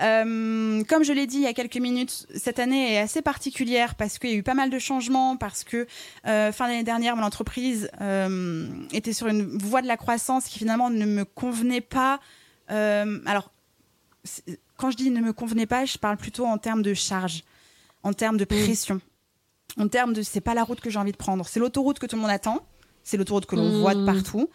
Euh, 0.01 0.83
comme 0.85 1.05
je 1.05 1.13
l'ai 1.13 1.27
dit 1.27 1.37
il 1.37 1.43
y 1.43 1.47
a 1.47 1.53
quelques 1.53 1.77
minutes, 1.77 2.27
cette 2.35 2.59
année 2.59 2.95
est 2.95 2.99
assez 2.99 3.23
particulière 3.23 3.95
parce 3.95 4.19
qu'il 4.19 4.31
y 4.31 4.33
a 4.33 4.37
eu 4.37 4.43
pas 4.43 4.55
mal 4.55 4.71
de 4.71 4.79
changements, 4.79 5.37
parce 5.37 5.63
que 5.63 5.87
euh, 6.27 6.53
fin 6.53 6.67
d'année 6.67 6.83
dernière, 6.83 7.17
mon 7.17 7.23
entreprise 7.23 7.89
euh, 8.01 8.69
était 8.93 9.13
sur 9.13 9.29
une 9.29 9.57
voie 9.59 9.83
de 9.83 9.87
la 9.87 9.97
croissance 9.97 10.47
qui 10.47 10.59
finalement 10.59 10.91
ne 10.91 11.07
me 11.07 11.25
convenait 11.25 11.81
pas. 11.81 12.21
Alors, 12.69 13.51
quand 14.79 14.91
je 14.91 14.97
dis 14.97 15.11
ne 15.11 15.21
me 15.21 15.33
convenait 15.33 15.67
pas, 15.67 15.85
je 15.85 15.99
parle 15.99 16.17
plutôt 16.17 16.47
en 16.47 16.59
termes 16.59 16.83
de 16.83 16.95
charge, 16.95 17.45
en 18.03 18.13
termes 18.13 18.39
de 18.39 18.45
pression, 18.45 19.01
en 19.79 19.89
termes 19.89 20.13
de 20.13 20.23
c'est 20.23 20.41
pas 20.41 20.55
la 20.55 20.65
route 20.65 20.81
que 20.81 20.91
j'ai 20.91 20.99
envie 20.99 21.13
de 21.13 21.17
prendre, 21.17 21.47
c'est 21.47 21.61
l'autoroute 21.61 21.99
que 21.99 22.07
tout 22.07 22.17
le 22.17 22.23
monde 22.23 22.31
attend, 22.31 22.67
c'est 23.03 23.17
l'autoroute 23.17 23.47
que 23.47 23.55
l'on 23.55 23.81
voit 23.81 23.95
de 23.95 24.05
partout. 24.05 24.49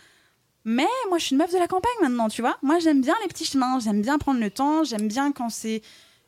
Mais 0.71 0.85
moi, 1.09 1.17
je 1.17 1.23
suis 1.25 1.33
une 1.33 1.39
meuf 1.39 1.51
de 1.51 1.57
la 1.57 1.67
campagne 1.67 1.91
maintenant, 1.99 2.29
tu 2.29 2.41
vois. 2.41 2.59
Moi, 2.61 2.77
j'aime 2.77 3.01
bien 3.01 3.15
les 3.23 3.27
petits 3.27 3.45
chemins, 3.45 3.79
j'aime 3.79 4.03
bien 4.03 4.19
prendre 4.19 4.39
le 4.39 4.51
temps, 4.51 4.83
j'aime 4.83 5.07
bien 5.07 5.31
quand 5.31 5.49
c'est, 5.49 5.81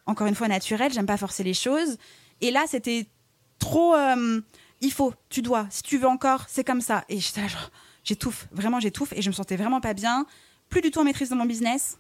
encore 0.08 0.26
une 0.26 0.34
fois, 0.34 0.48
naturel, 0.48 0.92
j'aime 0.92 1.06
pas 1.06 1.18
forcer 1.18 1.44
les 1.44 1.54
choses. 1.54 1.98
Et 2.42 2.50
là, 2.50 2.64
c'était 2.68 3.06
trop. 3.60 3.94
euh, 3.94 4.42
il 4.82 4.92
faut, 4.92 5.14
tu 5.30 5.44
dois, 5.44 5.68
si 5.70 5.84
tu 5.84 6.00
veux 6.00 6.08
encore, 6.08 6.46
c'est 6.48 6.64
comme 6.64 6.82
ça. 6.82 7.06
Et 7.08 7.20
j'étais 7.20 7.42
là, 7.42 7.48
genre, 7.50 7.70
j'étouffe, 8.04 8.48
vraiment, 8.52 8.80
j'étouffe. 8.80 9.14
Et 9.14 9.22
je 9.22 9.30
me 9.30 9.34
sentais 9.36 9.58
vraiment 9.58 9.80
pas 9.80 9.94
bien. 9.94 10.26
Plus 10.70 10.82
du 10.82 10.90
tout 10.90 11.00
en 11.00 11.04
maîtrise 11.04 11.30
de 11.30 11.36
mon 11.36 11.46
business, 11.46 12.00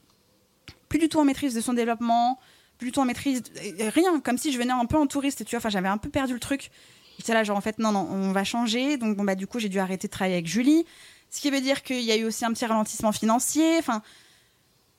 plus 0.89 0.97
du 0.97 1.09
tout 1.09 1.19
en 1.19 1.25
maîtrise 1.25 1.53
de 1.53 1.61
son 1.61 1.73
développement, 1.73 2.39
plus 2.79 2.87
du 2.87 2.91
tout 2.91 3.01
en 3.01 3.05
maîtrise. 3.05 3.43
de- 3.43 3.89
Rien, 3.93 4.19
comme 4.19 4.39
si 4.39 4.51
je 4.51 4.57
venais 4.57 4.73
un 4.73 4.85
peu 4.87 4.97
en 4.97 5.05
touriste, 5.05 5.45
tu 5.45 5.51
vois. 5.51 5.59
Enfin, 5.59 5.69
j'avais 5.69 5.89
un 5.89 5.99
peu 5.99 6.09
perdu 6.09 6.33
le 6.33 6.39
truc. 6.39 6.71
J'étais 7.19 7.35
là, 7.35 7.43
genre, 7.43 7.55
en 7.57 7.61
fait, 7.61 7.77
non, 7.77 7.91
non, 7.91 8.07
on 8.09 8.31
va 8.31 8.43
changer. 8.43 8.97
Donc, 8.97 9.15
bon, 9.15 9.23
bah, 9.25 9.35
du 9.35 9.45
coup, 9.45 9.59
j'ai 9.59 9.69
dû 9.69 9.77
arrêter 9.77 10.07
de 10.07 10.11
travailler 10.11 10.33
avec 10.37 10.47
Julie. 10.47 10.87
Ce 11.31 11.39
qui 11.41 11.49
veut 11.49 11.61
dire 11.61 11.81
qu'il 11.81 12.01
y 12.01 12.11
a 12.11 12.17
eu 12.17 12.25
aussi 12.25 12.45
un 12.45 12.51
petit 12.53 12.65
ralentissement 12.65 13.11
financier. 13.11 13.77
Enfin. 13.79 14.03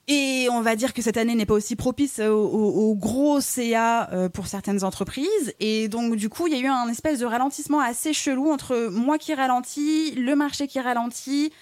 Et 0.09 0.49
on 0.51 0.63
va 0.63 0.75
dire 0.75 0.93
que 0.95 1.01
cette 1.01 1.17
année 1.17 1.37
n'est 1.37 1.47
pas 1.47 1.55
aussi 1.55 1.77
propice 1.77 2.19
au, 2.19 2.25
au- 2.49 2.91
au 2.91 2.95
gros 2.97 3.41
CA 3.41 4.11
euh, 4.13 4.29
pour 4.29 4.49
certaines 4.49 4.83
entreprises. 4.83 5.55
Et 5.61 5.87
donc, 5.87 6.17
du 6.17 6.29
coup, 6.29 6.49
il 6.49 6.53
y 6.55 6.57
a 6.57 6.59
eu 6.61 6.67
un 6.67 6.89
espèce 6.89 7.21
de 7.21 7.27
ralentissement 7.27 7.79
assez 7.79 8.13
chelou 8.13 8.51
entre 8.51 8.89
moi 8.91 9.17
qui 9.19 9.33
ralentis, 9.33 10.13
le 10.17 10.35
marché 10.35 10.67
qui 10.67 10.81
ralentit, 10.81 11.53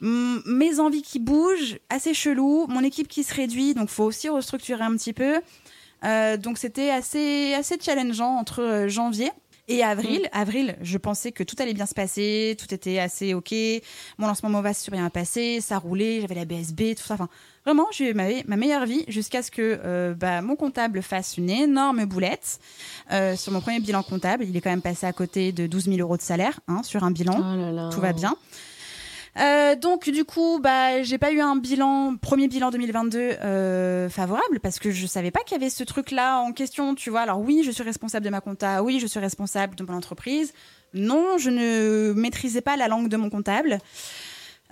mes 0.00 0.80
envies 0.80 1.02
qui 1.02 1.18
bougent, 1.18 1.78
assez 1.90 2.14
chelou, 2.14 2.66
mon 2.68 2.82
équipe 2.82 3.08
qui 3.08 3.22
se 3.24 3.34
réduit. 3.34 3.74
Donc, 3.74 3.88
faut 3.90 4.04
aussi 4.04 4.28
restructurer 4.30 4.82
un 4.84 4.96
petit 4.96 5.12
peu. 5.12 5.40
Euh, 6.04 6.36
donc, 6.38 6.56
c'était 6.58 6.90
assez, 6.90 7.52
assez 7.54 7.76
challengeant 7.80 8.36
entre 8.38 8.62
euh, 8.62 8.88
janvier. 8.88 9.30
Et 9.72 9.82
avril, 9.82 10.28
avril, 10.32 10.76
je 10.82 10.98
pensais 10.98 11.32
que 11.32 11.42
tout 11.42 11.56
allait 11.58 11.72
bien 11.74 11.86
se 11.86 11.94
passer, 11.94 12.56
tout 12.58 12.72
était 12.74 12.98
assez 12.98 13.34
ok. 13.34 13.54
Mon 14.18 14.26
lancement 14.26 14.50
Mova 14.50 14.74
s'est 14.74 14.90
bien 14.90 15.08
passé, 15.10 15.60
ça 15.60 15.78
roulait, 15.78 16.20
j'avais 16.20 16.34
la 16.34 16.44
BSB, 16.44 16.94
tout 16.96 17.02
ça. 17.02 17.14
Enfin, 17.14 17.28
vraiment, 17.64 17.86
j'ai 17.92 18.10
eu 18.10 18.14
ma, 18.14 18.24
ma 18.46 18.56
meilleure 18.56 18.84
vie 18.84 19.04
jusqu'à 19.08 19.42
ce 19.42 19.50
que 19.50 19.80
euh, 19.84 20.14
bah, 20.14 20.42
mon 20.42 20.56
comptable 20.56 21.02
fasse 21.02 21.38
une 21.38 21.48
énorme 21.50 22.04
boulette 22.04 22.60
euh, 23.12 23.34
sur 23.36 23.52
mon 23.52 23.60
premier 23.60 23.80
bilan 23.80 24.02
comptable. 24.02 24.44
Il 24.46 24.56
est 24.56 24.60
quand 24.60 24.70
même 24.70 24.82
passé 24.82 25.06
à 25.06 25.12
côté 25.12 25.52
de 25.52 25.66
12 25.66 25.84
000 25.86 25.96
euros 25.98 26.16
de 26.16 26.22
salaire 26.22 26.60
hein, 26.68 26.82
sur 26.82 27.04
un 27.04 27.10
bilan. 27.10 27.38
Oh 27.38 27.56
là 27.56 27.72
là. 27.72 27.90
Tout 27.92 28.00
va 28.00 28.12
bien. 28.12 28.36
Euh, 29.38 29.76
donc 29.76 30.10
du 30.10 30.24
coup, 30.24 30.58
bah, 30.60 31.02
j'ai 31.02 31.18
pas 31.18 31.32
eu 31.32 31.40
un 31.40 31.56
bilan, 31.56 32.16
premier 32.16 32.48
bilan 32.48 32.70
2022 32.70 33.18
euh, 33.18 34.08
favorable 34.10 34.60
parce 34.60 34.78
que 34.78 34.90
je 34.90 35.06
savais 35.06 35.30
pas 35.30 35.40
qu'il 35.40 35.56
y 35.56 35.60
avait 35.60 35.70
ce 35.70 35.84
truc-là 35.84 36.38
en 36.40 36.52
question, 36.52 36.94
tu 36.94 37.10
vois. 37.10 37.20
Alors 37.20 37.40
oui, 37.40 37.62
je 37.64 37.70
suis 37.70 37.82
responsable 37.82 38.24
de 38.24 38.30
ma 38.30 38.40
compta, 38.40 38.82
oui, 38.82 39.00
je 39.00 39.06
suis 39.06 39.20
responsable 39.20 39.74
de 39.74 39.84
mon 39.84 39.94
entreprise. 39.94 40.52
Non, 40.92 41.38
je 41.38 41.48
ne 41.48 42.12
maîtrisais 42.14 42.60
pas 42.60 42.76
la 42.76 42.88
langue 42.88 43.08
de 43.08 43.16
mon 43.16 43.30
comptable. 43.30 43.78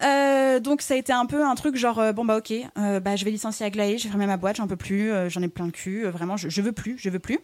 Euh, 0.02 0.60
donc 0.60 0.82
ça 0.82 0.94
a 0.94 0.96
été 0.96 1.12
un 1.12 1.26
peu 1.26 1.44
un 1.44 1.54
truc 1.54 1.76
genre 1.76 2.14
bon 2.14 2.24
bah 2.24 2.38
ok 2.38 2.54
bah 3.02 3.16
je 3.16 3.24
vais 3.26 3.30
licencier 3.30 3.66
Aglaé, 3.66 3.98
j'ai 3.98 4.08
fermé 4.08 4.26
ma 4.26 4.38
boîte, 4.38 4.56
j'en 4.56 4.66
peux 4.66 4.76
plus, 4.76 5.12
j'en 5.28 5.42
ai 5.42 5.48
plein 5.48 5.66
le 5.66 5.72
cul, 5.72 6.06
vraiment 6.06 6.38
je, 6.38 6.48
je 6.48 6.62
veux 6.62 6.72
plus, 6.72 6.96
je 6.96 7.10
veux 7.10 7.18
plus. 7.18 7.38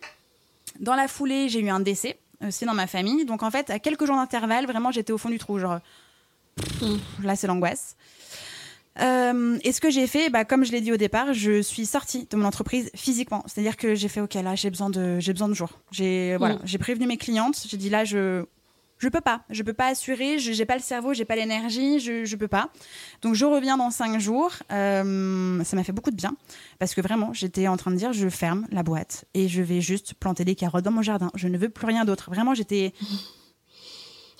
Dans 0.80 0.94
la 0.94 1.06
foulée 1.06 1.50
j'ai 1.50 1.60
eu 1.60 1.68
un 1.68 1.80
décès 1.80 2.18
aussi 2.46 2.64
dans 2.64 2.72
ma 2.72 2.86
famille, 2.86 3.26
donc 3.26 3.42
en 3.42 3.50
fait 3.50 3.68
à 3.68 3.78
quelques 3.78 4.06
jours 4.06 4.16
d'intervalle 4.16 4.64
vraiment 4.66 4.90
j'étais 4.90 5.12
au 5.12 5.18
fond 5.18 5.28
du 5.28 5.36
trou 5.38 5.58
genre 5.58 5.80
pff, 6.56 7.00
là 7.22 7.36
c'est 7.36 7.46
l'angoisse. 7.46 7.96
Euh, 8.98 9.58
et 9.62 9.72
ce 9.72 9.80
que 9.82 9.90
j'ai 9.90 10.06
fait, 10.06 10.30
bah, 10.30 10.46
comme 10.46 10.64
je 10.64 10.72
l'ai 10.72 10.80
dit 10.80 10.90
au 10.90 10.96
départ, 10.96 11.34
je 11.34 11.60
suis 11.60 11.84
sortie 11.84 12.26
de 12.30 12.36
mon 12.36 12.46
entreprise 12.46 12.90
physiquement. 12.94 13.44
C'est-à-dire 13.46 13.76
que 13.76 13.94
j'ai 13.94 14.08
fait, 14.08 14.22
ok, 14.22 14.32
là, 14.34 14.54
j'ai 14.54 14.70
besoin 14.70 14.88
de, 14.88 15.20
j'ai 15.20 15.34
besoin 15.34 15.48
de 15.48 15.54
jours. 15.54 15.80
J'ai, 15.90 16.36
voilà, 16.38 16.54
Mm. 16.54 16.60
j'ai 16.64 16.78
prévenu 16.78 17.06
mes 17.06 17.18
clientes. 17.18 17.62
J'ai 17.68 17.76
dit, 17.76 17.90
là, 17.90 18.06
je, 18.06 18.46
je 18.96 19.08
peux 19.10 19.20
pas. 19.20 19.42
Je 19.50 19.62
peux 19.62 19.74
pas 19.74 19.88
assurer. 19.88 20.38
Je, 20.38 20.52
j'ai 20.52 20.64
pas 20.64 20.76
le 20.76 20.80
cerveau, 20.80 21.12
j'ai 21.12 21.26
pas 21.26 21.36
l'énergie. 21.36 22.00
Je, 22.00 22.24
je 22.24 22.36
peux 22.36 22.48
pas. 22.48 22.70
Donc, 23.20 23.34
je 23.34 23.44
reviens 23.44 23.76
dans 23.76 23.90
cinq 23.90 24.18
jours. 24.18 24.52
Euh, 24.72 25.62
ça 25.62 25.76
m'a 25.76 25.84
fait 25.84 25.92
beaucoup 25.92 26.10
de 26.10 26.16
bien 26.16 26.34
parce 26.78 26.94
que 26.94 27.02
vraiment, 27.02 27.34
j'étais 27.34 27.68
en 27.68 27.76
train 27.76 27.90
de 27.90 27.96
dire, 27.96 28.14
je 28.14 28.30
ferme 28.30 28.66
la 28.72 28.82
boîte 28.82 29.26
et 29.34 29.46
je 29.46 29.60
vais 29.60 29.82
juste 29.82 30.14
planter 30.14 30.46
des 30.46 30.54
carottes 30.54 30.84
dans 30.84 30.90
mon 30.90 31.02
jardin. 31.02 31.30
Je 31.34 31.48
ne 31.48 31.58
veux 31.58 31.68
plus 31.68 31.86
rien 31.86 32.06
d'autre. 32.06 32.30
Vraiment, 32.30 32.54
j'étais, 32.54 32.94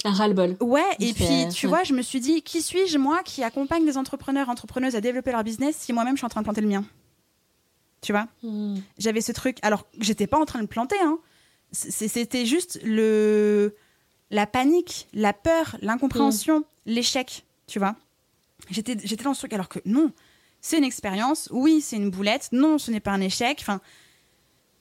Un 0.04 0.12
ras-le-bol. 0.12 0.56
Ouais, 0.60 0.82
et 1.00 1.12
puis 1.14 1.48
tu 1.52 1.66
ouais. 1.66 1.70
vois, 1.70 1.82
je 1.84 1.92
me 1.94 2.02
suis 2.02 2.20
dit, 2.20 2.42
qui 2.42 2.62
suis-je 2.62 2.98
moi 2.98 3.22
qui 3.24 3.42
accompagne 3.42 3.84
des 3.84 3.96
entrepreneurs, 3.96 4.48
entrepreneuses 4.48 4.94
à 4.94 5.00
développer 5.00 5.32
leur 5.32 5.42
business 5.42 5.76
si 5.78 5.92
moi-même 5.92 6.14
je 6.16 6.20
suis 6.20 6.26
en 6.26 6.28
train 6.28 6.42
de 6.42 6.44
planter 6.44 6.60
le 6.60 6.68
mien? 6.68 6.84
Tu 8.02 8.12
vois? 8.12 8.28
Mm. 8.42 8.76
J'avais 8.98 9.20
ce 9.20 9.32
truc, 9.32 9.58
alors 9.62 9.86
j'étais 9.98 10.26
pas 10.26 10.38
en 10.38 10.44
train 10.44 10.60
de 10.62 10.66
planter, 10.68 10.96
hein. 11.02 11.18
C'était 11.72 12.46
juste 12.46 12.78
le 12.84 13.74
la 14.30 14.46
panique, 14.46 15.08
la 15.12 15.32
peur, 15.32 15.76
l'incompréhension, 15.82 16.64
l'échec, 16.84 17.44
tu 17.66 17.78
vois? 17.78 17.96
J'étais 18.70 18.96
j'étais 19.02 19.24
dans 19.24 19.34
ce 19.34 19.40
truc, 19.40 19.52
alors 19.52 19.68
que 19.68 19.80
non, 19.84 20.12
c'est 20.60 20.78
une 20.78 20.84
expérience, 20.84 21.48
oui, 21.52 21.80
c'est 21.80 21.96
une 21.96 22.10
boulette, 22.10 22.48
non, 22.52 22.78
ce 22.78 22.90
n'est 22.90 23.00
pas 23.00 23.12
un 23.12 23.20
échec, 23.20 23.58
enfin, 23.60 23.80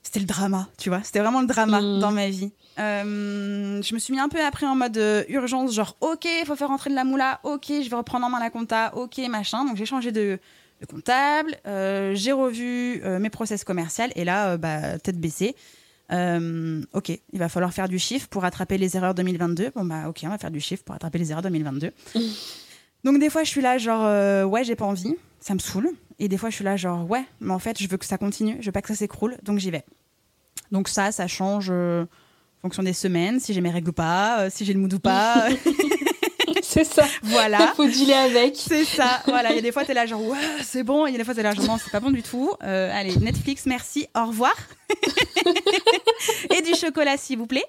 c'était 0.02 0.20
le 0.20 0.26
drama, 0.26 0.68
tu 0.78 0.88
vois, 0.88 1.02
c'était 1.02 1.18
vraiment 1.20 1.40
le 1.40 1.46
drama 1.46 1.80
Mm. 1.80 1.98
dans 2.00 2.12
ma 2.12 2.28
vie. 2.28 2.52
Euh, 2.78 3.80
je 3.82 3.94
me 3.94 3.98
suis 3.98 4.12
mis 4.12 4.20
un 4.20 4.28
peu 4.28 4.42
après 4.44 4.66
en 4.66 4.74
mode 4.74 4.98
euh, 4.98 5.24
urgence, 5.28 5.74
genre 5.74 5.96
ok, 6.00 6.24
il 6.24 6.44
faut 6.44 6.56
faire 6.56 6.68
rentrer 6.68 6.90
de 6.90 6.94
la 6.94 7.04
moula, 7.04 7.40
ok, 7.42 7.66
je 7.68 7.88
vais 7.88 7.96
reprendre 7.96 8.26
en 8.26 8.30
main 8.30 8.40
la 8.40 8.50
compta, 8.50 8.94
ok, 8.94 9.18
machin. 9.30 9.64
Donc 9.64 9.76
j'ai 9.76 9.86
changé 9.86 10.12
de, 10.12 10.38
de 10.80 10.86
comptable, 10.86 11.56
euh, 11.66 12.14
j'ai 12.14 12.32
revu 12.32 13.00
mes 13.20 13.30
process 13.30 13.64
commerciaux 13.64 14.04
et 14.14 14.24
là, 14.24 14.56
bah, 14.56 14.98
tête 14.98 15.18
baissée. 15.18 15.56
Ok, 16.10 17.08
il 17.08 17.38
va 17.38 17.48
falloir 17.48 17.72
faire 17.72 17.88
du 17.88 17.98
chiffre 17.98 18.28
pour 18.28 18.42
rattraper 18.42 18.78
les 18.78 18.96
erreurs 18.96 19.14
2022. 19.14 19.72
Bon 19.74 19.84
bah 19.84 20.08
ok, 20.08 20.20
on 20.24 20.28
va 20.28 20.38
faire 20.38 20.50
du 20.50 20.60
chiffre 20.60 20.84
pour 20.84 20.92
rattraper 20.92 21.18
les 21.18 21.30
erreurs 21.30 21.42
2022. 21.42 21.92
Donc 23.04 23.20
des 23.20 23.30
fois 23.30 23.44
je 23.44 23.50
suis 23.50 23.62
là 23.62 23.78
genre 23.78 24.48
ouais 24.50 24.64
j'ai 24.64 24.76
pas 24.76 24.84
envie, 24.84 25.14
ça 25.40 25.54
me 25.54 25.58
saoule. 25.60 25.90
Et 26.18 26.28
des 26.28 26.36
fois 26.36 26.50
je 26.50 26.56
suis 26.56 26.64
là 26.64 26.76
genre 26.76 27.08
ouais 27.08 27.24
mais 27.40 27.52
en 27.52 27.58
fait 27.58 27.80
je 27.80 27.88
veux 27.88 27.96
que 27.96 28.04
ça 28.06 28.18
continue, 28.18 28.56
je 28.60 28.66
veux 28.66 28.72
pas 28.72 28.82
que 28.82 28.88
ça 28.88 28.94
s'écroule, 28.94 29.36
donc 29.42 29.58
j'y 29.58 29.70
vais. 29.70 29.84
Donc 30.72 30.88
ça 30.88 31.10
ça 31.10 31.26
change 31.26 31.72
fonction 32.66 32.82
des 32.82 32.92
semaines, 32.92 33.38
si 33.38 33.54
j'ai 33.54 33.60
mes 33.60 33.70
règles 33.70 33.90
ou 33.90 33.92
pas, 33.92 34.40
euh, 34.40 34.50
si 34.52 34.64
j'ai 34.64 34.72
le 34.72 34.80
mood 34.80 34.92
ou 34.92 34.98
pas. 34.98 35.46
c'est 36.62 36.82
ça. 36.82 37.04
voilà. 37.22 37.72
Faut 37.76 37.86
dealer 37.86 38.16
avec. 38.16 38.56
C'est 38.56 38.84
ça, 38.84 39.22
voilà. 39.26 39.50
Il 39.52 39.56
y 39.56 39.58
a 39.60 39.62
des 39.62 39.70
fois, 39.70 39.84
t'es 39.84 39.94
là, 39.94 40.04
genre, 40.04 40.20
ouais, 40.20 40.36
c'est 40.64 40.82
bon. 40.82 41.06
Il 41.06 41.12
y 41.12 41.14
a 41.14 41.18
des 41.18 41.24
fois, 41.24 41.32
t'es 41.32 41.44
là, 41.44 41.54
genre, 41.54 41.64
non, 41.64 41.78
c'est 41.82 41.92
pas 41.92 42.00
bon 42.00 42.10
du 42.10 42.22
tout. 42.22 42.50
Euh, 42.64 42.90
allez, 42.92 43.16
Netflix, 43.18 43.66
merci, 43.66 44.08
au 44.16 44.26
revoir. 44.26 44.54
Et 46.56 46.62
du 46.62 46.74
chocolat, 46.74 47.16
s'il 47.16 47.38
vous 47.38 47.46
plaît. 47.46 47.64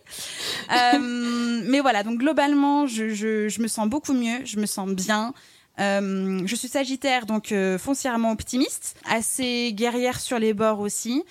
Euh, 0.72 1.62
mais 1.66 1.80
voilà, 1.80 2.02
donc 2.02 2.18
globalement, 2.18 2.88
je, 2.88 3.10
je, 3.10 3.50
je 3.50 3.62
me 3.62 3.68
sens 3.68 3.88
beaucoup 3.88 4.14
mieux, 4.14 4.44
je 4.46 4.58
me 4.58 4.66
sens 4.66 4.90
bien. 4.90 5.34
Euh, 5.80 6.42
je 6.48 6.56
suis 6.56 6.68
Sagittaire, 6.68 7.28
donc 7.28 7.54
foncièrement 7.78 8.32
optimiste, 8.32 8.96
assez 9.08 9.74
guerrière 9.74 10.20
sur 10.20 10.40
les 10.40 10.56
bords 10.56 10.80
aussi. 10.80 11.24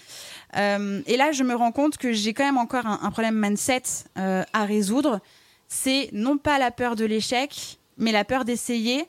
Euh, 0.56 1.02
et 1.06 1.16
là, 1.16 1.32
je 1.32 1.42
me 1.42 1.54
rends 1.54 1.72
compte 1.72 1.96
que 1.98 2.12
j'ai 2.12 2.32
quand 2.34 2.44
même 2.44 2.58
encore 2.58 2.86
un, 2.86 3.00
un 3.02 3.10
problème 3.10 3.38
mindset 3.38 3.82
euh, 4.18 4.42
à 4.52 4.64
résoudre. 4.64 5.20
C'est 5.68 6.08
non 6.12 6.38
pas 6.38 6.58
la 6.58 6.70
peur 6.70 6.96
de 6.96 7.04
l'échec, 7.04 7.78
mais 7.98 8.12
la 8.12 8.24
peur 8.24 8.44
d'essayer 8.44 9.06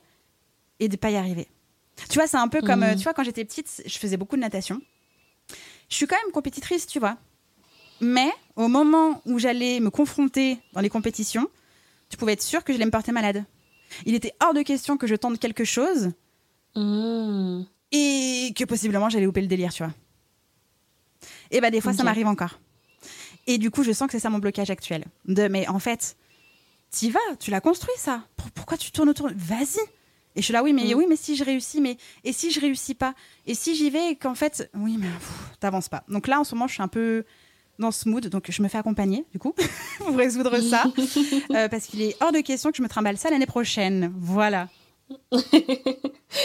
et 0.79 0.89
de 0.89 0.95
pas 0.95 1.11
y 1.11 1.15
arriver. 1.15 1.47
Tu 2.09 2.15
vois, 2.15 2.27
c'est 2.27 2.37
un 2.37 2.47
peu 2.47 2.61
comme, 2.61 2.83
euh, 2.83 2.95
tu 2.95 3.03
vois, 3.03 3.13
quand 3.13 3.23
j'étais 3.23 3.45
petite, 3.45 3.81
je 3.85 3.97
faisais 3.97 4.17
beaucoup 4.17 4.35
de 4.35 4.41
natation. 4.41 4.81
Je 5.89 5.95
suis 5.95 6.05
quand 6.05 6.17
même 6.23 6.31
compétitrice, 6.31 6.85
tu 6.85 6.99
vois. 6.99 7.17
Mais 8.01 8.31
au 8.55 8.67
moment 8.67 9.21
où 9.25 9.39
j'allais 9.39 9.79
me 9.79 9.89
confronter 9.89 10.59
dans 10.73 10.81
les 10.81 10.89
compétitions, 10.89 11.47
tu 12.09 12.17
pouvais 12.17 12.33
être 12.33 12.43
sûr 12.43 12.63
que 12.63 12.71
j'allais 12.73 12.85
me 12.85 12.91
porter 12.91 13.11
malade. 13.11 13.43
Il 14.05 14.13
était 14.13 14.33
hors 14.43 14.53
de 14.53 14.61
question 14.61 14.97
que 14.97 15.07
je 15.07 15.15
tente 15.15 15.39
quelque 15.39 15.63
chose 15.63 16.11
Mmh. 16.75 17.63
et 17.91 18.53
que 18.55 18.63
possiblement 18.65 19.09
j'allais 19.09 19.25
louper 19.25 19.41
le 19.41 19.47
délire, 19.47 19.73
tu 19.73 19.83
vois. 19.83 19.93
Et 21.51 21.61
bah 21.61 21.71
des 21.71 21.81
fois 21.81 21.93
ça 21.93 22.03
m'arrive 22.03 22.27
encore. 22.27 22.59
Et 23.47 23.57
du 23.57 23.71
coup, 23.71 23.83
je 23.83 23.91
sens 23.93 24.07
que 24.07 24.11
c'est 24.11 24.19
ça 24.19 24.29
mon 24.29 24.39
blocage 24.39 24.69
actuel. 24.69 25.05
De 25.25 25.47
mais 25.47 25.67
en 25.69 25.79
fait, 25.79 26.17
t'y 26.91 27.09
vas, 27.09 27.19
tu 27.39 27.49
l'as 27.51 27.61
construit 27.61 27.93
ça. 27.97 28.23
Pour- 28.35 28.51
Pourquoi 28.51 28.77
tu 28.77 28.91
tournes 28.91 29.09
autour? 29.09 29.29
Vas-y. 29.35 29.79
Et 30.35 30.41
je 30.41 30.41
suis 30.41 30.53
là, 30.53 30.61
oui, 30.63 30.73
mais 30.73 30.83
Mm. 30.93 30.97
oui, 30.97 31.05
mais 31.09 31.15
si 31.15 31.35
je 31.35 31.43
réussis, 31.43 31.81
mais 31.81 31.97
et 32.23 32.31
si 32.33 32.51
je 32.51 32.59
réussis 32.59 32.93
pas? 32.93 33.13
Et 33.45 33.55
si 33.55 33.75
j'y 33.75 33.89
vais 33.89 34.11
et 34.11 34.15
qu'en 34.15 34.35
fait, 34.35 34.69
oui, 34.75 34.97
mais 34.99 35.07
t'avances 35.59 35.89
pas. 35.89 36.03
Donc 36.09 36.27
là, 36.27 36.39
en 36.39 36.43
ce 36.43 36.53
moment, 36.55 36.67
je 36.67 36.73
suis 36.73 36.83
un 36.83 36.87
peu 36.87 37.23
dans 37.79 37.91
ce 37.91 38.09
mood, 38.09 38.27
donc 38.27 38.49
je 38.49 38.61
me 38.61 38.67
fais 38.67 38.77
accompagner, 38.79 39.23
du 39.31 39.39
coup, 39.39 39.53
pour 39.99 40.15
résoudre 40.15 40.59
ça, 40.59 40.83
Euh, 41.51 41.67
parce 41.69 41.85
qu'il 41.87 42.01
est 42.01 42.15
hors 42.21 42.31
de 42.31 42.39
question 42.41 42.69
que 42.71 42.77
je 42.77 42.83
me 42.83 42.89
trimballe 42.89 43.17
ça 43.17 43.29
l'année 43.29 43.45
prochaine. 43.45 44.11
Voilà. 44.17 44.67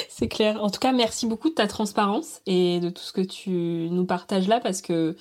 C'est 0.08 0.28
clair. 0.28 0.62
En 0.62 0.70
tout 0.70 0.80
cas, 0.80 0.92
merci 0.92 1.26
beaucoup 1.26 1.48
de 1.48 1.54
ta 1.54 1.66
transparence 1.66 2.40
et 2.46 2.80
de 2.80 2.90
tout 2.90 3.02
ce 3.02 3.12
que 3.12 3.20
tu 3.20 3.88
nous 3.90 4.04
partages 4.04 4.48
là 4.48 4.60
parce 4.60 4.80
que 4.82 5.16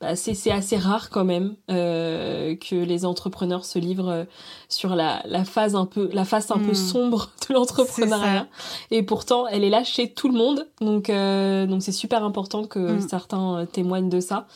bah, 0.00 0.16
c'est 0.16 0.50
assez 0.50 0.78
rare 0.78 1.10
quand 1.10 1.26
même 1.26 1.56
euh, 1.70 2.56
que 2.56 2.74
les 2.74 3.04
entrepreneurs 3.04 3.66
se 3.66 3.78
livrent 3.78 4.08
euh, 4.08 4.24
sur 4.70 4.96
la, 4.96 5.20
la 5.26 5.44
phase 5.44 5.74
un 5.76 5.84
peu 5.84 6.08
la 6.14 6.24
face 6.24 6.50
un 6.50 6.58
peu 6.58 6.70
Mm. 6.70 6.74
sombre 6.74 7.30
de 7.46 7.52
l'entrepreneuriat 7.52 8.46
et 8.90 9.02
pourtant 9.02 9.46
elle 9.46 9.62
est 9.62 9.68
là 9.68 9.84
chez 9.84 10.10
tout 10.10 10.28
le 10.28 10.38
monde 10.38 10.66
donc 10.80 11.10
euh, 11.10 11.66
donc 11.66 11.82
c'est 11.82 11.92
super 11.92 12.24
important 12.24 12.64
que 12.64 12.78
Mm. 12.96 13.08
certains 13.10 13.58
euh, 13.58 13.66
témoignent 13.66 14.08
de 14.08 14.20
ça 14.20 14.46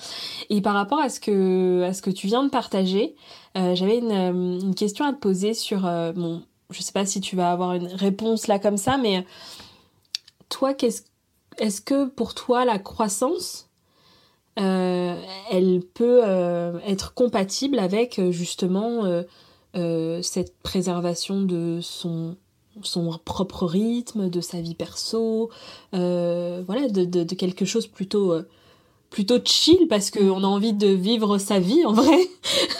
et 0.49 0.62
par 0.62 0.72
rapport 0.72 0.99
à 0.99 1.11
ce 1.11 1.20
que 1.20 1.82
à 1.82 1.93
ce 1.93 2.01
que 2.01 2.09
tu 2.11 2.26
viens 2.26 2.43
de 2.43 2.49
partager 2.49 3.14
euh, 3.59 3.74
j'avais 3.74 3.99
une, 3.99 4.12
euh, 4.12 4.61
une 4.61 4.74
question 4.74 5.05
à 5.05 5.12
te 5.12 5.18
poser 5.18 5.53
sur 5.53 5.85
euh, 5.85 6.12
bon 6.12 6.41
je 6.70 6.82
sais 6.82 6.92
pas 6.92 7.06
si 7.06 7.20
tu 7.20 7.36
vas 7.36 7.52
avoir 7.52 7.74
une 7.74 7.86
réponse 7.86 8.46
là 8.46 8.58
comme 8.58 8.76
ça 8.76 8.96
mais 8.96 9.24
toi 10.48 10.74
est-ce 11.58 11.80
que 11.80 12.06
pour 12.06 12.34
toi 12.34 12.64
la 12.64 12.78
croissance 12.78 13.68
euh, 14.60 15.20
elle 15.50 15.80
peut 15.80 16.20
euh, 16.24 16.78
être 16.86 17.14
compatible 17.14 17.78
avec 17.80 18.18
euh, 18.18 18.30
justement 18.30 19.02
cette 20.22 20.56
préservation 20.62 21.42
de 21.42 21.80
son 21.80 22.36
propre 23.24 23.66
rythme, 23.66 24.30
de 24.30 24.40
sa 24.40 24.60
vie 24.60 24.76
perso, 24.76 25.50
voilà, 25.92 26.88
de, 26.88 27.34
quelque 27.34 27.64
chose 27.64 27.86
plutôt 27.88 28.34
plutôt 29.14 29.38
chill 29.44 29.86
parce 29.88 30.10
qu'on 30.10 30.42
a 30.42 30.46
envie 30.46 30.72
de 30.72 30.88
vivre 30.88 31.38
sa 31.38 31.60
vie 31.60 31.84
en 31.86 31.92
vrai, 31.92 32.18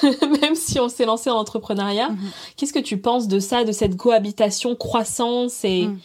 même 0.43 0.57
si 0.57 0.81
on 0.81 0.89
s'est 0.89 1.05
lancé 1.05 1.31
en 1.31 1.37
entrepreneuriat. 1.37 2.09
Mhm. 2.11 2.19
Qu'est-ce 2.57 2.73
que 2.73 2.81
tu 2.81 2.99
penses 2.99 3.29
de 3.29 3.39
ça, 3.39 3.63
de 3.63 3.71
cette 3.71 3.97
cohabitation 3.97 4.75
croissance 4.75 5.65
et, 5.65 5.87
Mhm. 5.87 5.99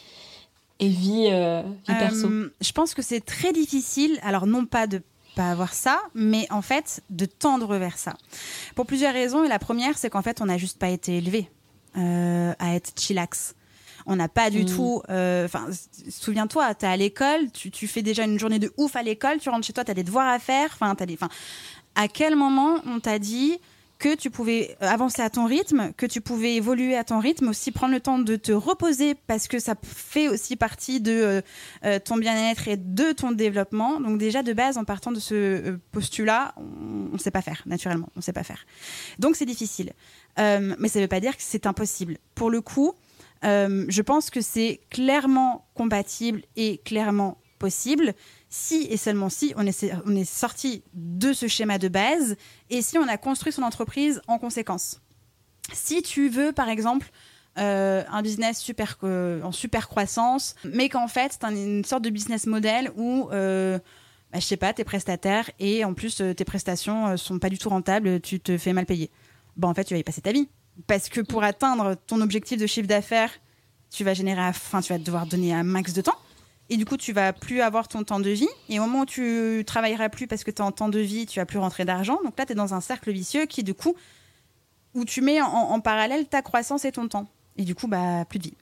et 0.82 0.88
vie, 0.88 1.28
euh, 1.32 1.64
vie 1.88 1.96
perso? 1.98 2.28
Euh, 2.28 2.54
je 2.62 2.72
pense 2.74 2.94
que 2.94 3.02
c'est 3.02 3.22
très 3.26 3.52
difficile, 3.54 4.20
alors 4.22 4.46
non 4.46 4.66
pas 4.68 4.86
de 4.86 5.02
pas 5.36 5.50
avoir 5.52 5.74
ça, 5.74 6.00
mais 6.14 6.46
en 6.52 6.62
fait 6.62 7.02
de 7.10 7.26
tendre 7.26 7.76
vers 7.78 7.98
ça. 7.98 8.14
Pour 8.76 8.86
plusieurs 8.86 9.14
raisons. 9.14 9.44
Et 9.44 9.48
la 9.48 9.60
première, 9.60 9.98
c'est 9.98 10.10
qu'en 10.12 10.22
fait, 10.22 10.42
on 10.42 10.46
n'a 10.46 10.58
juste 10.58 10.78
pas 10.78 10.90
été 10.90 11.18
élevé 11.18 11.50
euh, 11.98 12.54
à 12.60 12.76
être 12.76 12.92
chillax. 13.00 13.56
On 14.12 14.16
n'a 14.18 14.28
pas 14.28 14.50
du 14.50 14.64
Mm. 14.64 14.66
tout. 14.66 15.02
euh, 15.10 15.46
Enfin, 15.46 15.68
souviens-toi, 16.10 16.74
tu 16.76 16.86
es 16.86 16.90
à 16.90 16.98
l'école, 16.98 17.52
tu, 17.54 17.72
tu 17.72 17.88
fais 17.88 18.02
déjà 18.02 18.24
une 18.26 18.40
journée 18.40 18.60
de 18.60 18.74
ouf 18.78 18.96
à 18.96 19.04
l'école, 19.04 19.38
tu 19.40 19.50
rentres 19.50 19.66
chez 19.66 19.74
toi, 19.74 19.86
tu 19.86 19.92
as 19.92 19.94
des 19.94 20.04
devoirs 20.04 20.28
à 20.28 20.40
faire. 20.40 20.70
Enfin, 20.74 20.94
t'as 20.96 21.06
des. 21.06 21.14
Enfin, 21.14 21.30
à 21.96 22.08
quel 22.08 22.36
moment 22.36 22.80
on 22.86 23.00
t'a 23.00 23.20
dit 23.20 23.60
que 24.00 24.16
tu 24.16 24.30
pouvais 24.30 24.78
euh, 24.82 24.88
avancer 24.88 25.22
à 25.22 25.30
ton 25.30 25.44
rythme, 25.46 25.92
que 25.98 26.06
tu 26.06 26.22
pouvais 26.22 26.56
évoluer 26.56 26.96
à 26.96 27.04
ton 27.04 27.20
rythme, 27.20 27.50
aussi 27.50 27.72
prendre 27.74 27.94
le 27.94 28.00
temps 28.00 28.18
de 28.18 28.38
te 28.38 28.54
reposer 28.54 29.14
parce 29.28 29.50
que 29.50 29.60
ça 29.60 29.76
fait 29.84 30.30
aussi 30.30 30.56
partie 30.56 31.02
de 31.02 31.44
euh, 31.84 32.00
ton 32.00 32.16
bien-être 32.16 32.70
et 32.70 32.78
de 32.78 33.12
ton 33.12 33.34
développement. 33.34 34.00
Donc 34.00 34.18
déjà 34.18 34.42
de 34.42 34.54
base, 34.54 34.78
en 34.78 34.86
partant 34.86 35.12
de 35.12 35.20
ce 35.20 35.78
postulat, 35.92 36.54
on 36.56 37.12
ne 37.14 37.18
sait 37.18 37.30
pas 37.32 37.42
faire 37.42 37.62
naturellement, 37.66 38.08
on 38.16 38.20
ne 38.20 38.24
sait 38.24 38.32
pas 38.32 38.44
faire. 38.46 38.66
Donc 39.20 39.36
c'est 39.36 39.46
difficile, 39.46 39.92
Euh, 40.40 40.76
mais 40.80 40.88
ça 40.88 41.00
ne 41.00 41.04
veut 41.04 41.10
pas 41.10 41.20
dire 41.20 41.36
que 41.36 41.44
c'est 41.44 41.66
impossible. 41.68 42.18
Pour 42.36 42.50
le 42.50 42.62
coup, 42.62 42.94
euh, 43.44 43.86
je 43.88 44.02
pense 44.02 44.30
que 44.30 44.42
c'est 44.42 44.82
clairement 44.90 45.68
compatible 45.74 46.44
et 46.56 46.80
clairement 46.80 47.38
possible 47.60 48.14
si 48.50 48.88
et 48.90 48.98
seulement 48.98 49.30
si 49.30 49.54
on 49.58 49.66
est, 49.68 50.24
sorti 50.26 50.84
de 50.94 51.34
ce 51.34 51.48
schéma 51.48 51.78
de 51.78 51.88
base 51.88 52.36
et 52.70 52.82
si 52.82 52.98
on 52.98 53.08
a 53.08 53.18
construit 53.18 53.52
son 53.52 53.64
entreprise 53.64 54.22
en 54.28 54.40
conséquence. 54.40 55.02
Si 55.74 56.02
tu 56.02 56.30
veux, 56.30 56.52
par 56.52 56.70
exemple, 56.70 57.12
euh, 57.58 58.04
un 58.10 58.22
business 58.22 58.66
euh, 59.04 59.42
en 59.44 59.52
super 59.52 59.88
croissance, 59.90 60.56
mais 60.64 60.90
qu'en 60.90 61.08
fait, 61.08 61.34
c'est 61.34 61.44
un- 61.44 61.56
une 61.56 61.84
sorte 61.86 62.04
de 62.04 62.10
business 62.10 62.48
model 62.48 62.92
où, 62.96 63.30
euh, 63.32 63.78
bah, 64.32 64.40
je 64.40 64.46
sais 64.46 64.58
pas, 64.58 64.74
t'es 64.74 64.84
prestataire 64.84 65.52
et 65.60 65.84
en 65.84 65.94
plus, 65.94 66.24
tes 66.36 66.46
prestations 66.46 67.18
sont 67.18 67.40
pas 67.40 67.50
du 67.50 67.58
tout 67.58 67.70
rentables, 67.70 68.22
tu 68.22 68.40
te 68.40 68.58
fais 68.58 68.74
mal 68.74 68.86
payer. 68.86 69.12
Bah, 69.58 69.68
en 69.68 69.74
fait, 69.74 69.84
tu 69.84 69.94
vas 69.94 70.00
y 70.00 70.04
passer 70.04 70.22
ta 70.22 70.32
vie. 70.32 70.48
Parce 70.88 71.10
que 71.10 71.22
pour 71.22 71.44
atteindre 71.44 71.96
ton 72.08 72.22
objectif 72.22 72.58
de 72.60 72.68
chiffre 72.68 72.88
d'affaires, 72.88 73.32
tu 73.92 74.04
vas 74.04 74.14
générer, 74.14 74.42
à- 74.42 74.50
enfin, 74.50 74.82
tu 74.82 74.94
vas 74.94 75.00
devoir 75.00 75.26
donner 75.26 75.54
un 75.54 75.64
max 75.64 75.94
de 75.94 76.02
temps. 76.02 76.16
Et 76.72 76.78
du 76.78 76.86
coup, 76.86 76.98
tu 76.98 77.14
vas 77.14 77.34
plus 77.34 77.62
avoir 77.62 77.88
ton 77.88 78.04
temps 78.04 78.20
de 78.20 78.30
vie. 78.30 78.48
Et 78.70 78.80
au 78.80 78.84
moment 78.84 79.02
où 79.02 79.06
tu 79.06 79.64
travailleras 79.66 80.10
plus 80.10 80.28
parce 80.28 80.44
que 80.44 80.52
tu 80.52 80.58
es 80.58 80.62
en 80.62 80.72
temps 80.72 80.90
de 80.90 81.00
vie, 81.00 81.26
tu 81.26 81.40
vas 81.40 81.46
plus 81.48 81.58
rentrer 81.58 81.84
d'argent. 81.86 82.20
Donc 82.24 82.38
là, 82.38 82.46
tu 82.46 82.52
es 82.52 82.56
dans 82.56 82.74
un 82.76 82.82
cercle 82.82 83.12
vicieux 83.12 83.46
qui, 83.48 83.64
du 83.64 83.74
coup, 83.74 83.96
où 84.94 85.04
tu 85.06 85.22
mets 85.22 85.42
en, 85.42 85.48
en 85.48 85.80
parallèle 85.80 86.28
ta 86.28 86.42
croissance 86.44 86.86
et 86.86 86.92
ton 86.92 87.08
temps. 87.08 87.28
Et 87.58 87.64
du 87.64 87.74
coup, 87.74 87.88
bah, 87.88 88.24
plus 88.30 88.38
de 88.40 88.44
vie. 88.46 88.54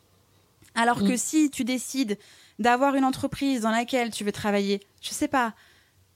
Alors 0.75 0.99
que 0.99 1.13
Mm. 1.13 1.17
si 1.17 1.49
tu 1.49 1.63
décides 1.65 2.17
d'avoir 2.59 2.95
une 2.95 3.03
entreprise 3.03 3.61
dans 3.61 3.71
laquelle 3.71 4.09
tu 4.11 4.23
veux 4.23 4.31
travailler, 4.31 4.79
je 5.01 5.09
sais 5.09 5.27
pas, 5.27 5.53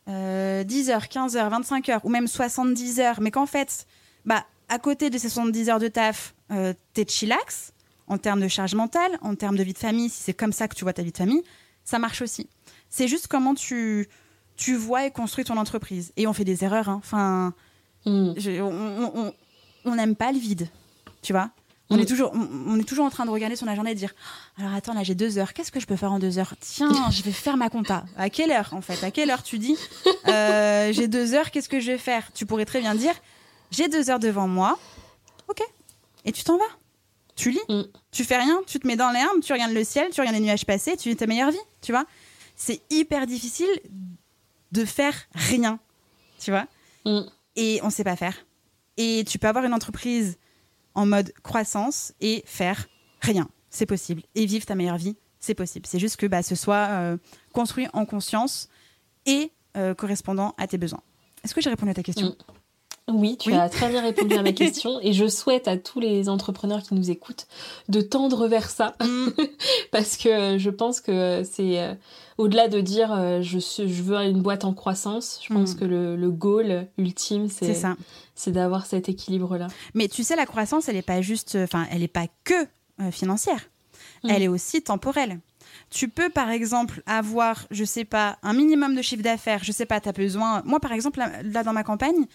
euh, 0.08 0.64
10 0.64 0.90
heures, 0.90 1.08
15 1.10 1.36
heures, 1.36 1.50
25 1.50 1.90
heures, 1.90 2.06
ou 2.06 2.10
même 2.10 2.28
70 2.28 3.00
heures, 3.00 3.22
mais 3.22 3.32
qu'en 3.32 3.46
fait, 3.46 3.86
bah, 4.26 4.46
à 4.72 4.80
côté 4.80 5.10
de 5.10 5.18
ces 5.18 5.30
70 5.30 5.70
heures 5.70 5.80
de 5.80 5.88
taf, 5.90 6.34
euh, 6.52 6.74
t'es 6.94 7.06
chillax, 7.08 7.74
en 8.08 8.18
termes 8.18 8.40
de 8.42 8.48
charge 8.48 8.74
mentale, 8.74 9.12
en 9.22 9.36
termes 9.36 9.58
de 9.58 9.64
vie 9.64 9.74
de 9.74 9.78
famille, 9.78 10.10
si 10.10 10.24
c'est 10.24 10.34
comme 10.34 10.54
ça 10.54 10.68
que 10.68 10.76
tu 10.76 10.84
vois 10.84 10.94
ta 10.94 11.04
vie 11.04 11.12
de 11.12 11.18
famille, 11.18 11.44
ça 11.84 12.00
marche 12.00 12.22
aussi. 12.22 12.48
C'est 12.90 13.08
juste 13.08 13.28
comment 13.28 13.54
tu, 13.54 14.08
tu 14.56 14.76
vois 14.76 15.06
et 15.06 15.12
construis 15.12 15.44
ton 15.46 15.58
entreprise. 15.58 16.12
Et 16.18 16.26
on 16.28 16.34
fait 16.34 16.44
des 16.46 16.64
erreurs. 16.64 16.90
hein. 16.90 16.98
Enfin, 17.04 17.54
Mm. 18.06 18.34
je- 18.38 18.62
on- 18.62 19.96
n'aime 19.96 20.16
pas 20.16 20.32
le 20.32 20.40
vide, 20.40 20.68
tu 21.22 21.34
vois. 21.34 21.50
On, 21.90 21.98
Mm. 21.98 22.00
est 22.00 22.06
toujours, 22.06 22.32
on, 22.34 22.48
on 22.74 22.80
est 22.80 22.84
toujours 22.88 23.06
en 23.06 23.10
train 23.10 23.26
de 23.26 23.30
regarder 23.32 23.56
son 23.58 23.68
agenda 23.68 23.92
et 23.92 23.94
de 23.94 24.00
dire 24.00 24.14
Alors 24.58 24.74
attends, 24.74 24.94
là 24.94 25.04
j'ai 25.04 25.14
deux 25.16 25.38
heures, 25.38 25.54
qu'est-ce 25.54 25.72
que 25.72 25.80
je 25.80 25.86
peux 25.86 25.96
faire 25.98 26.12
en 26.14 26.20
deux 26.20 26.38
heures? 26.40 26.54
Tiens, 26.60 26.90
je 27.12 27.22
vais 27.24 27.32
faire 27.34 27.58
ma 27.58 27.70
compta. 27.70 28.06
À 28.18 28.30
quelle 28.30 28.52
heure 28.52 28.70
en 28.74 28.82
fait? 28.82 29.04
À 29.04 29.12
quelle 29.12 29.30
heure 29.30 29.44
tu 29.44 29.60
dis 29.60 29.76
Euh, 30.28 30.92
J'ai 30.94 31.08
deux 31.08 31.34
heures, 31.34 31.52
qu'est-ce 31.52 31.70
que 31.70 31.80
je 31.80 31.92
vais 31.92 31.98
faire? 31.98 32.32
Tu 32.34 32.46
pourrais 32.46 32.66
très 32.66 32.80
bien 32.82 32.96
dire 32.96 33.14
J'ai 33.72 33.88
deux 33.88 34.10
heures 34.10 34.20
devant 34.20 34.48
moi, 34.48 34.78
ok. 35.48 35.62
Et 36.26 36.32
tu 36.32 36.44
t'en 36.44 36.58
vas. 36.58 36.64
Tu 37.36 37.52
lis, 37.52 37.60
Mm. 37.70 37.84
tu 38.12 38.24
fais 38.24 38.38
rien, 38.38 38.60
tu 38.68 38.80
te 38.80 38.86
mets 38.86 38.98
dans 38.98 39.10
l'herbe, 39.12 39.42
tu 39.42 39.52
regardes 39.54 39.72
le 39.72 39.84
ciel, 39.84 40.10
tu 40.12 40.20
regardes 40.22 40.36
les 40.36 40.44
nuages 40.44 40.66
passer, 40.66 40.98
tu 40.98 41.10
vis 41.10 41.16
ta 41.16 41.26
meilleure 41.28 41.52
vie, 41.52 41.58
tu 41.82 41.92
vois. 41.92 42.06
C'est 42.56 42.82
hyper 42.92 43.26
difficile 43.26 43.70
de 44.72 44.86
faire 44.86 45.16
rien, 45.34 45.80
tu 46.40 46.52
vois 46.52 46.68
Mm. 47.06 47.22
et 47.56 47.80
on 47.84 47.90
sait 47.90 48.04
pas 48.04 48.16
faire. 48.16 48.36
Et 48.98 49.24
tu 49.28 49.40
peux 49.40 49.48
avoir 49.48 49.64
une 49.66 49.74
entreprise 49.74 50.38
en 50.94 51.06
mode 51.06 51.34
croissance 51.42 52.14
et 52.20 52.44
faire 52.46 52.88
rien. 53.22 53.50
C'est 53.70 53.86
possible. 53.86 54.22
Et 54.36 54.46
vivre 54.46 54.66
ta 54.66 54.76
meilleure 54.76 54.98
vie, 54.98 55.16
c'est 55.40 55.56
possible. 55.56 55.88
C'est 55.88 55.98
juste 56.00 56.18
que 56.18 56.26
bah, 56.28 56.44
ce 56.44 56.54
soit 56.56 56.88
euh, 56.90 57.18
construit 57.54 57.88
en 57.94 58.06
conscience 58.06 58.68
et 59.26 59.52
euh, 59.78 59.96
correspondant 59.96 60.54
à 60.58 60.68
tes 60.68 60.78
besoins. 60.78 61.02
Est-ce 61.44 61.56
que 61.56 61.62
j'ai 61.62 61.70
répondu 61.70 61.90
à 61.92 61.94
ta 61.96 62.04
question? 62.04 62.36
Oui, 63.20 63.38
tu 63.38 63.50
Oui. 63.50 63.56
as 63.56 63.70
très 63.70 63.90
bien 63.90 64.02
répondu 64.02 64.36
à 64.36 64.42
ma 64.44 64.52
question 64.54 65.00
et 65.02 65.14
je 65.14 65.28
souhaite 65.28 65.68
à 65.68 65.78
tous 65.78 66.00
les 66.00 66.30
entrepreneurs 66.30 66.82
qui 66.84 66.94
nous 66.94 67.10
écoutent 67.12 67.48
de 67.90 68.02
tendre 68.02 68.48
vers 68.48 68.70
ça 68.70 68.96
Mm. 69.02 69.28
parce 69.92 70.18
que 70.18 70.58
je 70.58 70.70
pense 70.70 71.02
que 71.02 71.44
c'est 71.50 71.80
euh, 71.80 71.94
au-delà 72.38 72.68
de 72.68 72.82
dire 72.82 73.12
euh, 73.14 73.42
je, 73.42 73.84
veux 73.84 74.18
une 74.18 74.42
boîte 74.42 74.66
en 74.66 74.74
croissance, 74.74 75.40
je 75.48 75.54
pense 75.54 75.76
Mm. 75.76 75.80
que 75.80 75.86
le, 75.86 76.16
le 76.16 76.32
goal 76.32 76.88
ultime 76.98 77.48
C'est 77.50 78.52
d'avoir 78.52 78.86
cet 78.86 79.10
équilibre 79.10 79.58
là. 79.58 79.68
Mais 79.94 80.08
tu 80.08 80.24
sais, 80.24 80.36
la 80.36 80.46
croissance, 80.46 80.90
elle 80.90 80.96
n'est 80.96 81.02
pas 81.02 81.22
juste, 81.22 81.58
enfin, 81.62 81.86
elle 81.92 82.00
n'est 82.00 82.08
pas 82.08 82.26
que 82.44 82.54
euh, 83.00 83.12
financière. 83.12 83.70
Mm. 84.24 84.30
Elle 84.30 84.44
est 84.44 84.48
aussi 84.48 84.82
temporelle. 84.82 85.40
Tu 85.90 86.08
peux, 86.08 86.30
par 86.30 86.50
exemple, 86.50 87.02
avoir, 87.06 87.66
je 87.72 87.84
sais 87.84 88.04
pas, 88.06 88.38
un 88.44 88.54
minimum 88.54 88.96
de 88.96 89.02
chiffre 89.02 89.24
d'affaires. 89.24 89.64
Je 89.64 89.72
sais 89.72 89.86
pas, 89.86 90.00
tu 90.02 90.10
as 90.10 90.14
besoin. 90.14 90.62
Moi, 90.66 90.80
par 90.80 90.92
exemple, 90.94 91.20
là, 91.44 91.64
dans 91.64 91.74
ma 91.74 91.84
campagne, 91.84 92.26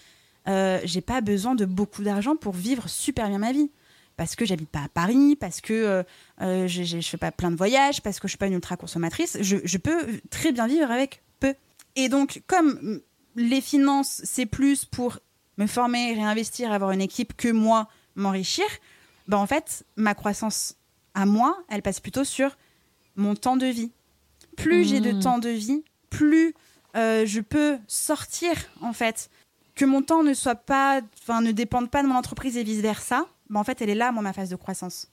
euh, 0.47 0.79
j'ai 0.83 1.01
pas 1.01 1.21
besoin 1.21 1.55
de 1.55 1.65
beaucoup 1.65 2.03
d'argent 2.03 2.35
pour 2.35 2.53
vivre 2.53 2.87
super 2.89 3.29
bien 3.29 3.39
ma 3.39 3.51
vie. 3.51 3.69
parce 4.15 4.35
que 4.35 4.45
j'habite 4.45 4.69
pas 4.69 4.81
à 4.81 4.89
Paris, 4.89 5.35
parce 5.39 5.61
que 5.61 6.03
euh, 6.41 6.67
je 6.67 6.95
ne 6.95 7.01
fais 7.01 7.17
pas 7.17 7.31
plein 7.31 7.51
de 7.51 7.55
voyages, 7.55 8.01
parce 8.01 8.19
que 8.19 8.27
je 8.27 8.31
suis 8.31 8.37
pas 8.39 8.47
une 8.47 8.53
ultra 8.53 8.75
consommatrice. 8.75 9.37
Je, 9.41 9.57
je 9.63 9.77
peux 9.77 10.19
très 10.31 10.51
bien 10.51 10.65
vivre 10.65 10.89
avec 10.89 11.21
peu. 11.39 11.53
Et 11.95 12.09
donc, 12.09 12.41
comme 12.47 13.01
les 13.35 13.61
finances, 13.61 14.21
c'est 14.23 14.47
plus 14.47 14.85
pour 14.85 15.19
me 15.57 15.67
former, 15.67 16.13
réinvestir, 16.13 16.71
avoir 16.71 16.91
une 16.91 17.01
équipe 17.01 17.35
que 17.37 17.49
moi 17.49 17.87
m'enrichir, 18.15 18.65
ben 19.27 19.37
en 19.37 19.47
fait, 19.47 19.85
ma 19.95 20.15
croissance 20.15 20.75
à 21.13 21.25
moi, 21.25 21.57
elle 21.69 21.81
passe 21.81 21.99
plutôt 21.99 22.23
sur 22.23 22.57
mon 23.15 23.35
temps 23.35 23.57
de 23.57 23.65
vie. 23.65 23.91
Plus 24.55 24.85
j'ai 24.85 24.99
de 24.99 25.11
mmh. 25.11 25.19
temps 25.19 25.39
de 25.39 25.49
vie, 25.49 25.83
plus 26.09 26.53
euh, 26.95 27.25
je 27.25 27.41
peux 27.41 27.77
sortir 27.87 28.53
en 28.81 28.93
fait. 28.93 29.29
Que 29.77 29.85
mon 29.85 30.01
temps 30.01 30.23
ne 30.23 30.33
soit 30.33 30.55
pas, 30.55 31.01
enfin 31.21 31.41
ne 31.41 31.51
dépende 31.51 31.89
pas 31.89 32.01
de 32.01 32.07
mon 32.07 32.15
entreprise 32.15 32.57
et 32.57 32.63
vice 32.63 32.81
versa. 32.81 33.25
Ben 33.49 33.59
en 33.59 33.63
fait, 33.63 33.81
elle 33.81 33.89
est 33.89 33.95
là, 33.95 34.11
moi, 34.11 34.23
ma 34.23 34.33
phase 34.33 34.49
de 34.49 34.55
croissance. 34.55 35.07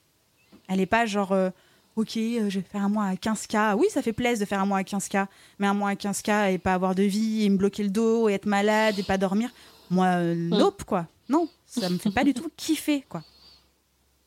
Elle 0.69 0.79
n'est 0.79 0.87
pas 0.87 1.05
genre, 1.05 1.33
euh, 1.33 1.51
ok, 1.97 2.17
euh, 2.17 2.49
je 2.49 2.61
vais 2.61 2.67
faire 2.67 2.83
un 2.83 2.89
mois 2.89 3.05
à 3.05 3.15
15K. 3.15 3.75
Oui, 3.77 3.87
ça 3.91 4.01
fait 4.01 4.15
plaisir 4.15 4.41
de 4.41 4.49
faire 4.49 4.61
un 4.61 4.67
mois 4.67 4.79
à 4.79 4.83
15K, 4.83 5.27
mais 5.59 5.67
un 5.67 5.75
mois 5.75 5.91
à 5.91 5.95
15K 5.95 6.53
et 6.53 6.59
pas 6.59 6.75
avoir 6.75 6.95
de 6.95 7.03
vie 7.03 7.45
et 7.45 7.51
me 7.51 7.59
bloquer 7.59 7.83
le 7.83 7.91
dos 7.91 8.29
et 8.29 8.33
être 8.33 8.47
malade 8.47 8.99
et 8.99 9.03
pas 9.03 9.19
dormir. 9.19 9.51
Moi, 9.91 10.17
mmh. 10.17 10.49
nope, 10.49 10.85
quoi. 10.85 11.07
Non, 11.29 11.49
ça 11.67 11.91
me 11.91 11.99
fait 11.99 12.11
pas 12.11 12.25
du 12.25 12.33
tout 12.35 12.51
kiffer, 12.57 13.05
quoi. 13.09 13.23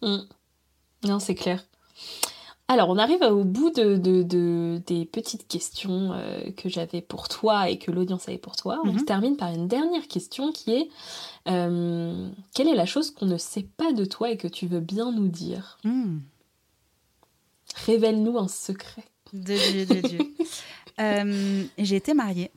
Mmh. 0.03 0.17
Non, 1.03 1.19
c'est 1.19 1.35
clair. 1.35 1.65
Alors, 2.69 2.89
on 2.89 2.97
arrive 2.97 3.21
au 3.21 3.45
bout 3.45 3.71
de, 3.71 3.95
des 4.77 5.05
petites 5.05 5.47
questions 5.47 6.11
euh, 6.11 6.51
que 6.51 6.67
j'avais 6.67 7.01
pour 7.01 7.29
toi 7.29 7.69
et 7.69 7.77
que 7.77 7.91
l'audience 7.91 8.27
avait 8.27 8.37
pour 8.37 8.57
toi. 8.57 8.81
On 8.83 8.91
mhm. 8.91 9.05
termine 9.05 9.37
par 9.37 9.53
une 9.53 9.67
dernière 9.69 10.07
question 10.07 10.51
qui 10.51 10.73
est 10.73 10.89
euh, 11.47 12.29
quelle 12.53 12.67
est 12.67 12.75
la 12.75 12.85
chose 12.85 13.11
qu'on 13.11 13.25
ne 13.25 13.37
sait 13.37 13.65
pas 13.77 13.93
de 13.93 14.03
toi 14.03 14.31
et 14.31 14.37
que 14.37 14.49
tu 14.49 14.67
veux 14.67 14.81
bien 14.81 15.13
nous 15.13 15.29
dire? 15.29 15.77
Hmm. 15.85 16.19
Révèle-nous 17.85 18.37
un 18.37 18.49
secret. 18.49 19.05
De 19.33 19.55
Dieu, 19.71 19.85
de 19.85 20.07
Dieu. 20.07 20.19
Euh, 20.99 21.63
j'ai 21.77 21.95
été 21.95 22.15
mariée. 22.15 22.49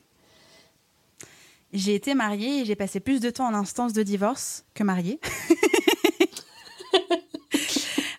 J'ai 1.74 1.94
été 1.94 2.14
mariée 2.14 2.60
et 2.60 2.64
j'ai 2.64 2.74
passé 2.74 2.98
plus 2.98 3.20
de 3.20 3.28
temps 3.28 3.46
en 3.46 3.52
instance 3.52 3.92
de 3.92 4.02
divorce 4.02 4.64
que 4.72 4.82
mariée. 4.82 5.20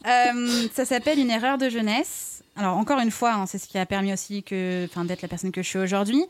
Euh, 0.05 0.67
ça 0.73 0.85
s'appelle 0.85 1.19
Une 1.19 1.29
erreur 1.29 1.57
de 1.57 1.69
jeunesse. 1.69 2.43
Alors, 2.55 2.77
encore 2.77 2.99
une 2.99 3.11
fois, 3.11 3.33
hein, 3.33 3.45
c'est 3.45 3.57
ce 3.57 3.67
qui 3.67 3.77
a 3.77 3.85
permis 3.85 4.13
aussi 4.13 4.43
que, 4.43 4.87
d'être 5.05 5.21
la 5.21 5.27
personne 5.27 5.51
que 5.51 5.61
je 5.61 5.67
suis 5.67 5.79
aujourd'hui. 5.79 6.25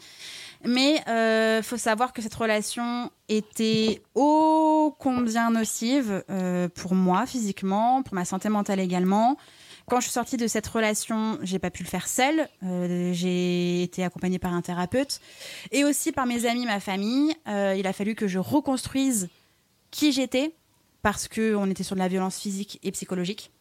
Mais 0.63 1.01
il 1.07 1.11
euh, 1.11 1.63
faut 1.63 1.78
savoir 1.78 2.13
que 2.13 2.22
cette 2.22 2.36
relation 2.36 3.09
était 3.30 4.03
ô 4.13 4.95
combien 4.99 5.49
nocive 5.49 6.24
euh, 6.30 6.69
pour 6.69 6.93
moi 6.93 7.26
physiquement, 7.26 8.03
pour 8.03 8.13
ma 8.13 8.26
santé 8.26 8.49
mentale 8.49 8.80
également. 8.80 9.38
Quand 9.88 9.99
je 9.99 10.03
suis 10.03 10.13
sortie 10.13 10.38
de 10.38 10.45
cette 10.45 10.67
relation, 10.67 11.39
j'ai 11.41 11.57
pas 11.57 11.72
pu 11.72 11.82
le 11.84 11.89
faire 11.89 12.07
seule. 12.07 12.47
j'ai 13.11 13.82
été 13.82 14.03
accompagnée 14.03 14.38
par 14.38 14.53
un 14.53 14.61
thérapeute 14.61 15.19
et 15.72 15.84
aussi 15.84 16.11
par 16.11 16.28
mes 16.28 16.45
amis, 16.45 16.65
ma 16.65 16.80
famille. 16.80 17.34
il 17.47 17.88
a 17.88 17.91
fallu 17.91 18.13
que 18.13 18.28
je 18.28 18.38
reconstruise 18.38 19.28
qui 19.89 20.11
j'étais 20.11 20.53
parce 21.01 21.28
qu'on 21.28 21.69
était 21.69 21.84
sur 21.84 21.95
de 21.95 21.99
la 21.99 22.07
violence 22.07 22.39
physique 22.39 22.80
et 22.84 22.91
psychologique. 22.91 23.51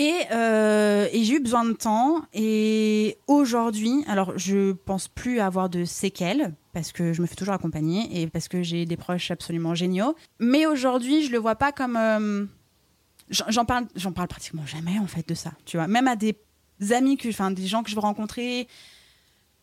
Euh, 0.00 1.08
et, 1.12 1.24
j'ai 1.24 1.34
eu 1.34 1.40
besoin 1.40 1.64
de 1.64 1.72
temps. 1.72 2.22
Et 2.32 3.18
aujourd'hui, 3.26 4.04
alors 4.06 4.38
je 4.38 4.72
pense 4.72 5.08
plus 5.08 5.40
avoir 5.40 5.68
de 5.68 5.84
séquelles 5.84 6.54
parce 6.72 6.92
que 6.92 7.12
je 7.12 7.20
me 7.22 7.26
fais 7.26 7.34
toujours 7.34 7.54
accompagner 7.54 8.20
et 8.20 8.26
parce 8.26 8.48
que 8.48 8.62
j'ai 8.62 8.86
des 8.86 8.96
proches 8.96 9.30
absolument 9.30 9.74
géniaux. 9.74 10.14
Mais 10.38 10.66
aujourd'hui, 10.66 11.24
je 11.24 11.32
le 11.32 11.38
vois 11.38 11.56
pas 11.56 11.72
comme. 11.72 11.96
Euh, 11.96 12.46
j'en 13.28 13.64
parle, 13.64 13.86
j'en 13.96 14.12
parle 14.12 14.28
pratiquement 14.28 14.66
jamais 14.66 14.98
en 14.98 15.06
fait 15.06 15.28
de 15.28 15.34
ça. 15.34 15.52
Tu 15.64 15.76
vois, 15.76 15.86
même 15.86 16.08
à 16.08 16.16
des 16.16 16.36
amis 16.90 17.18
enfin, 17.28 17.50
des 17.50 17.66
gens 17.66 17.82
que 17.82 17.90
je 17.90 17.94
veux 17.94 18.00
rencontrer. 18.00 18.68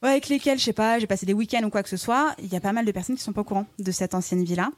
avec 0.01 0.27
lesquels, 0.29 0.59
je 0.59 0.63
sais 0.63 0.73
pas, 0.73 0.99
j'ai 0.99 1.07
passé 1.07 1.25
des 1.25 1.33
week-ends 1.33 1.63
ou 1.63 1.69
quoi 1.69 1.83
que 1.83 1.89
ce 1.89 1.97
soit, 1.97 2.35
il 2.39 2.47
y 2.47 2.55
a 2.55 2.61
pas 2.61 2.73
mal 2.73 2.85
de 2.85 2.91
personnes 2.91 3.15
qui 3.15 3.23
sont 3.23 3.33
pas 3.33 3.41
au 3.41 3.45
courant 3.45 3.65
de 3.79 3.91
cette 3.91 4.13
ancienne 4.13 4.43
vie-là. 4.43 4.71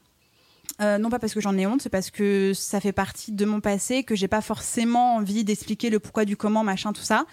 Euh, 0.82 0.98
non 0.98 1.10
pas 1.10 1.20
parce 1.20 1.34
que 1.34 1.42
j'en 1.42 1.58
ai 1.58 1.68
honte, 1.68 1.82
c'est 1.82 1.90
parce 1.90 2.10
que 2.10 2.54
ça 2.54 2.80
fait 2.80 2.94
partie 2.94 3.32
de 3.32 3.46
mon 3.46 3.60
passé, 3.60 4.04
que 4.04 4.16
j'ai 4.16 4.28
pas 4.28 4.42
forcément 4.42 5.16
envie 5.16 5.44
d'expliquer 5.44 5.90
le 5.90 6.00
pourquoi 6.00 6.26
du 6.26 6.38
comment, 6.38 6.64
machin, 6.64 6.94
tout 6.94 7.02
ça. 7.02 7.26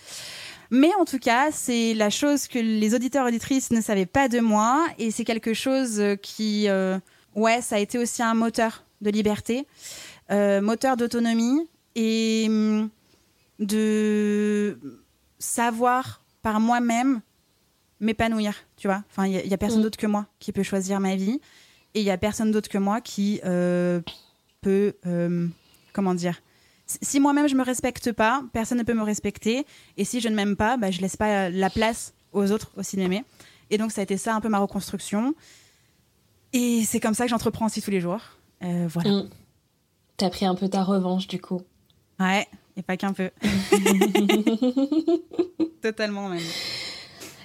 Mais 0.70 0.90
en 0.98 1.04
tout 1.04 1.20
cas, 1.20 1.52
c'est 1.52 1.94
la 1.94 2.10
chose 2.10 2.48
que 2.48 2.58
les 2.58 2.94
auditeurs 2.94 3.26
auditrices 3.26 3.70
ne 3.70 3.80
savaient 3.80 4.06
pas 4.06 4.28
de 4.28 4.40
moi, 4.40 4.84
et 4.98 5.12
c'est 5.12 5.24
quelque 5.24 5.54
chose 5.54 6.02
qui, 6.22 6.68
euh, 6.68 6.98
ouais, 7.36 7.62
ça 7.62 7.76
a 7.76 7.78
été 7.78 7.98
aussi 7.98 8.22
un 8.22 8.34
moteur 8.34 8.84
de 9.00 9.10
liberté, 9.10 9.66
euh, 10.32 10.60
moteur 10.60 10.96
d'autonomie 10.96 11.68
et 11.94 12.46
hum, 12.48 12.90
de 13.60 14.78
savoir 15.38 16.22
par 16.42 16.58
moi-même 16.58 17.20
m'épanouir, 18.00 18.54
tu 18.76 18.88
vois. 18.88 19.02
Enfin, 19.10 19.26
il 19.26 19.34
y, 19.34 19.54
a 19.54 19.58
personne 19.58 19.80
mm. 19.80 19.82
d'autre 19.82 19.98
que 19.98 20.06
moi 20.06 20.26
qui 20.38 20.52
peut 20.52 20.62
choisir 20.62 21.00
ma 21.00 21.16
vie. 21.16 21.40
Et 21.96 22.00
il 22.00 22.04
y 22.04 22.10
a 22.10 22.18
personne 22.18 22.52
d'autre 22.52 22.68
que 22.68 22.76
moi 22.76 23.00
qui 23.00 23.40
euh, 23.46 24.02
peut, 24.60 24.96
euh, 25.06 25.48
comment 25.94 26.12
dire, 26.12 26.42
si 26.84 27.20
moi-même 27.20 27.48
je 27.48 27.54
me 27.54 27.64
respecte 27.64 28.12
pas, 28.12 28.44
personne 28.52 28.76
ne 28.76 28.82
peut 28.82 28.92
me 28.92 29.02
respecter. 29.02 29.64
Et 29.96 30.04
si 30.04 30.20
je 30.20 30.28
ne 30.28 30.34
m'aime 30.34 30.56
pas, 30.56 30.76
bah, 30.76 30.90
je 30.90 31.00
laisse 31.00 31.16
pas 31.16 31.48
la 31.48 31.70
place 31.70 32.12
aux 32.34 32.52
autres 32.52 32.70
aussi 32.76 32.98
m'aimer. 32.98 33.24
Et 33.70 33.78
donc 33.78 33.92
ça 33.92 34.02
a 34.02 34.04
été 34.04 34.18
ça 34.18 34.34
un 34.34 34.42
peu 34.42 34.50
ma 34.50 34.58
reconstruction. 34.58 35.34
Et 36.52 36.84
c'est 36.84 37.00
comme 37.00 37.14
ça 37.14 37.24
que 37.24 37.30
j'entreprends 37.30 37.64
aussi 37.64 37.80
tous 37.80 37.90
les 37.90 38.02
jours. 38.02 38.20
Euh, 38.62 38.86
voilà. 38.90 39.10
Mm. 39.10 39.30
T'as 40.18 40.28
pris 40.28 40.44
un 40.44 40.54
peu 40.54 40.68
ta 40.68 40.84
revanche 40.84 41.26
du 41.26 41.40
coup. 41.40 41.62
Ouais, 42.20 42.46
et 42.76 42.82
pas 42.82 42.98
qu'un 42.98 43.14
peu. 43.14 43.30
Totalement 45.80 46.28
même. 46.28 46.42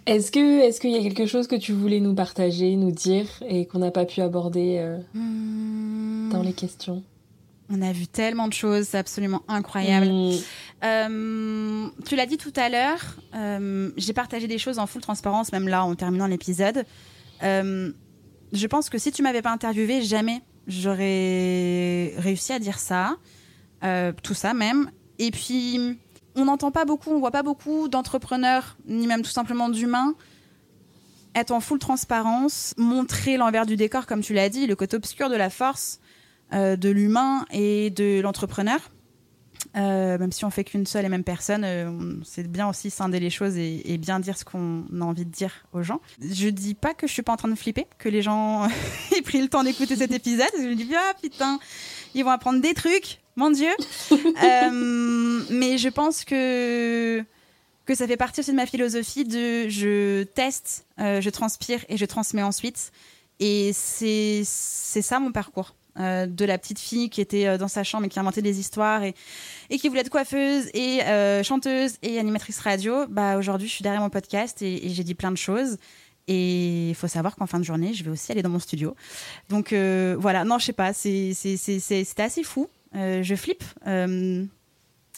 Est-ce 0.06 0.32
que 0.32 0.62
est-ce 0.62 0.80
qu'il 0.80 0.92
y 0.92 0.98
a 0.98 1.02
quelque 1.02 1.26
chose 1.26 1.48
que 1.48 1.56
tu 1.56 1.74
voulais 1.74 2.00
nous 2.00 2.16
partager, 2.16 2.76
nous 2.76 2.92
dire 2.92 3.28
et 3.48 3.66
qu'on 3.66 3.80
n'a 3.80 3.92
pas 3.92 4.06
pu 4.06 4.22
aborder 4.22 4.78
euh, 4.80 4.98
hmm. 5.14 6.30
dans 6.32 6.42
les 6.42 6.54
questions? 6.54 7.04
On 7.70 7.82
a 7.82 7.94
vu 7.94 8.08
tellement 8.08 8.48
de 8.48 8.54
choses, 8.54 8.88
c'est 8.88 8.98
absolument 8.98 9.44
incroyable. 9.48 10.08
Hmm. 10.08 10.34
Euh, 10.84 11.88
tu 12.06 12.16
l'as 12.16 12.26
dit 12.26 12.38
tout 12.38 12.54
à 12.56 12.70
l'heure, 12.70 13.18
euh, 13.36 13.92
j'ai 13.96 14.14
partagé 14.14 14.48
des 14.48 14.58
choses 14.58 14.80
en 14.80 14.88
full 14.88 15.02
transparence, 15.02 15.52
même 15.52 15.68
là 15.68 15.86
en 15.86 15.94
terminant 15.96 16.28
l'épisode. 16.28 16.84
je 17.42 18.68
pense 18.68 18.90
que 18.90 18.98
si 18.98 19.12
tu 19.12 19.22
m'avais 19.22 19.42
pas 19.42 19.52
interviewé, 19.52 20.02
jamais 20.02 20.42
j'aurais 20.68 22.14
réussi 22.18 22.54
à 22.54 22.60
dire 22.60 22.80
ça, 22.80 23.18
tout 24.24 24.34
ça 24.34 24.54
même. 24.54 24.90
Et 25.20 25.30
puis 25.30 25.98
on 26.36 26.46
n'entend 26.46 26.72
pas 26.72 26.86
beaucoup, 26.86 27.12
on 27.12 27.20
voit 27.20 27.32
pas 27.32 27.44
beaucoup 27.44 27.88
d'entrepreneurs, 27.88 28.78
ni 28.88 29.08
même 29.08 29.22
tout 29.22 29.32
simplement 29.32 29.70
d'humains, 29.70 30.16
être 31.36 31.52
en 31.52 31.60
full 31.60 31.80
transparence, 31.80 32.74
montrer 32.78 33.38
l'envers 33.38 33.66
du 33.66 33.76
décor, 33.76 34.06
comme 34.06 34.22
tu 34.22 34.34
l'as 34.34 34.50
dit, 34.50 34.68
le 34.68 34.76
côté 34.76 34.98
obscur 34.98 35.30
de 35.30 35.36
la 35.36 35.50
force 35.50 36.00
euh, 36.54 36.76
de 36.76 36.90
l'humain 36.90 37.46
et 37.52 37.90
de 37.90 38.20
l'entrepreneur. 38.22 38.80
Euh, 39.78 40.18
même 40.18 40.32
si 40.32 40.44
on 40.44 40.50
fait 40.50 40.64
qu'une 40.64 40.86
seule 40.86 41.06
et 41.06 41.10
même 41.10 41.24
personne, 41.24 41.64
euh, 41.64 42.20
c'est 42.26 42.46
bien 42.50 42.68
aussi 42.68 42.90
scinder 42.90 43.20
les 43.20 43.30
choses 43.30 43.56
et, 43.58 43.98
bien 43.98 44.20
dire 44.20 44.38
ce 44.38 44.44
qu'on 44.44 44.84
a 45.00 45.04
envie 45.04 45.24
de 45.24 45.30
dire 45.32 45.66
aux 45.72 45.84
gens. 45.84 46.02
Je 46.20 46.50
dis 46.50 46.74
pas 46.74 46.94
que 46.94 47.08
je 47.08 47.14
suis 47.14 47.22
pas 47.22 47.32
en 47.32 47.38
train 47.38 47.48
de 47.48 47.56
flipper, 47.56 47.88
que 47.98 48.10
les 48.10 48.22
gens 48.22 48.68
aient 49.16 49.22
pris 49.22 49.42
le 49.42 49.48
temps 49.48 49.64
d'écouter 49.64 49.96
cet 49.96 50.12
épisode. 50.12 50.50
Je 50.58 50.68
me 50.68 50.76
dis 50.76 50.94
ah 50.96 51.14
putain, 51.22 51.60
ils 52.16 52.24
vont 52.24 52.32
apprendre 52.32 52.60
des 52.60 52.74
trucs 52.74 53.21
mon 53.36 53.52
Dieu. 53.52 53.72
Euh, 54.44 55.44
mais 55.50 55.78
je 55.78 55.90
pense 55.90 56.24
que 56.26 57.24
que 57.86 57.96
ça 57.96 58.08
fait 58.08 58.18
partie 58.18 58.40
aussi 58.40 58.52
de 58.52 58.56
ma 58.56 58.66
philosophie 58.66 59.26
de 59.26 59.68
je 59.68 60.24
teste, 60.24 60.86
euh, 61.00 61.22
je 61.22 61.30
transpire 61.30 61.84
et 61.90 61.98
je 61.98 62.06
transmets 62.06 62.44
ensuite. 62.44 62.92
Et 63.40 63.72
c'est 63.74 64.44
ça 64.44 65.20
mon 65.20 65.32
parcours. 65.32 65.76
Euh, 66.00 66.26
de 66.26 66.46
la 66.46 66.58
petite 66.58 66.80
fille 66.80 67.10
qui 67.10 67.20
était 67.20 67.58
dans 67.58 67.68
sa 67.68 67.84
chambre 67.84 68.06
et 68.06 68.10
qui 68.10 68.18
inventait 68.18 68.42
des 68.42 68.60
histoires 68.60 69.04
et, 69.04 69.14
et 69.70 69.78
qui 69.78 69.90
voulait 69.90 70.02
être 70.02 70.10
coiffeuse 70.10 70.70
et 70.74 71.02
chanteuse 71.44 71.96
et 72.02 72.18
animatrice 72.18 72.60
radio, 72.60 73.06
bah 73.08 73.38
aujourd'hui 73.38 73.68
je 73.68 73.74
suis 73.74 73.84
derrière 73.84 74.02
mon 74.02 74.10
podcast 74.10 74.62
et, 74.62 74.90
j'ai 74.90 75.04
dit 75.04 75.16
plein 75.16 75.32
de 75.32 75.38
choses. 75.38 75.78
Et 76.28 76.90
il 76.90 76.96
faut 76.96 77.10
savoir 77.10 77.36
qu'en 77.36 77.48
fin 77.48 77.60
de 77.60 77.66
journée, 77.66 77.94
je 77.94 78.04
vais 78.04 78.12
aussi 78.12 78.32
aller 78.32 78.42
dans 78.42 78.50
mon 78.50 78.60
studio. 78.60 78.96
Donc 79.50 79.74
voilà, 79.74 80.44
non, 80.46 80.60
je 80.60 80.66
sais 80.66 80.74
pas, 80.74 80.94
c'était 80.94 82.24
assez 82.24 82.44
fou. 82.44 82.70
Euh, 82.96 83.24
je 83.24 83.36
flippe 83.36 83.64
euh, 83.88 84.46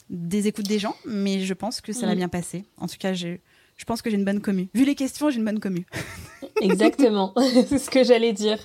des 0.09 0.47
écoutes 0.47 0.67
des 0.67 0.79
gens, 0.79 0.95
mais 1.05 1.41
je 1.41 1.53
pense 1.53 1.81
que 1.81 1.93
ça 1.93 2.05
va 2.05 2.13
mm. 2.13 2.17
bien 2.17 2.29
passer. 2.29 2.65
En 2.77 2.87
tout 2.87 2.97
cas, 2.99 3.13
je, 3.13 3.37
je 3.77 3.85
pense 3.85 4.01
que 4.01 4.09
j'ai 4.09 4.17
une 4.17 4.25
bonne 4.25 4.41
commu. 4.41 4.69
Vu 4.73 4.85
les 4.85 4.95
questions, 4.95 5.29
j'ai 5.29 5.37
une 5.37 5.45
bonne 5.45 5.59
commu. 5.59 5.85
Exactement, 6.61 7.33
c'est 7.67 7.79
ce 7.79 7.89
que 7.89 8.03
j'allais 8.03 8.33
dire. 8.33 8.59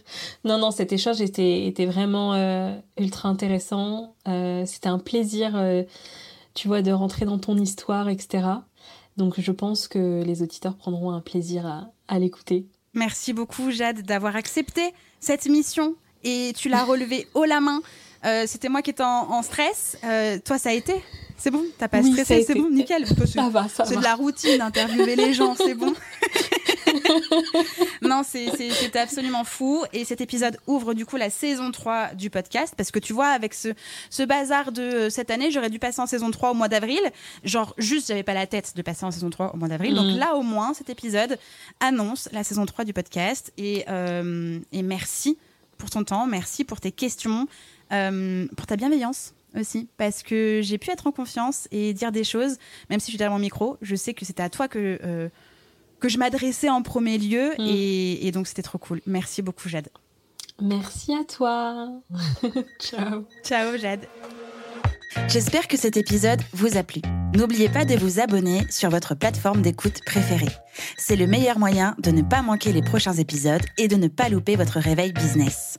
Non, 0.45 0.59
non, 0.59 0.71
cet 0.71 0.93
échange 0.93 1.21
était, 1.21 1.67
était 1.67 1.87
vraiment 1.87 2.35
euh, 2.35 2.79
ultra 2.99 3.29
intéressant. 3.29 4.15
C'était 4.67 4.89
un 4.89 4.99
plaisir, 4.99 5.59
tu 6.55 6.69
vois, 6.69 6.83
de 6.83 6.93
rentrer 6.93 7.25
dans 7.25 7.39
ton 7.39 7.57
histoire, 7.57 8.09
etc. 8.09 8.45
Donc 9.17 9.41
je 9.41 9.51
pense 9.51 9.89
que 9.89 10.23
les 10.23 10.43
auditeurs 10.43 10.77
prendront 10.77 11.11
un 11.11 11.21
plaisir 11.21 11.67
à, 11.67 11.91
à 12.07 12.19
l'écouter. 12.19 12.67
Merci 12.95 13.33
beaucoup, 13.33 13.71
Jade, 13.71 14.03
d'avoir 14.03 14.37
accepté 14.37 14.93
cette 15.21 15.47
mission 15.47 15.95
et 16.25 16.53
tu 16.57 16.69
l'as 16.69 16.85
relevée 16.93 17.27
haut 17.35 17.45
la 17.45 17.61
main 17.61 17.81
Euh, 18.25 18.45
C'était 18.47 18.69
moi 18.69 18.83
qui 18.83 18.91
étais 18.91 19.03
en, 19.03 19.31
en 19.31 19.43
stress. 19.43 19.97
Euh, 20.05 20.39
toi, 20.45 20.59
ça 20.59 20.71
a 20.71 20.73
été 20.73 20.95
C'est 21.37 21.51
bon 21.51 21.63
T'as 21.79 21.89
pas 21.89 22.01
Oui, 22.01 22.11
stressé 22.13 22.45
C'est 22.45 22.55
bon 22.55 22.69
Nickel 22.71 23.07
Ça 23.27 23.49
va, 23.49 23.69
ça 23.69 23.85
C'est 23.85 23.95
va. 23.95 24.01
de 24.01 24.05
la 24.05 24.15
routine, 24.15 24.61
interviewer 24.61 25.15
les 25.17 25.33
gens, 25.35 25.55
c'est 25.55 25.75
bon. 25.75 25.95
non, 28.03 28.23
c'est- 28.27 28.51
c'est- 28.57 28.71
c'était 28.71 28.99
absolument 28.99 29.45
fou. 29.45 29.85
Et 29.93 30.05
cet 30.05 30.21
épisode 30.21 30.59
ouvre 30.67 30.95
du 30.95 31.07
coup 31.07 31.17
la 31.17 31.31
saison 31.31 31.71
3 31.71 32.15
du 32.15 32.31
podcast. 32.31 32.75
Parce 32.77 32.91
que 32.91 32.99
tu 32.99 33.13
vois, 33.13 33.29
avec 33.29 33.55
ce, 33.55 33.69
ce 34.11 34.23
bazar 34.23 34.73
de 34.73 34.83
euh, 34.83 35.11
cette 35.11 35.31
année, 35.31 35.51
j'aurais 35.51 35.71
dû 35.71 35.79
passer 35.79 36.01
en 36.01 36.07
saison 36.07 36.31
3 36.31 36.51
au 36.51 36.55
mois 36.55 36.69
d'avril. 36.69 37.01
Genre, 37.45 37.75
juste, 37.79 38.09
j'avais 38.09 38.23
pas 38.23 38.35
la 38.35 38.47
tête 38.47 38.73
de 38.77 38.83
passer 38.83 39.05
en 39.05 39.11
saison 39.11 39.31
3 39.31 39.55
au 39.55 39.57
mois 39.57 39.69
d'avril. 39.69 39.95
Donc 39.95 40.07
Mhm. 40.13 40.19
là, 40.19 40.35
au 40.35 40.43
moins, 40.43 40.75
cet 40.75 40.91
épisode 40.91 41.39
annonce 41.81 42.29
la 42.33 42.45
saison 42.45 42.67
3 42.67 42.85
du 42.85 42.93
podcast. 42.93 43.53
Et, 43.59 43.85
euh, 43.89 44.59
et 44.73 44.83
merci 44.83 45.39
pour 45.77 45.91
ton 45.91 46.03
temps, 46.05 46.27
merci 46.27 46.65
pour 46.65 46.81
tes 46.81 46.91
questions, 46.91 47.47
pour 47.91 48.67
ta 48.67 48.77
bienveillance 48.77 49.35
aussi, 49.59 49.89
parce 49.97 50.23
que 50.23 50.61
j'ai 50.63 50.77
pu 50.79 50.91
être 50.91 51.07
en 51.07 51.13
confiance 51.13 51.69
et 51.71 51.95
dire 51.95 52.13
des 52.13 52.25
choses, 52.25 52.57
même 52.91 53.01
si 53.01 53.07
je 53.07 53.11
suis 53.13 53.19
derrière 53.19 53.33
mon 53.33 53.39
micro, 53.39 53.79
je 53.83 53.97
sais 53.97 54.13
que 54.15 54.25
c'était 54.25 54.43
à 54.43 54.51
toi 54.51 54.69
que, 54.69 54.99
euh, 55.03 55.29
que 56.01 56.09
je 56.09 56.19
m'adressais 56.19 56.69
en 56.69 56.83
premier 56.83 57.17
lieu, 57.19 57.53
Mm. 57.59 57.63
et, 57.67 58.27
et 58.27 58.31
donc 58.33 58.47
c'était 58.47 58.63
trop 58.63 58.79
cool. 58.79 59.01
Merci 59.07 59.41
beaucoup, 59.43 59.69
Jade. 59.69 59.89
Merci 60.61 61.15
à 61.15 61.25
toi. 61.25 61.89
Ciao. 62.79 63.25
Ciao, 63.43 63.77
Jade. 63.79 64.07
J'espère 65.29 65.69
que 65.69 65.77
cet 65.77 65.97
épisode 65.97 66.41
vous 66.53 66.77
a 66.77 66.83
plu. 66.83 67.01
N'oubliez 67.35 67.69
pas 67.69 67.85
de 67.85 67.95
vous 67.95 68.21
abonner 68.21 68.67
sur 68.71 68.91
votre 68.91 69.15
plateforme 69.15 69.63
d'écoute 69.63 70.01
préférée. 70.05 70.49
C'est 70.97 71.17
le 71.17 71.27
meilleur 71.27 71.59
moyen 71.59 71.95
de 71.99 72.11
ne 72.11 72.23
pas 72.23 72.43
manquer 72.43 72.73
les 72.73 72.83
prochains 72.83 73.13
épisodes 73.15 73.63
et 73.77 73.89
de 73.89 73.97
ne 73.97 74.09
pas 74.09 74.29
louper 74.29 74.57
votre 74.57 74.79
réveil 74.79 75.13
business. 75.13 75.77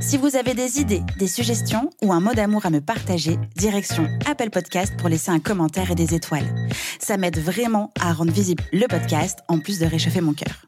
Si 0.00 0.16
vous 0.16 0.36
avez 0.36 0.54
des 0.54 0.80
idées, 0.80 1.02
des 1.18 1.26
suggestions 1.26 1.90
ou 2.02 2.12
un 2.12 2.20
mot 2.20 2.34
d'amour 2.34 2.66
à 2.66 2.70
me 2.70 2.80
partager, 2.80 3.38
direction 3.56 4.06
Apple 4.26 4.50
Podcast 4.50 4.94
pour 4.96 5.08
laisser 5.08 5.30
un 5.30 5.40
commentaire 5.40 5.90
et 5.90 5.96
des 5.96 6.14
étoiles. 6.14 6.54
Ça 7.00 7.16
m'aide 7.16 7.38
vraiment 7.38 7.92
à 8.00 8.12
rendre 8.12 8.32
visible 8.32 8.62
le 8.72 8.86
podcast 8.86 9.40
en 9.48 9.58
plus 9.58 9.78
de 9.78 9.86
réchauffer 9.86 10.20
mon 10.20 10.34
cœur. 10.34 10.66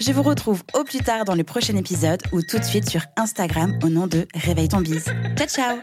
Je 0.00 0.12
vous 0.12 0.22
retrouve 0.22 0.62
au 0.74 0.84
plus 0.84 1.00
tard 1.00 1.24
dans 1.24 1.34
le 1.34 1.44
prochain 1.44 1.76
épisode 1.76 2.22
ou 2.32 2.40
tout 2.42 2.58
de 2.58 2.64
suite 2.64 2.88
sur 2.88 3.02
Instagram 3.16 3.78
au 3.82 3.88
nom 3.88 4.06
de 4.06 4.26
Réveille 4.34 4.68
ton 4.68 4.80
bise. 4.80 5.06
Ciao 5.36 5.48
ciao 5.48 5.78